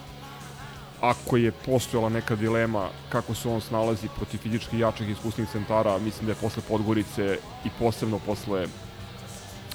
Ako 1.01 1.38
je 1.38 1.51
postojala 1.51 2.09
neka 2.09 2.36
dilema 2.36 2.89
kako 3.09 3.36
se 3.36 3.49
on 3.49 3.61
snalazi 3.61 4.07
protiv 4.15 4.38
fizički 4.38 4.79
jačih 4.79 5.09
iskusnih 5.09 5.49
centara, 5.51 5.97
mislim 5.97 6.25
da 6.25 6.32
je 6.32 6.41
posle 6.41 6.63
Podgorice 6.67 7.38
i 7.65 7.69
posebno 7.79 8.19
posle 8.19 8.67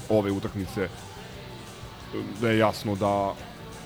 ove 0.09 0.31
utakmice 0.31 0.89
da 2.41 2.49
je 2.49 2.57
jasno 2.57 2.95
da, 2.95 3.33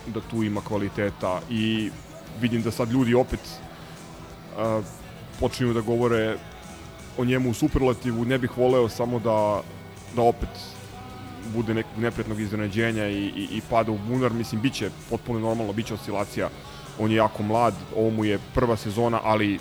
da 0.08 0.22
tu 0.22 0.44
ima 0.44 0.62
kvaliteta 0.62 1.42
i 1.50 1.92
vidim 2.42 2.62
da 2.62 2.72
sad 2.72 2.92
ljudi 2.92 3.14
opet 3.14 3.40
uh, 3.40 4.86
počinju 5.42 5.74
da 5.74 5.82
govore 5.82 6.38
o 7.18 7.26
njemu 7.26 7.50
u 7.50 7.54
superlativu, 7.54 8.26
ne 8.26 8.38
bih 8.38 8.58
voleo 8.58 8.90
samo 8.90 9.20
da, 9.20 9.62
da 10.16 10.22
opet 10.22 10.50
bude 11.54 11.74
nekog 11.74 11.98
neprijatnog 11.98 12.40
iznenađenja 12.40 13.08
i, 13.08 13.24
i, 13.26 13.48
i 13.52 13.62
pada 13.70 13.92
u 13.92 13.98
bunar, 13.98 14.34
mislim, 14.34 14.62
bit 14.62 14.74
će 14.74 14.90
potpuno 15.10 15.40
normalno, 15.40 15.74
bit 15.74 15.88
će 15.88 15.94
oscilacija, 15.94 16.50
on 17.00 17.12
je 17.12 17.18
jako 17.18 17.44
mlad, 17.44 17.74
ovo 17.96 18.10
mu 18.10 18.26
je 18.26 18.40
prva 18.54 18.78
sezona, 18.78 19.20
ali 19.24 19.60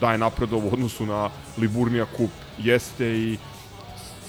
daje 0.00 0.18
napredov 0.18 0.66
u 0.66 0.72
odnosu 0.72 1.06
na 1.06 1.30
Liburnija 1.58 2.06
kup, 2.16 2.30
jeste 2.58 3.06
i 3.06 3.38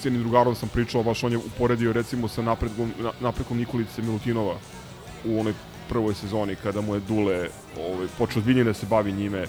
s 0.00 0.04
jednim 0.04 0.22
drugarom 0.22 0.54
sam 0.54 0.68
pričao, 0.68 1.02
baš 1.02 1.24
on 1.24 1.32
je 1.32 1.38
uporedio 1.38 1.92
recimo 1.92 2.28
sa 2.28 2.42
napredkom, 2.42 2.92
napredkom 3.20 3.58
Nikolice 3.58 4.02
Milutinova 4.02 4.54
u 5.24 5.40
onoj 5.40 5.54
prvoj 5.88 6.14
sezoni 6.14 6.56
kada 6.56 6.80
mu 6.80 6.94
je 6.94 7.00
Dule 7.00 7.48
ovaj, 7.78 8.06
počeo 8.18 8.40
ozbiljnije 8.40 8.64
da 8.64 8.74
se 8.74 8.86
bavi 8.86 9.12
njime. 9.12 9.46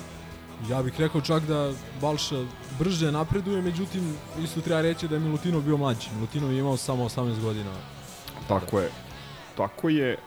Ja 0.70 0.84
bih 0.84 1.00
rekao 1.00 1.22
čak 1.22 1.44
da 1.44 1.72
Balša 2.02 2.46
brže 2.80 3.12
napreduje, 3.12 3.62
međutim 3.62 4.16
isto 4.44 4.62
treba 4.62 4.82
reći 4.82 5.08
da 5.08 5.16
je 5.16 5.20
Milutinov 5.20 5.62
bio 5.62 5.78
mlađi. 5.78 6.10
Milutinov 6.16 6.52
je 6.52 6.60
imao 6.60 6.78
samo 6.78 7.10
18 7.10 7.42
godina. 7.42 7.72
Tako 8.48 8.80
je. 8.80 8.92
Tako 9.58 9.90
je. 9.90 10.18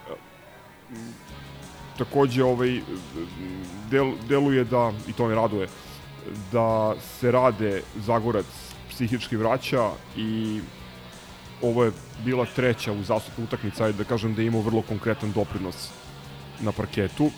Takođe 1.99 2.45
ovaj 2.45 2.81
del, 3.91 4.13
deluje 4.29 4.65
da 4.65 4.93
i 5.09 5.13
to 5.13 5.29
me 5.29 5.35
raduje 5.35 5.69
da 6.53 6.95
se 7.21 7.31
rade 7.31 7.83
Zagorac 7.97 8.47
psihički 8.91 9.37
vraća 9.37 9.91
i 10.17 10.61
ovo 11.63 11.85
je 11.85 11.93
bila 12.25 12.47
treća 12.57 12.93
u 12.93 13.03
zastupnu 13.03 13.45
utakmica, 13.45 13.93
da 13.93 14.05
kažem 14.05 14.35
da 14.35 14.43
je 14.43 14.47
imao 14.47 14.61
vrlo 14.61 14.83
konkretan 14.83 15.33
doprinos 15.33 15.89
na 16.61 16.73
parketu. 16.73 17.31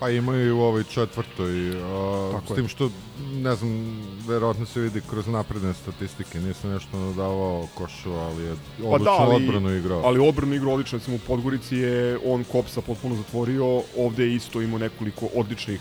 Pa 0.00 0.10
imaju 0.10 0.46
i 0.46 0.50
u 0.50 0.60
ovoj 0.60 0.84
četvrtoj, 0.84 1.70
a, 1.82 2.30
Tako 2.32 2.52
s 2.52 2.56
tim 2.56 2.68
što, 2.68 2.90
ne 3.32 3.54
znam, 3.54 4.00
verovatno 4.26 4.66
se 4.66 4.80
vidi 4.80 5.02
kroz 5.10 5.26
napredne 5.26 5.74
statistike, 5.74 6.40
nisam 6.40 6.70
nešto 6.70 6.98
nadavao 6.98 7.68
košu, 7.74 8.12
ali 8.12 8.42
je 8.44 8.56
odlično 8.84 9.28
odbranu 9.28 9.76
igrao. 9.76 10.02
Pa 10.02 10.08
Ali 10.08 10.28
odbranu 10.28 10.54
igrao 10.54 10.72
odlično, 10.72 10.98
recimo 10.98 11.16
u 11.16 11.26
Podgorici 11.26 11.76
je 11.76 12.18
on 12.24 12.44
Kopsa 12.44 12.80
potpuno 12.80 13.16
zatvorio, 13.16 13.82
ovde 13.96 14.24
je 14.24 14.34
isto 14.34 14.62
imao 14.62 14.78
nekoliko 14.78 15.28
odličnih 15.34 15.80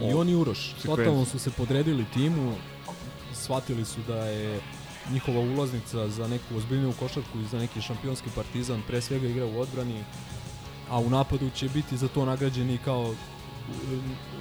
I 0.00 0.12
on 0.12 0.28
i 0.28 0.34
Uroš. 0.34 0.58
sekvenci. 0.58 0.86
Totalno 0.86 1.24
su 1.24 1.38
se 1.38 1.50
podredili 1.50 2.04
timu, 2.14 2.52
shvatili 3.34 3.84
su 3.84 4.00
da 4.06 4.16
je 4.16 4.60
njihova 5.12 5.40
ulaznica 5.40 6.08
za 6.08 6.28
neku 6.28 6.56
ozbiljniju 6.56 6.92
košarku 6.98 7.38
i 7.38 7.44
za 7.50 7.58
neki 7.58 7.80
šampionski 7.80 8.30
partizan 8.34 8.82
pre 8.86 9.00
svega 9.00 9.28
igra 9.28 9.46
u 9.46 9.60
odbrani, 9.60 10.04
a 10.90 10.98
u 10.98 11.10
napadu 11.10 11.50
će 11.50 11.68
biti 11.68 11.96
za 11.96 12.08
to 12.08 12.24
nagrađeni 12.24 12.78
kao 12.84 13.14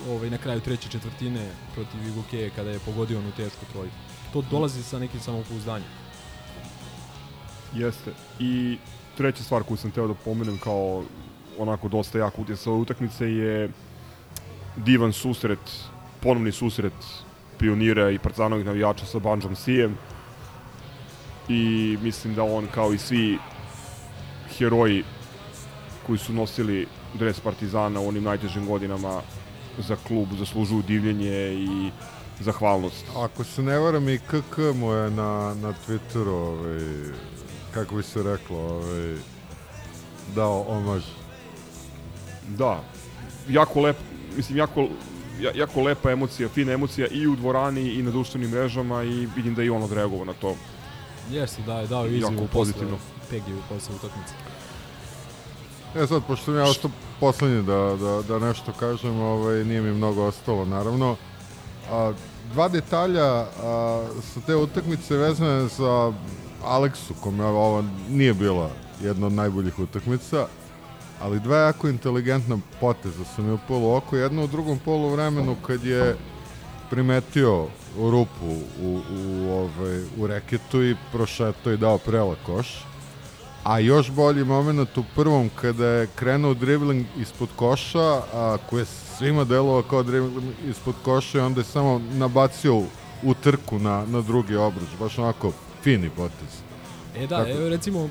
ovaj, 0.09 0.29
na 0.29 0.37
kraju 0.37 0.61
treće 0.61 0.89
četvrtine 0.89 1.49
protiv 1.73 2.07
Igokeje 2.07 2.49
kada 2.49 2.69
je 2.69 2.79
pogodio 2.79 3.19
onu 3.19 3.31
tešku 3.31 3.65
trojku. 3.71 3.95
To 4.33 4.41
dolazi 4.51 4.83
sa 4.83 4.99
nekim 4.99 5.19
samopouzdanjem. 5.19 5.87
Jeste. 7.73 8.11
I 8.39 8.77
treća 9.17 9.43
stvar 9.43 9.63
koju 9.63 9.77
sam 9.77 9.91
teo 9.91 10.07
da 10.07 10.13
pomenem 10.13 10.57
kao 10.57 11.03
onako 11.57 11.87
dosta 11.87 12.17
jak 12.17 12.39
utjecaj 12.39 12.71
ove 12.71 12.81
utakmice 12.81 13.25
je 13.25 13.69
divan 14.75 15.13
susret, 15.13 15.59
ponovni 16.21 16.51
susret 16.51 16.93
pionira 17.59 18.11
i 18.11 18.19
partizanovih 18.19 18.65
navijača 18.65 19.05
sa 19.05 19.19
Banjom 19.19 19.55
Sijem 19.55 19.97
i 21.49 21.97
mislim 22.01 22.35
da 22.35 22.43
on 22.43 22.67
kao 22.73 22.93
i 22.93 22.97
svi 22.97 23.37
heroji 24.57 25.03
koji 26.07 26.19
su 26.19 26.33
nosili 26.33 26.87
dres 27.19 27.39
Partizana 27.39 27.99
u 27.99 28.07
onim 28.07 28.23
najtežim 28.23 28.67
godinama 28.67 29.21
za 29.77 29.95
klub 30.07 30.27
zaslužuju 30.39 30.81
divljenje 30.81 31.53
i 31.53 31.89
zahvalnost. 32.39 33.05
Ako 33.17 33.43
se 33.43 33.63
ne 33.63 33.79
varam 33.79 34.09
i 34.09 34.19
KK 34.19 34.57
mu 34.75 34.91
je 34.91 35.11
na, 35.11 35.55
na 35.61 35.73
Twitteru, 35.87 36.27
ovaj, 36.29 36.79
kako 37.73 37.95
bi 37.95 38.03
se 38.03 38.23
reklo, 38.23 38.57
ovaj, 38.57 39.15
dao 40.35 40.65
omaž. 40.67 41.03
Da, 42.47 42.83
jako 43.49 43.81
lep, 43.81 43.97
mislim, 44.37 44.57
jako, 44.57 44.87
ja- 45.41 45.51
jako 45.55 45.81
lepa 45.81 46.11
emocija, 46.11 46.49
fina 46.49 46.71
emocija 46.71 47.07
i 47.07 47.27
u 47.27 47.35
dvorani 47.35 47.81
i 47.81 48.03
na 48.03 48.11
društvenim 48.11 48.49
mrežama 48.49 49.03
i 49.03 49.27
vidim 49.35 49.55
da 49.55 49.63
i 49.63 49.69
on 49.69 49.83
odreagovao 49.83 50.25
na 50.25 50.33
to. 50.33 50.55
Jeste, 51.31 51.61
da 51.61 51.79
je 51.79 51.87
dao 51.87 52.07
izjavu 52.07 52.35
posle, 52.35 52.47
pozitivno. 52.53 52.97
Pegiju 53.29 53.57
posle 53.69 53.95
utakmice. 53.95 54.33
E 55.95 56.07
sad, 56.07 56.21
pošto 56.27 56.45
sam 56.45 56.55
ja 56.55 56.63
ostao 56.63 56.91
poslednji 57.19 57.63
da, 57.63 57.97
da, 57.99 58.21
da 58.27 58.39
nešto 58.39 58.73
kažem, 58.79 59.19
ovaj, 59.19 59.63
nije 59.63 59.81
mi 59.81 59.91
mnogo 59.91 60.25
ostalo, 60.25 60.65
naravno. 60.65 61.15
A, 61.91 62.13
dva 62.53 62.67
detalja 62.67 63.25
a, 63.25 63.47
sa 64.33 64.39
te 64.45 64.55
utakmice 64.55 65.17
vezane 65.17 65.67
za 65.67 66.13
Aleksu, 66.63 67.13
kome 67.13 67.45
ovo 67.45 67.83
nije 68.09 68.33
bila 68.33 68.69
jedna 69.01 69.27
od 69.27 69.33
najboljih 69.33 69.79
utakmica, 69.79 70.47
ali 71.21 71.39
dva 71.39 71.57
jako 71.57 71.87
inteligentna 71.87 72.57
poteza 72.79 73.25
su 73.35 73.43
mi 73.43 73.51
upalo 73.51 73.97
oko. 73.97 74.15
Jedno 74.17 74.43
u 74.43 74.47
drugom 74.47 74.79
polu 74.79 75.09
vremenu 75.09 75.55
kad 75.67 75.83
je 75.83 76.17
primetio 76.89 77.67
rupu 77.97 78.45
u, 78.81 79.01
u, 79.11 79.49
ovaj, 79.51 80.03
u 80.17 80.27
reketu 80.27 80.83
i 80.83 80.95
prošeto 81.11 81.71
i 81.71 81.77
dao 81.77 81.97
prela 81.97 82.35
koš. 82.45 82.85
A 83.65 83.79
još 83.79 84.11
bolji 84.11 84.43
moment 84.43 84.97
u 84.97 85.03
prvom 85.15 85.49
kada 85.61 85.87
je 85.87 86.07
krenuo 86.15 86.53
dribling 86.53 87.05
ispod 87.17 87.49
koša, 87.55 88.21
a 88.33 88.57
koji 88.69 88.81
je 88.81 88.85
svima 88.85 89.43
delovao 89.43 89.81
kao 89.81 90.03
dribling 90.03 90.53
ispod 90.69 90.95
koša 91.03 91.37
i 91.37 91.41
onda 91.41 91.61
je 91.61 91.65
samo 91.65 92.01
nabacio 92.13 92.77
u 93.23 93.33
trku 93.43 93.79
na, 93.79 94.05
na 94.05 94.21
drugi 94.21 94.55
obruč. 94.55 94.89
Baš 94.99 95.17
onako 95.17 95.51
fini 95.83 96.09
potez. 96.09 96.61
E 97.15 97.27
da, 97.27 97.37
Tako- 97.37 97.49
evo 97.51 97.69
recimo, 97.69 98.09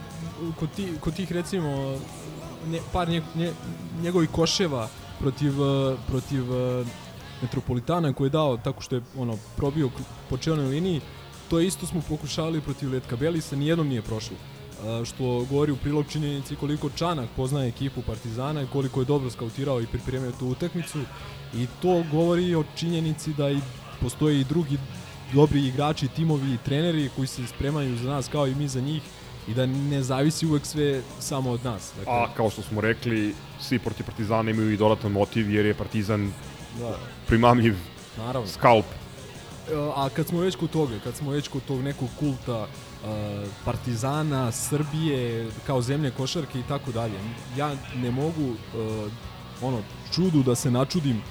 kod, 0.60 0.68
ti, 0.76 0.88
kod 1.00 1.14
tih 1.14 1.32
recimo, 1.32 1.98
ne, 2.66 2.78
par 2.92 3.08
nje, 3.08 3.22
nje, 3.34 3.52
njegovih 4.02 4.30
koševa 4.30 4.88
protiv, 5.20 5.52
eh, 5.62 5.96
protiv 6.06 6.42
eh, 6.52 6.84
Metropolitana 7.42 8.12
koji 8.12 8.26
je 8.26 8.30
dao 8.30 8.56
tako 8.56 8.82
što 8.82 8.94
je 8.94 9.02
ono 9.18 9.38
probio 9.56 9.90
po 10.30 10.36
čelnoj 10.36 10.66
liniji, 10.66 11.00
to 11.50 11.60
isto 11.60 11.86
smo 11.86 12.00
pokušavali 12.08 12.60
protiv 12.60 12.92
Letka 12.92 13.16
Belisa, 13.16 13.56
nijednom 13.56 13.88
nije 13.88 14.02
prošlo. 14.02 14.36
Što 15.04 15.46
govori 15.50 15.72
u 15.72 15.76
prilog 15.76 16.06
činjenici 16.10 16.56
koliko 16.56 16.90
Čanak 16.90 17.28
poznaje 17.36 17.68
ekipu 17.68 18.02
Partizana 18.02 18.62
i 18.62 18.66
koliko 18.72 19.00
je 19.00 19.04
dobro 19.04 19.30
skautirao 19.30 19.80
i 19.80 19.86
pripremio 19.86 20.32
tu 20.38 20.46
utakmicu 20.46 20.98
i 21.54 21.66
to 21.82 22.04
govori 22.12 22.54
o 22.54 22.64
činjenici 22.76 23.32
da 23.32 23.50
i 23.50 23.58
postoje 24.00 24.40
i 24.40 24.44
drugi 24.44 24.78
dobri 25.32 25.66
igrači, 25.66 26.08
timovi 26.08 26.54
i 26.54 26.58
treneri 26.64 27.10
koji 27.16 27.26
se 27.28 27.46
spremaju 27.46 27.96
za 27.96 28.10
nas 28.10 28.28
kao 28.28 28.46
i 28.46 28.54
mi 28.54 28.68
za 28.68 28.80
njih 28.80 29.02
i 29.48 29.54
da 29.54 29.66
ne 29.66 30.02
zavisi 30.02 30.46
uvek 30.46 30.66
sve 30.66 31.02
samo 31.20 31.50
od 31.50 31.64
nas. 31.64 31.92
Dakle, 31.98 32.12
A 32.12 32.26
kao 32.36 32.50
što 32.50 32.62
smo 32.62 32.80
rekli, 32.80 33.34
svi 33.60 33.78
protiv 33.78 34.06
Partizana 34.06 34.50
imaju 34.50 34.72
i 34.72 34.76
dodatan 34.76 35.12
motiv 35.12 35.50
jer 35.54 35.66
je 35.66 35.74
Partizan 35.74 36.32
Da. 36.78 36.98
primamljiv 37.26 37.74
Naravno. 38.18 38.48
skalp. 38.48 38.84
A 39.96 40.08
kad 40.16 40.26
smo 40.26 40.40
već 40.40 40.56
kod 40.56 40.70
toga, 40.70 40.94
kad 41.04 41.14
smo 41.16 41.30
već 41.30 41.48
kod 41.48 41.62
tog 41.64 41.82
nekog 41.82 42.08
kulta 42.18 42.60
uh, 42.62 43.08
Partizana, 43.64 44.52
Srbije, 44.52 45.48
kao 45.66 45.82
zemlje 45.82 46.10
košarke 46.10 46.58
i 46.60 46.62
tako 46.68 46.92
dalje, 46.92 47.14
ja 47.56 47.74
ne 47.96 48.10
mogu 48.10 48.50
uh, 48.50 49.12
ono 49.62 49.78
čudu 50.14 50.42
da 50.42 50.54
se 50.54 50.70
načudim 50.70 51.22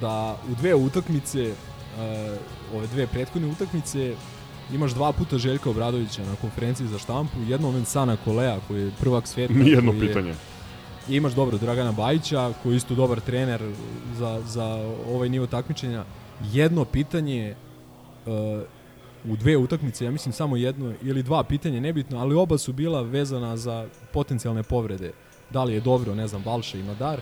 da 0.00 0.36
u 0.50 0.54
dve 0.54 0.74
utakmice, 0.74 1.52
uh, 1.52 2.76
ove 2.76 2.86
dve 2.86 3.06
prethodne 3.06 3.48
utakmice, 3.48 4.14
imaš 4.72 4.92
dva 4.92 5.12
puta 5.12 5.38
Željka 5.38 5.70
Obradovića 5.70 6.22
na 6.24 6.36
konferenciji 6.40 6.86
za 6.88 6.98
štampu, 6.98 7.36
jednom 7.48 7.74
Mensana 7.74 8.16
Kolea 8.24 8.58
koji 8.68 8.82
je 8.82 8.92
prvak 9.00 9.26
sveta. 9.26 9.52
Nijedno 9.64 9.92
je- 9.92 10.00
pitanje. 10.00 10.34
I 11.08 11.16
imaš 11.16 11.32
dobro 11.32 11.58
Dragana 11.58 11.92
Bajića 11.92 12.52
koji 12.62 12.72
je 12.72 12.76
isto 12.76 12.94
dobar 12.94 13.20
trener 13.20 13.72
za, 14.18 14.42
za 14.46 14.64
ovaj 15.08 15.28
nivo 15.28 15.46
takmičenja. 15.46 16.04
Jedno 16.44 16.84
pitanje 16.84 17.54
uh, 18.26 19.32
u 19.32 19.36
dve 19.36 19.56
utakmice, 19.56 20.04
ja 20.04 20.10
mislim 20.10 20.32
samo 20.32 20.56
jedno 20.56 20.94
ili 21.02 21.22
dva 21.22 21.44
pitanja, 21.44 21.80
nebitno, 21.80 22.18
ali 22.18 22.34
oba 22.34 22.58
su 22.58 22.72
bila 22.72 23.02
vezana 23.02 23.56
za 23.56 23.88
potencijalne 24.12 24.62
povrede. 24.62 25.12
Da 25.50 25.64
li 25.64 25.74
je 25.74 25.80
dobro, 25.80 26.14
ne 26.14 26.28
znam, 26.28 26.42
Balša 26.42 26.78
i 26.78 26.82
Madar, 26.82 27.20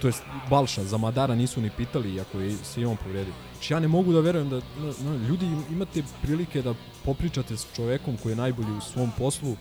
to 0.00 0.08
jest 0.08 0.22
Balša, 0.50 0.84
za 0.84 0.96
Madara 0.96 1.34
nisu 1.34 1.60
ni 1.60 1.70
pitali 1.76 2.14
iako 2.14 2.40
je 2.40 2.56
se 2.56 2.80
i 2.80 2.84
on 2.84 2.96
povredio. 2.96 3.34
Znači 3.52 3.72
ja 3.72 3.80
ne 3.80 3.88
mogu 3.88 4.12
da 4.12 4.20
verujem 4.20 4.50
da 4.50 4.56
no, 4.56 4.94
no, 5.04 5.28
ljudi 5.28 5.48
imate 5.70 6.02
prilike 6.22 6.62
da 6.62 6.74
popričate 7.04 7.56
s 7.56 7.66
čovekom 7.76 8.16
koji 8.22 8.32
je 8.32 8.36
najbolji 8.36 8.72
u 8.72 8.80
svom 8.80 9.10
poslu, 9.18 9.56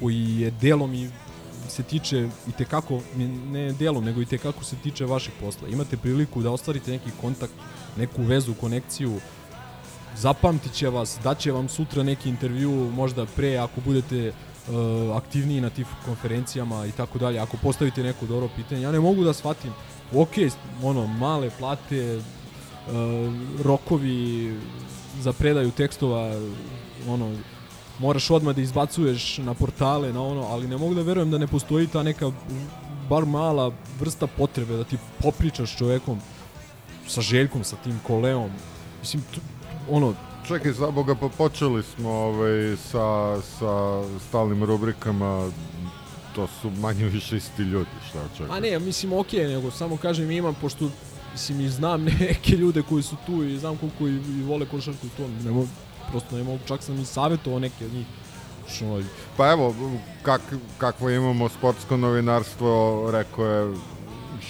koji 0.00 0.40
je 0.40 0.50
delom 0.50 0.94
i 0.94 1.08
se 1.68 1.82
tiče 1.82 2.28
i 2.48 2.52
te 2.58 2.64
kako 2.64 3.00
ne 3.50 3.72
delom 3.72 4.04
nego 4.04 4.20
i 4.20 4.26
te 4.26 4.38
kako 4.38 4.64
se 4.64 4.76
tiče 4.76 5.04
vašeg 5.04 5.34
posla. 5.40 5.68
Imate 5.68 5.96
priliku 5.96 6.42
da 6.42 6.50
ostvarite 6.50 6.90
neki 6.90 7.10
kontakt, 7.20 7.52
neku 7.98 8.22
vezu, 8.22 8.54
konekciju. 8.54 9.20
Zapamtit 10.16 10.72
će 10.72 10.88
vas, 10.88 11.18
daće 11.24 11.52
vam 11.52 11.68
sutra 11.68 12.02
neki 12.02 12.28
intervju, 12.28 12.70
možda 12.70 13.26
pre 13.26 13.56
ako 13.56 13.80
budete 13.80 14.32
uh, 14.32 15.16
aktivniji 15.16 15.60
na 15.60 15.70
tim 15.70 15.84
konferencijama 16.04 16.86
i 16.86 16.92
tako 16.92 17.18
dalje. 17.18 17.38
Ako 17.38 17.56
postavite 17.56 18.02
neko 18.02 18.26
dobro 18.26 18.48
pitanje, 18.56 18.82
ja 18.82 18.92
ne 18.92 19.00
mogu 19.00 19.24
da 19.24 19.32
shvatim. 19.32 19.72
Ok, 20.14 20.34
ono, 20.82 21.06
male 21.06 21.50
plate, 21.58 22.16
uh, 22.16 22.92
rokovi 23.64 24.56
za 25.20 25.32
predaju 25.32 25.70
tekstova, 25.70 26.32
ono, 27.08 27.32
moraš 27.98 28.30
odmah 28.30 28.54
da 28.54 28.62
izbacuješ 28.62 29.38
na 29.38 29.54
portale, 29.54 30.12
na 30.12 30.22
ono, 30.22 30.42
ali 30.42 30.68
ne 30.68 30.76
mogu 30.76 30.94
da 30.94 31.02
verujem 31.02 31.30
da 31.30 31.38
ne 31.38 31.46
postoji 31.46 31.86
ta 31.86 32.02
neka 32.02 32.30
bar 33.08 33.26
mala 33.26 33.72
vrsta 34.00 34.26
potrebe 34.26 34.76
da 34.76 34.84
ti 34.84 34.98
popričaš 35.22 35.76
čovekom, 35.76 36.20
sa 37.08 37.20
Željkom, 37.20 37.64
sa 37.64 37.76
tim 37.76 38.00
koleom. 38.06 38.50
Mislim, 39.00 39.22
tu, 39.34 39.40
ono, 39.90 40.14
Čekaj, 40.48 40.72
za 40.72 40.90
Boga, 40.90 41.14
pa 41.14 41.28
počeli 41.28 41.82
smo 41.82 42.10
ovaj, 42.10 42.76
sa, 42.76 43.40
sa 43.42 44.02
stalnim 44.28 44.64
rubrikama, 44.64 45.50
to 46.34 46.46
su 46.46 46.70
manje 46.70 47.04
više 47.04 47.36
isti 47.36 47.62
ljudi, 47.62 47.90
šta 48.08 48.18
čekaj. 48.36 48.56
A 48.56 48.60
ne, 48.60 48.78
mislim, 48.78 49.12
okej, 49.12 49.48
nego 49.48 49.70
samo 49.70 49.96
kažem 49.96 50.30
imam, 50.30 50.54
pošto 50.60 50.90
mislim, 51.32 51.60
i 51.60 51.68
znam 51.68 52.04
neke 52.20 52.56
ljude 52.56 52.82
koji 52.82 53.02
su 53.02 53.16
tu 53.26 53.44
i 53.44 53.58
znam 53.58 53.76
koliko 53.76 54.08
i, 54.08 54.14
i 54.40 54.42
vole 54.42 54.66
košarku 54.66 55.06
i 55.06 55.10
to, 55.16 55.28
ne 55.44 55.50
mogu, 55.50 55.68
prosto 56.10 56.36
ne 56.36 56.42
mogu, 56.42 56.58
čak 56.68 56.82
sam 56.82 57.00
i 57.00 57.04
savjetovao 57.04 57.60
neke 57.60 57.84
od 57.84 57.92
njih. 57.92 58.06
Što, 58.74 59.00
Pa 59.36 59.50
evo, 59.50 59.74
kak, 60.22 60.40
kakvo 60.78 61.10
imamo 61.10 61.48
sportsko 61.48 61.96
novinarstvo, 61.96 63.08
rekao 63.10 63.46
je 63.46 63.74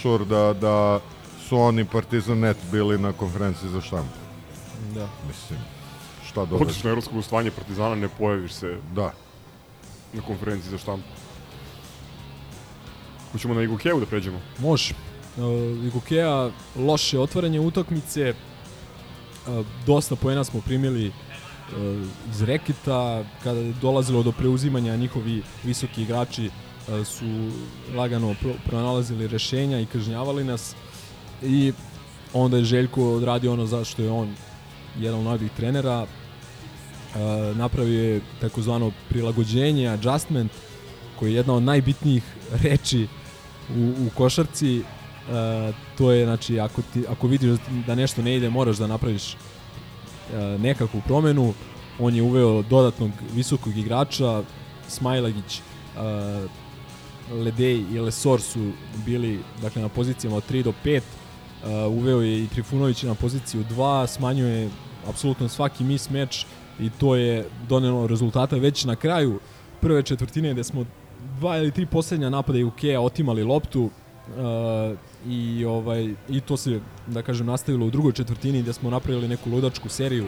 Šur 0.01 0.27
da, 0.27 0.55
da 0.61 1.01
su 1.49 1.59
oni 1.59 1.85
Partizan 1.85 2.39
Net 2.39 2.57
bili 2.73 2.99
na 2.99 3.13
konferenciji 3.13 3.71
za 3.71 3.81
štampu. 3.81 4.19
Da. 4.95 5.09
Mislim, 5.29 5.59
šta 6.29 6.45
dođe? 6.45 6.89
evropsko 6.89 7.15
gostovanje 7.15 7.51
Partizana, 7.51 7.95
ne 7.95 8.09
pojaviš 8.19 8.53
se 8.53 8.79
Da. 8.95 9.13
na 10.13 10.23
konferenciji 10.23 10.71
za 10.71 10.79
štampu. 10.79 11.09
Hoćemo 13.33 13.55
na 13.55 13.63
Igukevu 13.63 14.01
da 14.01 14.07
pređemo. 14.07 14.41
Može. 14.59 14.95
Uh, 15.37 15.45
Igokea, 15.87 16.51
loše 16.77 17.19
otvaranje 17.19 17.61
utakmice, 17.61 18.35
uh, 18.35 19.67
dosta 19.87 20.17
poena 20.17 20.45
smo 20.45 20.61
primili 20.61 21.09
uh, 21.09 21.13
iz 22.31 22.43
reketa, 22.43 23.25
kada 23.43 23.61
je 23.61 23.73
dolazilo 23.73 24.23
do 24.23 24.33
preuzimanja 24.33 24.97
njihovi 24.97 25.43
visoki 25.65 26.03
igrači 26.03 26.47
uh, 26.89 27.07
su 27.07 27.25
lagano 27.95 28.35
pro 28.41 28.53
pronalazili 28.67 29.29
rešenja 29.29 29.81
i 29.81 29.87
kažnjavali 29.87 30.45
nas 30.45 30.75
i 31.43 31.73
onda 32.33 32.57
je 32.57 32.65
Željko 32.65 33.13
odradio 33.13 33.53
ono 33.53 33.67
zašto 33.67 34.03
je 34.03 34.11
on 34.11 34.35
jedan 34.99 35.19
od 35.19 35.25
najboljih 35.25 35.53
trenera. 35.57 36.03
Uh, 36.03 37.57
napravio 37.57 38.03
je 38.03 38.21
takozvano 38.41 38.93
prilagođenje, 39.09 39.89
adjustment 39.89 40.53
koji 41.19 41.33
je 41.33 41.37
jedna 41.37 41.55
od 41.55 41.63
najbitnijih 41.63 42.23
reči 42.63 43.07
u, 43.77 44.07
u 44.07 44.11
košarci. 44.15 44.79
Uh, 44.79 45.75
to 45.99 46.13
je 46.13 46.25
znači 46.25 46.61
ako 46.61 46.83
ti 46.83 47.05
ako 47.09 47.27
vidiš 47.27 47.59
da 47.87 47.95
nešto 47.95 48.23
ne 48.23 48.37
ide 48.37 48.51
moraš 48.51 48.77
da 48.77 48.87
napraviš 48.87 49.35
uh, 49.35 50.61
nekakvu 50.61 51.01
promenu. 51.07 51.55
On 51.99 52.15
je 52.15 52.23
uveo 52.23 52.63
dodatnog 52.63 53.11
visokog 53.35 53.77
igrača 53.77 54.43
Smajlagić 54.89 55.61
uh, 55.61 56.51
Ledej 57.33 57.85
i 57.93 57.99
Lesor 57.99 58.41
su 58.41 58.73
bili 59.07 59.41
dakle 59.63 59.83
na 59.83 59.89
pozicijama 59.89 60.37
od 60.37 60.51
3 60.51 60.63
do 60.63 60.73
5 60.85 60.99
uh, 60.99 61.28
uveo 61.91 62.21
je 62.21 62.45
i 62.45 62.49
Trifunović 62.49 63.03
na 63.03 63.15
poziciju 63.15 63.65
2 63.71 64.07
smanjuje 64.07 64.71
apsolutno 65.09 65.49
svaki 65.49 65.85
mis 65.85 66.11
meč 66.11 66.47
i 66.81 66.91
to 66.91 67.15
je 67.15 67.49
donelo 67.69 68.07
rezultata 68.07 68.57
već 68.57 68.85
na 68.85 68.97
kraju 68.97 69.41
prve 69.81 70.03
četvrtine 70.03 70.53
gde 70.53 70.65
smo 70.65 70.85
dva 71.39 71.59
ili 71.59 71.71
tri 71.71 71.87
poslednja 71.87 72.31
napada 72.31 72.59
Ikea 72.59 73.01
otimali 73.01 73.45
loptu 73.45 73.83
uh, 73.83 73.91
i 75.27 75.65
ovaj 75.65 76.15
i 76.29 76.41
to 76.41 76.57
se 76.57 76.81
da 77.07 77.23
kažem 77.23 77.47
nastavilo 77.47 77.87
u 77.87 77.91
drugoj 77.91 78.13
četvrtini 78.13 78.63
gde 78.63 78.73
smo 78.73 78.91
napravili 78.91 79.29
neku 79.29 79.51
ludačku 79.51 79.89
seriju 79.89 80.27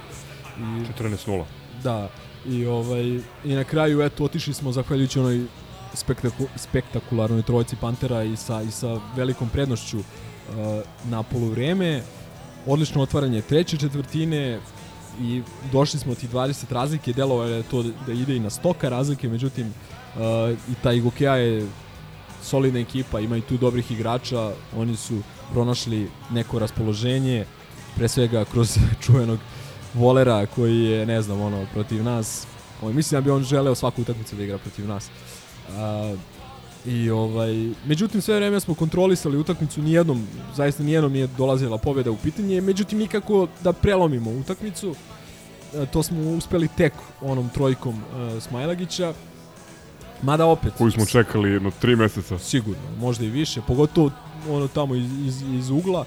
i 0.59 1.03
14-0. 1.03 1.45
da 1.83 2.09
i 2.47 2.67
ovaj 2.67 3.21
i 3.45 3.55
na 3.55 3.65
kraju 3.65 4.03
eto 4.03 4.25
otišli 4.25 4.55
smo 4.55 4.73
zahvaljujući 4.73 5.19
onoj 5.19 5.45
spektaku, 5.95 6.45
spektakularnoj 6.57 7.43
trojci 7.43 7.77
Pantera 7.81 8.23
i 8.23 8.37
sa 8.37 8.63
i 8.63 8.71
sa 8.71 9.01
velikom 9.17 9.49
prednošću 9.49 9.99
uh, 9.99 10.05
na 11.05 11.23
poluvreme. 11.23 12.03
Odlično 12.67 13.03
otvaranje 13.03 13.43
treće 13.43 13.77
četvrtine 13.77 14.61
i 15.21 15.43
došli 15.73 16.01
smo 16.01 16.15
tih 16.15 16.31
20 16.31 16.73
razlike, 16.73 17.13
delovalo 17.13 17.49
je 17.51 17.63
to 17.63 17.83
da 18.07 18.13
ide 18.13 18.37
i 18.37 18.41
na 18.41 18.51
stoka 18.51 18.89
razlike, 18.89 19.29
međutim 19.29 19.67
uh, 19.67 20.23
i 20.73 20.75
ta 20.83 20.93
Igokea 20.93 21.37
je 21.37 21.67
solidna 22.43 22.81
ekipa, 22.81 23.21
ima 23.21 23.37
i 23.37 23.41
tu 23.41 23.57
dobrih 23.57 23.91
igrača, 23.91 24.53
oni 24.77 24.97
su 24.97 25.19
pronašli 25.53 26.11
neko 26.31 26.59
raspoloženje, 26.59 27.45
pre 27.97 28.09
svega 28.09 28.45
kroz 28.45 28.79
čuvenog 29.05 29.39
volera 29.95 30.47
koji 30.47 30.85
je, 30.85 31.07
ne 31.07 31.23
znam, 31.23 31.41
ono, 31.41 31.67
protiv 31.73 32.05
nas, 32.05 32.47
ovaj, 32.83 32.95
mislim 32.95 33.17
da 33.17 33.25
bi 33.25 33.31
on 33.31 33.43
želeo 33.43 33.75
svaku 33.75 34.03
utakmicu 34.03 34.37
da 34.37 34.43
igra 34.45 34.59
protiv 34.59 34.89
nas. 34.89 35.09
A, 35.77 36.15
I 36.87 37.11
ovaj, 37.11 37.71
međutim 37.87 38.21
sve 38.21 38.37
vreme 38.37 38.61
smo 38.61 38.75
kontrolisali 38.75 39.39
utakmicu, 39.39 39.83
nijednom, 39.83 40.27
zaista 40.57 40.83
nijednom 40.83 41.13
nije 41.13 41.27
dolazila 41.27 41.79
pobjeda 41.79 42.11
u 42.11 42.17
pitanje, 42.17 42.61
međutim 42.61 42.99
nikako 42.99 43.49
da 43.61 43.73
prelomimo 43.73 44.31
utakmicu. 44.31 44.95
E, 45.75 45.87
to 45.87 46.03
smo 46.03 46.31
uspeli 46.31 46.69
tek 46.77 46.93
onom 47.21 47.49
trojkom 47.49 47.95
uh, 47.95 48.43
Smajlagića. 48.43 49.15
Mada 50.23 50.47
opet... 50.47 50.73
Koju 50.79 50.91
smo 50.91 51.07
čekali 51.07 51.51
jedno 51.51 51.71
tri 51.81 51.97
meseca. 51.97 52.39
Sigurno, 52.39 52.83
možda 52.99 53.25
i 53.25 53.31
više, 53.31 53.61
pogotovo 53.67 54.11
ono 54.49 54.69
tamo 54.69 54.95
iz, 54.95 55.13
iz, 55.27 55.43
iz 55.43 55.71
ugla. 55.71 56.05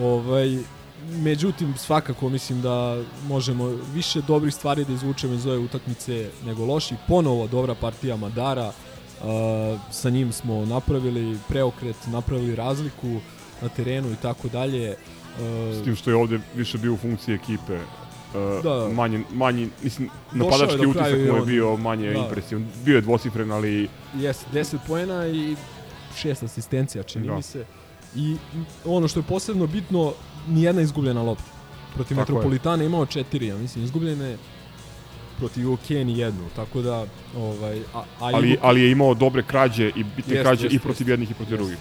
Ovaj, 0.00 0.58
međutim, 1.08 1.74
svakako 1.76 2.28
mislim 2.28 2.62
da 2.62 3.02
možemo 3.28 3.64
više 3.94 4.20
dobrih 4.26 4.54
stvari 4.54 4.84
da 4.84 4.92
izvučemo 4.92 5.34
iz 5.34 5.46
ove 5.46 5.58
utakmice 5.58 6.30
nego 6.44 6.64
loši. 6.64 6.94
Ponovo 7.08 7.46
dobra 7.46 7.74
partija 7.74 8.16
Madara, 8.16 8.72
sa 9.90 10.10
njim 10.10 10.32
smo 10.32 10.64
napravili 10.66 11.38
preokret, 11.48 11.96
napravili 12.06 12.56
razliku 12.56 13.20
na 13.62 13.68
terenu 13.68 14.12
i 14.12 14.16
tako 14.22 14.48
dalje. 14.48 14.96
S 15.80 15.84
tim 15.84 15.96
što 15.96 16.10
je 16.10 16.16
ovde 16.16 16.40
više 16.56 16.78
bio 16.78 16.92
u 16.92 16.96
funkciji 16.96 17.34
ekipe. 17.34 17.74
Uh, 17.74 18.62
Da. 18.64 18.88
manji, 18.94 19.24
manji, 19.32 19.68
mislim, 19.82 20.10
napadački 20.32 20.86
utisak 20.86 21.12
mu 21.30 21.36
je 21.36 21.42
bio 21.46 21.76
manje 21.76 22.10
Da. 22.12 22.18
impresivan. 22.18 22.66
Bio 22.84 22.94
je 22.94 23.00
dvocifren, 23.00 23.52
ali 23.52 23.88
Jeste, 24.14 24.46
10 24.52 24.76
poena 24.86 25.26
i 25.26 25.56
6 26.22 26.44
asistencija, 26.44 27.02
čini 27.02 27.26
Da. 27.26 27.36
mi 27.36 27.42
se. 27.42 27.64
I 28.16 28.36
ono 28.84 29.08
što 29.08 29.20
je 29.20 29.24
posebno 29.24 29.66
bitno, 29.66 30.12
nijedna 30.48 30.82
izgubljena 30.82 31.22
lopta. 31.22 31.44
Protiv 31.94 32.16
Tako. 32.16 32.32
Metropolitana 32.32 32.82
je 32.82 32.86
imao 32.86 33.06
četiri, 33.06 33.46
ja 33.46 33.56
mislim, 33.56 33.84
izgubljene 33.84 34.36
protiv 35.40 35.72
OK 35.72 35.90
ni 35.90 36.18
jednu, 36.18 36.44
tako 36.56 36.82
da 36.82 37.04
ovaj 37.36 37.78
a, 37.94 37.98
a 37.98 38.04
ali, 38.20 38.48
Igo- 38.48 38.58
ali 38.62 38.82
je 38.82 38.90
imao 38.90 39.14
dobre 39.16 39.42
krađe 39.42 39.88
i 39.88 40.04
bitne 40.06 40.34
Jeste, 40.34 40.42
krađe 40.42 40.64
jeste, 40.64 40.76
i 40.76 40.78
protiv 40.78 41.00
jeste. 41.02 41.12
jednih 41.12 41.30
i 41.30 41.34
protiv 41.34 41.52
Jeste. 41.52 41.62
drugih. 41.62 41.78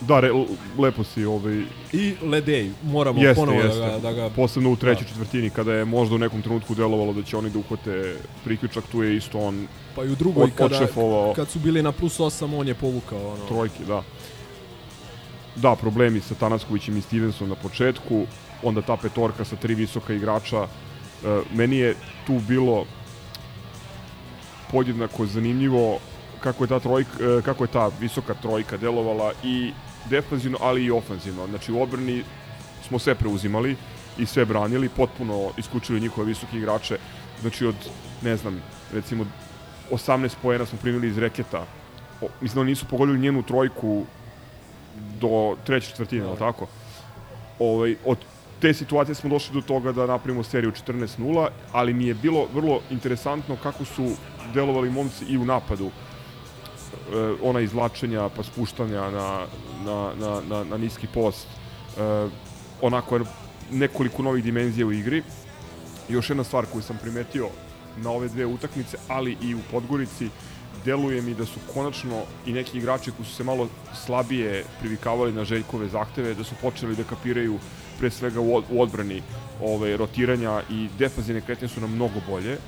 Da, 0.00 0.20
re, 0.20 0.30
lepo 0.78 1.04
si 1.04 1.24
ovaj, 1.24 1.62
i 1.92 2.14
Ledej, 2.22 2.70
moramo 2.84 3.20
Jeste, 3.20 3.34
ponovo 3.36 3.60
jeste. 3.60 3.80
da 3.80 3.88
ga, 3.88 3.98
da 3.98 4.12
ga 4.12 4.30
Posebno 4.30 4.70
u 4.70 4.76
trećoj 4.76 5.02
Da. 5.02 5.08
četvrtini, 5.08 5.50
kada 5.50 5.72
je 5.72 5.84
možda 5.84 6.14
u 6.14 6.18
nekom 6.18 6.42
trenutku 6.42 6.74
delovalo 6.74 7.12
da 7.12 7.22
će 7.22 7.36
oni 7.36 7.50
da 7.50 7.58
uhvate 7.58 8.14
priključak, 8.44 8.84
tu 8.86 9.02
je 9.02 9.16
isto 9.16 9.38
on 9.40 9.66
pa 9.96 10.04
i 10.04 10.08
u 10.08 10.14
drugoj 10.14 10.44
od, 10.44 10.50
kada, 10.52 10.74
odšefovao 10.74 11.32
kad 11.34 11.48
su 11.48 11.58
bili 11.58 11.82
na 11.82 11.92
plus 11.92 12.18
8 12.18 12.54
on 12.56 12.68
je 12.68 12.74
povukao 12.74 13.28
ono. 13.28 13.46
trojke, 13.46 13.84
da. 13.84 14.02
Da, 15.56 15.76
problemi 15.76 16.20
sa 16.20 16.34
Tanaskovićem 16.34 16.96
i 16.96 17.02
Stevensom 17.02 17.48
na 17.48 17.54
početku, 17.54 18.26
onda 18.62 18.82
ta 18.82 18.96
petorka 18.96 19.44
sa 19.44 19.56
tri 19.56 19.74
visoka 19.74 20.12
igrača. 20.12 20.62
E, 20.62 20.68
meni 21.54 21.76
je 21.76 21.94
tu 22.26 22.40
bilo 22.48 22.86
podjednako 24.70 25.26
zanimljivo 25.26 25.98
kako 26.40 26.64
je 26.64 26.68
ta 26.68 26.80
trojka, 26.80 27.10
e, 27.20 27.42
kako 27.42 27.64
je 27.64 27.68
ta 27.68 27.90
visoka 28.00 28.34
trojka 28.34 28.76
delovala 28.76 29.32
i 29.44 29.72
defanzivno, 30.10 30.58
ali 30.60 30.84
i 30.84 30.90
ofanzivno. 30.90 31.46
Znači 31.46 31.72
u 31.72 31.82
odbrani 31.82 32.24
smo 32.88 32.98
sve 32.98 33.14
preuzimali 33.14 33.76
i 34.18 34.26
sve 34.26 34.44
branili, 34.44 34.88
potpuno 34.88 35.50
isključili 35.56 36.00
njihove 36.00 36.26
visoke 36.26 36.56
igrače. 36.56 36.98
Znači 37.40 37.66
od, 37.66 37.76
ne 38.22 38.36
znam, 38.36 38.62
recimo 38.92 39.26
18 39.90 40.34
poena 40.42 40.66
smo 40.66 40.78
primili 40.78 41.08
iz 41.08 41.18
reketa. 41.18 41.66
O, 42.20 42.26
mislim 42.40 42.54
da 42.54 42.60
oni 42.60 42.70
nisu 42.70 42.86
pogodili 42.86 43.18
njenu 43.18 43.42
trojku 43.42 44.04
do 45.20 45.56
treće 45.64 45.90
četvrtine, 45.90 46.24
da. 46.24 46.36
tako? 46.36 46.66
Ovaj, 47.58 47.96
od 48.04 48.18
te 48.60 48.74
situacije 48.74 49.14
smo 49.14 49.30
došli 49.30 49.54
do 49.54 49.60
toga 49.60 49.92
da 49.92 50.06
napravimo 50.06 50.42
seriju 50.42 50.72
14-0, 50.72 51.48
ali 51.72 51.94
mi 51.94 52.06
je 52.06 52.14
bilo 52.14 52.48
vrlo 52.54 52.80
interesantno 52.90 53.56
kako 53.62 53.84
su 53.84 54.10
delovali 54.54 54.90
momci 54.90 55.24
i 55.24 55.38
u 55.38 55.44
napadu. 55.44 55.86
E, 55.86 55.90
ona 57.42 57.60
izvlačenja 57.60 58.28
pa 58.36 58.42
spuštanja 58.42 59.10
na, 59.10 59.46
na, 59.84 60.12
na, 60.20 60.40
na, 60.48 60.64
na 60.64 60.76
niski 60.76 61.06
post. 61.14 61.46
E, 61.46 62.28
onako 62.82 63.20
nekoliko 63.70 64.22
novih 64.22 64.44
dimenzija 64.44 64.86
u 64.86 64.92
igri. 64.92 65.22
Još 66.08 66.30
jedna 66.30 66.44
stvar 66.44 66.66
koju 66.66 66.82
sam 66.82 66.98
primetio 67.02 67.48
na 67.96 68.10
ove 68.10 68.28
dve 68.28 68.46
utakmice, 68.46 68.96
ali 69.08 69.36
i 69.42 69.54
u 69.54 69.58
Podgorici, 69.70 70.28
deluje 70.84 71.22
mi 71.22 71.34
da 71.34 71.46
su 71.46 71.60
konačno 71.74 72.22
i 72.46 72.52
neki 72.52 72.78
igrači 72.78 73.10
koji 73.10 73.26
su 73.26 73.34
se 73.34 73.44
malo 73.44 73.68
slabije 74.06 74.64
privikavali 74.80 75.32
na 75.32 75.44
Željkove 75.44 75.88
zahteve, 75.88 76.34
da 76.34 76.44
su 76.44 76.54
počeli 76.62 76.96
da 76.96 77.04
kapiraju 77.04 77.58
pre 77.98 78.10
svega 78.10 78.40
u, 78.40 78.56
od, 78.56 78.64
u 78.70 78.82
odbrani 78.82 79.22
ove, 79.62 79.96
rotiranja 79.96 80.62
i 80.70 80.88
defanzivne 80.98 81.40
kretnje 81.40 81.68
su 81.68 81.80
nam 81.80 81.94
mnogo 81.94 82.20
bolje. 82.28 82.58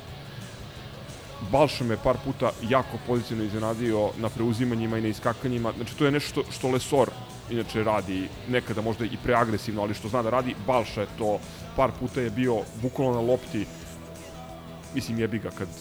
Balša 1.52 1.84
me 1.84 1.96
par 1.96 2.16
puta 2.24 2.50
jako 2.68 2.98
pozitivno 3.06 3.44
iznenadio 3.44 4.10
na 4.18 4.28
preuzimanjima 4.28 4.98
i 4.98 5.02
na 5.02 5.08
iskakanjima. 5.08 5.72
Znači, 5.76 5.96
to 5.96 6.04
je 6.04 6.10
nešto 6.10 6.42
što, 6.42 6.52
što 6.52 6.68
Lesor 6.68 7.10
inače 7.50 7.84
radi, 7.84 8.28
nekada 8.48 8.80
možda 8.80 9.04
i 9.04 9.16
preagresivno, 9.24 9.82
ali 9.82 9.94
što 9.94 10.08
zna 10.08 10.22
da 10.22 10.30
radi. 10.30 10.54
Balša 10.66 11.00
je 11.00 11.06
to, 11.18 11.38
par 11.76 11.90
puta 12.00 12.20
je 12.20 12.30
bio 12.30 12.62
bukvalno 12.82 13.14
na 13.14 13.20
lopti, 13.20 13.66
mislim 14.94 15.18
jebi 15.18 15.38
ga 15.38 15.50
kad 15.50 15.68
e, 15.68 15.72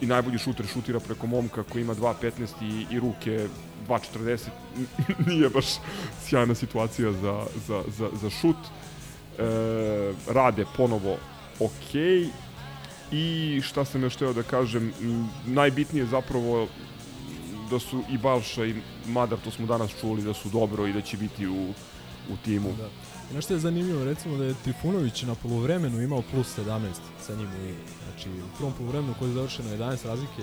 i 0.00 0.06
najbolji 0.06 0.38
šuter 0.38 0.66
šutira 0.66 1.00
preko 1.00 1.26
momka 1.26 1.62
koji 1.62 1.82
ima 1.82 1.94
2.15 1.94 2.62
i, 2.62 2.94
i 2.94 3.00
ruke 3.00 3.48
2.40 3.88 4.38
nije 5.30 5.48
baš 5.48 5.66
sjajna 6.26 6.54
situacija 6.54 7.12
za, 7.12 7.46
za, 7.66 7.82
za, 7.98 8.08
za 8.22 8.30
šut 8.30 8.56
e, 8.58 9.42
rade 10.28 10.64
ponovo 10.76 11.16
ok 11.60 11.94
i 13.12 13.60
šta 13.64 13.84
sam 13.84 14.02
još 14.02 14.16
teo 14.16 14.32
da 14.32 14.42
kažem 14.42 14.92
najbitnije 15.46 16.06
zapravo 16.06 16.68
da 17.70 17.78
su 17.78 18.02
i 18.10 18.18
Balša 18.18 18.64
i 18.64 18.74
Madar, 19.06 19.38
to 19.44 19.50
smo 19.50 19.66
danas 19.66 19.90
čuli, 20.00 20.22
da 20.22 20.34
su 20.34 20.48
dobro 20.48 20.86
i 20.86 20.92
da 20.92 21.00
će 21.00 21.16
biti 21.16 21.46
u, 21.46 21.72
u 22.30 22.36
timu. 22.44 22.72
Da. 22.78 22.88
I 23.30 23.34
Nešto 23.34 23.54
je 23.54 23.60
zanimljivo, 23.60 24.04
recimo 24.04 24.36
da 24.36 24.44
je 24.44 24.54
Trifunović 24.64 25.22
na 25.22 25.34
polovremenu 25.34 26.02
imao 26.02 26.22
plus 26.32 26.58
17 26.58 26.80
sa 27.26 27.34
njim 27.34 27.48
u 27.48 27.64
igri. 27.64 27.84
Znači, 28.04 28.28
u 28.28 28.56
prvom 28.56 28.72
polovremenu 28.72 29.14
koji 29.18 29.28
je 29.28 29.34
završeno 29.34 29.70
11 29.70 30.06
razlike, 30.06 30.42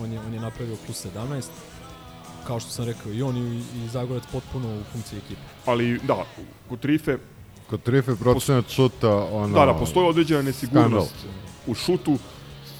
on 0.00 0.12
je, 0.12 0.20
on 0.20 0.34
je 0.34 0.40
napravio 0.40 0.76
plus 0.86 1.06
17. 1.06 1.42
Kao 2.46 2.60
što 2.60 2.70
sam 2.70 2.84
rekao, 2.84 3.12
i 3.12 3.22
on 3.22 3.36
i, 3.36 3.58
i 3.58 3.88
Zagorac 3.88 4.22
potpuno 4.32 4.68
u 4.80 4.82
funkciji 4.92 5.18
ekipe. 5.18 5.40
Ali 5.66 6.00
da, 6.02 6.24
kod 6.68 6.80
Trife 6.80 7.18
Kod 7.70 7.82
Trife 7.82 8.16
procenat 8.16 8.68
šuta, 8.70 9.16
ono... 9.32 9.54
Da, 9.58 9.66
da, 9.66 9.74
postoji 9.74 10.08
određena 10.08 10.42
nesigurnost 10.42 11.10
skandal. 11.18 11.34
u 11.66 11.74
šutu. 11.74 12.18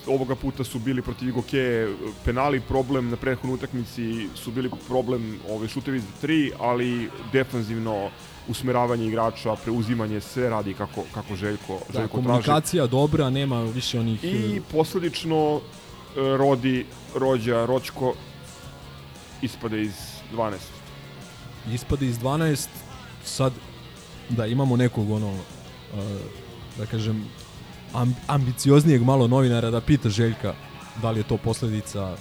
Ovoga 0.07 0.35
puta 0.35 0.65
su 0.65 0.79
bili 0.79 1.03
protiv 1.03 1.29
Igoke 1.29 1.89
penali 2.25 2.61
problem, 2.61 3.11
na 3.11 3.17
prethodnoj 3.17 3.55
utakmici 3.55 4.29
su 4.35 4.51
bili 4.51 4.71
problem 4.89 5.39
ove 5.51 5.69
šutevi 5.69 6.01
za 6.01 6.07
tri, 6.21 6.53
ali 6.59 7.09
defanzivno 7.33 8.11
usmeravanje 8.49 9.07
igrača, 9.07 9.57
preuzimanje, 9.57 10.21
sve 10.21 10.49
radi 10.51 10.75
kako, 10.75 11.03
kako 11.15 11.37
Željko, 11.37 11.73
Da, 11.73 11.99
Željko 12.01 12.09
traži. 12.09 12.11
komunikacija 12.11 12.87
dobra, 12.87 13.31
nema 13.31 13.63
više 13.63 14.01
onih... 14.01 14.25
I 14.25 14.61
posledično 14.73 15.61
e, 15.61 15.61
Rodi, 16.37 16.87
Rođa, 17.15 17.67
Ročko 17.67 18.15
ispade 19.43 19.83
iz 19.83 19.95
12. 20.33 20.57
ispade 21.73 22.07
iz 22.07 22.19
12, 22.19 22.67
sad 23.25 23.53
da 24.29 24.47
imamo 24.47 24.77
nekog 24.77 25.11
ono, 25.11 25.31
uh, 25.31 25.39
da 26.79 26.87
kažem, 26.87 27.25
am, 27.95 28.17
ambicioznijeg 28.27 29.03
malo 29.03 29.29
novinara 29.29 29.71
da 29.71 29.81
pita 29.81 30.09
Željka 30.09 30.55
da 31.03 31.11
li 31.11 31.21
je 31.21 31.25
to 31.25 31.37
posledica 31.37 32.17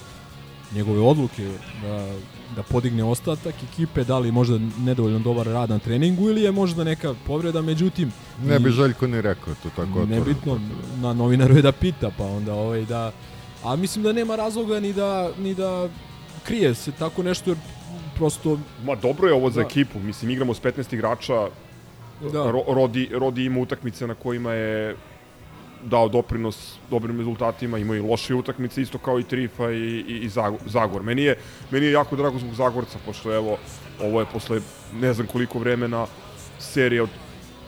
njegove 0.75 0.99
odluke 0.99 1.51
da, 1.81 2.15
da 2.55 2.63
podigne 2.63 3.03
ostatak 3.03 3.55
ekipe, 3.71 4.03
da 4.03 4.19
li 4.19 4.27
je 4.27 4.31
možda 4.31 4.59
nedovoljno 4.79 5.19
dobar 5.19 5.47
rad 5.47 5.69
na 5.69 5.79
treningu 5.79 6.29
ili 6.29 6.41
je 6.41 6.51
možda 6.51 6.83
neka 6.83 7.15
povreda, 7.27 7.61
međutim 7.61 8.11
Ne 8.43 8.59
bi 8.59 8.71
Željko 8.71 9.07
ni 9.07 9.21
rekao 9.21 9.53
to 9.63 9.69
tako 9.69 9.81
otvoreno. 9.81 10.15
nebitno, 10.15 10.59
na 11.01 11.13
novinaru 11.13 11.55
je 11.55 11.61
da 11.61 11.71
pita, 11.71 12.11
pa 12.17 12.25
onda 12.25 12.53
ovaj 12.53 12.85
da 12.85 13.11
a 13.63 13.75
mislim 13.75 14.03
da 14.03 14.13
nema 14.13 14.35
razloga 14.35 14.79
ni 14.79 14.93
da 14.93 15.31
ni 15.39 15.55
da 15.55 15.89
krije 16.43 16.75
se 16.75 16.91
tako 16.91 17.23
nešto 17.23 17.49
jer 17.49 17.57
prosto 18.15 18.57
Ma 18.83 18.95
dobro 18.95 19.27
je 19.27 19.33
ovo 19.33 19.49
za 19.49 19.61
Da. 19.61 19.67
ekipu, 19.67 19.99
mislim 19.99 20.31
igramo 20.31 20.53
s 20.53 20.61
15 20.61 20.93
igrača, 20.93 21.47
Da. 22.23 22.51
Ro, 22.51 22.63
Rodi, 22.67 23.09
Rodi 23.13 23.45
ima 23.45 23.59
utakmice 23.59 24.07
na 24.07 24.15
kojima 24.15 24.53
je 24.53 24.95
dao 25.83 26.07
doprinos 26.09 26.57
dobrim 26.89 27.17
rezultatima, 27.17 27.77
ima 27.77 27.95
i 27.95 27.99
loše 27.99 28.35
utakmice, 28.35 28.81
isto 28.81 28.97
kao 28.97 29.19
i 29.19 29.23
Trifa 29.23 29.71
i, 29.71 29.77
i, 29.77 30.17
i 30.17 30.29
Zago- 30.29 30.59
Zagor. 30.65 31.03
Meni 31.03 31.23
je, 31.23 31.37
meni 31.71 31.85
je 31.85 31.91
jako 31.91 32.15
drago 32.15 32.39
zbog 32.39 32.53
Zagorca, 32.53 32.97
pošto 33.05 33.35
evo, 33.35 33.57
ovo 34.01 34.19
je 34.19 34.25
posle 34.25 34.59
ne 34.93 35.13
znam 35.13 35.27
koliko 35.27 35.59
vremena 35.59 36.05
serija 36.59 37.03
od 37.03 37.09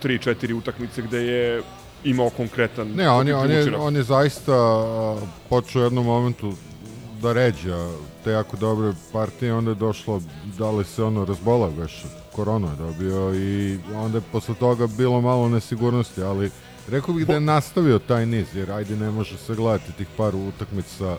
3-4 0.03 0.53
utakmice 0.53 1.01
gde 1.01 1.17
je 1.19 1.61
imao 2.03 2.29
konkretan 2.29 2.87
Ne, 2.87 3.09
on 3.09 3.27
je, 3.27 3.35
on 3.35 3.51
je, 3.51 3.75
on 3.77 3.95
je 3.95 4.03
zaista 4.03 4.53
počeo 5.49 5.81
u 5.81 5.85
jednom 5.85 6.05
momentu 6.05 6.53
da 7.23 7.33
ređa 7.33 7.89
te 8.23 8.31
jako 8.31 8.57
dobre 8.57 8.93
partije, 9.13 9.53
onda 9.53 9.71
je 9.71 9.75
došlo, 9.75 10.21
da 10.57 10.71
li 10.71 10.85
se 10.85 11.03
ono 11.03 11.25
razbola 11.25 11.69
već, 11.77 11.91
koronu 12.31 12.67
je 12.67 12.75
dobio 12.75 13.35
i 13.35 13.79
onda 13.95 14.17
je 14.17 14.23
posle 14.31 14.55
toga 14.55 14.87
bilo 14.87 15.21
malo 15.21 15.49
nesigurnosti, 15.49 16.21
ali 16.23 16.51
rekao 16.87 17.13
bih 17.15 17.27
da 17.27 17.33
je 17.33 17.39
nastavio 17.39 17.99
taj 17.99 18.25
niz, 18.25 18.47
jer 18.55 18.71
ajde 18.71 18.95
ne 18.95 19.11
može 19.11 19.37
se 19.37 19.55
gledati 19.55 19.91
tih 19.91 20.07
par 20.17 20.35
utakmica 20.35 21.17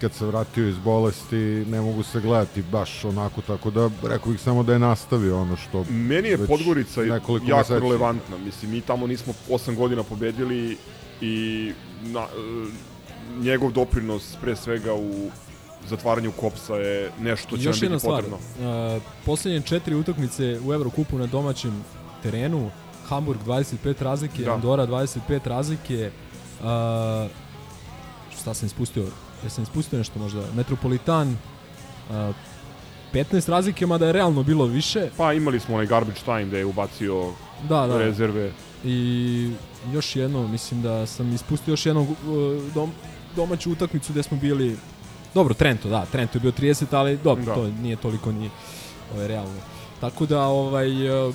kad 0.00 0.12
se 0.12 0.26
vratio 0.26 0.68
iz 0.68 0.78
bolesti, 0.78 1.36
ne 1.70 1.80
mogu 1.80 2.02
se 2.02 2.20
gledati 2.20 2.62
baš 2.62 3.04
onako, 3.04 3.40
tako 3.40 3.70
da 3.70 3.90
rekao 4.02 4.32
bih 4.32 4.40
samo 4.40 4.62
da 4.62 4.72
je 4.72 4.78
nastavio 4.78 5.40
ono 5.40 5.56
što 5.56 5.84
Meni 5.90 6.28
je 6.28 6.46
Podgorica 6.46 7.02
jako 7.02 7.32
meseci. 7.32 7.72
relevantna. 7.72 8.36
Mislim, 8.44 8.70
mi 8.70 8.80
tamo 8.80 9.06
nismo 9.06 9.34
8 9.48 9.76
godina 9.76 10.02
pobedili 10.02 10.76
i 11.20 11.72
na, 12.02 12.26
njegov 13.38 13.72
doprinos 13.72 14.36
pre 14.40 14.56
svega 14.56 14.94
u 14.94 15.30
zatvaranju 15.88 16.32
kopsa 16.32 16.74
je 16.74 17.10
nešto 17.20 17.46
što 17.46 17.56
će 17.56 17.62
Još 17.64 17.80
nam 17.80 17.90
biti 17.90 18.00
stvar, 18.00 18.22
potrebno. 18.24 18.38
uh, 18.96 19.02
posljednje 19.26 19.60
četiri 19.60 19.94
utakmice 19.94 20.60
u 20.66 20.72
Evrokupu 20.72 21.18
na 21.18 21.26
domaćem 21.26 21.84
terenu, 22.22 22.70
Hamburg 23.06 23.40
25 23.46 24.02
razlike, 24.02 24.42
Da. 24.42 24.54
Andora 24.54 24.86
25 24.86 25.18
razlike, 25.46 26.10
uh, 26.60 26.66
šta 28.40 28.54
sam 28.54 28.66
ispustio? 28.66 29.06
Jesam 29.42 29.62
ispustio 29.62 29.98
nešto 29.98 30.18
možda? 30.18 30.42
Metropolitan, 30.56 31.36
uh, 32.10 32.34
15 33.12 33.48
razlike, 33.48 33.86
mada 33.86 34.06
je 34.06 34.12
realno 34.12 34.42
bilo 34.42 34.64
više. 34.66 35.10
Pa 35.16 35.32
imali 35.32 35.60
smo 35.60 35.74
onaj 35.74 35.86
garbage 35.86 36.20
time 36.20 36.44
da 36.44 36.58
je 36.58 36.64
ubacio 36.64 37.32
Da, 37.68 37.86
da. 37.86 37.98
rezerve. 37.98 38.52
I 38.84 39.50
još 39.92 40.16
jedno, 40.16 40.48
mislim 40.48 40.82
da 40.82 41.06
sam 41.06 41.34
ispustio 41.34 41.72
još 41.72 41.86
jednu 41.86 42.02
uh, 42.02 42.16
dom, 42.74 42.92
domaću 43.36 43.72
utakmicu 43.72 44.12
gde 44.12 44.22
smo 44.22 44.36
bili 44.36 44.76
Dobro, 45.34 45.54
Trento, 45.54 45.88
da, 45.88 46.04
Trento 46.12 46.38
je 46.38 46.40
bio 46.40 46.52
30, 46.52 46.84
ali 46.90 47.16
dobro, 47.16 47.44
Da. 47.44 47.54
to 47.54 47.66
nije 47.82 47.96
toliko 47.96 48.32
ni 48.32 48.50
ovaj, 49.14 49.28
realno. 49.28 49.60
Tako 50.00 50.26
da, 50.26 50.40
ovaj, 50.42 51.26
uh, 51.28 51.34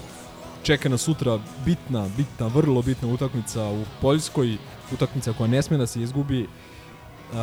čeka 0.63 0.89
nas 0.89 1.01
sutra 1.01 1.39
bitna, 1.65 2.07
bitna, 2.17 2.47
vrlo 2.47 2.81
bitna 2.81 3.07
utakmica 3.07 3.63
u 3.63 3.83
Poljskoj, 4.01 4.57
utakmica 4.93 5.33
koja 5.33 5.47
ne 5.47 5.61
sme 5.61 5.77
da 5.77 5.87
se 5.87 6.01
izgubi. 6.01 6.43
Uh, 6.43 7.37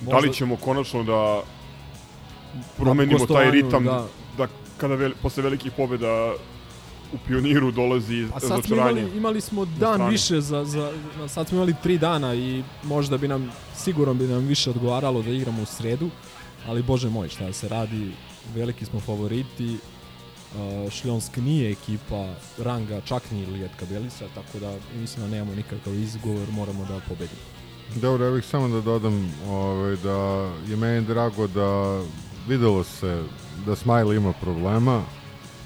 Da 0.00 0.18
li 0.18 0.32
ćemo 0.32 0.56
konačno 0.56 1.02
da 1.02 1.42
promenimo 2.76 3.26
taj 3.26 3.50
ritam 3.50 3.84
da. 3.84 4.06
da, 4.38 4.46
kada 4.76 4.94
vel, 4.94 5.12
posle 5.22 5.42
velikih 5.42 5.72
pobeda 5.76 6.32
u 7.12 7.18
pioniru 7.26 7.70
dolazi 7.70 8.26
A 8.34 8.40
sad 8.40 8.64
smo 8.64 8.76
imali, 8.76 9.16
imali 9.16 9.40
smo 9.40 9.64
dan 9.64 10.08
više 10.08 10.40
za, 10.40 10.64
za, 10.64 10.92
sad 11.28 11.48
smo 11.48 11.56
imali 11.56 11.74
tri 11.82 11.98
dana 11.98 12.34
i 12.34 12.62
možda 12.82 13.18
bi 13.18 13.28
nam, 13.28 13.50
sigurno 13.76 14.14
bi 14.14 14.24
nam 14.24 14.46
više 14.46 14.70
odgovaralo 14.70 15.22
da 15.22 15.30
igramo 15.30 15.62
u 15.62 15.66
sredu, 15.66 16.10
ali 16.66 16.82
bože 16.82 17.08
moj, 17.08 17.28
šta 17.28 17.52
se 17.52 17.68
radi, 17.68 18.10
veliki 18.54 18.84
smo 18.84 19.00
favoriti, 19.00 19.76
uh, 19.76 20.90
Šljonsk 20.90 21.36
nije 21.36 21.70
ekipa 21.70 22.34
ranga 22.58 23.00
čak 23.00 23.30
ni 23.30 23.46
Lijetka 23.46 23.86
Belisa, 23.90 24.24
tako 24.34 24.58
da 24.58 24.74
mislim 25.00 25.24
da 25.24 25.30
nemamo 25.30 25.54
nikakav 25.54 25.94
izgovor, 25.94 26.48
moramo 26.52 26.84
da 26.84 27.00
pobedimo. 27.08 27.40
Dobro, 27.96 28.26
ja 28.26 28.32
bih 28.32 28.44
samo 28.44 28.68
da 28.68 28.80
dodam 28.80 29.34
ovaj, 29.48 29.96
da 29.96 30.50
je 30.68 30.76
meni 30.76 31.06
drago 31.06 31.46
da 31.46 32.00
videlo 32.48 32.84
se 32.84 33.22
da 33.66 33.76
Smile 33.76 34.16
ima 34.16 34.32
problema 34.32 35.02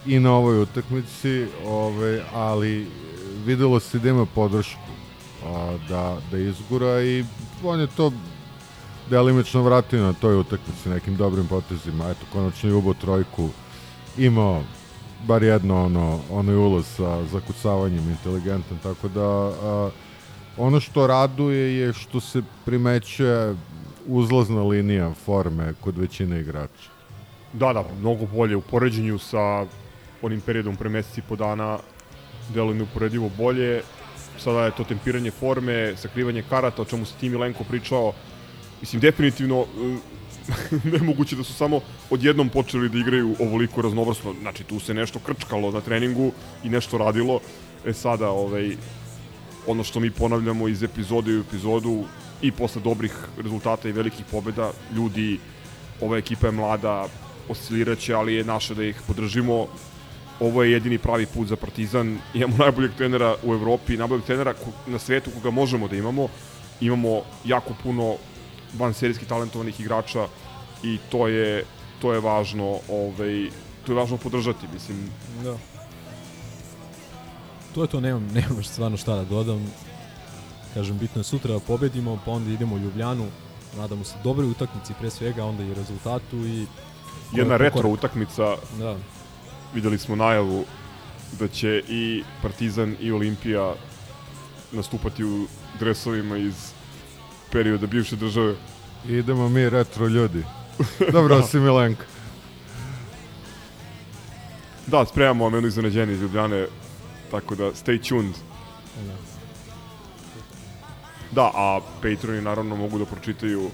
i 0.06 0.20
na 0.20 0.32
ovoj 0.32 0.62
utakmici, 0.62 1.46
ovaj, 1.66 2.20
ali 2.34 2.86
videlo 3.46 3.80
se 3.80 3.98
da 3.98 4.08
ima 4.08 4.26
podršku 4.26 4.80
a, 5.46 5.76
da, 5.88 6.16
da 6.30 6.38
izgura 6.38 7.02
i 7.02 7.24
on 7.64 7.80
je 7.80 7.86
to 7.86 8.12
delimično 9.10 9.62
vratio 9.62 10.02
na 10.02 10.12
toj 10.12 10.36
utakmici 10.36 10.88
nekim 10.88 11.16
dobrim 11.16 11.46
potezima. 11.46 12.10
Eto, 12.10 12.26
konačno 12.32 12.70
je 12.70 12.74
ubo 12.74 12.94
trojku 12.94 13.48
imao 14.18 14.62
bar 15.26 15.42
jedno 15.42 15.84
ono, 15.84 16.20
onaj 16.30 16.54
ulaz 16.54 16.86
sa 16.86 17.24
zakucavanjem 17.24 18.10
inteligentan, 18.10 18.78
tako 18.82 19.08
da 19.08 19.24
a, 19.24 19.90
ono 20.56 20.80
što 20.80 21.06
raduje 21.06 21.78
je 21.78 21.92
što 21.92 22.20
se 22.20 22.42
primećuje 22.64 23.56
uzlazna 24.06 24.62
linija 24.62 25.14
forme 25.24 25.74
kod 25.80 25.98
većine 25.98 26.40
igrača. 26.40 26.90
Da, 27.52 27.72
da, 27.72 27.84
mnogo 28.00 28.26
bolje 28.26 28.56
u 28.56 28.60
poređenju 28.60 29.18
sa 29.18 29.66
onim 30.24 30.40
periodom 30.40 30.76
pre 30.76 30.88
meseci 30.88 31.22
po 31.28 31.36
dana 31.36 31.78
deluje 32.54 32.74
neuporedivo 32.74 33.30
bolje. 33.36 33.82
Sada 34.38 34.64
je 34.64 34.76
to 34.76 34.84
tempiranje 34.84 35.30
forme, 35.30 35.96
sakrivanje 35.96 36.42
karata, 36.48 36.82
o 36.82 36.84
čemu 36.84 37.04
se 37.04 37.14
ti 37.20 37.28
Milenko 37.28 37.64
pričao. 37.64 38.12
Mislim, 38.80 39.00
definitivno 39.00 39.60
e, 39.64 39.96
nemoguće 40.98 41.36
da 41.36 41.44
su 41.44 41.54
samo 41.54 41.80
odjednom 42.10 42.48
počeli 42.48 42.88
da 42.88 42.98
igraju 42.98 43.36
ovoliko 43.40 43.82
raznovrsno. 43.82 44.34
Znači, 44.40 44.64
tu 44.64 44.80
se 44.80 44.94
nešto 44.94 45.18
krčkalo 45.18 45.70
na 45.70 45.80
treningu 45.80 46.32
i 46.64 46.68
nešto 46.68 46.98
radilo. 46.98 47.40
E 47.86 47.92
sada, 47.92 48.30
ovaj, 48.30 48.76
ono 49.66 49.84
što 49.84 50.00
mi 50.00 50.10
ponavljamo 50.10 50.68
iz 50.68 50.82
epizode 50.82 51.36
u 51.36 51.40
epizodu 51.40 52.04
i 52.42 52.52
posle 52.52 52.82
dobrih 52.82 53.12
rezultata 53.36 53.88
i 53.88 53.92
velikih 53.92 54.24
pobeda, 54.30 54.70
ljudi, 54.94 55.38
ova 56.00 56.18
ekipa 56.18 56.46
je 56.46 56.52
mlada, 56.52 57.06
osciliraće, 57.48 58.14
ali 58.14 58.34
je 58.34 58.44
naše 58.44 58.74
da 58.74 58.84
ih 58.84 59.00
podržimo. 59.06 59.66
Ovo 60.40 60.62
je 60.62 60.72
jedini 60.72 60.98
pravi 60.98 61.26
put 61.26 61.48
za 61.48 61.56
Partizan. 61.56 62.18
Imamo 62.34 62.56
najboljeg 62.56 62.94
trenera 62.96 63.36
u 63.42 63.54
Evropi, 63.54 63.96
najboljeg 63.96 64.24
trenera 64.24 64.54
na 64.86 64.98
svetu 64.98 65.30
koga 65.30 65.50
možemo 65.50 65.88
da 65.88 65.96
imamo. 65.96 66.28
Imamo 66.80 67.22
jako 67.44 67.74
puno 67.82 68.14
vanserijski 68.78 69.26
talentovanih 69.26 69.80
igrača 69.80 70.26
i 70.82 70.98
to 71.10 71.28
je 71.28 71.64
to 72.04 72.12
je 72.12 72.20
važno, 72.20 72.78
ovaj 72.88 73.48
to 73.86 73.92
je 73.92 73.96
važno 73.96 74.16
podržati, 74.16 74.66
mislim. 74.72 75.08
Da. 75.44 75.56
To 77.74 77.82
je 77.82 77.88
to, 77.88 78.00
nemam, 78.00 78.26
nemam 78.34 78.64
stvarno 78.64 78.96
šta 78.96 79.14
da 79.16 79.24
dodam. 79.24 79.72
Kažem, 80.74 80.98
bitno 80.98 81.20
je 81.20 81.24
sutra 81.24 81.54
da 81.54 81.60
pobedimo, 81.60 82.18
pa 82.24 82.30
onda 82.30 82.50
idemo 82.50 82.76
u 82.76 82.78
Ljubljanu. 82.78 83.26
Nadamo 83.76 84.04
se 84.04 84.14
dobroj 84.24 84.50
utakmici 84.50 84.92
pre 85.00 85.10
svega, 85.10 85.44
onda 85.44 85.62
i 85.64 85.74
rezultatu 85.74 86.36
i... 86.36 86.66
Jedna 87.32 87.56
retro 87.56 87.82
korak. 87.82 87.98
utakmica. 87.98 88.56
Da. 88.78 88.96
Videli 89.74 89.98
smo 89.98 90.16
najavu 90.16 90.64
da 91.38 91.48
će 91.48 91.82
i 91.88 92.22
Partizan 92.42 92.96
i 93.00 93.12
Olimpija 93.12 93.74
nastupati 94.72 95.24
u 95.24 95.46
dresovima 95.78 96.36
iz 96.36 96.72
perioda 97.52 97.86
bivše 97.86 98.16
države. 98.16 98.54
Idemo 99.08 99.48
mi 99.48 99.70
retro 99.70 100.06
ljudi. 100.06 100.44
Dobro, 101.12 101.42
si 101.50 101.58
Milenka. 101.58 102.04
Da, 104.86 105.06
spremamo 105.06 105.44
vam 105.44 105.54
jedno 105.54 105.68
iznenađenje 105.68 106.12
iz 106.12 106.22
Ljubljane, 106.22 106.66
tako 107.30 107.54
da 107.54 107.64
stay 107.64 108.08
tuned. 108.08 108.34
Da. 109.06 109.34
Da, 111.30 111.50
a 111.54 111.80
Patroni 112.02 112.40
naravno 112.40 112.76
mogu 112.76 112.98
da 112.98 113.04
pročitaju 113.04 113.70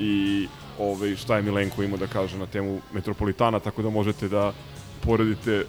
i 0.00 0.46
ovaj, 0.78 1.16
šta 1.16 1.36
je 1.36 1.42
Milenko 1.42 1.82
imao 1.82 1.98
da 1.98 2.06
kaže 2.06 2.38
na 2.38 2.46
temu 2.46 2.80
Metropolitana, 2.92 3.60
tako 3.60 3.82
da 3.82 3.90
možete 3.90 4.28
da 4.28 4.52
poredite 5.04 5.64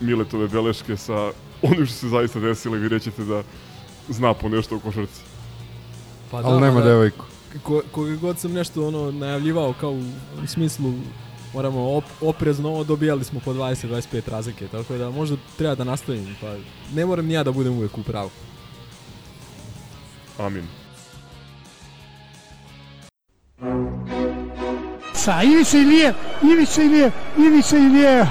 Miletove 0.00 0.48
beleške 0.48 0.96
sa 0.96 1.30
onim 1.62 1.86
što 1.86 1.94
se 1.94 2.08
zaista 2.08 2.40
desilo 2.40 2.76
i 2.76 2.78
vidjet 2.78 3.02
ćete 3.02 3.24
da 3.24 3.42
zna 4.08 4.34
po 4.34 4.48
nešto 4.48 4.76
u 4.76 4.80
košarci. 4.80 5.20
Pa 6.30 6.36
Ali 6.36 6.60
nema 6.60 6.80
devojku. 6.80 7.24
Ko, 7.62 7.82
koga 7.92 8.16
god 8.16 8.38
sam 8.38 8.52
nešto 8.52 8.88
ono 8.88 9.10
najavljivao 9.10 9.74
kao 9.80 9.90
u, 9.90 10.02
u 10.44 10.46
smislu 10.46 10.92
moramo 11.54 11.96
op, 11.96 12.04
oprezno 12.20 12.68
ovo 12.68 12.84
dobijali 12.84 13.24
smo 13.24 13.40
po 13.40 13.52
20-25 13.52 14.30
razlike, 14.30 14.68
tako 14.68 14.94
da 14.96 15.10
možda 15.10 15.36
treba 15.56 15.74
da 15.74 15.84
nastavim, 15.84 16.36
pa 16.40 16.56
ne 16.94 17.06
moram 17.06 17.26
ni 17.26 17.34
ja 17.34 17.44
da 17.44 17.52
budem 17.52 17.72
uvek 17.72 17.98
u 17.98 18.02
pravu. 18.02 18.30
Amin. 20.38 20.64
Sa 25.14 25.42
Ivica 25.42 25.78
Ilije, 25.78 26.14
Ivica 26.42 26.82
Ilije, 26.82 27.10
Ivica 27.38 27.76
Ilije. 27.76 28.26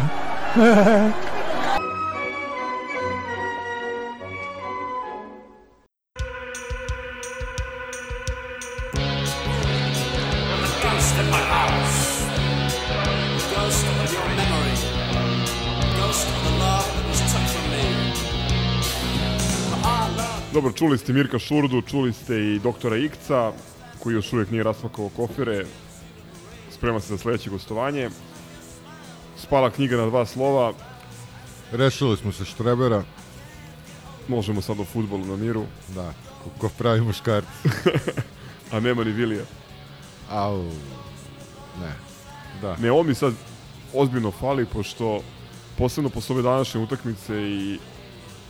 Dobro, 20.54 20.72
čuli 20.72 20.98
ste 20.98 21.14
Mirka 21.14 21.40
Šurdu, 21.40 21.82
čuli 21.82 22.14
ste 22.14 22.40
i 22.40 22.60
doktora 22.60 22.98
Ikca, 22.98 23.52
koji 24.00 24.14
još 24.14 24.34
uvijek 24.34 24.52
nije 24.52 24.64
raspakao 24.64 25.10
kofere, 25.10 25.66
sprema 26.72 27.00
se 27.00 27.08
za 27.08 27.18
sledeće 27.18 27.50
gostovanje. 27.50 28.10
Spala 29.48 29.70
knjiga 29.70 29.98
na 29.98 30.06
dva 30.06 30.26
slova, 30.26 30.74
Rešili 31.72 32.18
smo 32.18 32.32
se 32.32 32.46
Štrebera. 32.46 33.04
Možemo 34.28 34.62
sad 34.62 34.80
o 34.80 34.86
futbolu 34.86 35.26
na 35.26 35.36
miru. 35.36 35.66
Da, 35.96 36.14
ko, 36.44 36.50
ko 36.60 36.70
pravi 36.78 37.02
muškarci. 37.02 37.70
A 38.72 38.80
nema 38.80 39.04
ni 39.04 39.12
Vilija. 39.12 39.44
Au, 40.32 40.64
ne. 41.82 41.94
Da. 42.62 42.78
Ne, 42.78 42.92
ovo 42.92 43.04
mi 43.04 43.16
sad 43.16 43.34
ozbiljno 43.94 44.32
fali, 44.32 44.66
pošto 44.66 45.22
posebno 45.78 46.10
posle 46.10 46.34
ove 46.34 46.44
današnje 46.44 46.82
utakmice 46.82 47.42
i 47.42 47.80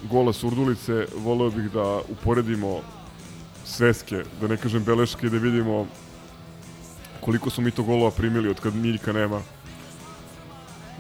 gola 0.04 0.34
Surdulice, 0.34 1.06
voleo 1.16 1.50
bih 1.50 1.72
da 1.72 2.02
uporedimo 2.10 2.82
sveske, 3.66 4.24
da 4.42 4.48
ne 4.48 4.58
kažem 4.58 4.84
beleške, 4.84 5.30
da 5.30 5.38
vidimo 5.38 5.88
koliko 7.22 7.50
smo 7.50 7.64
mi 7.64 7.72
to 7.72 7.84
golova 7.84 8.12
primili 8.12 8.50
od 8.50 8.60
kad 8.60 8.76
Miljka 8.76 9.14
nema. 9.14 9.42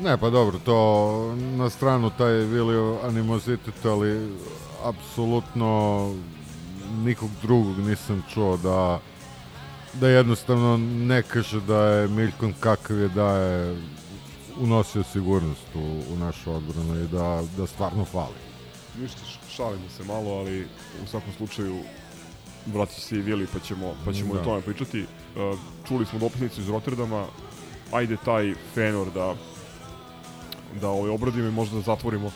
Ne, 0.03 0.17
pa 0.17 0.29
dobro, 0.29 0.59
to 0.59 1.35
na 1.37 1.69
stranu 1.69 2.11
taj 2.17 2.33
Vilio 2.33 2.99
animozitet, 3.03 3.85
ali 3.85 4.35
apsolutno 4.83 6.13
nikog 7.03 7.29
drugog 7.41 7.79
nisam 7.79 8.23
čuo 8.33 8.57
da 8.57 8.99
da 9.93 10.07
jednostavno 10.07 10.77
ne 10.77 11.21
kaže 11.23 11.61
da 11.61 11.83
je 11.83 12.07
Miljkon 12.07 12.53
kakav 12.59 12.99
je 12.99 13.07
da 13.09 13.37
je 13.37 13.81
unosio 14.59 15.03
sigurnost 15.03 15.75
u, 15.75 16.13
u 16.13 16.17
našu 16.19 16.51
odbranu 16.53 17.03
i 17.03 17.07
da, 17.07 17.43
da 17.57 17.67
stvarno 17.67 18.05
fali. 18.05 18.35
Ništa, 19.01 19.19
šalimo 19.49 19.89
se 19.97 20.03
malo, 20.03 20.31
ali 20.39 20.67
u 21.03 21.07
svakom 21.07 21.33
slučaju 21.37 21.79
vratit 22.65 23.03
se 23.03 23.15
i 23.15 23.21
Vili, 23.21 23.47
pa 23.53 23.59
ćemo, 23.59 23.95
pa 24.05 24.13
ćemo 24.13 24.33
Da. 24.33 24.41
o 24.41 24.43
tome 24.43 24.61
pričati. 24.61 25.01
Uh, 25.01 25.59
čuli 25.87 26.05
smo 26.05 26.19
dopisnicu 26.19 26.61
iz 26.61 26.69
Rotterdama, 26.69 27.25
ajde 27.91 28.17
taj 28.25 28.53
Fenor 28.73 29.07
da 29.13 29.35
da 30.81 30.89
ovaj 30.89 31.09
obradimo 31.09 31.47
i 31.47 31.51
možda 31.51 31.75
da 31.75 31.81
zatvorimo 31.81 32.31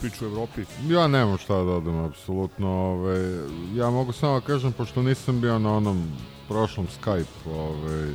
priču 0.00 0.24
u 0.24 0.28
Evropi. 0.28 0.64
Ja 0.88 1.06
nemam 1.06 1.38
šta 1.38 1.54
da 1.54 1.64
dodam, 1.64 2.04
apsolutno. 2.04 2.68
Ove, 2.70 3.44
ja 3.74 3.90
mogu 3.90 4.12
samo 4.12 4.40
da 4.40 4.46
kažem, 4.46 4.72
pošto 4.72 5.02
nisam 5.02 5.40
bio 5.40 5.58
na 5.58 5.76
onom 5.76 6.02
prošlom 6.48 6.86
Skype 7.00 7.24
ove, 7.50 8.14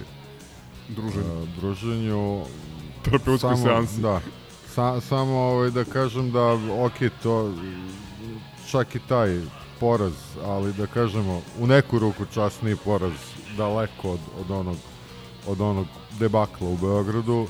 Druženju. 0.89 1.25
a, 1.33 1.45
druženju 1.59 2.41
Terapeutskoj 3.03 3.55
samo- 3.55 3.63
seansi. 3.63 4.01
Da, 4.01 4.21
sa, 4.67 5.01
samo 5.01 5.33
ovaj, 5.33 5.69
da 5.71 5.83
kažem 5.83 6.31
da, 6.31 6.53
ok, 6.85 6.93
to, 7.23 7.53
čak 8.69 8.95
i 8.95 8.99
taj 8.99 9.39
poraz, 9.79 10.13
ali 10.45 10.73
da 10.73 10.85
kažemo, 10.87 11.41
u 11.59 11.67
neku 11.67 11.99
ruku 11.99 12.25
časniji 12.33 12.75
poraz, 12.75 13.11
daleko 13.57 14.11
od, 14.11 14.19
od 14.39 14.51
onog 14.51 14.77
od 15.47 15.61
onog 15.61 15.87
debakla 16.19 16.67
u 16.67 16.77
Beogradu 16.77 17.47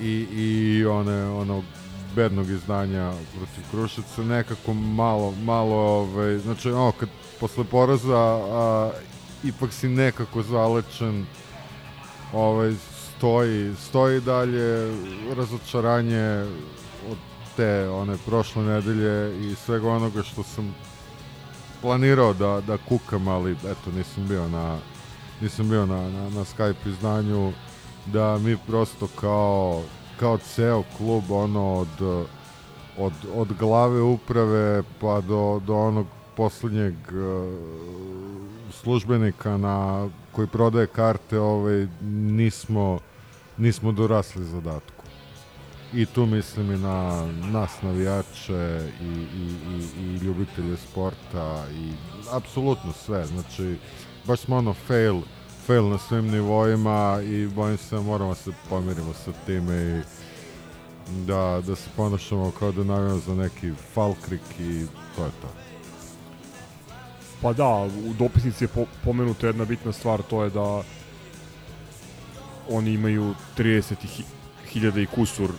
i, 0.00 0.26
i 0.32 0.84
one, 0.84 1.24
onog 1.24 1.64
bednog 2.16 2.50
izdanja 2.50 3.12
protiv 3.36 3.64
Kruševca 3.70 4.22
nekako 4.22 4.74
malo, 4.74 5.34
malo 5.42 5.76
ovaj, 5.76 6.38
znači 6.38 6.70
ono, 6.70 6.92
kad 6.92 7.08
posle 7.40 7.64
poraza 7.64 8.16
a, 8.16 8.90
ipak 9.44 9.72
si 9.72 9.88
nekako 9.88 10.42
zalečen 10.42 11.26
ovaj, 12.32 12.74
stoji, 13.16 13.74
stoji 13.76 14.20
dalje 14.20 14.94
razočaranje 15.36 16.46
od 17.10 17.18
te 17.56 17.88
one 17.88 18.16
prošle 18.26 18.62
nedelje 18.62 19.40
i 19.50 19.54
svega 19.54 19.88
onoga 19.88 20.22
što 20.22 20.42
sam 20.42 20.74
planirao 21.80 22.34
da, 22.34 22.60
da 22.66 22.78
kukam, 22.88 23.28
ali 23.28 23.52
eto 23.52 23.90
nisam 23.96 24.28
bio 24.28 24.48
na 24.48 24.78
nisam 25.40 25.68
bio 25.68 25.86
na, 25.86 26.10
na, 26.10 26.30
na 26.30 26.44
Skype 26.44 26.88
izdanju 26.88 27.52
da 28.06 28.38
mi 28.38 28.56
prosto 28.66 29.08
kao 29.20 29.82
kao 30.20 30.38
ceo 30.38 30.82
klub 30.98 31.30
ono 31.30 31.74
od 31.74 32.26
od, 32.98 33.12
od 33.34 33.52
glave 33.58 34.02
uprave 34.02 34.82
pa 35.00 35.20
do, 35.20 35.60
do 35.66 35.76
onog 35.76 36.06
poslednjeg 36.36 36.94
uh, 36.94 37.54
službenika 38.70 39.56
na 39.56 40.08
koji 40.32 40.48
prodaje 40.48 40.86
karte 40.86 41.40
ovaj 41.40 41.86
nismo 42.10 42.98
nismo 43.56 43.92
dorasli 43.92 44.44
zadatku. 44.44 45.04
I 45.94 46.06
tu 46.06 46.26
mislim 46.26 46.72
i 46.72 46.78
na 46.78 47.26
nas 47.52 47.82
navijače 47.82 48.88
i, 49.00 49.04
i, 49.04 49.54
i, 49.68 50.02
i 50.02 50.16
ljubitelje 50.16 50.76
sporta 50.76 51.64
i 51.74 51.92
apsolutno 52.32 52.92
sve. 52.92 53.26
Znači 53.26 53.76
baš 54.26 54.40
smo 54.40 54.56
ono 54.56 54.72
fail 54.72 55.20
fail 55.70 55.88
na 55.88 55.98
svim 55.98 56.30
nivoima 56.30 57.20
i 57.24 57.46
bojim 57.46 57.78
se 57.78 57.96
da 57.96 58.02
moramo 58.02 58.34
se 58.34 58.50
pomirimo 58.68 59.12
sa 59.12 59.32
time 59.46 59.74
i 59.76 60.02
da, 61.26 61.62
da 61.66 61.76
se 61.76 61.88
ponašamo 61.96 62.50
kao 62.58 62.72
da 62.72 62.84
navijamo 62.84 63.18
za 63.18 63.34
neki 63.34 63.72
falkrik 63.94 64.40
i 64.60 64.86
to 65.16 65.24
je 65.24 65.30
to. 65.42 65.48
Pa 67.42 67.52
da, 67.52 67.68
u 68.06 68.14
dopisnici 68.18 68.64
je 68.64 68.68
po, 68.68 68.84
pomenuta 69.04 69.46
jedna 69.46 69.64
bitna 69.64 69.92
stvar, 69.92 70.22
to 70.22 70.44
je 70.44 70.50
da 70.50 70.82
oni 72.68 72.92
imaju 72.92 73.34
30.000 73.58 75.02
i 75.02 75.06
kusur 75.06 75.50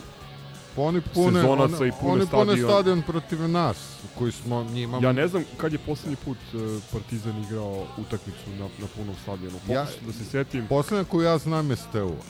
Pa 0.76 0.82
oni 0.82 1.00
pune, 1.14 1.40
sezonaca 1.40 1.76
oni, 1.76 1.88
i 1.88 1.92
pune 2.00 2.12
oni 2.12 2.26
pune 2.26 2.44
stadion. 2.44 2.70
stadion 2.70 3.02
protiv 3.02 3.48
nas, 3.48 3.76
koji 4.18 4.32
smo 4.32 4.64
njima... 4.64 4.98
Ja 5.02 5.12
ne 5.12 5.28
znam 5.28 5.44
kad 5.56 5.72
je 5.72 5.78
poslednji 5.78 6.16
put 6.16 6.36
e, 6.54 6.56
Partizan 6.92 7.42
igrao 7.42 7.86
utakmicu 7.98 8.50
na, 8.50 8.64
na 8.64 8.86
punom 8.96 9.14
stadionu. 9.22 9.56
Ja- 9.68 9.84
Pokušam 9.84 10.06
da 10.06 10.12
se 10.12 10.24
setim. 10.24 10.66
Poslednja 10.66 11.04
koju 11.04 11.22
ja 11.22 11.38
znam 11.38 11.70
je 11.70 11.76
Steaua. 11.76 12.22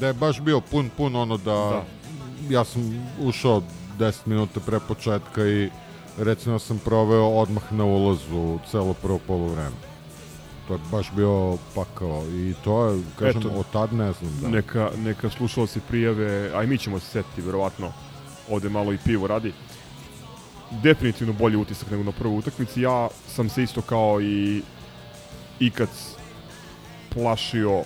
Da 0.00 0.06
je 0.06 0.12
baš 0.12 0.40
bio 0.40 0.60
pun, 0.60 0.90
pun 0.96 1.16
ono 1.16 1.36
da... 1.36 1.44
Da. 1.52 1.84
Ja 2.50 2.64
sam 2.64 3.08
ušao 3.20 3.62
10 3.98 4.12
minuta 4.26 4.60
pre 4.60 4.80
početka 4.88 5.46
i 5.46 5.70
recimo 6.18 6.58
sam 6.58 6.78
proveo 6.78 7.28
odmah 7.28 7.72
na 7.72 7.84
ulazu 7.84 8.58
celo 8.70 8.94
prvo 8.94 9.18
polovreme. 9.26 9.91
To 10.72 10.76
je 10.76 10.90
baš 10.90 11.12
bio 11.16 11.58
pakao 11.74 12.24
i 12.30 12.54
to 12.64 12.86
je, 12.86 13.02
kažem, 13.18 13.40
Eto, 13.40 13.48
od 13.48 13.66
tad 13.72 13.92
ne 13.92 14.12
znam 14.12 14.40
da. 14.40 14.48
Neka, 14.48 14.90
neka 14.96 15.30
slušalci 15.30 15.80
prijave, 15.88 16.50
a 16.54 16.62
i 16.62 16.66
mi 16.66 16.78
ćemo 16.78 17.00
se 17.00 17.06
setiti, 17.06 17.42
verovatno, 17.42 17.92
ovde 18.50 18.68
malo 18.68 18.92
i 18.92 18.98
pivo 19.04 19.26
radi. 19.26 19.52
Definitivno 20.82 21.32
bolji 21.32 21.56
utisak 21.56 21.90
nego 21.90 22.02
na 22.02 22.12
prvoj 22.12 22.38
utakmici. 22.38 22.80
Ja 22.80 23.08
sam 23.28 23.48
se 23.48 23.62
isto 23.62 23.82
kao 23.82 24.20
i 24.20 24.62
ikad 25.60 25.88
plašio 27.14 27.82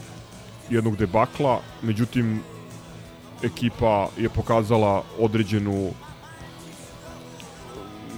jednog 0.71 0.97
debakla, 0.97 1.61
međutim 1.83 2.43
ekipa 3.43 4.09
je 4.17 4.29
pokazala 4.29 5.03
određenu 5.19 5.91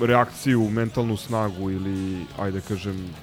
reakciju, 0.00 0.70
mentalnu 0.70 1.16
snagu 1.16 1.70
ili, 1.70 2.26
ajde 2.38 2.60
kažem, 2.60 3.14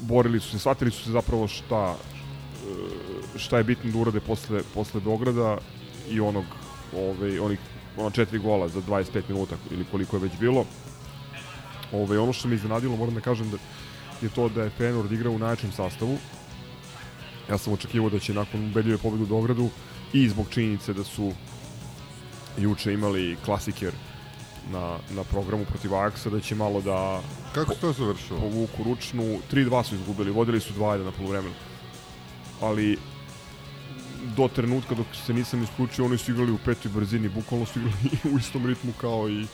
borili 0.00 0.40
su 0.40 0.50
se, 0.50 0.58
shvatili 0.58 0.90
su 0.90 1.04
se 1.04 1.10
zapravo 1.10 1.48
šta 1.48 1.94
e, 1.94 3.38
šta 3.38 3.58
je 3.58 3.64
bitno 3.64 3.90
da 3.92 3.98
urade 3.98 4.20
posle, 4.20 4.60
posle 4.74 5.00
Beograda 5.00 5.58
i 6.10 6.20
onog 6.20 6.44
ovaj, 6.96 7.38
onih 7.38 7.58
ona 7.96 8.10
četiri 8.10 8.38
gola 8.38 8.68
za 8.68 8.80
25 8.80 9.22
minuta 9.28 9.56
ili 9.70 9.84
koliko 9.90 10.16
je 10.16 10.22
već 10.22 10.32
bilo. 10.40 10.64
Ove, 11.92 12.18
ono 12.18 12.32
što 12.32 12.48
me 12.48 12.54
iznenadilo, 12.54 12.96
moram 12.96 13.14
da 13.14 13.20
kažem 13.20 13.50
da 13.50 13.56
je 14.22 14.28
to 14.34 14.48
da 14.48 14.62
je 14.62 14.70
Feyenoord 14.78 15.12
igrao 15.12 15.32
u 15.32 15.38
najjačem 15.38 15.72
sastavu. 15.72 16.18
Ja 17.50 17.58
sam 17.58 17.72
očekivao 17.72 18.10
da 18.10 18.18
će 18.18 18.34
nakon 18.34 18.64
ubedljive 18.64 18.98
pobede 18.98 19.22
u 19.22 19.26
Beogradu 19.26 19.68
i 20.12 20.28
zbog 20.28 20.46
činjenice 20.50 20.92
da 20.92 21.04
su 21.04 21.32
juče 22.58 22.92
imali 22.92 23.36
klasiker 23.44 23.92
na, 24.72 24.98
na 25.10 25.24
programu 25.24 25.64
protiv 25.64 25.94
Ajaxa, 25.94 26.30
da 26.30 26.40
će 26.40 26.54
malo 26.54 26.80
da 26.80 27.20
Kako 27.54 27.74
se 27.74 27.80
to 27.80 27.92
završilo? 27.92 28.40
povuku 28.40 28.82
ručnu. 28.84 29.22
3-2 29.52 29.82
su 29.82 29.94
izgubili, 29.94 30.30
vodili 30.30 30.60
su 30.60 30.74
2-1 30.74 31.04
na 31.04 31.12
polovremenu. 31.12 31.54
Ali 32.60 32.98
do 34.36 34.48
trenutka 34.48 34.94
dok 34.94 35.06
se 35.26 35.34
nisam 35.34 35.62
isključio, 35.62 36.04
oni 36.04 36.18
su 36.18 36.32
igrali 36.32 36.52
u 36.52 36.58
petoj 36.64 36.90
brzini, 36.90 37.28
bukvalno 37.28 37.66
su 37.66 37.78
igrali 37.78 38.10
u 38.34 38.38
istom 38.38 38.66
ritmu 38.66 38.92
kao 39.00 39.28
i 39.28 39.46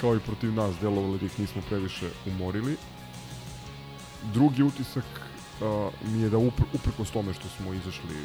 kao 0.00 0.16
i 0.16 0.20
protiv 0.20 0.54
nas, 0.54 0.74
delovali 0.80 1.18
da 1.18 1.26
ih 1.26 1.40
nismo 1.40 1.62
previše 1.68 2.10
umorili. 2.26 2.76
Drugi 4.32 4.62
utisak 4.62 5.04
uh, 5.60 5.92
mi 6.12 6.22
je 6.22 6.30
da 6.30 6.38
upr 6.38 6.62
uprkos 6.74 7.10
tome 7.10 7.34
što 7.34 7.48
smo 7.48 7.72
izašli 7.72 8.16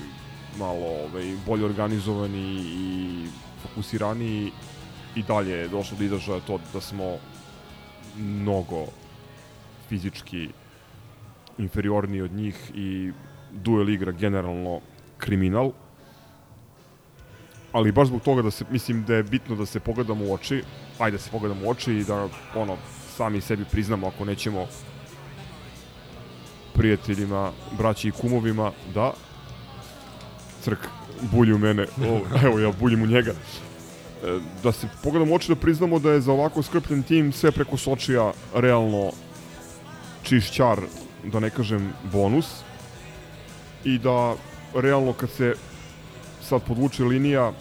malo 0.60 0.86
ovaj, 0.86 1.36
bolje 1.46 1.66
organizovani 1.66 2.62
i 2.66 3.28
fokusirani 3.64 4.52
i 5.16 5.24
dalje 5.24 5.52
je 5.52 5.68
došlo 5.68 5.98
do 5.98 6.04
izražaja 6.04 6.40
to 6.40 6.60
da 6.74 6.82
smo 6.82 7.18
mnogo 8.18 8.86
fizički 9.90 10.50
inferiorniji 11.58 12.22
od 12.22 12.32
njih 12.32 12.72
i 12.76 13.12
duel 13.52 13.90
igra 13.90 14.12
generalno 14.12 14.80
kriminal. 15.18 15.72
Ali 17.72 17.92
baš 17.92 18.08
zbog 18.08 18.22
toga 18.22 18.42
da 18.42 18.52
se, 18.52 18.66
mislim 18.70 19.04
da 19.04 19.16
je 19.16 19.24
bitno 19.24 19.56
da 19.56 19.66
se 19.66 19.80
pogledamo 19.80 20.26
u 20.26 20.34
oči, 20.34 20.64
ajde 21.00 21.18
da 21.18 21.24
se 21.24 21.32
pogledamo 21.32 21.68
u 21.68 21.70
oči 21.70 21.94
i 21.94 22.04
da 22.04 22.28
ono, 22.56 22.78
sami 23.16 23.42
sebi 23.42 23.66
priznamo 23.72 24.08
ako 24.08 24.26
nećemo 24.26 24.68
prijateljima, 26.74 27.52
braći 27.78 28.08
i 28.08 28.12
kumovima, 28.12 28.72
da 28.94 29.14
crk 30.62 30.80
bulji 31.32 31.54
u 31.54 31.58
mene, 31.58 31.84
o, 31.84 32.22
evo 32.46 32.60
ja 32.60 32.72
buljim 32.80 33.04
u 33.04 33.08
njega. 33.08 33.34
E, 34.24 34.40
da 34.64 34.72
se 34.72 34.88
pogledamo 35.04 35.36
oči 35.36 35.50
da 35.50 35.56
priznamo 35.56 36.00
da 36.00 36.12
je 36.12 36.22
za 36.22 36.32
ovako 36.32 36.64
skrpljen 36.64 37.04
tim 37.04 37.32
sve 37.32 37.52
preko 37.52 37.78
Sočija 37.78 38.32
realno 38.56 39.12
čišćar, 40.24 40.80
da 41.24 41.40
ne 41.40 41.50
kažem 41.50 41.94
bonus. 42.12 42.48
I 43.84 43.98
da 43.98 44.36
realno 44.76 45.14
kad 45.14 45.30
se 45.30 45.54
sad 46.42 46.62
podvuče 46.64 47.04
linija 47.04 47.52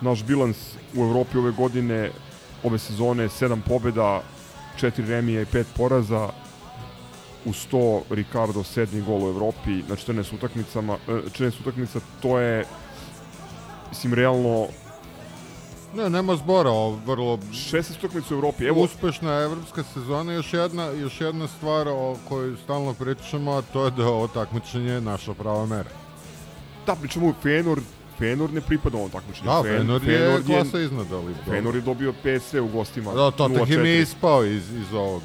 naš 0.00 0.24
bilans 0.24 0.56
u 0.96 1.04
Evropi 1.04 1.38
ove 1.38 1.50
godine 1.50 2.10
ove 2.62 2.78
sezone 2.78 3.28
7 3.28 3.60
pobjeda 3.68 4.22
4 4.80 5.06
remija 5.06 5.42
i 5.42 5.44
5 5.44 5.64
poraza 5.76 6.28
u 7.44 7.52
100 7.52 8.00
Ricardo 8.10 8.64
sedmi 8.64 9.02
gol 9.02 9.24
u 9.24 9.28
Evropi 9.28 9.70
na 9.70 9.96
14 9.96 10.34
utakmicama 10.34 10.96
e, 11.08 11.12
14 11.12 11.60
utakmica 11.60 12.00
to 12.22 12.38
je 12.38 12.64
mislim 13.90 14.14
realno 14.14 14.66
Ne, 15.94 16.10
nema 16.10 16.36
zbora, 16.36 16.70
o, 16.70 16.90
vrlo... 17.06 17.36
16 17.36 17.98
utakmica 17.98 18.34
u 18.34 18.36
Evropi, 18.36 18.64
evo... 18.64 18.82
Uspešna 18.82 19.32
evropska 19.32 19.82
sezona, 19.94 20.32
još 20.32 20.52
jedna, 20.52 20.84
još 20.84 21.20
jedna 21.20 21.48
stvar 21.48 21.88
o 21.88 22.16
kojoj 22.28 22.56
stalno 22.64 22.94
pričamo, 22.94 23.52
a 23.52 23.62
to 23.62 23.84
je 23.84 23.90
da 23.90 24.06
ovo 24.06 24.28
takmičenje 24.28 24.90
je 24.90 25.00
naša 25.00 25.34
prava 25.34 25.66
mera. 25.66 25.90
Da, 26.86 26.94
pričamo 26.94 27.34
Feyenoord, 27.42 27.82
Feyenoord 28.20 28.52
ne 28.52 28.60
pripada 28.60 28.96
ovom 28.96 29.10
takmičenju. 29.10 29.46
Da, 29.46 29.62
Feyenoord 29.62 30.08
je 30.08 30.42
klasa 30.46 30.80
iznad, 30.80 31.12
ali... 31.12 31.34
Feyenoord 31.48 31.74
je 31.74 31.80
dobio 31.80 32.12
PSV 32.12 32.62
u 32.62 32.68
gostima. 32.68 33.12
Da, 33.12 33.30
Tottenham 33.30 33.86
je 33.86 34.00
ispao 34.00 34.44
iz, 34.44 34.70
iz 34.70 34.94
ovog 34.94 35.22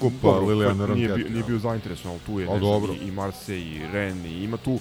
kupa 0.00 0.16
Dobro, 0.22 0.46
Lilijana 0.46 0.86
nije, 0.86 1.08
bio, 1.08 1.28
nije 1.28 1.44
bio 1.44 1.58
zainteresovan, 1.58 2.16
ali 2.16 2.26
tu 2.26 2.40
je 2.40 2.46
Ali 2.48 2.58
znam, 2.58 2.70
dobro. 2.70 2.92
i, 2.92 3.08
i 3.08 3.10
Marseille, 3.10 3.66
i 3.66 3.92
Rennes, 3.92 4.32
i 4.32 4.44
ima 4.44 4.56
tu 4.56 4.78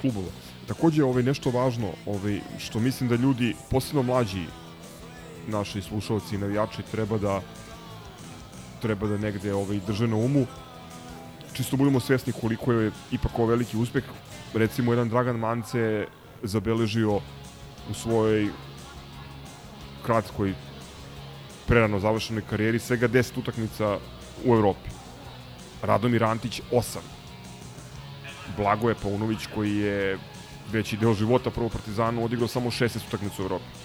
klubova. 0.00 0.28
Takođe, 0.66 1.04
ovaj, 1.04 1.22
nešto 1.22 1.50
važno, 1.50 1.88
ovaj, 2.06 2.40
što 2.58 2.80
mislim 2.80 3.08
da 3.08 3.14
ljudi, 3.14 3.54
posebno 3.70 4.02
mlađi 4.02 4.44
naši 5.50 5.82
slušalci 5.82 6.34
i 6.34 6.38
navijači, 6.38 6.82
treba 6.90 7.18
da 7.18 7.40
treba 8.80 9.06
da 9.06 9.18
negde 9.18 9.54
ovaj, 9.54 9.80
drže 9.86 10.08
na 10.08 10.16
umu. 10.16 10.46
Čisto 11.52 11.76
budemo 11.76 12.00
svesni 12.00 12.32
koliko 12.32 12.72
je 12.72 12.90
ipak 13.12 13.38
ovo 13.38 13.46
veliki 13.46 13.76
uspeh. 13.76 14.04
Recimo, 14.54 14.92
jedan 14.92 15.08
Dragan 15.08 15.36
Mance 15.36 16.06
zabeležio 16.42 17.20
u 17.90 17.94
svojoj 17.94 18.48
kratkoj 20.02 20.54
prerano 21.66 22.00
završenoj 22.00 22.42
karijeri 22.50 22.78
svega 22.78 23.08
10 23.08 23.38
utakmica 23.38 23.98
u 24.44 24.54
Evropi. 24.54 24.90
Radomir 25.82 26.24
Antić 26.24 26.60
8. 26.72 26.98
Blagoje 28.56 28.94
Paunović 29.02 29.46
koji 29.54 29.76
je 29.76 30.18
veći 30.72 30.96
deo 30.96 31.14
života 31.14 31.50
prvo 31.50 31.68
Partizanu 31.68 32.24
odigrao 32.24 32.48
samo 32.48 32.70
16 32.70 33.06
utakmica 33.08 33.42
u 33.42 33.44
Evropi 33.44 33.79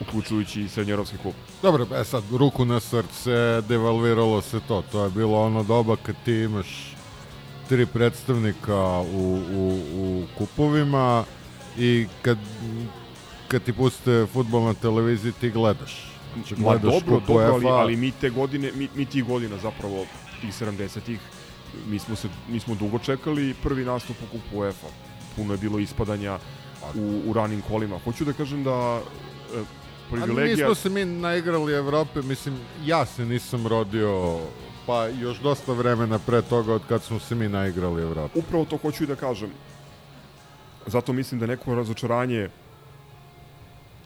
uključujući 0.00 0.62
i 0.62 0.68
srednjeevropski 0.68 1.16
klub. 1.18 1.34
Dobro, 1.62 1.86
e 2.00 2.04
sad, 2.04 2.22
ruku 2.32 2.64
na 2.64 2.80
srce, 2.80 3.62
devalviralo 3.68 4.42
se 4.42 4.60
to. 4.68 4.82
To 4.92 5.04
je 5.04 5.10
bilo 5.10 5.42
ono 5.42 5.62
doba 5.62 5.96
kad 5.96 6.14
ti 6.24 6.32
imaš 6.32 6.96
tri 7.68 7.86
predstavnika 7.86 9.00
u, 9.00 9.40
u, 9.54 9.80
u 9.94 10.24
kupovima 10.38 11.24
i 11.78 12.06
kad, 12.22 12.38
kad 13.48 13.62
ti 13.62 13.72
puste 13.72 14.26
futbol 14.32 14.62
na 14.62 14.74
televiziji 14.74 15.32
ti 15.32 15.50
gledaš. 15.50 16.12
Znači, 16.34 16.54
Ma 16.56 16.62
gledaš 16.62 17.00
dobro, 17.00 17.18
kup 17.18 17.26
dobro, 17.26 17.52
ali, 17.54 17.66
ali 17.66 17.96
mi 17.96 18.10
te 18.10 18.30
godine, 18.30 18.72
mi, 18.74 18.88
mi 18.94 19.04
tih 19.04 19.24
godina 19.24 19.56
zapravo, 19.56 20.06
tih 20.40 20.50
70-ih, 20.50 21.18
mi 21.86 21.98
smo, 21.98 22.16
se, 22.16 22.28
mi 22.48 22.60
smo 22.60 22.74
dugo 22.74 22.98
čekali 22.98 23.54
prvi 23.62 23.84
nastup 23.84 24.16
u 24.22 24.26
kupu 24.32 24.58
UEFA. 24.58 24.86
Puno 25.36 25.54
je 25.54 25.58
bilo 25.58 25.78
ispadanja 25.78 26.38
u, 26.94 27.20
u 27.26 27.32
ranim 27.32 27.62
kolima. 27.68 27.98
Hoću 28.04 28.24
da 28.24 28.32
kažem 28.32 28.64
da 28.64 29.00
e, 30.10 30.12
Ali 30.12 30.22
privilegija... 30.22 30.56
nismo 30.56 30.74
se 30.74 30.88
mi 30.88 31.04
naigrali 31.04 31.72
Evrope, 31.72 32.22
mislim, 32.22 32.58
ja 32.84 33.06
se 33.06 33.24
nisam 33.24 33.66
rodio, 33.66 34.38
pa 34.86 35.06
još 35.06 35.38
dosta 35.38 35.72
vremena 35.72 36.18
pre 36.18 36.42
toga 36.42 36.74
od 36.74 36.82
kad 36.88 37.02
smo 37.02 37.18
se 37.18 37.34
mi 37.34 37.48
naigrali 37.48 38.02
Evrope. 38.02 38.38
Upravo 38.38 38.64
to 38.64 38.76
hoću 38.76 39.04
i 39.04 39.06
da 39.06 39.16
kažem. 39.16 39.50
Zato 40.86 41.12
mislim 41.12 41.40
da 41.40 41.46
neko 41.46 41.74
razočaranje 41.74 42.48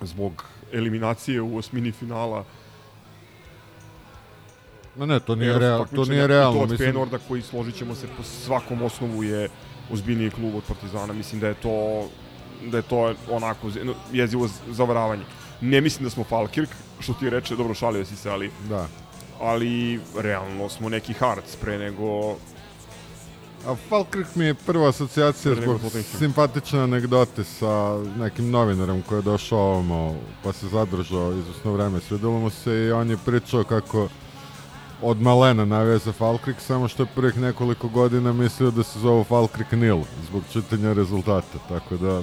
zbog 0.01 0.45
eliminacije 0.73 1.41
u 1.41 1.57
osmini 1.57 1.93
finala 1.93 2.45
Ma 4.97 5.07
ne, 5.07 5.21
to 5.21 5.35
nije, 5.35 5.59
real, 5.59 5.87
to 5.95 6.05
nije 6.05 6.27
realno. 6.27 6.59
To 6.59 6.65
od 6.65 6.71
mislim, 6.71 6.95
Feyenoorda 6.95 7.19
koji, 7.29 7.43
složit 7.43 7.77
ćemo 7.77 7.95
se, 7.95 8.07
po 8.17 8.23
svakom 8.23 8.83
osnovu 8.83 9.23
je 9.23 9.49
ozbiljniji 9.93 10.31
klub 10.31 10.55
od 10.55 10.63
Partizana. 10.69 11.13
Mislim 11.13 11.41
da 11.41 11.49
je 11.49 11.55
to 11.55 12.09
da 12.71 12.77
je 12.77 12.83
to 12.83 13.15
onako 13.31 13.71
jezivo 14.13 14.49
zavaravanje. 14.71 15.25
Ne 15.63 15.81
mislim 15.81 16.05
da 16.05 16.11
smo 16.11 16.25
Falkirk, 16.25 16.71
što 17.01 17.13
ti 17.13 17.31
reče, 17.31 17.57
dobro 17.57 17.75
šalio 17.75 18.05
si 18.05 18.17
se, 18.17 18.31
ali 18.31 18.51
Da. 18.69 18.87
ali 19.41 20.01
realno 20.17 20.69
smo 20.69 20.89
neki 20.89 21.13
Hearts 21.13 21.57
pre 21.57 21.79
nego 21.79 22.37
A 23.67 23.75
Falkirk 23.89 24.35
mi 24.35 24.45
je 24.45 24.55
prva 24.55 24.89
asocijacija 24.89 25.55
zbog 25.55 25.81
simpatične 26.19 26.81
anegdote 26.81 27.45
sa 27.45 27.99
nekim 28.19 28.51
novinarom 28.51 29.03
koji 29.03 29.19
je 29.19 29.23
došao 29.23 29.59
ovamo, 29.59 30.17
pa 30.45 30.53
se 30.53 30.69
zadržao 30.69 31.33
izvesno 31.33 31.73
vreme. 31.73 32.01
Svidelo 32.01 32.41
mu 32.41 32.51
se 32.51 32.75
i 32.75 32.93
on 32.93 33.11
je 33.11 33.17
pričao 33.25 33.65
kako 33.65 34.09
od 35.03 35.21
malena 35.21 35.65
navija 35.65 35.99
za 35.99 36.13
Falkirk, 36.13 36.61
samo 36.61 36.89
što 36.89 37.03
je 37.03 37.09
prvih 37.15 37.39
nekoliko 37.39 37.89
godina 37.89 38.33
mislio 38.33 38.71
da 38.71 38.83
se 38.83 38.99
zovu 38.99 39.25
Falkirk 39.25 39.73
Nil 39.73 39.99
zbog 40.29 40.43
čitanja 40.53 40.93
rezultata, 40.93 41.59
tako 41.69 41.97
da 41.97 42.23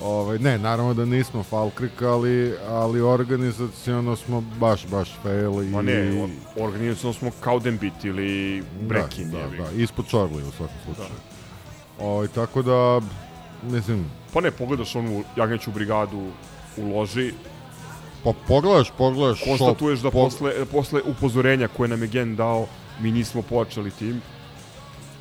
Ovaj, 0.00 0.38
ne, 0.38 0.58
naravno 0.58 0.94
da 0.94 1.04
nismo 1.04 1.42
Falkrik, 1.42 2.02
ali, 2.02 2.54
ali 2.68 3.00
organizacijono 3.00 4.16
smo 4.16 4.40
baš, 4.40 4.86
baš 4.86 5.08
fail. 5.22 5.62
I, 5.62 5.66
Ma 5.66 5.82
ne, 5.82 6.26
o- 6.56 6.64
organizacijno 6.64 7.12
smo 7.12 7.30
Kaudenbit 7.40 8.04
ili 8.04 8.62
Brekin. 8.80 9.30
Da, 9.30 9.38
da, 9.38 9.64
da, 9.64 9.70
ispod 9.72 10.06
Čorli 10.08 10.42
u 10.42 10.50
svakom 10.50 10.76
slučaju. 10.84 11.08
Ovaj, 12.00 12.28
tako 12.28 12.62
da, 12.62 13.00
mislim, 13.64 14.04
Pa 14.32 14.40
ne, 14.40 14.50
pogledaš 14.50 14.96
onu 14.96 15.24
jagnjeću 15.36 15.70
brigadu 15.70 16.26
u 16.76 16.96
loži, 16.96 17.32
pa 18.24 18.32
pogledaš, 18.48 18.92
pogledaš... 18.98 19.40
konstatuješ 19.44 19.98
šop, 19.98 20.04
da 20.04 20.18
pog- 20.18 20.24
posle, 20.24 20.64
posle 20.64 21.02
upozorenja 21.02 21.68
koje 21.68 21.88
nam 21.88 22.02
je 22.02 22.08
Gen 22.08 22.36
dao, 22.36 22.66
mi 23.00 23.12
nismo 23.12 23.42
počeli 23.42 23.90
tim. 23.90 24.22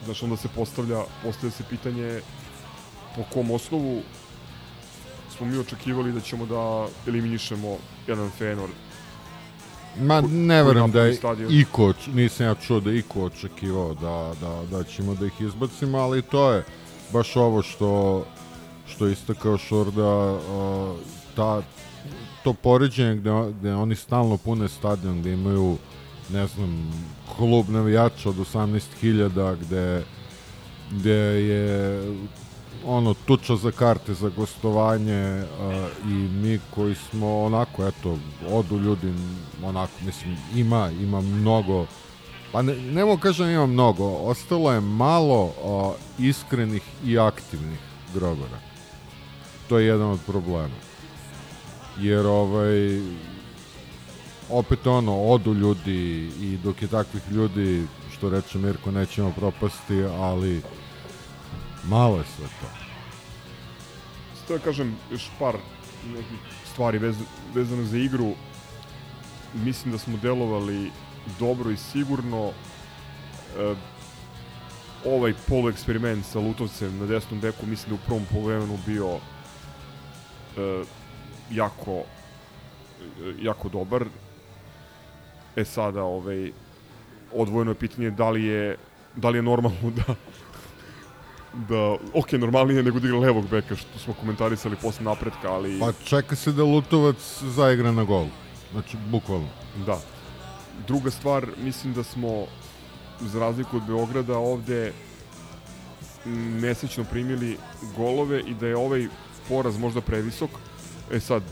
Znaš, 0.05 0.23
onda 0.23 0.37
se 0.37 0.47
postavlja, 0.47 1.01
postavlja 1.23 1.51
se 1.51 1.63
pitanje 1.69 2.21
po 3.15 3.23
kom 3.33 3.51
osnovu 3.51 4.01
smo 5.39 5.47
mi 5.47 5.57
očekivali 5.57 6.11
da 6.11 6.19
ćemo 6.19 6.45
da 6.45 6.87
eliminišemo 7.07 7.77
jedan 8.07 8.31
Feyenoord. 8.39 8.75
Ma 9.99 10.21
ne 10.21 10.63
verujem 10.63 10.91
da 10.91 11.01
je 11.01 11.13
stadion. 11.13 11.53
iko, 11.53 11.93
nisam 12.13 12.45
ja 12.45 12.55
čuo 12.55 12.79
da 12.79 12.91
iko 12.91 13.23
očekivao 13.23 13.93
da, 13.93 14.33
da, 14.41 14.77
da 14.77 14.83
ćemo 14.83 15.15
da 15.15 15.25
ih 15.25 15.41
izbacimo, 15.41 15.97
ali 15.97 16.21
to 16.21 16.51
je 16.51 16.63
baš 17.13 17.35
ovo 17.35 17.61
što 17.61 18.25
što 18.87 19.05
je 19.05 19.11
istakao 19.11 19.57
Šurda, 19.57 20.33
uh, 20.33 20.97
ta, 21.35 21.61
to 22.43 22.53
poređenje 22.53 23.15
gde, 23.15 23.31
gde 23.59 23.73
oni 23.73 23.95
stalno 23.95 24.37
pune 24.37 24.67
stadion, 24.67 25.19
gde 25.19 25.33
imaju 25.33 25.77
ne 26.29 26.47
znam, 26.47 26.91
klub 27.37 27.69
navijača 27.69 28.29
od 28.29 28.35
18.000 28.35 29.55
gde, 29.55 30.03
gde 30.91 31.19
je 31.49 32.03
ono 32.85 33.13
tuča 33.13 33.55
za 33.55 33.71
karte 33.71 34.13
za 34.13 34.29
gostovanje 34.29 35.43
uh, 35.43 36.11
i 36.11 36.13
mi 36.13 36.59
koji 36.75 36.95
smo 36.95 37.43
onako 37.43 37.87
eto 37.87 38.17
odu 38.51 38.79
ljudi 38.79 39.13
onako 39.63 39.91
mislim 40.05 40.37
ima 40.55 40.91
ima 41.01 41.21
mnogo 41.21 41.85
pa 42.51 42.61
ne, 42.61 42.75
ne 42.75 43.05
mogu 43.05 43.21
kažem 43.21 43.49
ima 43.49 43.65
mnogo 43.65 44.05
ostalo 44.05 44.71
je 44.71 44.81
malo 44.81 45.43
uh, 45.43 45.93
iskrenih 46.25 46.83
i 47.05 47.19
aktivnih 47.19 47.79
grobara. 48.13 48.59
To 49.67 49.79
je 49.79 49.85
jedan 49.85 50.09
od 50.11 50.19
problema. 50.25 50.75
Jer 51.99 52.25
ovaj 52.25 53.01
opet 54.49 54.87
ono 54.87 55.21
odu 55.21 55.53
ljudi 55.53 56.31
i 56.41 56.57
dok 56.63 56.81
je 56.81 56.87
takvih 56.87 57.23
ljudi 57.31 57.87
što 58.17 58.29
reče 58.29 58.57
Mirko 58.57 58.91
nećemo 58.91 59.31
propasti 59.31 60.03
ali 60.03 60.61
malo 61.89 62.17
je 62.17 62.23
sve 62.35 62.45
to 62.47 62.67
Što 64.43 64.57
da 64.57 64.63
kažem, 64.63 64.95
još 65.11 65.29
par 65.39 65.55
nekih 66.13 66.39
stvari 66.71 66.97
vez, 66.97 67.15
vezano 67.53 67.83
za 67.83 67.97
igru. 67.97 68.33
Mislim 69.53 69.91
da 69.91 69.97
smo 69.97 70.17
delovali 70.17 70.91
dobro 71.39 71.71
i 71.71 71.77
sigurno. 71.77 72.51
E, 73.57 73.75
ovaj 75.05 75.33
polueksperiment 75.47 76.25
sa 76.25 76.39
Lutovcem 76.39 76.97
na 76.99 77.05
desnom 77.05 77.39
beku 77.39 77.65
mislim 77.65 77.89
da 77.89 77.95
je 77.95 77.99
u 78.03 78.05
prvom 78.05 78.25
poluvremenu 78.31 78.77
bio 78.85 79.19
e, 80.57 80.83
jako 81.51 81.91
e, 81.91 82.03
jako 83.41 83.69
dobar. 83.69 84.05
E 85.55 85.65
sada 85.65 86.03
ovaj 86.03 86.51
odvojeno 87.33 87.71
je 87.71 87.75
pitanje 87.75 88.11
da 88.11 88.29
li 88.29 88.43
je 88.43 88.77
da 89.15 89.29
li 89.29 89.37
je 89.37 89.41
normalno 89.41 89.91
da 90.05 90.15
da, 91.53 91.97
ok, 92.13 92.31
normalnije 92.31 92.83
nego 92.83 92.99
da 92.99 93.07
igra 93.07 93.19
levog 93.19 93.49
beka, 93.49 93.75
što 93.75 93.99
smo 93.99 94.13
komentarisali 94.13 94.75
posle 94.75 95.03
napretka, 95.03 95.51
ali... 95.51 95.79
Pa 95.79 95.91
čeka 96.05 96.35
se 96.35 96.51
da 96.51 96.63
Lutovac 96.63 97.41
zaigra 97.41 97.91
na 97.91 98.03
gol. 98.03 98.27
Znači, 98.71 98.97
bukvalno. 99.11 99.47
Da. 99.85 99.99
Druga 100.87 101.11
stvar, 101.11 101.47
mislim 101.63 101.93
da 101.93 102.03
smo, 102.03 102.45
za 103.21 103.39
razliku 103.39 103.77
od 103.77 103.83
Beograda, 103.83 104.37
ovde 104.37 104.93
mesečno 106.61 107.03
primili 107.03 107.57
golove 107.97 108.39
i 108.39 108.53
da 108.53 108.67
je 108.67 108.77
ovaj 108.77 109.07
poraz 109.49 109.77
možda 109.77 110.01
previsok. 110.01 110.49
E 111.11 111.19
sad, 111.19 111.43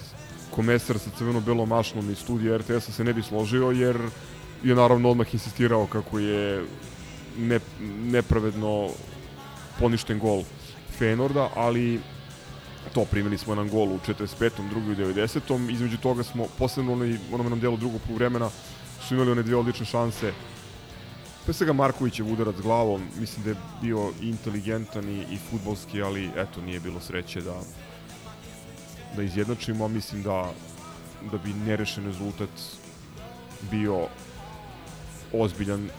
komesar 0.51 0.99
sa 0.99 1.09
crveno-belom 1.17 1.69
mašnom 1.69 2.11
iz 2.11 2.17
studija 2.17 2.57
RTS-a 2.57 2.91
se 2.91 3.03
ne 3.03 3.13
bi 3.13 3.23
složio, 3.23 3.71
jer 3.71 3.97
je 4.63 4.75
naravno 4.75 5.09
odmah 5.09 5.33
insistirao 5.33 5.87
kako 5.87 6.19
je 6.19 6.65
ne, 7.37 7.59
nepravedno 8.03 8.89
poništen 9.79 10.19
gol 10.19 10.43
Fenorda, 10.97 11.49
ali 11.55 11.99
to 12.93 13.05
primili 13.05 13.37
smo 13.37 13.53
jedan 13.53 13.69
gol 13.69 13.93
u 13.93 13.99
45. 14.07 14.69
drugi 14.69 14.91
u 14.91 14.95
90. 14.95 15.71
Između 15.71 15.97
toga 15.97 16.23
smo, 16.23 16.47
posebno 16.57 16.93
onaj, 16.93 17.17
onom 17.31 17.49
nam 17.49 17.59
delu 17.59 17.77
drugog 17.77 18.01
vremena, 18.09 18.49
su 19.07 19.15
imali 19.15 19.31
one 19.31 19.43
dvije 19.43 19.57
odlične 19.57 19.85
šanse. 19.85 20.33
Pre 21.45 21.53
svega 21.53 21.73
Markovićev 21.73 22.33
udarac 22.33 22.55
glavom, 22.55 23.01
mislim 23.19 23.43
da 23.43 23.49
je 23.49 23.55
bio 23.81 24.11
inteligentan 24.21 25.09
i, 25.09 25.19
i 25.31 25.37
futbolski, 25.49 26.01
ali 26.01 26.29
eto, 26.35 26.61
nije 26.61 26.79
bilo 26.79 26.99
sreće 26.99 27.41
da 27.41 27.61
da 29.15 29.23
izjednačimo, 29.23 29.85
a 29.85 29.87
mislim 29.87 30.23
da 30.23 30.53
da 31.31 31.37
bi 31.37 31.53
nerešen 31.53 32.05
rezultat 32.05 32.49
bio 33.71 34.07
ozbiljan 35.33 35.89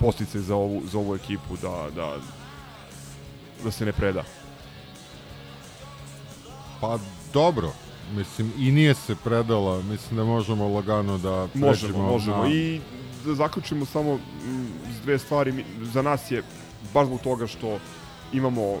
posticaj 0.00 0.40
za 0.40 0.56
ovu, 0.56 0.82
za 0.86 0.98
ovu 0.98 1.14
ekipu 1.14 1.56
da, 1.62 1.86
da, 1.94 2.16
da 3.64 3.70
se 3.70 3.84
ne 3.84 3.92
preda. 3.92 4.24
Pa 6.80 6.98
dobro, 7.32 7.72
mislim 8.14 8.52
i 8.58 8.72
nije 8.72 8.94
se 8.94 9.16
predala, 9.24 9.82
mislim 9.82 10.16
da 10.16 10.24
možemo 10.24 10.68
lagano 10.68 11.18
da 11.18 11.48
Možemo, 11.54 11.72
pređemo 11.72 12.02
možemo. 12.02 12.42
na... 12.42 12.48
I 12.48 12.80
da 13.24 13.34
zaključimo 13.34 13.84
samo 13.84 14.14
mm, 14.14 14.66
s 14.98 15.00
dve 15.02 15.18
stvari. 15.18 15.64
Za 15.82 16.02
nas 16.02 16.30
je, 16.30 16.42
baš 16.94 17.06
zbog 17.06 17.20
toga 17.20 17.46
što 17.46 17.78
imamo 18.32 18.80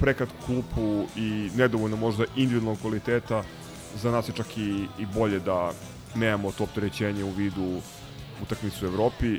prekratku 0.00 0.36
klupu 0.46 1.04
i 1.16 1.50
nedovoljno 1.56 1.96
možda 1.96 2.24
individualnog 2.36 2.80
kvaliteta, 2.80 3.42
za 3.96 4.10
nas 4.10 4.28
je 4.28 4.32
čak 4.32 4.58
i, 4.58 4.86
i 4.98 5.06
bolje 5.14 5.40
da 5.40 5.72
nemamo 6.14 6.52
to 6.52 6.64
opterećenje 6.64 7.24
u 7.24 7.30
vidu 7.30 7.80
utakmicu 8.42 8.84
u 8.84 8.88
Evropi, 8.88 9.38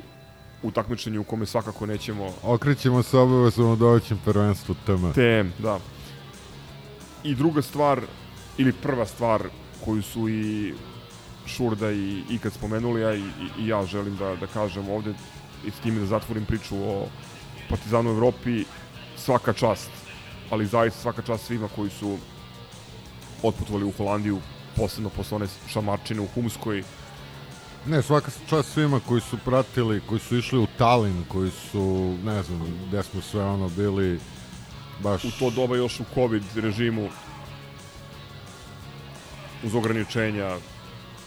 u 0.62 0.70
takmičenju 0.70 1.20
u 1.20 1.24
kome 1.24 1.46
svakako 1.46 1.86
nećemo 1.86 2.32
Okrećemo 2.42 3.02
se 3.02 3.18
obavezom 3.18 3.72
u 3.72 3.76
domaćem 3.76 4.20
prvenstvu 4.24 4.74
TM. 4.86 5.12
TM, 5.12 5.62
da. 5.62 5.78
I 7.24 7.34
druga 7.34 7.62
stvar, 7.62 8.00
ili 8.58 8.72
prva 8.72 9.06
stvar 9.06 9.42
koju 9.84 10.02
su 10.02 10.28
i 10.28 10.74
Šurda 11.46 11.92
i 11.92 12.22
Ikad 12.30 12.52
spomenuli, 12.52 13.04
a 13.04 13.14
i, 13.14 13.20
i, 13.20 13.62
i 13.62 13.66
ja 13.66 13.86
želim 13.86 14.16
da, 14.16 14.36
da 14.36 14.46
kažem 14.46 14.88
ovde 14.88 15.14
i 15.66 15.70
s 15.70 15.80
time 15.82 16.00
da 16.00 16.06
zatvorim 16.06 16.44
priču 16.44 16.76
o 16.76 17.06
Partizanu 17.68 18.10
u 18.10 18.12
Evropi, 18.12 18.64
svaka 19.16 19.52
čast, 19.52 19.90
ali 20.50 20.66
zaista 20.66 21.00
svaka 21.00 21.22
čast 21.22 21.46
svima 21.46 21.68
koji 21.76 21.90
su 21.90 22.18
otputovali 23.42 23.84
u 23.84 23.92
Holandiju, 23.92 24.38
posebno 24.76 25.08
posle 25.08 25.36
one 25.36 25.46
šamarčine 25.68 26.20
u 26.20 26.26
Humskoj, 26.34 26.82
Ne, 27.86 28.02
svaka 28.02 28.30
čast 28.48 28.72
svima 28.72 29.00
koji 29.08 29.20
su 29.20 29.38
pratili, 29.44 30.00
koji 30.08 30.20
su 30.20 30.36
išli 30.36 30.58
u 30.58 30.66
Talin, 30.78 31.24
koji 31.28 31.50
su, 31.50 32.16
ne 32.24 32.42
znam, 32.42 32.78
gde 32.88 33.02
smo 33.02 33.20
sve 33.20 33.44
ono 33.44 33.68
bili 33.68 34.20
baš... 35.02 35.24
U 35.24 35.30
to 35.38 35.50
doba 35.50 35.76
još 35.76 36.00
u 36.00 36.04
COVID 36.14 36.42
režimu 36.54 37.08
uz 39.64 39.74
ograničenja 39.74 40.56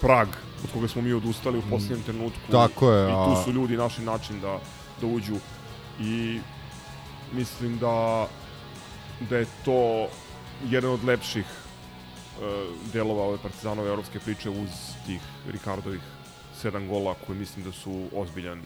Prag, 0.02 0.28
od 0.64 0.72
koga 0.74 0.88
smo 0.88 1.02
mi 1.02 1.14
odustali 1.14 1.58
u 1.58 1.62
mm. 1.62 1.70
posljednjem 1.70 2.04
trenutku. 2.04 2.52
Tako 2.52 2.92
je. 2.92 3.10
I 3.10 3.14
tu 3.14 3.44
su 3.44 3.52
ljudi 3.52 3.78
našli 3.78 4.06
način 4.06 4.42
da, 4.42 4.60
da 5.02 5.08
uđu 5.08 5.36
i 6.00 6.40
mislim 7.32 7.78
da 7.78 8.28
da 9.30 9.38
je 9.38 9.46
to 9.66 10.08
jedan 10.70 10.92
od 10.92 11.04
lepših 11.04 11.46
uh, 11.46 12.94
delova 12.94 13.24
ove 13.24 13.38
partizanove 13.38 13.90
evropske 13.90 14.20
priče 14.20 14.50
uz 14.50 14.70
tih 15.06 15.22
Rikardovih 15.52 16.02
7 16.64 16.88
gola 16.88 17.16
koji 17.26 17.40
mislim 17.40 17.66
da 17.66 17.72
su 17.72 18.08
ozbiljan 18.16 18.62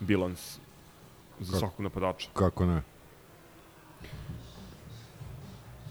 bilans 0.00 0.58
za 1.40 1.52
Ka 1.52 1.58
svakog 1.58 1.80
napadača. 1.80 2.28
Kako 2.32 2.66
ne? 2.66 2.82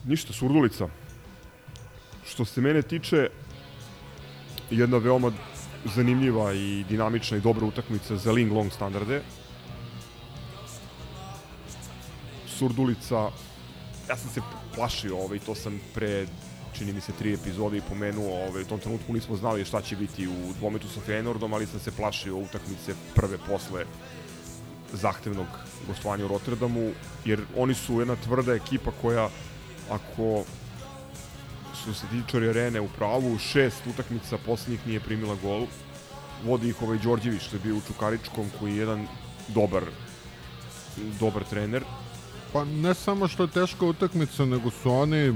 Ništa, 0.06 0.34
Surdulica. 0.34 0.88
Što 2.26 2.46
se 2.46 2.62
mene 2.62 2.82
tiče, 2.82 3.30
jedna 4.70 4.98
veoma 4.98 5.32
zanimljiva 5.96 6.54
i 6.54 6.86
dinamična 6.90 7.38
i 7.38 7.42
dobra 7.42 7.66
utakmica 7.66 8.18
za 8.18 8.32
Ling 8.32 8.52
Long 8.52 8.72
standarde. 8.72 9.22
Surdulica, 12.48 13.32
ja 14.10 14.18
sam 14.18 14.30
se 14.30 14.42
plašio 14.76 15.18
ovaj, 15.18 15.40
to 15.40 15.56
sam 15.56 15.80
pre 15.94 16.28
čini 16.78 16.94
mi 16.94 17.02
se 17.02 17.12
tri 17.12 17.34
epizode 17.34 17.78
i 17.78 17.82
pomenuo, 17.90 18.48
ovaj, 18.48 18.62
u 18.62 18.66
tom 18.66 18.80
trenutku 18.80 19.14
nismo 19.14 19.36
znali 19.36 19.66
šta 19.66 19.82
će 19.82 19.96
biti 19.96 20.28
u 20.28 20.54
dvometu 20.60 20.88
sa 20.90 21.02
Feyenoordom, 21.08 21.54
ali 21.54 21.66
sam 21.66 21.80
se 21.80 21.92
plašio 21.92 22.38
utakmice 22.38 22.96
prve 23.16 23.38
posle 23.48 23.86
zahtevnog 24.94 25.48
gostovanja 25.88 26.26
u 26.26 26.28
Rotterdamu, 26.28 26.92
jer 27.26 27.42
oni 27.58 27.74
su 27.74 28.00
jedna 28.00 28.16
tvrda 28.16 28.54
ekipa 28.54 28.92
koja 29.02 29.30
ako 29.90 30.44
su 31.84 31.94
se 31.94 32.08
tičari 32.12 32.50
arene 32.50 32.82
u 32.82 32.88
pravu, 32.88 33.38
šest 33.38 33.88
utakmica 33.88 34.38
poslednjih 34.46 34.88
nije 34.88 35.00
primila 35.00 35.36
gol. 35.44 35.66
Vodi 36.46 36.70
ih 36.70 36.82
ovaj 36.82 36.98
Đorđević 36.98 37.42
što 37.42 37.56
je 37.56 37.62
bio 37.64 37.76
u 37.76 37.82
Čukaričkom 37.88 38.52
koji 38.60 38.72
je 38.72 38.78
jedan 38.78 39.08
dobar 39.48 39.84
dobar 41.20 41.44
trener. 41.44 41.84
Pa 42.54 42.66
ne 42.66 42.94
samo 42.94 43.28
što 43.28 43.44
je 43.44 43.52
teška 43.52 43.86
utakmica, 43.86 44.46
nego 44.46 44.72
su 44.72 44.92
oni, 44.92 45.34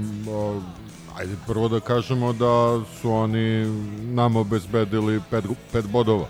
ajde 1.16 1.34
prvo 1.46 1.68
da 1.68 1.80
kažemo 1.80 2.32
da 2.32 2.80
su 3.00 3.10
oni 3.12 3.66
nam 4.02 4.36
obezbedili 4.36 5.20
pet, 5.30 5.44
pet 5.72 5.88
bodova. 5.88 6.26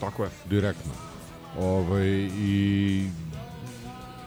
Tako 0.00 0.24
je. 0.24 0.30
Direktno. 0.50 0.92
Ovaj, 1.60 2.06
I 2.38 3.06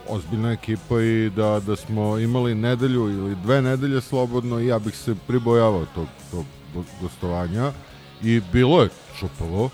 ozbiljna 0.08 0.52
ekipa 0.52 1.02
i 1.02 1.30
da, 1.36 1.60
da 1.60 1.76
smo 1.76 2.18
imali 2.18 2.56
nedelju 2.56 3.10
ili 3.10 3.36
dve 3.36 3.62
nedelje 3.62 4.02
slobodno 4.02 4.60
i 4.60 4.68
ja 4.68 4.80
bih 4.80 4.98
se 4.98 5.16
pribojavao 5.28 5.86
tog, 5.96 6.08
tog 6.32 6.46
go- 6.76 6.84
gostovanja 7.02 7.72
i 8.24 8.42
bilo 8.52 8.82
je 8.82 8.90
čupavo 9.20 9.70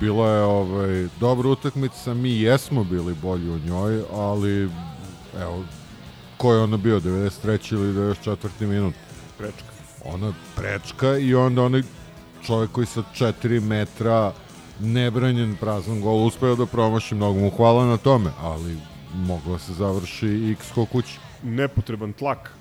bila 0.00 0.28
je 0.28 0.42
ovaj, 0.42 1.08
dobra 1.20 1.48
utakmica, 1.48 2.14
mi 2.14 2.40
jesmo 2.40 2.84
bili 2.84 3.14
bolji 3.14 3.50
u 3.50 3.58
njoj, 3.58 4.02
ali 4.12 4.70
evo, 5.40 5.64
ko 6.36 6.52
je 6.52 6.60
ono 6.60 6.76
bio, 6.76 7.00
93. 7.00 7.72
ili 7.72 7.92
94. 7.94 8.66
minut? 8.66 8.94
Prečka. 9.40 9.70
Ona 10.04 10.32
prečka 10.56 11.16
i 11.18 11.34
onda 11.34 11.62
onaj 11.62 11.82
čovjek 12.46 12.72
koji 12.72 12.86
sa 12.86 13.02
4 13.14 13.60
metra 13.60 14.32
nebranjen 14.80 15.56
prazan 15.60 16.00
gol 16.00 16.26
uspeo 16.26 16.56
da 16.56 16.66
promaši 16.66 17.14
mnogo 17.14 17.40
mu 17.40 17.50
hvala 17.50 17.86
na 17.86 17.96
tome, 17.96 18.30
ali 18.40 18.76
moglo 19.14 19.58
se 19.58 19.72
završi 19.72 20.50
x 20.52 20.72
ko 20.74 20.86
kući. 20.86 21.18
Nepotreban 21.42 22.12
tlak. 22.12 22.52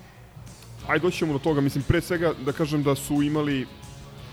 Ajde 0.87 1.03
doći 1.03 1.17
ćemo 1.17 1.33
do 1.33 1.39
toga. 1.39 1.61
Mislim, 1.61 1.83
pre 1.83 2.01
svega 2.01 2.33
da 2.45 2.51
kažem 2.51 2.83
da 2.83 2.95
su 2.95 3.21
imali 3.21 3.67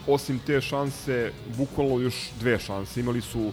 osim 0.06 0.40
te 0.46 0.60
šanse, 0.60 1.32
bukvalno 1.56 1.98
još 1.98 2.14
dve 2.40 2.58
šanse. 2.58 3.00
Imali 3.00 3.20
su 3.20 3.52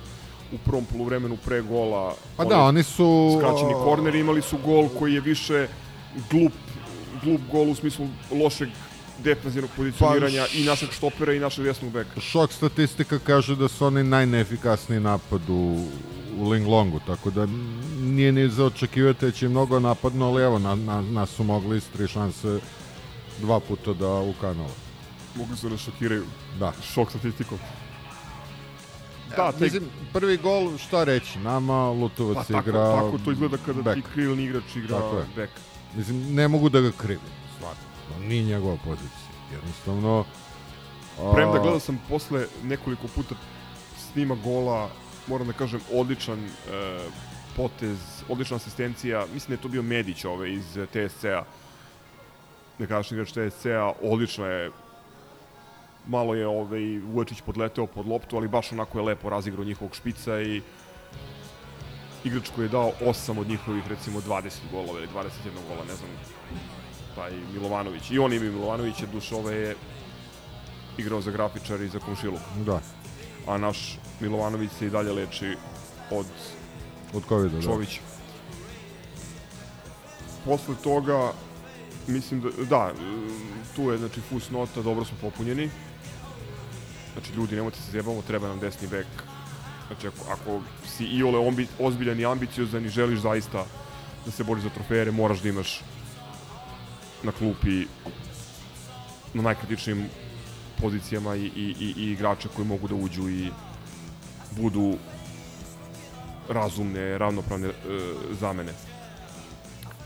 u 0.51 0.57
prvom 0.65 0.85
poluvremenu 0.85 1.37
pre 1.45 1.61
gola 1.61 2.15
Pa 2.37 2.45
da, 2.45 2.59
oni 2.61 2.83
su... 2.83 3.37
skraćeni 3.37 3.73
korner, 3.73 4.15
imali 4.15 4.41
su 4.41 4.57
gol 4.65 4.89
koji 4.99 5.13
je 5.13 5.21
više 5.21 5.67
glup, 6.31 6.53
glup 7.23 7.41
gol 7.51 7.69
u 7.69 7.75
smislu 7.75 8.07
lošeg 8.31 8.69
defensivnog 9.23 9.69
pozicioniranja 9.75 10.45
Pa, 10.51 10.57
i 10.57 10.63
našeg 10.63 10.91
štopera 10.91 11.33
i 11.33 11.39
našeg 11.39 11.65
desnog 11.65 11.91
beka. 11.91 12.19
Šok 12.21 12.51
statistika 12.53 13.19
kaže 13.19 13.55
da 13.55 13.67
su 13.67 13.85
oni 13.85 14.03
najneefikasniji 14.03 14.99
napad 14.99 15.41
u, 15.49 15.85
u 16.37 16.49
Linglongu, 16.49 16.99
tako 17.07 17.31
da 17.31 17.47
nije 17.99 18.31
ni 18.31 18.49
za 18.49 18.65
očekivati 18.65 19.25
da 19.25 19.31
će 19.31 19.49
mnogo 19.49 19.79
napadno, 19.79 20.25
ali 20.27 20.43
evo, 20.43 20.59
na, 20.59 20.75
na, 20.75 21.01
nas 21.01 21.29
su 21.29 21.43
mogli 21.43 21.77
iz 21.77 21.83
tri 21.93 22.07
šanse 22.07 22.59
dva 23.41 23.59
puta 23.59 23.93
da 23.93 24.07
ukanala. 24.13 24.73
Mogli 25.35 25.57
su 25.57 25.69
da 25.69 25.77
šokiraju. 25.77 26.25
Da. 26.59 26.73
Šok 26.93 27.09
statistikom. 27.09 27.57
Da, 29.29 29.51
taj- 29.51 29.61
mislim, 29.61 29.83
prvi 30.13 30.37
gol, 30.37 30.77
šta 30.77 31.03
reći, 31.03 31.39
nama 31.39 31.89
Lutovac 31.91 32.35
Pa 32.37 32.43
tako, 32.43 32.69
igra... 32.69 32.95
tako 32.95 33.17
to 33.25 33.31
izgleda 33.31 33.57
kada 33.65 33.81
back. 33.81 33.95
ti 33.95 34.03
krilni 34.13 34.43
igrač 34.43 34.75
igra 34.75 34.97
Tako 34.99 35.17
je. 35.17 35.25
bek. 35.35 35.49
Mislim, 35.95 36.35
ne 36.35 36.47
mogu 36.47 36.69
da 36.69 36.81
ga 36.81 36.91
krivim, 36.91 37.33
stvarno. 37.55 38.27
Nije 38.27 38.43
njegova 38.43 38.77
pozicija. 38.85 39.33
Jednostavno... 39.51 40.25
a, 41.21 41.33
Premda 41.33 41.59
gledao 41.59 41.79
sam 41.79 42.01
posle 42.09 42.45
nekoliko 42.63 43.07
puta 43.07 43.35
snima 44.11 44.35
gola, 44.43 44.89
moram 45.27 45.47
da 45.47 45.53
kažem, 45.53 45.79
odličan 45.93 46.39
e, 46.39 46.49
potez, 47.55 47.97
odlična 48.29 48.57
asistencija, 48.57 49.25
mislim 49.33 49.47
da 49.47 49.53
je 49.53 49.61
to 49.61 49.67
bio 49.67 49.81
Medić 49.81 50.25
ovaj, 50.25 50.51
iz 50.51 50.77
TSC-a, 50.91 51.43
nekadašnji 52.79 53.15
igrač 53.15 53.31
TSC-a, 53.31 53.91
odlična 54.01 54.47
je 54.47 54.71
malo 56.07 56.35
je 56.35 56.47
ovaj, 56.47 56.99
Vujačić 56.99 57.41
podleteo 57.41 57.85
pod 57.87 58.07
loptu, 58.07 58.37
ali 58.37 58.47
baš 58.47 58.71
onako 58.71 58.97
je 58.97 59.03
lepo 59.03 59.29
razigrao 59.29 59.65
njihovog 59.65 59.95
špica 59.95 60.41
i 60.41 60.61
igrač 62.23 62.49
koji 62.55 62.65
je 62.65 62.69
dao 62.69 62.91
8 63.01 63.39
od 63.39 63.47
njihovih 63.47 63.87
recimo 63.87 64.21
20 64.21 64.51
golova 64.71 64.99
ili 64.99 65.07
21 65.07 65.29
gola, 65.67 65.85
ne 65.87 65.95
znam, 65.95 66.09
taj 67.15 67.31
Milovanović. 67.53 68.11
I 68.11 68.19
on 68.19 68.33
ima 68.33 68.45
i 68.45 68.49
Milovanovića, 68.49 69.05
duše 69.13 69.35
ove 69.35 69.55
je 69.55 69.75
igrao 70.97 71.21
za 71.21 71.31
grafičar 71.31 71.81
i 71.81 71.89
za 71.89 71.99
komšiluk. 71.99 72.41
Da. 72.65 72.81
A 73.47 73.57
naš 73.57 73.99
Milovanović 74.19 74.71
se 74.71 74.87
i 74.87 74.89
dalje 74.89 75.11
leči 75.11 75.57
od 76.11 76.25
Od 77.13 77.23
COVID-a, 77.29 77.55
da. 77.55 77.61
Čovića. 77.61 78.01
Posle 80.45 80.75
toga, 80.83 81.31
mislim 82.07 82.41
da, 82.41 82.49
da, 82.69 82.93
tu 83.75 83.91
je 83.91 83.97
znači 83.97 84.21
fusnota, 84.21 84.81
dobro 84.81 85.05
smo 85.05 85.17
popunjeni. 85.21 85.69
Znači 87.13 87.33
ljudi, 87.33 87.55
nemojte 87.55 87.77
se 87.77 87.91
zjebamo, 87.91 88.21
treba 88.21 88.47
nam 88.47 88.59
desni 88.59 88.87
bek. 88.87 89.07
Znači 89.87 90.07
ako, 90.07 90.31
ako 90.31 90.61
si 90.87 91.05
i 91.05 91.23
ole 91.23 91.39
ombi, 91.39 91.67
ozbiljan 91.79 92.19
i 92.19 92.25
ambiciozan 92.25 92.85
i 92.85 92.89
želiš 92.89 93.19
zaista 93.19 93.65
da 94.25 94.31
se 94.31 94.43
boriš 94.43 94.63
za 94.63 94.69
trofeje, 94.69 95.11
moraš 95.11 95.41
da 95.41 95.49
imaš 95.49 95.81
na 97.23 97.31
klupi 97.31 97.85
na 99.33 99.41
najkritičnijim 99.41 100.09
pozicijama 100.81 101.35
i, 101.35 101.45
i, 101.45 101.75
i, 101.79 101.93
i 101.97 102.11
igrača 102.11 102.49
koji 102.55 102.67
mogu 102.67 102.87
da 102.87 102.95
uđu 102.95 103.29
i 103.29 103.49
budu 104.51 104.97
razumne, 106.49 107.17
ravnopravne 107.17 107.67
e, 107.67 107.73
zamene. 108.39 108.73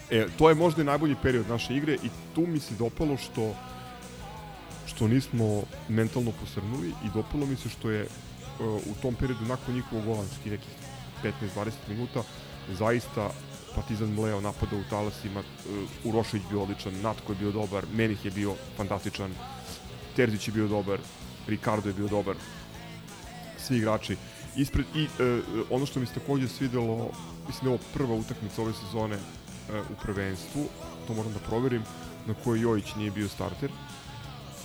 E, 0.09 0.27
to 0.37 0.49
je 0.49 0.55
možda 0.55 0.81
i 0.81 0.85
najbolji 0.85 1.15
period 1.21 1.49
naše 1.49 1.75
igre 1.75 1.93
i 1.93 2.09
tu 2.35 2.41
mi 2.41 2.59
se 2.59 2.75
dopalo 2.75 3.17
što 3.17 3.55
što 4.85 5.07
nismo 5.07 5.63
mentalno 5.89 6.31
posrnuli 6.31 6.87
i 6.87 7.09
dopalo 7.13 7.45
mi 7.45 7.55
se 7.55 7.69
što 7.69 7.89
je 7.89 8.07
u 8.59 9.01
tom 9.01 9.15
periodu 9.15 9.45
nakon 9.45 9.75
njihovog 9.75 10.05
golanski 10.05 10.49
nekih 10.49 10.69
15-20 11.23 11.71
minuta 11.89 12.23
zaista 12.69 13.29
Partizan 13.75 14.09
mleo 14.09 14.41
napada 14.41 14.75
u 14.75 14.89
talasima, 14.89 15.43
Urošević 16.03 16.43
bio 16.49 16.61
odličan, 16.61 17.01
Natko 17.01 17.31
je 17.31 17.39
bio 17.39 17.51
dobar, 17.51 17.85
Menih 17.93 18.25
je 18.25 18.31
bio 18.31 18.55
fantastičan, 18.77 19.31
Terzić 20.15 20.47
je 20.47 20.51
bio 20.51 20.67
dobar, 20.67 20.99
Ricardo 21.47 21.89
je 21.89 21.93
bio 21.93 22.07
dobar, 22.07 22.35
svi 23.57 23.77
igrači. 23.77 24.17
Ispred, 24.55 24.85
I 24.95 25.03
uh, 25.03 25.41
ono 25.69 25.85
što 25.85 25.99
mi 25.99 26.05
se 26.05 26.13
takođe 26.13 26.47
svidelo, 26.47 27.11
mislim 27.47 27.63
da 27.63 27.69
je 27.69 27.73
ovo 27.73 27.83
prva 27.93 28.15
utakmica 28.15 28.61
ove 28.61 28.73
sezone 28.73 29.15
uh, 29.15 29.91
u 29.91 30.01
prvenstvu, 30.03 30.65
to 31.07 31.13
moram 31.13 31.33
da 31.33 31.39
proverim, 31.39 31.83
na 32.25 32.33
kojoj 32.43 32.61
Jojić 32.61 32.95
nije 32.95 33.11
bio 33.11 33.29
starter. 33.29 33.71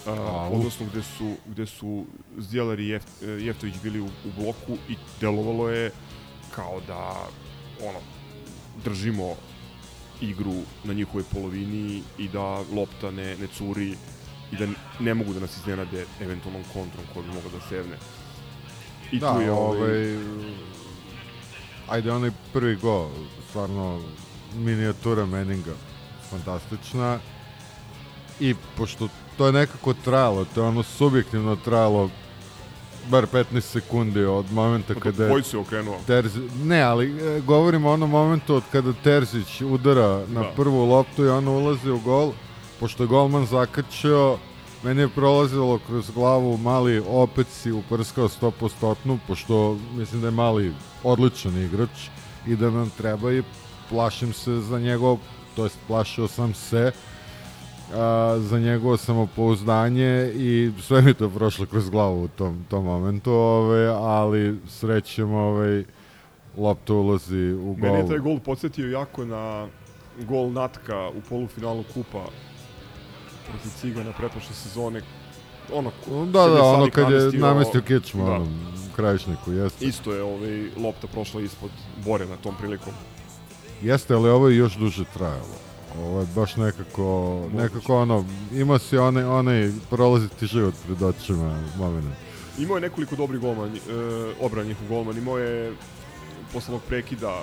Uh, 0.07 0.53
odnosno 0.53 0.87
gde 0.87 1.03
su, 1.03 1.35
gde 1.47 1.67
su 1.67 2.05
Zdjelar 2.39 2.81
i 2.81 2.89
Jef, 2.89 3.05
Jeftović 3.23 3.75
bili 3.83 4.01
u, 4.01 4.07
u 4.07 4.43
bloku 4.43 4.73
i 4.89 4.97
delovalo 5.21 5.69
je 5.69 5.91
kao 6.55 6.81
da 6.87 7.29
ono, 7.89 7.99
držimo 8.85 9.35
igru 10.21 10.55
na 10.85 10.93
njihovoj 10.93 11.25
polovini 11.33 12.03
i 12.19 12.29
da 12.29 12.65
lopta 12.75 13.11
ne, 13.11 13.37
ne 13.37 13.47
curi 13.47 13.97
i 14.53 14.57
da 14.57 14.67
ne 15.01 15.15
mogu 15.15 15.33
da 15.33 15.41
nas 15.41 15.57
iznenade 15.57 16.07
eventualnom 16.21 16.63
kontrom 16.73 17.05
koja 17.15 17.27
bi 17.27 17.35
mogla 17.35 17.51
da 17.51 17.69
sevne. 17.69 17.97
I 19.13 19.19
da, 19.19 19.35
tu 19.35 19.41
je 19.41 19.53
ovaj... 19.53 20.17
Ajde, 21.89 22.13
onaj 22.13 22.31
prvi 22.53 22.77
go, 22.77 23.11
stvarno 23.49 24.01
minijatura 24.55 25.27
Meninga, 25.27 25.75
fantastična. 26.31 27.19
I 28.41 28.55
pošto 28.77 29.09
to 29.37 29.47
je 29.47 29.53
nekako 29.53 29.95
trajalo, 29.95 30.45
to 30.55 30.61
je 30.61 30.67
ono 30.67 30.83
subjektivno 30.83 31.57
trajalo 31.57 32.11
bar 33.11 33.27
15 33.33 33.61
sekundi 33.61 34.25
od 34.25 34.53
momenta 34.53 34.95
kada 34.95 35.27
je... 35.27 35.43
se 35.43 35.59
okrenuo. 35.59 35.99
Terzi, 36.07 36.41
ne, 36.65 36.83
ali 36.83 37.37
e, 37.37 37.41
govorimo 37.41 37.89
o 37.89 37.93
onom 37.93 38.11
momentu 38.11 38.55
od 38.55 38.63
kada 38.73 38.93
Terzić 38.93 39.61
udara 39.61 40.27
na 40.29 40.41
Da. 40.41 40.51
prvu 40.57 40.85
loptu 40.85 41.25
i 41.25 41.29
ona 41.29 41.51
ulazi 41.51 41.91
u 41.91 41.99
gol. 41.99 42.33
Pošto 42.81 43.03
je 43.03 43.07
golman 43.07 43.47
zakačio, 43.47 44.39
meni 44.83 45.01
je 45.01 45.09
prolazilo 45.09 45.79
kroz 45.87 46.11
glavu 46.11 46.57
mali 46.57 47.03
opet 47.09 47.47
si 47.49 47.73
uprskao 47.73 48.29
100%, 48.29 49.19
pošto 49.29 49.79
mislim 49.95 50.21
da 50.21 50.27
je 50.27 50.31
mali 50.31 50.75
odličan 51.03 51.63
igrač 51.63 52.09
i 52.47 52.57
da 52.57 52.71
nam 52.71 52.91
treba 52.91 53.33
i 53.33 53.43
plašim 53.91 54.33
se 54.33 54.61
za 54.61 54.79
njegov, 54.79 55.19
to 55.57 55.65
jest 55.65 55.79
plašio 55.87 56.29
sam 56.29 56.55
se, 56.55 56.93
a, 57.95 58.37
za 58.41 58.59
njegovo 58.59 58.97
samopouzdanje 58.97 60.33
i 60.35 60.71
sve 60.81 61.03
mi 61.03 61.15
to 61.15 61.31
prošlo 61.31 61.67
kroz 61.67 61.91
glavu 61.91 62.25
u 62.25 62.29
tom, 62.29 62.65
tom 62.69 62.85
momentu, 62.85 63.33
ove, 63.33 63.87
ali 63.89 64.59
srećem 64.69 65.35
ovaj, 65.35 65.85
lopta 66.57 66.95
ulazi 66.95 67.53
u 67.53 67.75
gol. 67.75 67.77
Meni 67.83 67.99
je 67.99 68.09
taj 68.09 68.19
gol 68.19 68.39
podsjetio 68.39 68.91
jako 68.91 69.25
na 69.25 69.67
gol 70.21 70.51
Natka 70.51 71.09
u 71.09 71.21
polufinalu 71.29 71.85
kupa 71.95 72.25
protiv 73.51 73.71
Cigana 73.71 74.13
pretprošle 74.13 74.55
sezone. 74.55 75.03
Ono, 75.73 75.91
Da, 76.27 76.47
da, 76.49 76.63
ono 76.63 76.91
kad 76.91 77.11
je 77.11 77.21
namestio- 77.31 77.81
kičmu, 77.83 78.25
Da. 78.25 78.31
da. 78.31 78.37
onom 78.37 78.49
krajišniku, 78.97 79.53
jeste. 79.53 79.85
Isto 79.85 80.13
je 80.13 80.23
ovaj, 80.23 80.69
lopta 80.77 81.07
prošla 81.07 81.41
ispod 81.41 81.71
Bore 82.05 82.27
na 82.27 82.37
tom 82.37 82.55
prilikom. 82.59 82.93
Jeste, 83.83 84.15
ali 84.15 84.31
ovo 84.31 84.49
je 84.49 84.57
još 84.57 84.77
duže 84.77 85.05
trajalo. 85.15 85.62
Ovo 85.99 86.21
je 86.21 86.27
baš 86.35 86.57
nekako, 86.57 87.41
nekako 87.55 87.97
ono, 87.97 88.25
ima 88.53 88.79
si 88.79 88.99
onaj, 88.99 89.25
onaj 89.25 89.71
prolaziti 89.91 90.47
život 90.47 90.75
pred 90.87 91.03
očima 91.03 91.59
moment. 91.79 92.15
Imao 92.59 92.77
je 92.77 92.81
nekoliko 92.81 93.17
dobrih 93.17 93.41
golman, 93.41 93.77
e, 93.77 93.79
obran 94.41 94.67
njihov 94.67 94.89
golman, 94.89 95.19
imao 95.19 95.39
je 95.39 95.75
posle 96.53 96.75
ovog 96.75 96.83
prekida, 96.89 97.43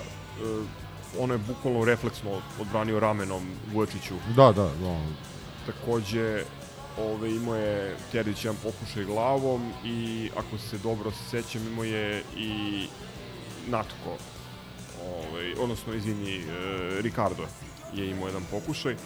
ono 1.18 1.34
je 1.34 1.38
bukvalno 1.38 1.84
refleksno 1.84 2.30
odbranio 2.60 3.00
ramenom 3.00 3.42
Vujačiću. 3.72 4.14
Da, 4.36 4.52
da, 4.52 4.70
da. 4.82 5.00
Takođe, 5.66 6.44
ove, 6.98 7.34
imao 7.34 7.56
je 7.56 7.96
Tjerić 8.10 8.44
jedan 8.44 8.60
pokušaj 8.62 9.04
glavom 9.04 9.72
i 9.84 10.30
ako 10.36 10.58
se 10.58 10.78
dobro 10.78 11.10
sećam 11.30 11.66
imao 11.66 11.84
je 11.84 12.22
i 12.36 12.86
Natko, 13.68 14.16
ovaj, 15.04 15.54
odnosno, 15.60 15.94
izvini, 15.94 16.36
e, 16.36 16.42
Ricardo 17.00 17.46
je 17.94 18.10
imao 18.10 18.26
jedan 18.26 18.42
pokušaj. 18.50 18.96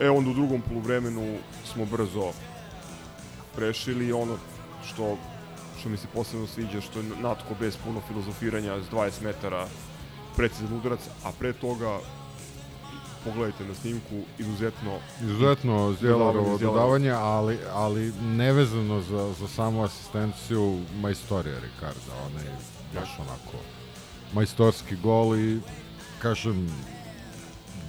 E, 0.00 0.10
onda 0.10 0.30
u 0.30 0.34
drugom 0.34 0.62
poluvremenu 0.62 1.38
smo 1.72 1.84
brzo 1.84 2.32
prešili 3.56 4.12
ono 4.12 4.36
što, 4.86 5.16
što 5.80 5.88
mi 5.88 5.96
se 5.96 6.06
posebno 6.14 6.46
sviđa, 6.46 6.80
što 6.80 6.98
je 6.98 7.04
Natko 7.22 7.54
bez 7.60 7.76
puno 7.84 8.00
filozofiranja 8.08 8.82
s 8.82 8.92
20 8.92 9.22
metara 9.22 9.66
precizan 10.36 10.72
udarac, 10.72 11.00
a 11.24 11.32
pre 11.38 11.52
toga 11.52 11.98
pogledajte 13.24 13.64
na 13.64 13.74
snimku, 13.74 14.22
izuzetno 14.38 14.98
Izuzetno 15.22 15.96
Zjelarovo 16.00 16.58
dodavanje, 16.58 17.10
ali, 17.10 17.58
ali 17.72 18.12
nevezano 18.22 19.00
za, 19.00 19.32
za 19.32 19.48
samu 19.48 19.84
asistenciju 19.84 20.78
majstorija 21.00 21.54
Ricarda. 21.58 22.12
On 22.26 22.32
je 22.32 22.56
baš 22.94 23.18
onako 23.18 23.64
majstorski 24.34 24.96
gol 24.96 25.38
i 25.38 25.60
kažem 26.18 26.68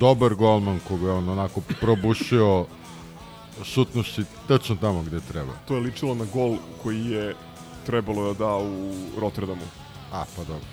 dobar 0.02 0.36
golman 0.36 0.80
koga 0.88 1.06
je 1.06 1.14
on 1.14 1.30
onako 1.30 1.62
probušio 1.82 2.66
šutnuši 3.64 4.24
tačno 4.48 4.76
tamo 4.76 5.04
gde 5.04 5.20
treba. 5.22 5.54
To 5.68 5.76
je 5.76 5.82
ličilo 5.82 6.16
na 6.16 6.26
gol 6.26 6.52
koji 6.84 7.06
je 7.06 7.36
trebalo 7.86 8.34
da 8.34 8.40
da 8.40 8.58
u 8.58 8.92
Rotterdamu. 9.20 9.68
A, 10.12 10.24
pa 10.36 10.44
dobro. 10.44 10.66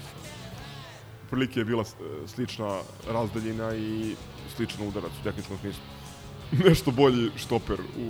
Prilike 1.31 1.61
je 1.61 1.65
bila 1.65 1.85
s- 1.85 1.95
slična 2.27 2.79
razdaljina 3.09 3.75
i 3.75 4.15
sličan 4.57 4.89
udarac 4.89 5.13
u 5.21 5.25
tehničkom 5.25 5.57
smislu. 5.59 5.83
Nešto 6.69 6.91
bolji 6.91 7.31
štoper 7.37 7.81
u, 7.81 8.09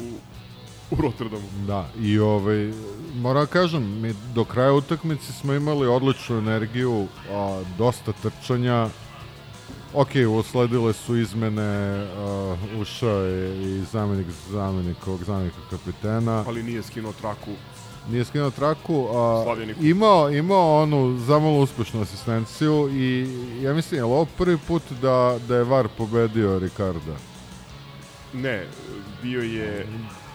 u 0.91 1.03
Rotterdamu. 1.03 1.49
Da, 1.67 1.89
i 2.01 2.19
ovaj, 2.19 2.73
moram 3.15 3.43
da 3.43 3.51
kažem, 3.51 4.01
mi 4.01 4.15
do 4.35 4.45
kraja 4.45 4.73
utakmice 4.73 5.33
smo 5.33 5.55
imali 5.55 5.87
odličnu 5.87 6.39
energiju, 6.39 7.07
a, 7.31 7.63
dosta 7.79 8.13
trčanja, 8.13 8.89
Ok, 9.99 10.09
usledile 10.39 10.93
su 10.93 11.17
izmene, 11.17 12.03
uh, 12.03 12.81
ušao 12.81 13.21
je 13.21 13.63
i 13.63 13.85
zamenik 13.85 14.27
zamenika, 14.51 15.01
ovog 15.07 15.25
zamenika 15.25 15.57
kapitena. 15.71 16.45
Ali 16.47 16.63
nije 16.63 16.83
skinuo 16.83 17.13
traku. 17.13 17.51
Nije 18.11 18.25
skinuo 18.25 18.51
traku, 18.51 19.09
a 19.15 19.57
imao, 19.81 20.31
imao 20.31 20.83
onu 20.83 21.19
zamalo 21.19 21.59
uspešnu 21.59 22.03
asistenciju 22.03 22.91
i 22.93 23.29
ja 23.63 23.75
mislim, 23.75 23.99
je 23.99 24.05
li 24.05 24.11
ovo 24.11 24.25
prvi 24.25 24.59
put 24.59 24.83
da, 25.03 25.39
da 25.49 25.57
je 25.57 25.65
VAR 25.65 25.89
pobedio 25.97 26.59
Ricarda? 26.59 27.17
Ne, 28.33 28.67
bio 29.23 29.43
je 29.43 29.87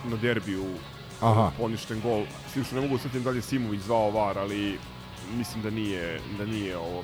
na 0.05 0.17
derbiju 0.17 0.65
Aha. 1.21 1.51
poništen 1.57 2.01
gol. 2.01 2.23
Slično, 2.53 2.81
ne 2.81 2.87
mogu 2.87 2.99
setim 2.99 3.23
da 3.23 3.29
li 3.29 3.37
je 3.37 3.41
Simović 3.41 3.81
zvao 3.81 4.11
VAR, 4.11 4.37
ali 4.37 4.77
mislim 5.37 5.63
da 5.63 5.69
nije, 5.69 6.19
da 6.37 6.45
nije 6.45 6.77
ovo 6.77 7.03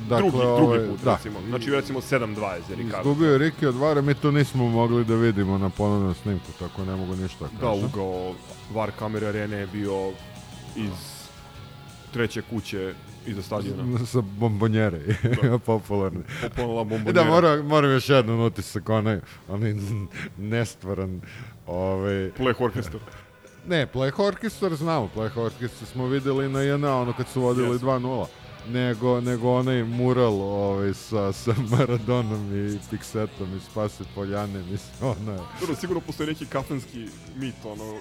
Dakle, 0.00 0.30
drugi, 0.30 0.36
ovaj, 0.38 0.78
drugi 0.78 0.90
put, 0.90 1.00
da. 1.00 1.14
recimo. 1.14 1.38
Znači, 1.42 1.70
recimo 1.70 2.00
7-2 2.00 2.34
za 2.60 2.74
Ricardo. 2.76 3.00
Izgubio 3.00 3.32
je 3.32 3.38
Riki 3.38 3.66
od 3.66 3.74
Vara, 3.74 4.00
mi 4.00 4.14
to 4.14 4.30
nismo 4.30 4.64
mogli 4.66 5.04
da 5.04 5.14
vidimo 5.14 5.58
na 5.58 5.70
ponovnom 5.70 6.14
snimku, 6.14 6.46
tako 6.58 6.84
ne 6.84 6.96
mogu 6.96 7.16
ništa 7.16 7.44
da 7.44 7.50
Da, 7.52 7.60
kažem. 7.62 7.84
ugao 7.84 8.34
VAR 8.72 8.90
kamere 8.90 9.26
arene 9.26 9.56
je 9.56 9.66
bio 9.66 10.10
iz 10.76 10.90
treće 12.12 12.42
kuće 12.42 12.94
iza 13.26 13.42
stadiona. 13.42 13.98
sa 14.06 14.20
bombonjere, 14.20 15.00
Da. 15.42 15.58
popularne. 15.66 16.20
Popularna 16.42 16.80
I 16.82 16.84
bombonjera. 16.84 17.12
da, 17.14 17.24
moram, 17.24 17.66
moram 17.66 17.90
još 17.90 18.08
jedan 18.08 18.40
utisak, 18.40 18.88
onaj, 18.88 19.20
onaj 19.48 19.74
nestvaran, 20.38 21.20
ovaj... 21.66 22.30
Pleh 22.36 22.60
orkestar. 22.60 23.00
Ne, 23.68 23.86
Pleh 23.86 24.18
Orkestar 24.18 24.74
znamo, 24.74 25.08
Pleh 25.08 25.36
Orkestar 25.36 25.88
smo 25.88 26.06
videli 26.06 26.48
na 26.48 26.62
JNA, 26.62 26.96
ono 26.96 27.12
kad 27.12 27.28
su 27.28 27.40
vodili 27.40 27.68
Yes. 27.68 27.78
2-0. 27.78 28.26
Nego, 28.72 29.20
nego 29.20 29.52
onaj 29.54 29.84
mural 29.84 30.42
ovaj, 30.42 30.94
sa, 30.94 31.32
sa 31.32 31.54
Maradonom 31.70 32.68
i 32.68 32.78
Piksetom 32.90 33.56
i 33.56 33.60
Spase 33.70 34.04
Poljane, 34.14 34.62
mislim, 34.62 35.10
ono 35.10 35.32
je... 35.32 35.38
Dobro, 35.60 35.76
sigurno 35.80 36.00
postoji 36.00 36.26
neki 36.26 36.46
kafenski 36.46 37.06
mit, 37.36 37.54
ono, 37.64 37.94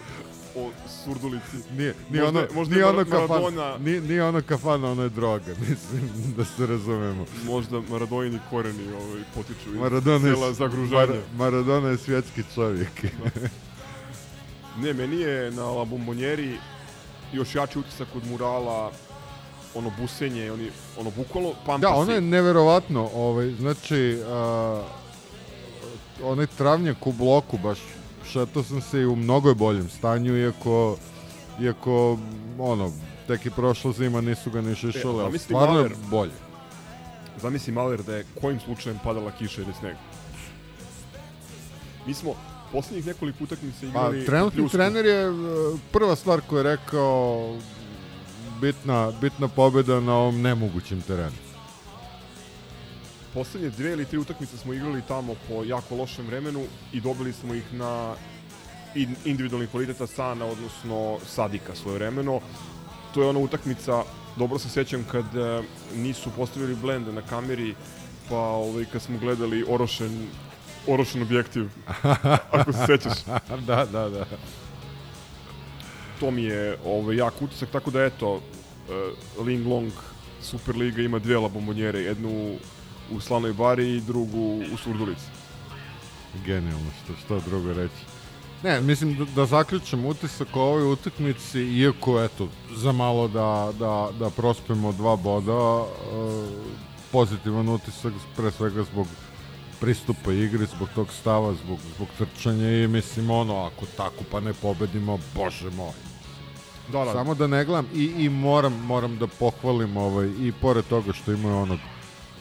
o 0.56 0.72
surdulici. 1.04 1.58
Nije, 1.78 1.94
nije 2.10 2.24
možda, 2.24 2.40
ono, 2.40 2.48
možda 2.54 2.76
nije 2.76 2.82
je 2.82 2.86
ono 2.90 3.00
Mar- 3.00 3.10
Maradona, 3.10 3.40
kafana, 3.40 3.78
nije, 3.78 4.02
nije 4.02 4.24
ono 4.24 4.42
kafana, 4.42 4.92
ono 4.92 5.04
je 5.04 5.10
droga, 5.10 5.54
mislim, 5.70 6.10
da 6.38 6.46
se 6.46 6.66
razumemo. 6.66 7.26
možda 7.46 7.82
Maradonini 7.90 8.40
koreni 8.50 8.94
ovaj, 8.94 9.22
potiču 9.36 9.70
iz 9.74 9.80
Maradona 9.80 10.36
sela 10.36 10.54
Zagružanja. 10.54 11.06
Mar, 11.08 11.22
Maradona 11.38 11.90
je 11.90 11.98
svjetski 11.98 12.44
čovjek. 12.56 13.06
Ne, 14.78 14.94
meni 14.94 15.16
je 15.22 15.52
na 15.52 15.64
La 15.64 15.86
Bombonjeri 15.86 16.58
još 17.34 17.56
jači 17.56 17.80
utisak 17.80 18.08
od 18.16 18.28
murala 18.28 18.92
ono 19.76 19.92
busenje, 20.00 20.52
oni, 20.52 20.72
ono 21.00 21.12
bukvalno 21.12 21.52
pampasi. 21.66 21.82
Da, 21.82 22.00
ono 22.00 22.12
je 22.12 22.22
neverovatno, 22.22 23.10
ovaj, 23.16 23.52
znači, 23.52 24.20
a, 24.28 24.84
onaj 26.24 26.48
travnjak 26.48 27.08
u 27.08 27.12
bloku, 27.12 27.58
baš 27.58 27.80
šetao 28.32 28.64
sam 28.64 28.82
se 28.82 29.02
i 29.02 29.06
u 29.06 29.16
mnogo 29.16 29.50
je 29.50 29.56
boljem 29.56 29.90
stanju, 29.90 30.38
iako, 30.38 30.98
iako, 31.62 32.18
ono, 32.60 32.92
tek 33.28 33.46
i 33.46 33.50
prošla 33.50 33.92
zima, 33.92 34.22
nisu 34.22 34.52
ga 34.52 34.62
ni 34.62 34.76
šišali, 34.76 35.14
ali 35.14 35.24
zamisli 35.24 35.46
stvarno 35.46 35.80
je 35.80 35.84
Maler. 35.84 35.96
bolje. 36.10 36.32
Zamisli 37.42 37.74
Maler 37.74 38.04
da 38.04 38.16
je 38.16 38.26
kojim 38.42 38.60
slučajem 38.60 39.00
padala 39.04 39.32
kiša 39.32 39.62
ili 39.62 39.74
sneg. 39.80 39.96
Mi 42.08 42.14
smo 42.14 42.36
poslednjih 42.72 43.06
nekoliko 43.08 43.44
utakmica 43.44 43.80
Pa, 43.82 43.88
igrali... 43.88 44.22
u 44.22 44.26
trenutni 44.26 44.70
trener 44.70 45.06
je 45.06 45.22
e, 45.28 45.32
prva 45.92 46.16
stvar 46.16 46.42
koju 46.42 46.58
je 46.60 46.64
rekao 46.64 47.56
bitna, 48.62 49.12
bitna 49.22 49.48
pobjeda 49.48 50.00
na 50.00 50.16
ovom 50.16 50.42
nemogućem 50.42 51.02
terenu. 51.02 51.36
Poslednje 53.34 53.70
dve 53.70 53.92
ili 53.92 54.06
tri 54.06 54.18
utakmice 54.18 54.58
smo 54.58 54.74
igrali 54.74 55.02
tamo 55.08 55.36
po 55.48 55.64
jako 55.64 55.96
lošem 55.96 56.26
vremenu 56.26 56.64
i 56.94 57.02
dobili 57.02 57.34
smo 57.34 57.54
ih 57.54 57.74
na 57.74 58.16
in- 58.96 59.16
individualni 59.26 59.68
kvaliteta 59.68 60.08
Sana, 60.08 60.46
odnosno 60.46 61.18
Sadika 61.26 61.76
svoje 61.76 61.96
vremeno. 61.96 62.40
To 63.14 63.22
je 63.22 63.30
ona 63.30 63.40
utakmica, 63.40 64.04
dobro 64.38 64.60
se 64.60 64.70
sećam 64.70 65.06
kad 65.12 65.26
e, 65.36 65.62
nisu 65.96 66.30
postavili 66.36 66.76
blende 66.76 67.12
na 67.12 67.22
kameri, 67.22 67.76
pa 68.30 68.38
ovaj, 68.38 68.86
kad 68.86 69.02
smo 69.02 69.18
gledali 69.18 69.66
orošen, 69.68 70.28
orošen 70.88 71.22
objektiv, 71.22 71.70
ako 72.52 72.74
se 72.74 72.86
sećaš. 72.86 73.18
da, 73.68 73.86
da, 73.86 74.10
da. 74.10 74.26
To 76.20 76.32
mi 76.32 76.44
je 76.44 76.78
ovaj, 76.86 77.16
jak 77.16 77.42
utisak, 77.42 77.70
tako 77.70 77.92
da 77.92 78.04
eto, 78.04 78.42
e, 78.90 79.42
Ling 79.44 79.68
Long 79.68 79.92
Superliga 80.42 81.02
ima 81.02 81.20
dve 81.20 81.38
labombonjere, 81.38 82.00
jednu 82.00 82.56
u 83.12 83.20
Slanoj 83.20 83.54
Bari 83.54 83.96
i 83.96 84.02
drugu 84.02 84.64
u 84.74 84.78
Surdulici. 84.78 85.26
Genijalno, 86.46 86.92
što, 87.04 87.14
što 87.26 87.50
drugo 87.50 87.74
reći. 87.74 88.16
Ne, 88.64 88.82
mislim 88.82 89.16
da, 89.16 89.26
da 89.36 89.46
zaključim 89.46 90.06
utisak 90.06 90.56
o 90.56 90.62
ovoj 90.62 90.92
utakmici, 90.92 91.60
iako 91.60 92.24
eto, 92.24 92.48
za 92.76 92.92
malo 92.92 93.28
da, 93.28 93.72
da, 93.80 94.10
da 94.20 94.30
prospemo 94.30 94.92
dva 94.92 95.16
boda, 95.16 95.84
e, 95.84 95.86
pozitivan 97.12 97.70
utisak 97.70 98.14
pre 98.36 98.52
svega 98.52 98.84
zbog 98.84 99.08
pristupa 99.80 100.34
igri, 100.34 100.66
zbog 100.66 100.90
tog 100.96 101.12
stava, 101.14 101.54
zbog, 101.54 101.80
zbog 101.96 102.08
trčanja 102.18 102.72
i 102.72 102.88
mislim 102.88 103.30
ono, 103.30 103.56
ako 103.56 103.86
tako 103.98 104.24
pa 104.32 104.40
ne 104.40 104.54
pobedimo, 104.54 105.20
bože 105.36 105.70
moj. 105.70 106.05
Da, 106.92 107.06
da. 107.06 107.12
Samo 107.12 107.36
da 107.36 107.48
ne 107.48 107.66
gledam 107.66 107.88
i, 107.94 108.04
i 108.18 108.30
moram, 108.30 108.74
moram 108.74 109.18
da 109.18 109.28
pohvalim 109.28 109.98
ovaj, 109.98 110.28
i 110.28 110.54
pored 110.62 110.86
toga 110.86 111.14
što 111.14 111.32
imaju 111.32 111.56
onog 111.56 111.80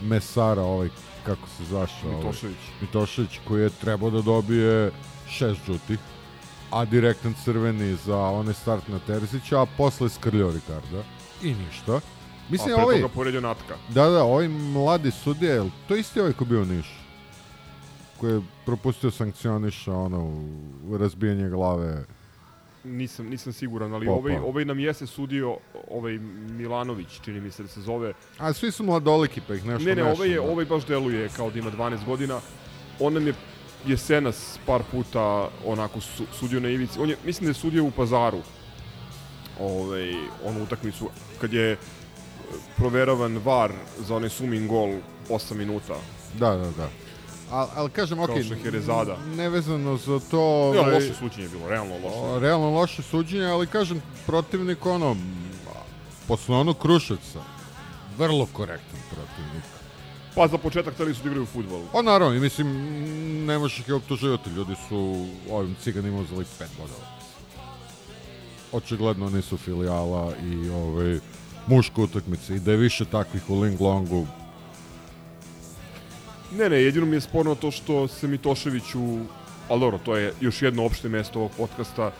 mesara, 0.02 0.62
ovaj, 0.62 0.88
kako 1.26 1.48
se 1.48 1.64
zašao, 1.64 2.10
ovaj, 2.10 2.16
Mitošević. 2.16 2.56
Mitošević 2.80 3.40
koji 3.48 3.62
je 3.62 3.70
trebao 3.70 4.10
da 4.10 4.22
dobije 4.22 4.90
šest 5.28 5.60
žutih, 5.66 5.98
a 6.70 6.84
direktan 6.84 7.34
crveni 7.44 7.96
za 8.06 8.18
onaj 8.18 8.54
start 8.54 8.88
na 8.88 8.98
Terzića, 8.98 9.62
a 9.62 9.66
posle 9.76 10.08
skrljao 10.08 10.50
Ricarda 10.50 11.02
i 11.42 11.54
ništa. 11.54 12.00
Mislim, 12.50 12.74
a 12.74 12.76
pre 12.76 12.84
ovaj, 12.84 13.00
toga 13.00 13.14
poredio 13.14 13.40
Natka. 13.40 13.74
da, 13.88 14.08
da, 14.08 14.24
ovaj 14.24 14.48
mladi 14.48 15.10
sudija, 15.10 15.64
to 15.88 15.96
isti 15.96 16.20
ovaj 16.20 16.32
ko 16.32 16.44
bio 16.44 16.62
u 16.62 16.64
Nišu? 16.64 17.04
Koji 18.20 18.32
je 18.32 18.40
propustio 18.66 19.10
sankcioniša 19.10 19.92
ono, 19.92 20.44
razbijanje 20.98 21.48
glave. 21.48 22.04
Nisam, 22.84 23.26
nisam 23.26 23.52
siguran, 23.52 23.94
ali 23.94 24.06
Popa. 24.06 24.18
ovaj, 24.18 24.36
ovaj 24.36 24.64
nam 24.64 24.78
jeste 24.78 25.06
sudio, 25.06 25.56
ovaj 25.90 26.18
Milanović, 26.50 27.20
čini 27.24 27.40
mi 27.40 27.50
se 27.50 27.62
da 27.62 27.68
se 27.68 27.80
zove. 27.80 28.12
A 28.38 28.52
svi 28.52 28.70
su 28.70 28.84
mladoliki, 28.84 29.40
pa 29.48 29.54
ih 29.54 29.66
nešto 29.66 29.88
Ne, 29.88 29.94
ne, 29.94 30.02
meša, 30.02 30.12
ovaj, 30.12 30.28
je, 30.28 30.34
da. 30.36 30.42
ovaj 30.42 30.64
baš 30.64 30.86
deluje 30.86 31.28
kao 31.36 31.50
da 31.50 31.58
ima 31.58 31.70
12 31.70 32.04
godina. 32.06 32.40
On 33.00 33.12
nam 33.14 33.26
je 33.26 33.34
jesenas 33.86 34.58
par 34.66 34.82
puta 34.90 35.48
onako 35.66 36.00
su, 36.00 36.24
sudio 36.32 36.60
na 36.60 36.68
ivici. 36.68 37.00
On 37.00 37.10
je, 37.10 37.16
mislim 37.24 37.44
da 37.44 37.50
je 37.50 37.54
sudio 37.54 37.84
u 37.84 37.90
pazaru 37.90 38.38
ovaj, 39.60 40.12
onu 40.44 40.62
utakmicu 40.62 41.10
kad 41.40 41.52
je 41.52 41.72
e, 41.72 41.76
proveravan 42.76 43.40
VAR 43.44 43.72
za 43.98 44.16
onaj 44.16 44.28
sumin 44.28 44.68
gol 44.68 44.92
8 45.28 45.54
minuta. 45.54 45.94
Da, 46.38 46.50
da, 46.50 46.70
da. 46.76 46.88
Al, 47.50 47.68
al 47.76 47.88
kažem, 47.88 48.20
okej, 48.20 48.44
Herezada. 48.62 49.16
nevezano 49.36 49.96
za 49.96 50.20
to... 50.30 50.72
Ne, 50.74 50.80
ovaj, 50.80 50.94
loše 50.94 51.14
suđenje 51.14 51.42
je 51.42 51.48
bilo, 51.48 51.68
realno 51.68 51.94
loše. 51.94 52.16
o, 52.16 52.38
realno 52.38 52.70
loše 52.70 53.02
suđenje, 53.02 53.46
ali 53.46 53.66
kažem, 53.66 54.02
protivnik, 54.26 54.86
ono, 54.86 55.16
posle 56.28 56.56
onog 56.56 56.78
Kruševca, 56.78 57.40
vrlo 58.18 58.46
korektan 58.52 59.00
protivnik. 59.10 59.64
Pa 60.34 60.48
za 60.48 60.58
početak 60.58 60.94
hteli 60.94 61.14
su 61.14 61.22
da 61.22 61.28
igraju 61.28 61.42
u 61.42 61.46
futbolu. 61.46 61.84
Pa 61.92 62.02
naravno, 62.02 62.40
mislim, 62.40 62.66
ne 63.46 63.58
možeš 63.58 63.78
ih 63.78 63.94
optuživati, 63.94 64.50
ljudi 64.50 64.74
su 64.88 65.26
ovim 65.50 65.76
ciganima 65.82 66.20
uzeli 66.20 66.44
pet 66.58 66.70
bodova. 66.78 67.06
Očigledno 68.72 69.30
nisu 69.30 69.56
filijala 69.56 70.32
i 70.42 70.68
ovaj, 70.68 71.18
muška 71.66 72.02
utakmica 72.02 72.54
i 72.54 72.58
da 72.58 72.70
je 72.70 72.76
više 72.76 73.04
takvih 73.04 73.50
u 73.50 73.60
Linglongu, 73.60 74.26
Ne, 76.58 76.68
ne, 76.70 76.82
jedino 76.82 77.06
mi 77.06 77.16
je 77.16 77.20
sporno 77.20 77.54
to 77.54 77.70
što 77.70 78.08
se 78.08 78.28
Mitoševiću, 78.28 79.18
ali 79.68 79.80
dobro, 79.80 79.98
to 79.98 80.16
je 80.16 80.32
još 80.40 80.62
jedno 80.62 80.84
opšte 80.84 81.08
mesto 81.08 81.38
ovog 81.38 81.50
podcasta, 81.56 82.12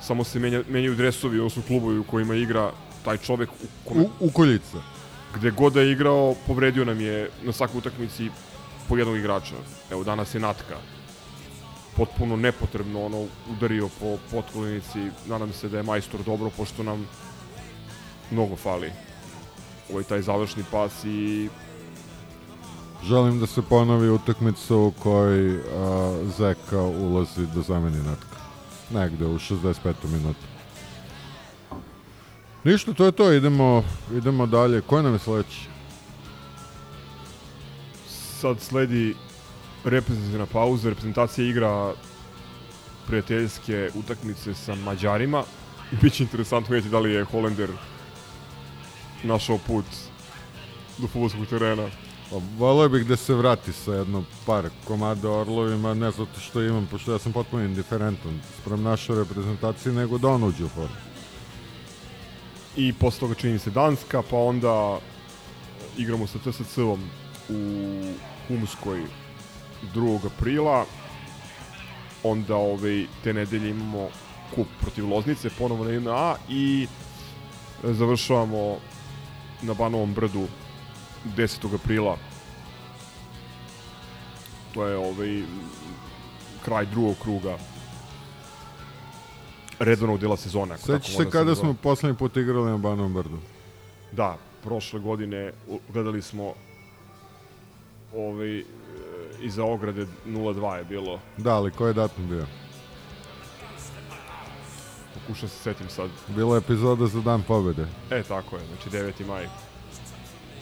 samo 0.00 0.24
se 0.24 0.38
menja, 0.38 0.62
menjaju 0.68 0.94
dresovi, 0.94 1.38
odnosno 1.38 1.62
klubovi 1.66 1.98
u 1.98 2.04
kojima 2.04 2.34
igra 2.34 2.72
taj 3.04 3.18
čovek 3.18 3.50
u, 3.50 3.88
kome, 3.88 4.02
u, 4.02 4.08
ukoljica. 4.20 4.78
gde 5.34 5.50
god 5.50 5.72
da 5.72 5.80
je 5.80 5.92
igrao, 5.92 6.34
povredio 6.46 6.84
nam 6.84 7.00
je 7.00 7.30
na 7.42 7.52
svakoj 7.52 7.78
utakmici 7.78 8.30
po 8.88 8.96
jednog 8.96 9.16
igrača. 9.16 9.54
Evo, 9.90 10.04
danas 10.04 10.34
je 10.34 10.40
Natka. 10.40 10.76
Potpuno 11.96 12.36
nepotrebno 12.36 13.04
ono 13.06 13.26
udario 13.50 13.88
po 14.00 14.18
potkolinici. 14.30 15.10
Nadam 15.28 15.52
se 15.52 15.68
da 15.68 15.76
je 15.76 15.82
majstor 15.82 16.22
dobro, 16.22 16.50
pošto 16.56 16.82
nam 16.82 17.08
mnogo 18.30 18.56
fali 18.56 18.92
ovaj 19.92 20.04
taj 20.04 20.22
završni 20.22 20.64
pas 20.70 21.04
i 21.04 21.48
Želim 23.04 23.40
da 23.40 23.46
se 23.46 23.62
ponovi 23.62 24.10
utakmica 24.10 24.76
u 24.76 24.90
kojoj 24.90 25.56
a, 25.56 26.18
Zeka 26.38 26.80
ulazi 26.82 27.46
da 27.54 27.62
zameni 27.62 28.02
Natka. 28.02 28.36
Negde 28.90 29.26
u 29.26 29.38
65. 29.38 29.94
minutu. 30.04 30.46
Ništa, 32.64 32.92
to 32.92 33.04
je 33.04 33.12
to, 33.12 33.32
idemo, 33.32 33.84
idemo 34.12 34.46
dalje. 34.46 34.80
Ko 34.80 35.02
nam 35.02 35.12
je 35.12 35.18
sledeći? 35.18 35.76
sad 38.36 38.60
sledi 38.60 39.14
reprezentativna 39.84 40.46
pauza, 40.46 40.88
reprezentacija 40.88 41.48
igra 41.48 41.94
prijateljske 43.06 43.90
utakmice 43.94 44.54
sa 44.54 44.74
Mađarima. 44.74 45.42
Biće 46.02 46.22
interesantno 46.22 46.74
vidjeti 46.74 46.92
da 46.92 46.98
li 46.98 47.12
je 47.12 47.24
Holender 47.24 47.70
našao 49.22 49.58
put 49.58 49.84
do 50.98 51.06
futbolskog 51.06 51.46
terena. 51.46 51.88
Pa, 52.30 52.36
volio 52.58 52.88
bih 52.88 53.06
da 53.06 53.16
se 53.16 53.34
vrati 53.34 53.72
sa 53.72 53.94
jedno 53.94 54.24
par 54.46 54.70
komada 54.84 55.30
Orlovima, 55.30 55.94
ne 55.94 56.10
zato 56.10 56.40
što 56.40 56.62
imam, 56.62 56.86
pošto 56.90 57.12
ja 57.12 57.18
sam 57.18 57.32
potpuno 57.32 57.64
indiferentan 57.64 58.40
sprem 58.60 58.82
naše 58.82 59.14
reprezentacije, 59.14 59.92
nego 59.92 60.18
da 60.18 60.28
on 60.28 60.44
uđe 60.44 60.64
u 60.64 60.68
formu. 60.68 60.96
I 62.76 62.92
posle 62.92 63.20
toga 63.20 63.34
čini 63.34 63.58
se 63.58 63.70
Danska, 63.70 64.22
pa 64.30 64.36
onda 64.36 64.98
igramo 65.96 66.26
sa 66.26 66.38
TSC-om 66.38 67.00
u 67.48 68.02
Humskoj 68.48 69.02
2. 69.94 70.26
aprila. 70.26 70.84
Onda 72.22 72.56
ovaj, 72.56 73.06
te 73.24 73.32
nedelje 73.32 73.70
imamo 73.70 74.08
kup 74.54 74.66
protiv 74.80 75.08
Loznice, 75.08 75.50
ponovo 75.58 75.84
na 75.84 76.00
NA 76.00 76.34
i 76.48 76.86
završavamo 77.82 78.76
na 79.62 79.74
Banovom 79.74 80.14
brdu 80.14 80.46
10. 81.36 81.74
aprila. 81.74 82.16
To 84.74 84.86
je 84.86 84.96
ovaj 84.96 85.42
kraj 86.64 86.86
drugog 86.86 87.16
kruga 87.22 87.58
redovnog 89.78 90.20
dela 90.20 90.36
sezone. 90.36 90.78
Sećaš 90.78 90.92
može 90.92 91.16
se 91.16 91.24
da 91.24 91.30
kada 91.30 91.54
smo 91.54 91.74
poslednji 91.74 92.18
put 92.18 92.36
igrali 92.36 92.70
na 92.70 92.76
Banom 92.76 93.14
brdu? 93.14 93.38
Da, 94.12 94.36
prošle 94.64 95.00
godine 95.00 95.52
gledali 95.92 96.22
smo 96.22 96.54
ovaj, 98.14 98.58
e, 98.58 98.64
iza 99.42 99.64
ograde 99.64 100.06
0-2 100.26 100.74
je 100.74 100.84
bilo. 100.84 101.20
Da, 101.36 101.54
ali 101.54 101.70
koji 101.70 101.90
je 101.90 101.94
datum 101.94 102.28
bio? 102.28 102.46
Pokušam 105.14 105.48
se 105.48 105.58
setim 105.58 105.88
sad. 105.88 106.10
Bila 106.28 106.54
je 106.56 106.58
epizoda 106.58 107.06
za 107.06 107.20
dan 107.20 107.42
pobede. 107.42 107.86
E, 108.10 108.22
tako 108.22 108.56
je, 108.56 108.62
znači 108.66 108.90
9. 108.90 109.26
maj. 109.26 109.48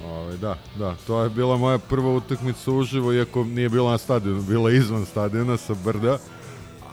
Ovaj, 0.05 0.37
da, 0.37 0.57
da, 0.79 0.95
to 1.07 1.23
je 1.23 1.31
bila 1.31 1.57
moja 1.57 1.79
prva 1.79 2.11
utakmica 2.11 2.73
uživo, 2.73 3.13
iako 3.13 3.45
nije 3.45 3.69
bila 3.69 3.91
na 3.91 3.99
stadionu, 3.99 4.43
bila 4.43 4.71
izvan 4.71 5.07
stadiona 5.07 5.57
sa 5.57 5.75
brda, 5.85 6.19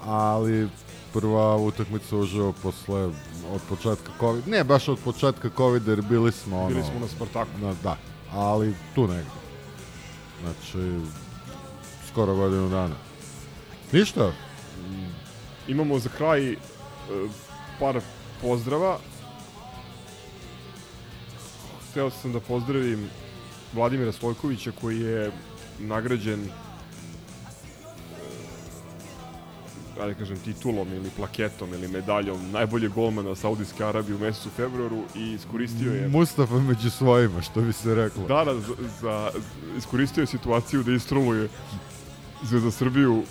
ali 0.06 0.70
prva 1.14 1.58
utakmica 1.58 2.18
uživo 2.18 2.54
posle, 2.64 3.02
od 3.54 3.62
početka 3.70 4.12
COVID, 4.20 4.48
ne 4.48 4.64
baš 4.64 4.88
od 4.88 5.00
početka 5.04 5.50
COVID, 5.58 5.88
jer 5.88 6.02
bili 6.02 6.32
smo 6.32 6.58
ono... 6.60 6.68
Bili 6.68 6.84
smo 6.84 7.00
na 7.00 7.08
Spartaku. 7.08 7.52
Na, 7.62 7.74
da, 7.84 7.98
ali 8.34 8.76
tu 8.96 9.02
negde. 9.02 9.42
Znači, 10.42 11.00
skoro 12.12 12.36
godinu 12.36 12.70
dana. 12.70 12.96
Ništa, 13.92 14.32
Imamo 15.68 16.00
za 16.00 16.10
kraj 16.18 16.52
e, 16.52 16.58
par 17.80 18.02
pozdrava. 18.42 18.98
Hteo 21.92 22.10
sam 22.10 22.34
da 22.34 22.40
pozdravim 22.40 23.10
Vladimira 23.74 24.12
Stojkovića 24.12 24.72
koji 24.82 25.00
je 25.00 25.32
nagrađen 25.80 26.40
e, 26.40 26.48
ajde 30.02 30.14
kažem 30.14 30.38
titulom 30.38 30.94
ili 30.94 31.10
plaketom 31.18 31.74
ili 31.74 31.88
medaljom 31.88 32.52
najbolje 32.52 32.88
golmana 32.88 33.36
Saudijske 33.36 33.84
Arabije 33.84 34.16
u 34.16 34.20
mesecu 34.20 34.50
februaru 34.50 35.04
i 35.16 35.32
iskoristio 35.32 35.94
je 35.94 36.08
Mustafa 36.08 36.56
među 36.56 36.90
svojima, 36.90 37.42
što 37.42 37.62
bi 37.62 37.74
se 37.74 37.96
reklo. 37.96 38.28
Da, 38.28 38.44
da, 38.44 38.60
za, 38.60 38.74
za, 39.02 39.32
iskoristio 39.78 40.22
je 40.22 40.28
situaciju 40.28 40.84
da 40.84 40.92
istroluje 40.92 41.50
Zvezda 42.44 42.72
Srbiju 42.72 43.24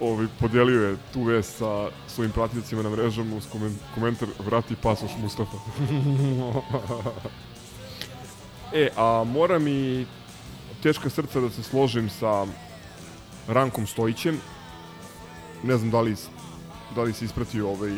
ovaj, 0.00 0.26
podelio 0.40 0.88
je 0.88 0.96
tu 1.12 1.22
vest 1.22 1.56
sa 1.58 1.88
svojim 2.08 2.32
pratiteljcima 2.32 2.82
na 2.82 2.90
mrežama 2.90 3.36
uz 3.36 3.46
komen, 3.52 3.78
komentar 3.94 4.28
vrati 4.38 4.76
pasoš 4.82 5.10
Mustafa. 5.22 5.56
e, 8.74 8.90
a 8.96 9.24
mora 9.24 9.58
mi 9.58 10.06
teška 10.82 11.10
srca 11.10 11.40
da 11.40 11.50
se 11.50 11.62
složim 11.62 12.10
sa 12.10 12.46
Rankom 13.48 13.86
Stojićem. 13.86 14.40
Ne 15.62 15.76
znam 15.76 15.90
da 15.90 16.00
li, 16.00 16.16
da 16.94 17.02
li 17.02 17.12
si 17.12 17.24
ispratio 17.24 17.70
ovaj 17.70 17.92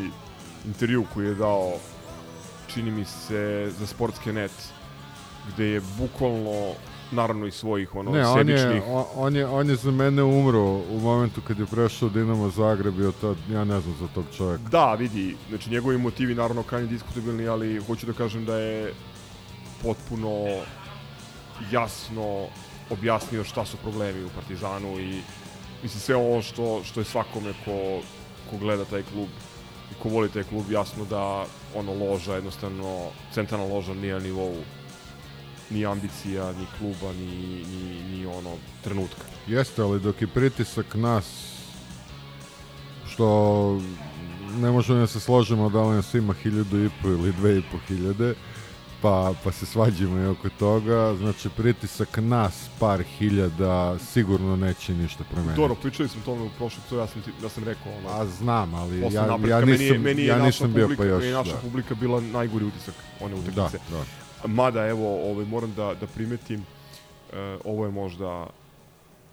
intervju 0.66 1.05
koji 1.15 1.27
je 1.27 1.35
dao 1.35 1.73
čini 2.74 2.90
mi 2.90 3.05
se 3.05 3.73
za 3.78 3.86
sportske 3.86 4.32
net 4.32 4.53
gde 5.48 5.65
je 5.65 5.81
bukvalno 5.98 6.73
naravno 7.12 7.47
i 7.47 7.51
svojih 7.51 7.94
ono 7.94 8.11
Ne, 8.11 8.27
on 8.27 8.39
sebičnih 8.39 8.74
je, 8.74 8.82
on, 8.89 9.05
on, 9.15 9.36
je, 9.36 9.47
on 9.47 9.70
je 9.70 9.77
za 9.77 9.90
mene 9.90 10.23
umro 10.23 10.62
u 10.62 11.01
momentu 11.01 11.40
kad 11.47 11.59
je 11.59 11.66
prešao 11.66 12.09
Dinamo 12.09 12.51
Zagreb 12.51 13.01
i 13.01 13.05
od 13.05 13.15
tad, 13.20 13.36
ja 13.51 13.65
ne 13.65 13.81
znam 13.81 13.94
za 14.01 14.07
tog 14.15 14.24
čovjeka. 14.36 14.62
Da, 14.70 14.94
vidi, 14.94 15.36
znači 15.48 15.70
njegovi 15.70 15.98
motivi 15.98 16.35
naravno 16.35 16.62
krajnje 16.62 16.89
diskutabilni, 16.89 17.48
ali 17.48 17.78
hoću 17.78 18.07
da 18.07 18.12
kažem 18.12 18.44
da 18.44 18.59
je 18.59 18.93
potpuno 19.82 20.44
jasno 21.70 22.47
objasnio 22.90 23.44
šta 23.44 23.65
su 23.65 23.77
problemi 23.77 24.24
u 24.24 24.31
Partizanu 24.35 25.01
i 25.01 25.20
mislim 25.82 26.01
sve 26.01 26.16
ovo 26.16 26.43
što, 26.43 26.85
što 26.85 27.01
je 27.01 27.05
svakome 27.05 27.53
ko, 27.65 28.01
ko 28.51 28.57
gleda 28.57 28.85
taj 28.85 29.03
klub 29.03 29.28
i 29.93 30.03
ko 30.03 30.09
voli 30.09 30.28
taj 30.28 30.43
klub 30.43 30.70
jasno 30.70 31.05
da 31.05 31.44
ono 31.74 31.94
loža 31.94 32.35
jednostavno 32.35 33.11
centralna 33.35 33.74
loža 33.74 33.94
nije 33.94 34.15
na 34.15 34.20
nivou 34.20 34.55
ni 35.70 35.86
ambicija, 35.86 36.53
ni 36.53 36.66
kluba, 36.78 37.12
ni, 37.12 37.65
ni, 37.65 38.03
ni 38.11 38.27
ono 38.27 38.51
trenutka. 38.85 39.23
Jeste, 39.47 39.82
ali 39.82 40.01
dok 40.01 40.23
je 40.23 40.27
pritisak 40.27 40.94
nas, 40.94 41.27
što 43.09 43.81
ne 44.59 44.70
možemo 44.70 44.98
da 44.98 45.07
se 45.07 45.20
složimo 45.20 45.70
da 45.70 45.82
li 45.82 45.97
nas 45.97 46.15
ima 46.15 46.35
hiljadu 46.35 46.85
i 46.85 46.90
po 47.03 47.09
ili 47.09 47.32
dve 47.32 47.59
i 47.59 47.62
po 47.73 47.78
hiljade, 47.89 48.35
pa, 49.02 49.32
pa 49.44 49.52
se 49.52 49.66
svađamo 49.66 50.18
i 50.20 50.27
oko 50.27 50.48
toga, 50.59 51.14
znači 51.16 51.48
pritisak 51.56 52.16
nas 52.16 52.68
par 52.81 53.02
hiljada 53.02 53.98
sigurno 53.98 54.56
neće 54.56 54.94
ništa 54.94 55.24
promeniti. 55.24 55.56
Dobro, 55.60 55.74
pričali 55.74 56.09
smo 56.09 56.23
tome 56.24 56.43
u 56.43 56.51
prošlom 56.59 56.81
epizodu, 56.81 57.01
ja 57.01 57.06
sam, 57.06 57.23
ti, 57.23 57.31
ja 57.43 57.48
sam 57.48 57.64
rekao 57.64 57.93
ono, 57.98 58.09
A 58.09 58.27
znam, 58.27 58.74
ali 58.74 59.01
ja, 59.01 59.27
napretka, 59.27 59.48
ja 59.59 59.60
meni 59.66 59.73
je- 59.73 59.78
nisam, 59.78 60.02
meni 60.02 60.23
je 60.23 60.27
ja 60.27 60.39
nisam 60.39 60.73
bio 60.73 60.85
publika, 60.85 61.02
pa 61.02 61.09
još. 61.09 61.18
Meni 61.20 61.31
je 61.32 61.36
naša 61.36 61.52
da. 61.52 61.59
publika 61.59 61.94
bila 61.94 62.20
najgori 62.20 62.64
utisak 62.64 62.94
one 63.20 63.35
utakmice. 63.35 63.78
Da, 63.90 63.97
da. 63.97 64.48
Mada, 64.48 64.86
evo, 64.86 65.31
ovaj, 65.31 65.44
moram 65.44 65.74
da, 65.74 65.94
da 66.01 66.06
primetim, 66.06 66.60
e, 67.32 67.59
ovo 67.64 67.85
je 67.85 67.90
možda 67.90 68.47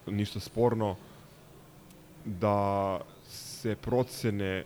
ništa 0.06 0.40
sporno, 0.40 0.96
da 2.24 3.00
se 3.30 3.76
procene, 3.76 4.64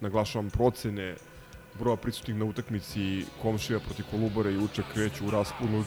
naglašavam 0.00 0.50
procene 0.50 1.16
broja 1.78 1.96
prisutnih 1.96 2.36
na 2.36 2.44
utakmici 2.44 3.24
komšija 3.42 3.80
protiv 3.80 4.04
Kolubara 4.10 4.50
i 4.50 4.56
Uča 4.56 4.82
kreću 4.94 5.26
u 5.26 5.30
rasponu 5.30 5.78
od 5.78 5.86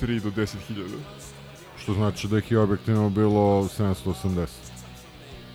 3 0.00 0.20
do 0.20 0.30
10 0.30 0.56
hiljada. 0.68 0.96
Što 1.82 1.94
znači 1.94 2.28
da 2.28 2.38
ih 2.38 2.50
je 2.50 2.58
objektivno 2.58 3.10
bilo 3.10 3.68
780. 3.78 4.46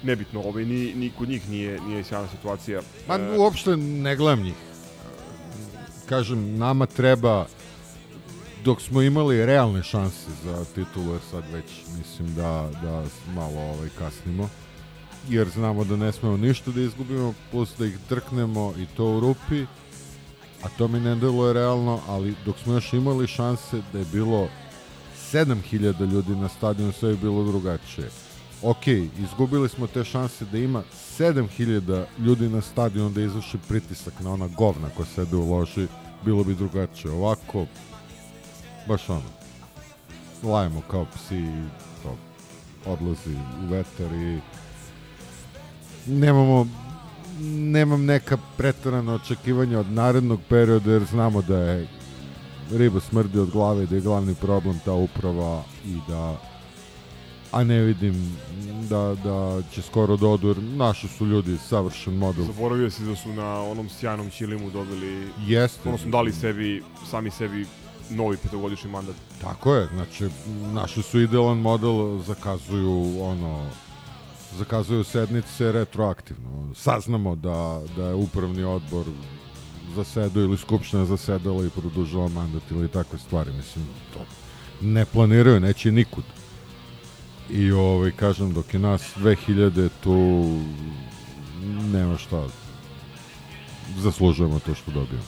Nebitno, 0.04 0.42
ovaj, 0.42 0.66
ni, 0.66 0.94
ni 0.96 1.12
kod 1.18 1.30
njih 1.30 1.50
nije, 1.50 1.82
nije 1.82 2.04
sjajna 2.04 2.28
situacija. 2.28 2.82
Ma 3.08 3.16
E, 3.16 3.38
uopšte 3.38 3.78
ne 3.78 4.16
gledam 4.16 4.44
njih. 4.44 4.56
Kažem, 6.10 6.58
nama 6.58 6.86
treba 6.86 7.46
dok 8.64 8.82
smo 8.82 9.02
imali 9.02 9.46
realne 9.46 9.84
šanse 9.84 10.32
za 10.44 10.66
titulu, 10.66 11.12
jer 11.12 11.22
sad 11.32 11.44
već 11.54 11.66
mislim 11.98 12.36
da, 12.36 12.70
da 12.82 13.04
malo 13.34 13.62
ovaj, 13.62 13.90
kasnimo. 14.00 14.50
Jer 15.30 15.50
znamo 15.50 15.84
da 15.84 15.96
ne 15.96 16.12
smemo 16.12 16.38
ništa 16.38 16.72
da 16.72 16.82
izgubimo, 16.82 17.34
plus 17.52 17.78
da 17.78 17.86
ih 17.86 17.98
drknemo 18.10 18.74
i 18.78 18.86
to 18.98 19.06
u 19.06 19.20
rupi. 19.20 19.66
A 20.64 20.70
to 20.78 20.88
mi 20.88 21.00
ne 21.00 21.16
deluje 21.16 21.54
realno, 21.54 22.00
ali 22.08 22.36
dok 22.46 22.60
smo 22.60 22.74
još 22.74 22.94
imali 22.94 23.28
šanse 23.28 23.82
da 23.94 24.00
je 24.00 24.06
bilo 24.12 24.48
7000 25.32 26.12
ljudi 26.12 26.36
na 26.36 26.50
stadionu, 26.50 26.92
sve 26.92 27.10
je 27.10 27.16
bilo 27.16 27.44
drugačije. 27.44 28.10
Ok, 28.62 28.88
izgubili 29.20 29.70
smo 29.70 29.88
te 29.88 30.04
šanse 30.04 30.46
da 30.46 30.58
ima 30.58 30.84
7000 31.20 32.06
ljudi 32.20 32.50
na 32.50 32.62
stadionu 32.62 33.10
da 33.10 33.22
izvrši 33.22 33.58
pritisak 33.68 34.14
na 34.20 34.34
ona 34.34 34.48
govna 34.48 34.90
koja 34.90 35.06
sede 35.06 35.36
u 35.36 35.52
loži, 35.52 35.88
bilo 36.26 36.44
bi 36.44 36.56
drugačije. 36.56 37.12
Ovako, 37.12 37.66
baš 38.88 39.10
ono, 39.10 39.30
lajemo 40.44 40.82
kao 40.92 41.06
psi 41.06 41.44
to 42.04 42.16
odlazi 42.86 43.36
u 43.64 43.68
vetar 43.68 44.14
i 44.14 44.40
nemamo 46.06 46.68
nemam 47.50 48.06
neka 48.06 48.38
pretarana 48.58 49.14
očekivanja 49.14 49.80
od 49.80 49.92
narednog 49.92 50.40
perioda 50.50 50.92
jer 50.92 51.04
znamo 51.04 51.42
da 51.42 51.58
je 51.58 51.88
riba 52.72 53.00
smrdi 53.00 53.40
od 53.40 53.50
glave 53.50 53.86
da 53.86 53.96
je 53.96 54.02
glavni 54.02 54.36
problem 54.36 54.80
ta 54.86 54.94
uprava 54.94 55.64
i 55.86 55.98
da 56.08 56.38
a 57.52 57.64
ne 57.64 57.80
vidim 57.80 58.38
da, 58.90 59.16
da 59.24 59.62
će 59.72 59.82
skoro 59.82 60.18
da 60.18 60.28
odu 60.28 60.48
jer 60.48 60.58
naši 60.58 61.08
su 61.08 61.26
ljudi 61.26 61.58
savršen 61.58 62.18
model 62.18 62.46
Zaboravio 62.46 62.90
si 62.90 63.04
da 63.04 63.16
su 63.16 63.34
na 63.34 63.62
onom 63.62 63.90
sjajnom 63.90 64.30
Čilimu 64.30 64.70
dobili... 64.70 65.28
Jeste. 65.48 65.90
Odnosno 65.90 66.12
dali 66.12 66.34
sebi, 66.34 66.84
sami 67.10 67.32
sebi 67.32 67.66
novi 68.10 68.38
petogodišnji 68.38 68.92
mandat. 68.92 69.16
Tako 69.42 69.76
je, 69.76 69.88
znači 69.94 70.30
naši 70.74 71.02
su 71.02 71.20
idealan 71.20 71.58
model, 71.58 72.20
zakazuju 72.20 73.22
ono 73.22 73.66
zakazuju 74.58 75.04
sednice 75.04 75.72
retroaktivno. 75.72 76.74
Saznamo 76.76 77.36
da, 77.36 77.82
da 77.96 78.08
je 78.08 78.14
upravni 78.14 78.64
odbor 78.64 79.06
zasedao 79.96 80.44
ili 80.44 80.58
skupština 80.58 81.06
zasedala 81.06 81.66
i 81.66 81.70
produžila 81.70 82.28
mandat 82.28 82.72
ili 82.72 82.88
takve 82.88 83.20
stvari. 83.20 83.52
Mislim, 83.52 83.86
to 84.14 84.20
ne 84.82 85.06
planiraju, 85.06 85.60
neće 85.60 85.92
nikud. 85.92 86.24
I 87.50 87.72
ovaj, 87.72 88.12
kažem, 88.12 88.54
dok 88.54 88.74
je 88.74 88.80
nas 88.80 89.14
2000 89.18 89.90
tu 90.04 90.46
nema 91.92 92.18
šta 92.18 92.48
zaslužujemo 93.98 94.60
to 94.60 94.76
što 94.76 94.92
dobijemo. 94.92 95.26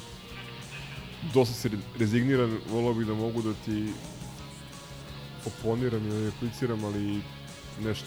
Dosta 1.34 1.54
si 1.54 1.70
re- 1.70 1.78
rezigniran, 2.00 2.58
volao 2.72 2.94
bih 2.94 3.08
da 3.08 3.14
mogu 3.14 3.42
da 3.42 3.54
ti 3.66 3.88
oponiram 5.46 6.06
i 6.06 6.10
ne 6.10 6.26
repliciram, 6.26 6.86
ali 6.86 7.22
nešto 7.84 8.06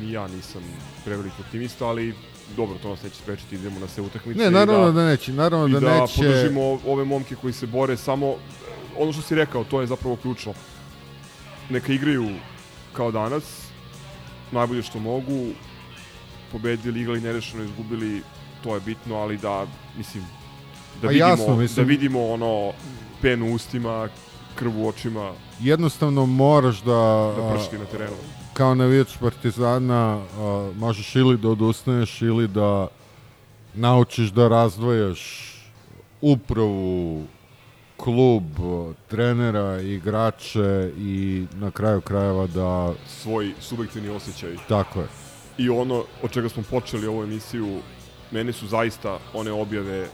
ni 0.00 0.12
ja 0.12 0.28
nisam 0.28 0.62
prevelik 1.04 1.32
optimista, 1.40 1.86
ali 1.86 2.14
dobro, 2.56 2.78
to 2.82 2.88
nas 2.88 3.02
neće 3.02 3.16
sprečiti, 3.16 3.54
idemo 3.54 3.80
na 3.80 3.88
sve 3.88 4.02
utakmice. 4.02 4.40
Ne, 4.40 4.46
i 4.46 4.50
naravno 4.50 4.92
da 4.92 5.06
neće, 5.06 5.32
naravno 5.32 5.66
i 5.68 5.72
da 5.72 5.80
da 5.80 6.00
neće. 6.00 6.14
podržimo 6.16 6.78
ove 6.86 7.04
momke 7.04 7.34
koji 7.34 7.52
se 7.52 7.66
bore, 7.66 7.96
samo 7.96 8.34
ono 8.98 9.12
što 9.12 9.22
si 9.22 9.34
rekao, 9.34 9.64
to 9.64 9.80
je 9.80 9.86
zapravo 9.86 10.16
ključno. 10.16 10.54
Neka 11.70 11.92
igraju 11.92 12.28
kao 12.92 13.10
danas, 13.10 13.44
najbolje 14.52 14.82
što 14.82 14.98
mogu, 14.98 15.46
pobedili, 16.52 17.00
igrali 17.00 17.20
nerešeno, 17.20 17.62
izgubili, 17.64 18.22
to 18.62 18.74
je 18.74 18.80
bitno, 18.80 19.16
ali 19.16 19.36
da, 19.36 19.66
mislim, 19.96 20.24
da 21.02 21.06
Pa 21.06 21.08
vidimo, 21.08 21.28
jasno, 21.28 21.56
mislim- 21.56 21.86
da 21.86 21.88
vidimo 21.88 22.26
ono 22.26 22.72
pen 23.22 23.42
u 23.42 23.54
ustima, 23.54 24.08
krv 24.54 24.78
u 24.78 24.88
očima, 24.88 25.32
jednostavno 25.60 26.26
moraš 26.26 26.82
da... 26.82 27.32
da 27.36 27.54
pršti 27.54 27.78
na 27.78 27.84
terenu. 27.84 28.16
Kao 28.52 28.74
navijač 28.74 29.16
Partizana 29.20 30.18
a, 30.38 30.72
možeš 30.76 31.16
ili 31.16 31.38
da 31.38 31.48
odustaneš 31.48 32.22
ili 32.22 32.48
da 32.48 32.88
naučiš 33.74 34.30
da 34.30 34.48
razdvajaš 34.48 35.50
upravu, 36.20 37.26
klub, 37.96 38.44
trenera, 39.08 39.80
igrače 39.80 40.92
i 40.98 41.46
na 41.54 41.70
kraju 41.70 42.00
krajeva 42.00 42.46
da... 42.46 42.92
Svoj 43.22 43.52
subjektivni 43.60 44.08
osjećaj. 44.08 44.56
Tako 44.68 45.00
je. 45.00 45.06
I 45.58 45.68
ono 45.68 46.04
od 46.22 46.30
čega 46.30 46.48
smo 46.48 46.62
počeli 46.70 47.06
ovu 47.06 47.22
emisiju, 47.22 47.80
mene 48.30 48.52
su 48.52 48.66
zaista 48.66 49.18
one 49.34 49.52
objave 49.52 50.08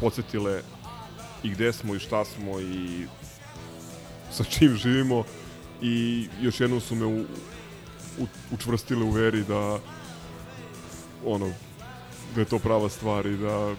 podsjetile 0.00 0.62
i 1.42 1.50
gde 1.50 1.72
smo 1.72 1.94
i 1.94 1.98
šta 1.98 2.24
smo 2.24 2.60
i 2.60 3.06
sa 4.30 4.44
čim 4.44 4.76
živimo 4.76 5.24
i 5.82 6.28
još 6.40 6.60
jednom 6.60 6.80
su 6.80 6.94
me 6.94 7.06
u, 7.06 7.20
u, 8.18 8.26
učvrstile 8.50 9.04
u 9.04 9.10
veri 9.10 9.44
da 9.44 9.78
ono 11.24 11.50
da 12.34 12.40
je 12.40 12.44
to 12.44 12.58
prava 12.58 12.88
stvar 12.88 13.26
i 13.26 13.36
da 13.36 13.74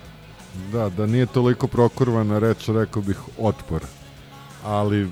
Da, 0.71 0.89
da 0.89 1.05
nije 1.05 1.25
toliko 1.25 1.67
prokurvana 1.67 2.39
reč, 2.39 2.67
rekao 2.67 3.01
bih 3.01 3.17
otpor. 3.39 3.81
Ali 4.63 5.09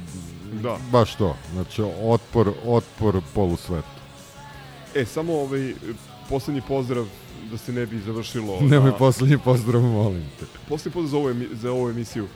Da. 0.54 0.78
baš 0.92 1.16
to. 1.16 1.36
Znači, 1.54 1.82
otpor, 2.04 2.54
otpor 2.66 3.22
polusvetu. 3.34 3.88
E, 4.96 5.06
samo 5.06 5.34
ovaj 5.34 5.74
poslednji 6.30 6.62
pozdrav 6.62 7.06
da 7.52 7.58
se 7.58 7.74
ne 7.74 7.86
bi 7.86 8.00
završilo 8.00 8.60
Nemoj 8.72 8.92
na- 8.92 8.98
poslednji 8.98 9.38
pozdrav, 9.38 9.82
molim 9.82 10.24
te. 10.40 10.46
Poslednji 10.70 10.94
pozdrav 10.94 11.12
za 11.12 11.18
ovu, 11.20 11.36
za 11.54 11.72
ovu 11.72 11.90
emisiju 11.90 12.28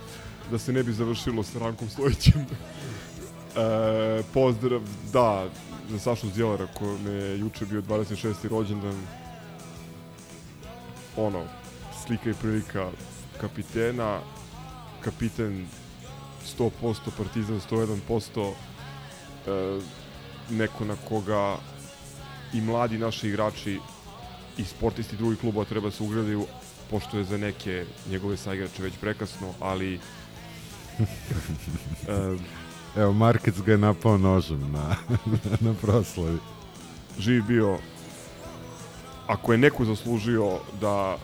da 0.52 0.58
se 0.58 0.74
ne 0.74 0.84
bi 0.84 0.94
završilo 0.94 1.44
sa 1.44 1.60
Rankom 1.60 1.90
Stojićem. 1.90 2.46
e, 3.56 4.24
pozdrav, 4.34 4.82
da, 5.14 5.46
za 5.90 6.00
Sašu 6.00 6.30
Zdjelara 6.30 6.68
kome 6.68 7.12
je 7.12 7.40
juče 7.40 7.66
bio 7.66 7.82
26. 7.82 8.48
rođendan. 8.50 8.96
Ono, 11.18 11.44
slika 12.06 12.30
i 12.30 12.34
prilika 12.34 12.90
kapitena, 13.42 14.20
kapiten 15.02 15.68
100%, 16.58 16.72
Partizan 17.18 17.60
101%, 17.72 18.52
e, 19.48 19.80
neko 20.50 20.86
na 20.86 20.96
koga 21.08 21.58
i 22.54 22.62
mladi 22.62 22.98
naši 22.98 23.28
igrači 23.28 23.80
i 24.58 24.64
sportisti 24.64 25.16
drugih 25.16 25.40
klubova 25.40 25.66
treba 25.66 25.92
se 25.92 26.04
ugradaju, 26.04 26.46
pošto 26.90 27.18
je 27.18 27.24
za 27.24 27.38
neke 27.38 27.86
njegove 28.10 28.38
saigrače 28.38 28.84
već 28.84 28.94
prekasno, 29.02 29.54
ali 29.60 29.94
e, 30.00 30.00
Evo, 32.98 33.14
Markec 33.14 33.61
ga 33.61 33.72
je 33.72 33.78
napao 33.78 34.18
nožem 34.18 34.72
na, 34.72 34.95
na 35.70 35.74
proslavi. 35.82 36.38
živ 37.20 37.44
bio 37.48 37.78
ako 39.28 39.52
je 39.52 39.57
neko 39.57 39.86
zaslužio 39.86 40.60
da 40.82 41.18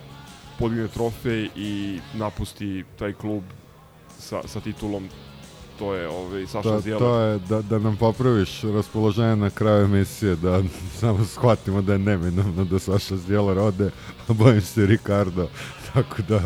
podigne 0.59 0.87
trofej 0.87 1.49
i 1.55 1.99
napusti 2.13 2.83
taj 2.99 3.13
klub 3.13 3.43
sa, 4.19 4.41
sa 4.47 4.59
titulom 4.59 5.09
to 5.79 5.93
je 5.93 6.07
ovaj, 6.09 6.47
Saša 6.47 6.61
To, 6.61 6.79
Zjelar. 6.79 6.99
to 6.99 7.19
je 7.19 7.39
da, 7.39 7.61
da 7.61 7.79
nam 7.79 7.97
popraviš 7.97 8.61
raspoloženje 8.61 9.35
na 9.35 9.49
kraju 9.49 9.85
emisije, 9.85 10.35
da 10.35 10.63
samo 10.99 11.25
shvatimo 11.25 11.81
da 11.81 11.93
je 11.93 11.99
neminovno 11.99 12.65
da 12.65 12.79
Saša 12.79 13.17
Zdjelar 13.17 13.59
ode, 13.59 13.91
a 14.27 14.33
bojim 14.33 14.61
se 14.61 14.85
Ricardo, 14.85 15.47
tako 15.93 16.21
da 16.27 16.41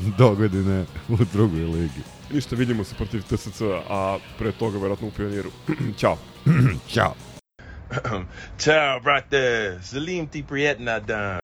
do 0.18 0.34
godine 0.34 0.84
u 1.08 1.16
drugoj 1.32 1.64
ligi. 1.64 2.13
Ništa, 2.32 2.56
vidimo 2.56 2.84
se 2.84 2.94
protiv 2.94 3.22
TSC, 3.22 3.62
a 3.88 4.18
pre 4.38 4.52
toga 4.52 4.78
verovatno 4.78 5.08
u 5.08 5.10
pioniru. 5.10 5.50
Ćao. 6.00 6.18
Ćao. 6.94 7.14
Ciao, 8.58 9.00
brate. 9.00 9.78
Salim 9.82 10.26
ti 10.26 10.44
prijetna 10.48 11.00
dan. 11.00 11.38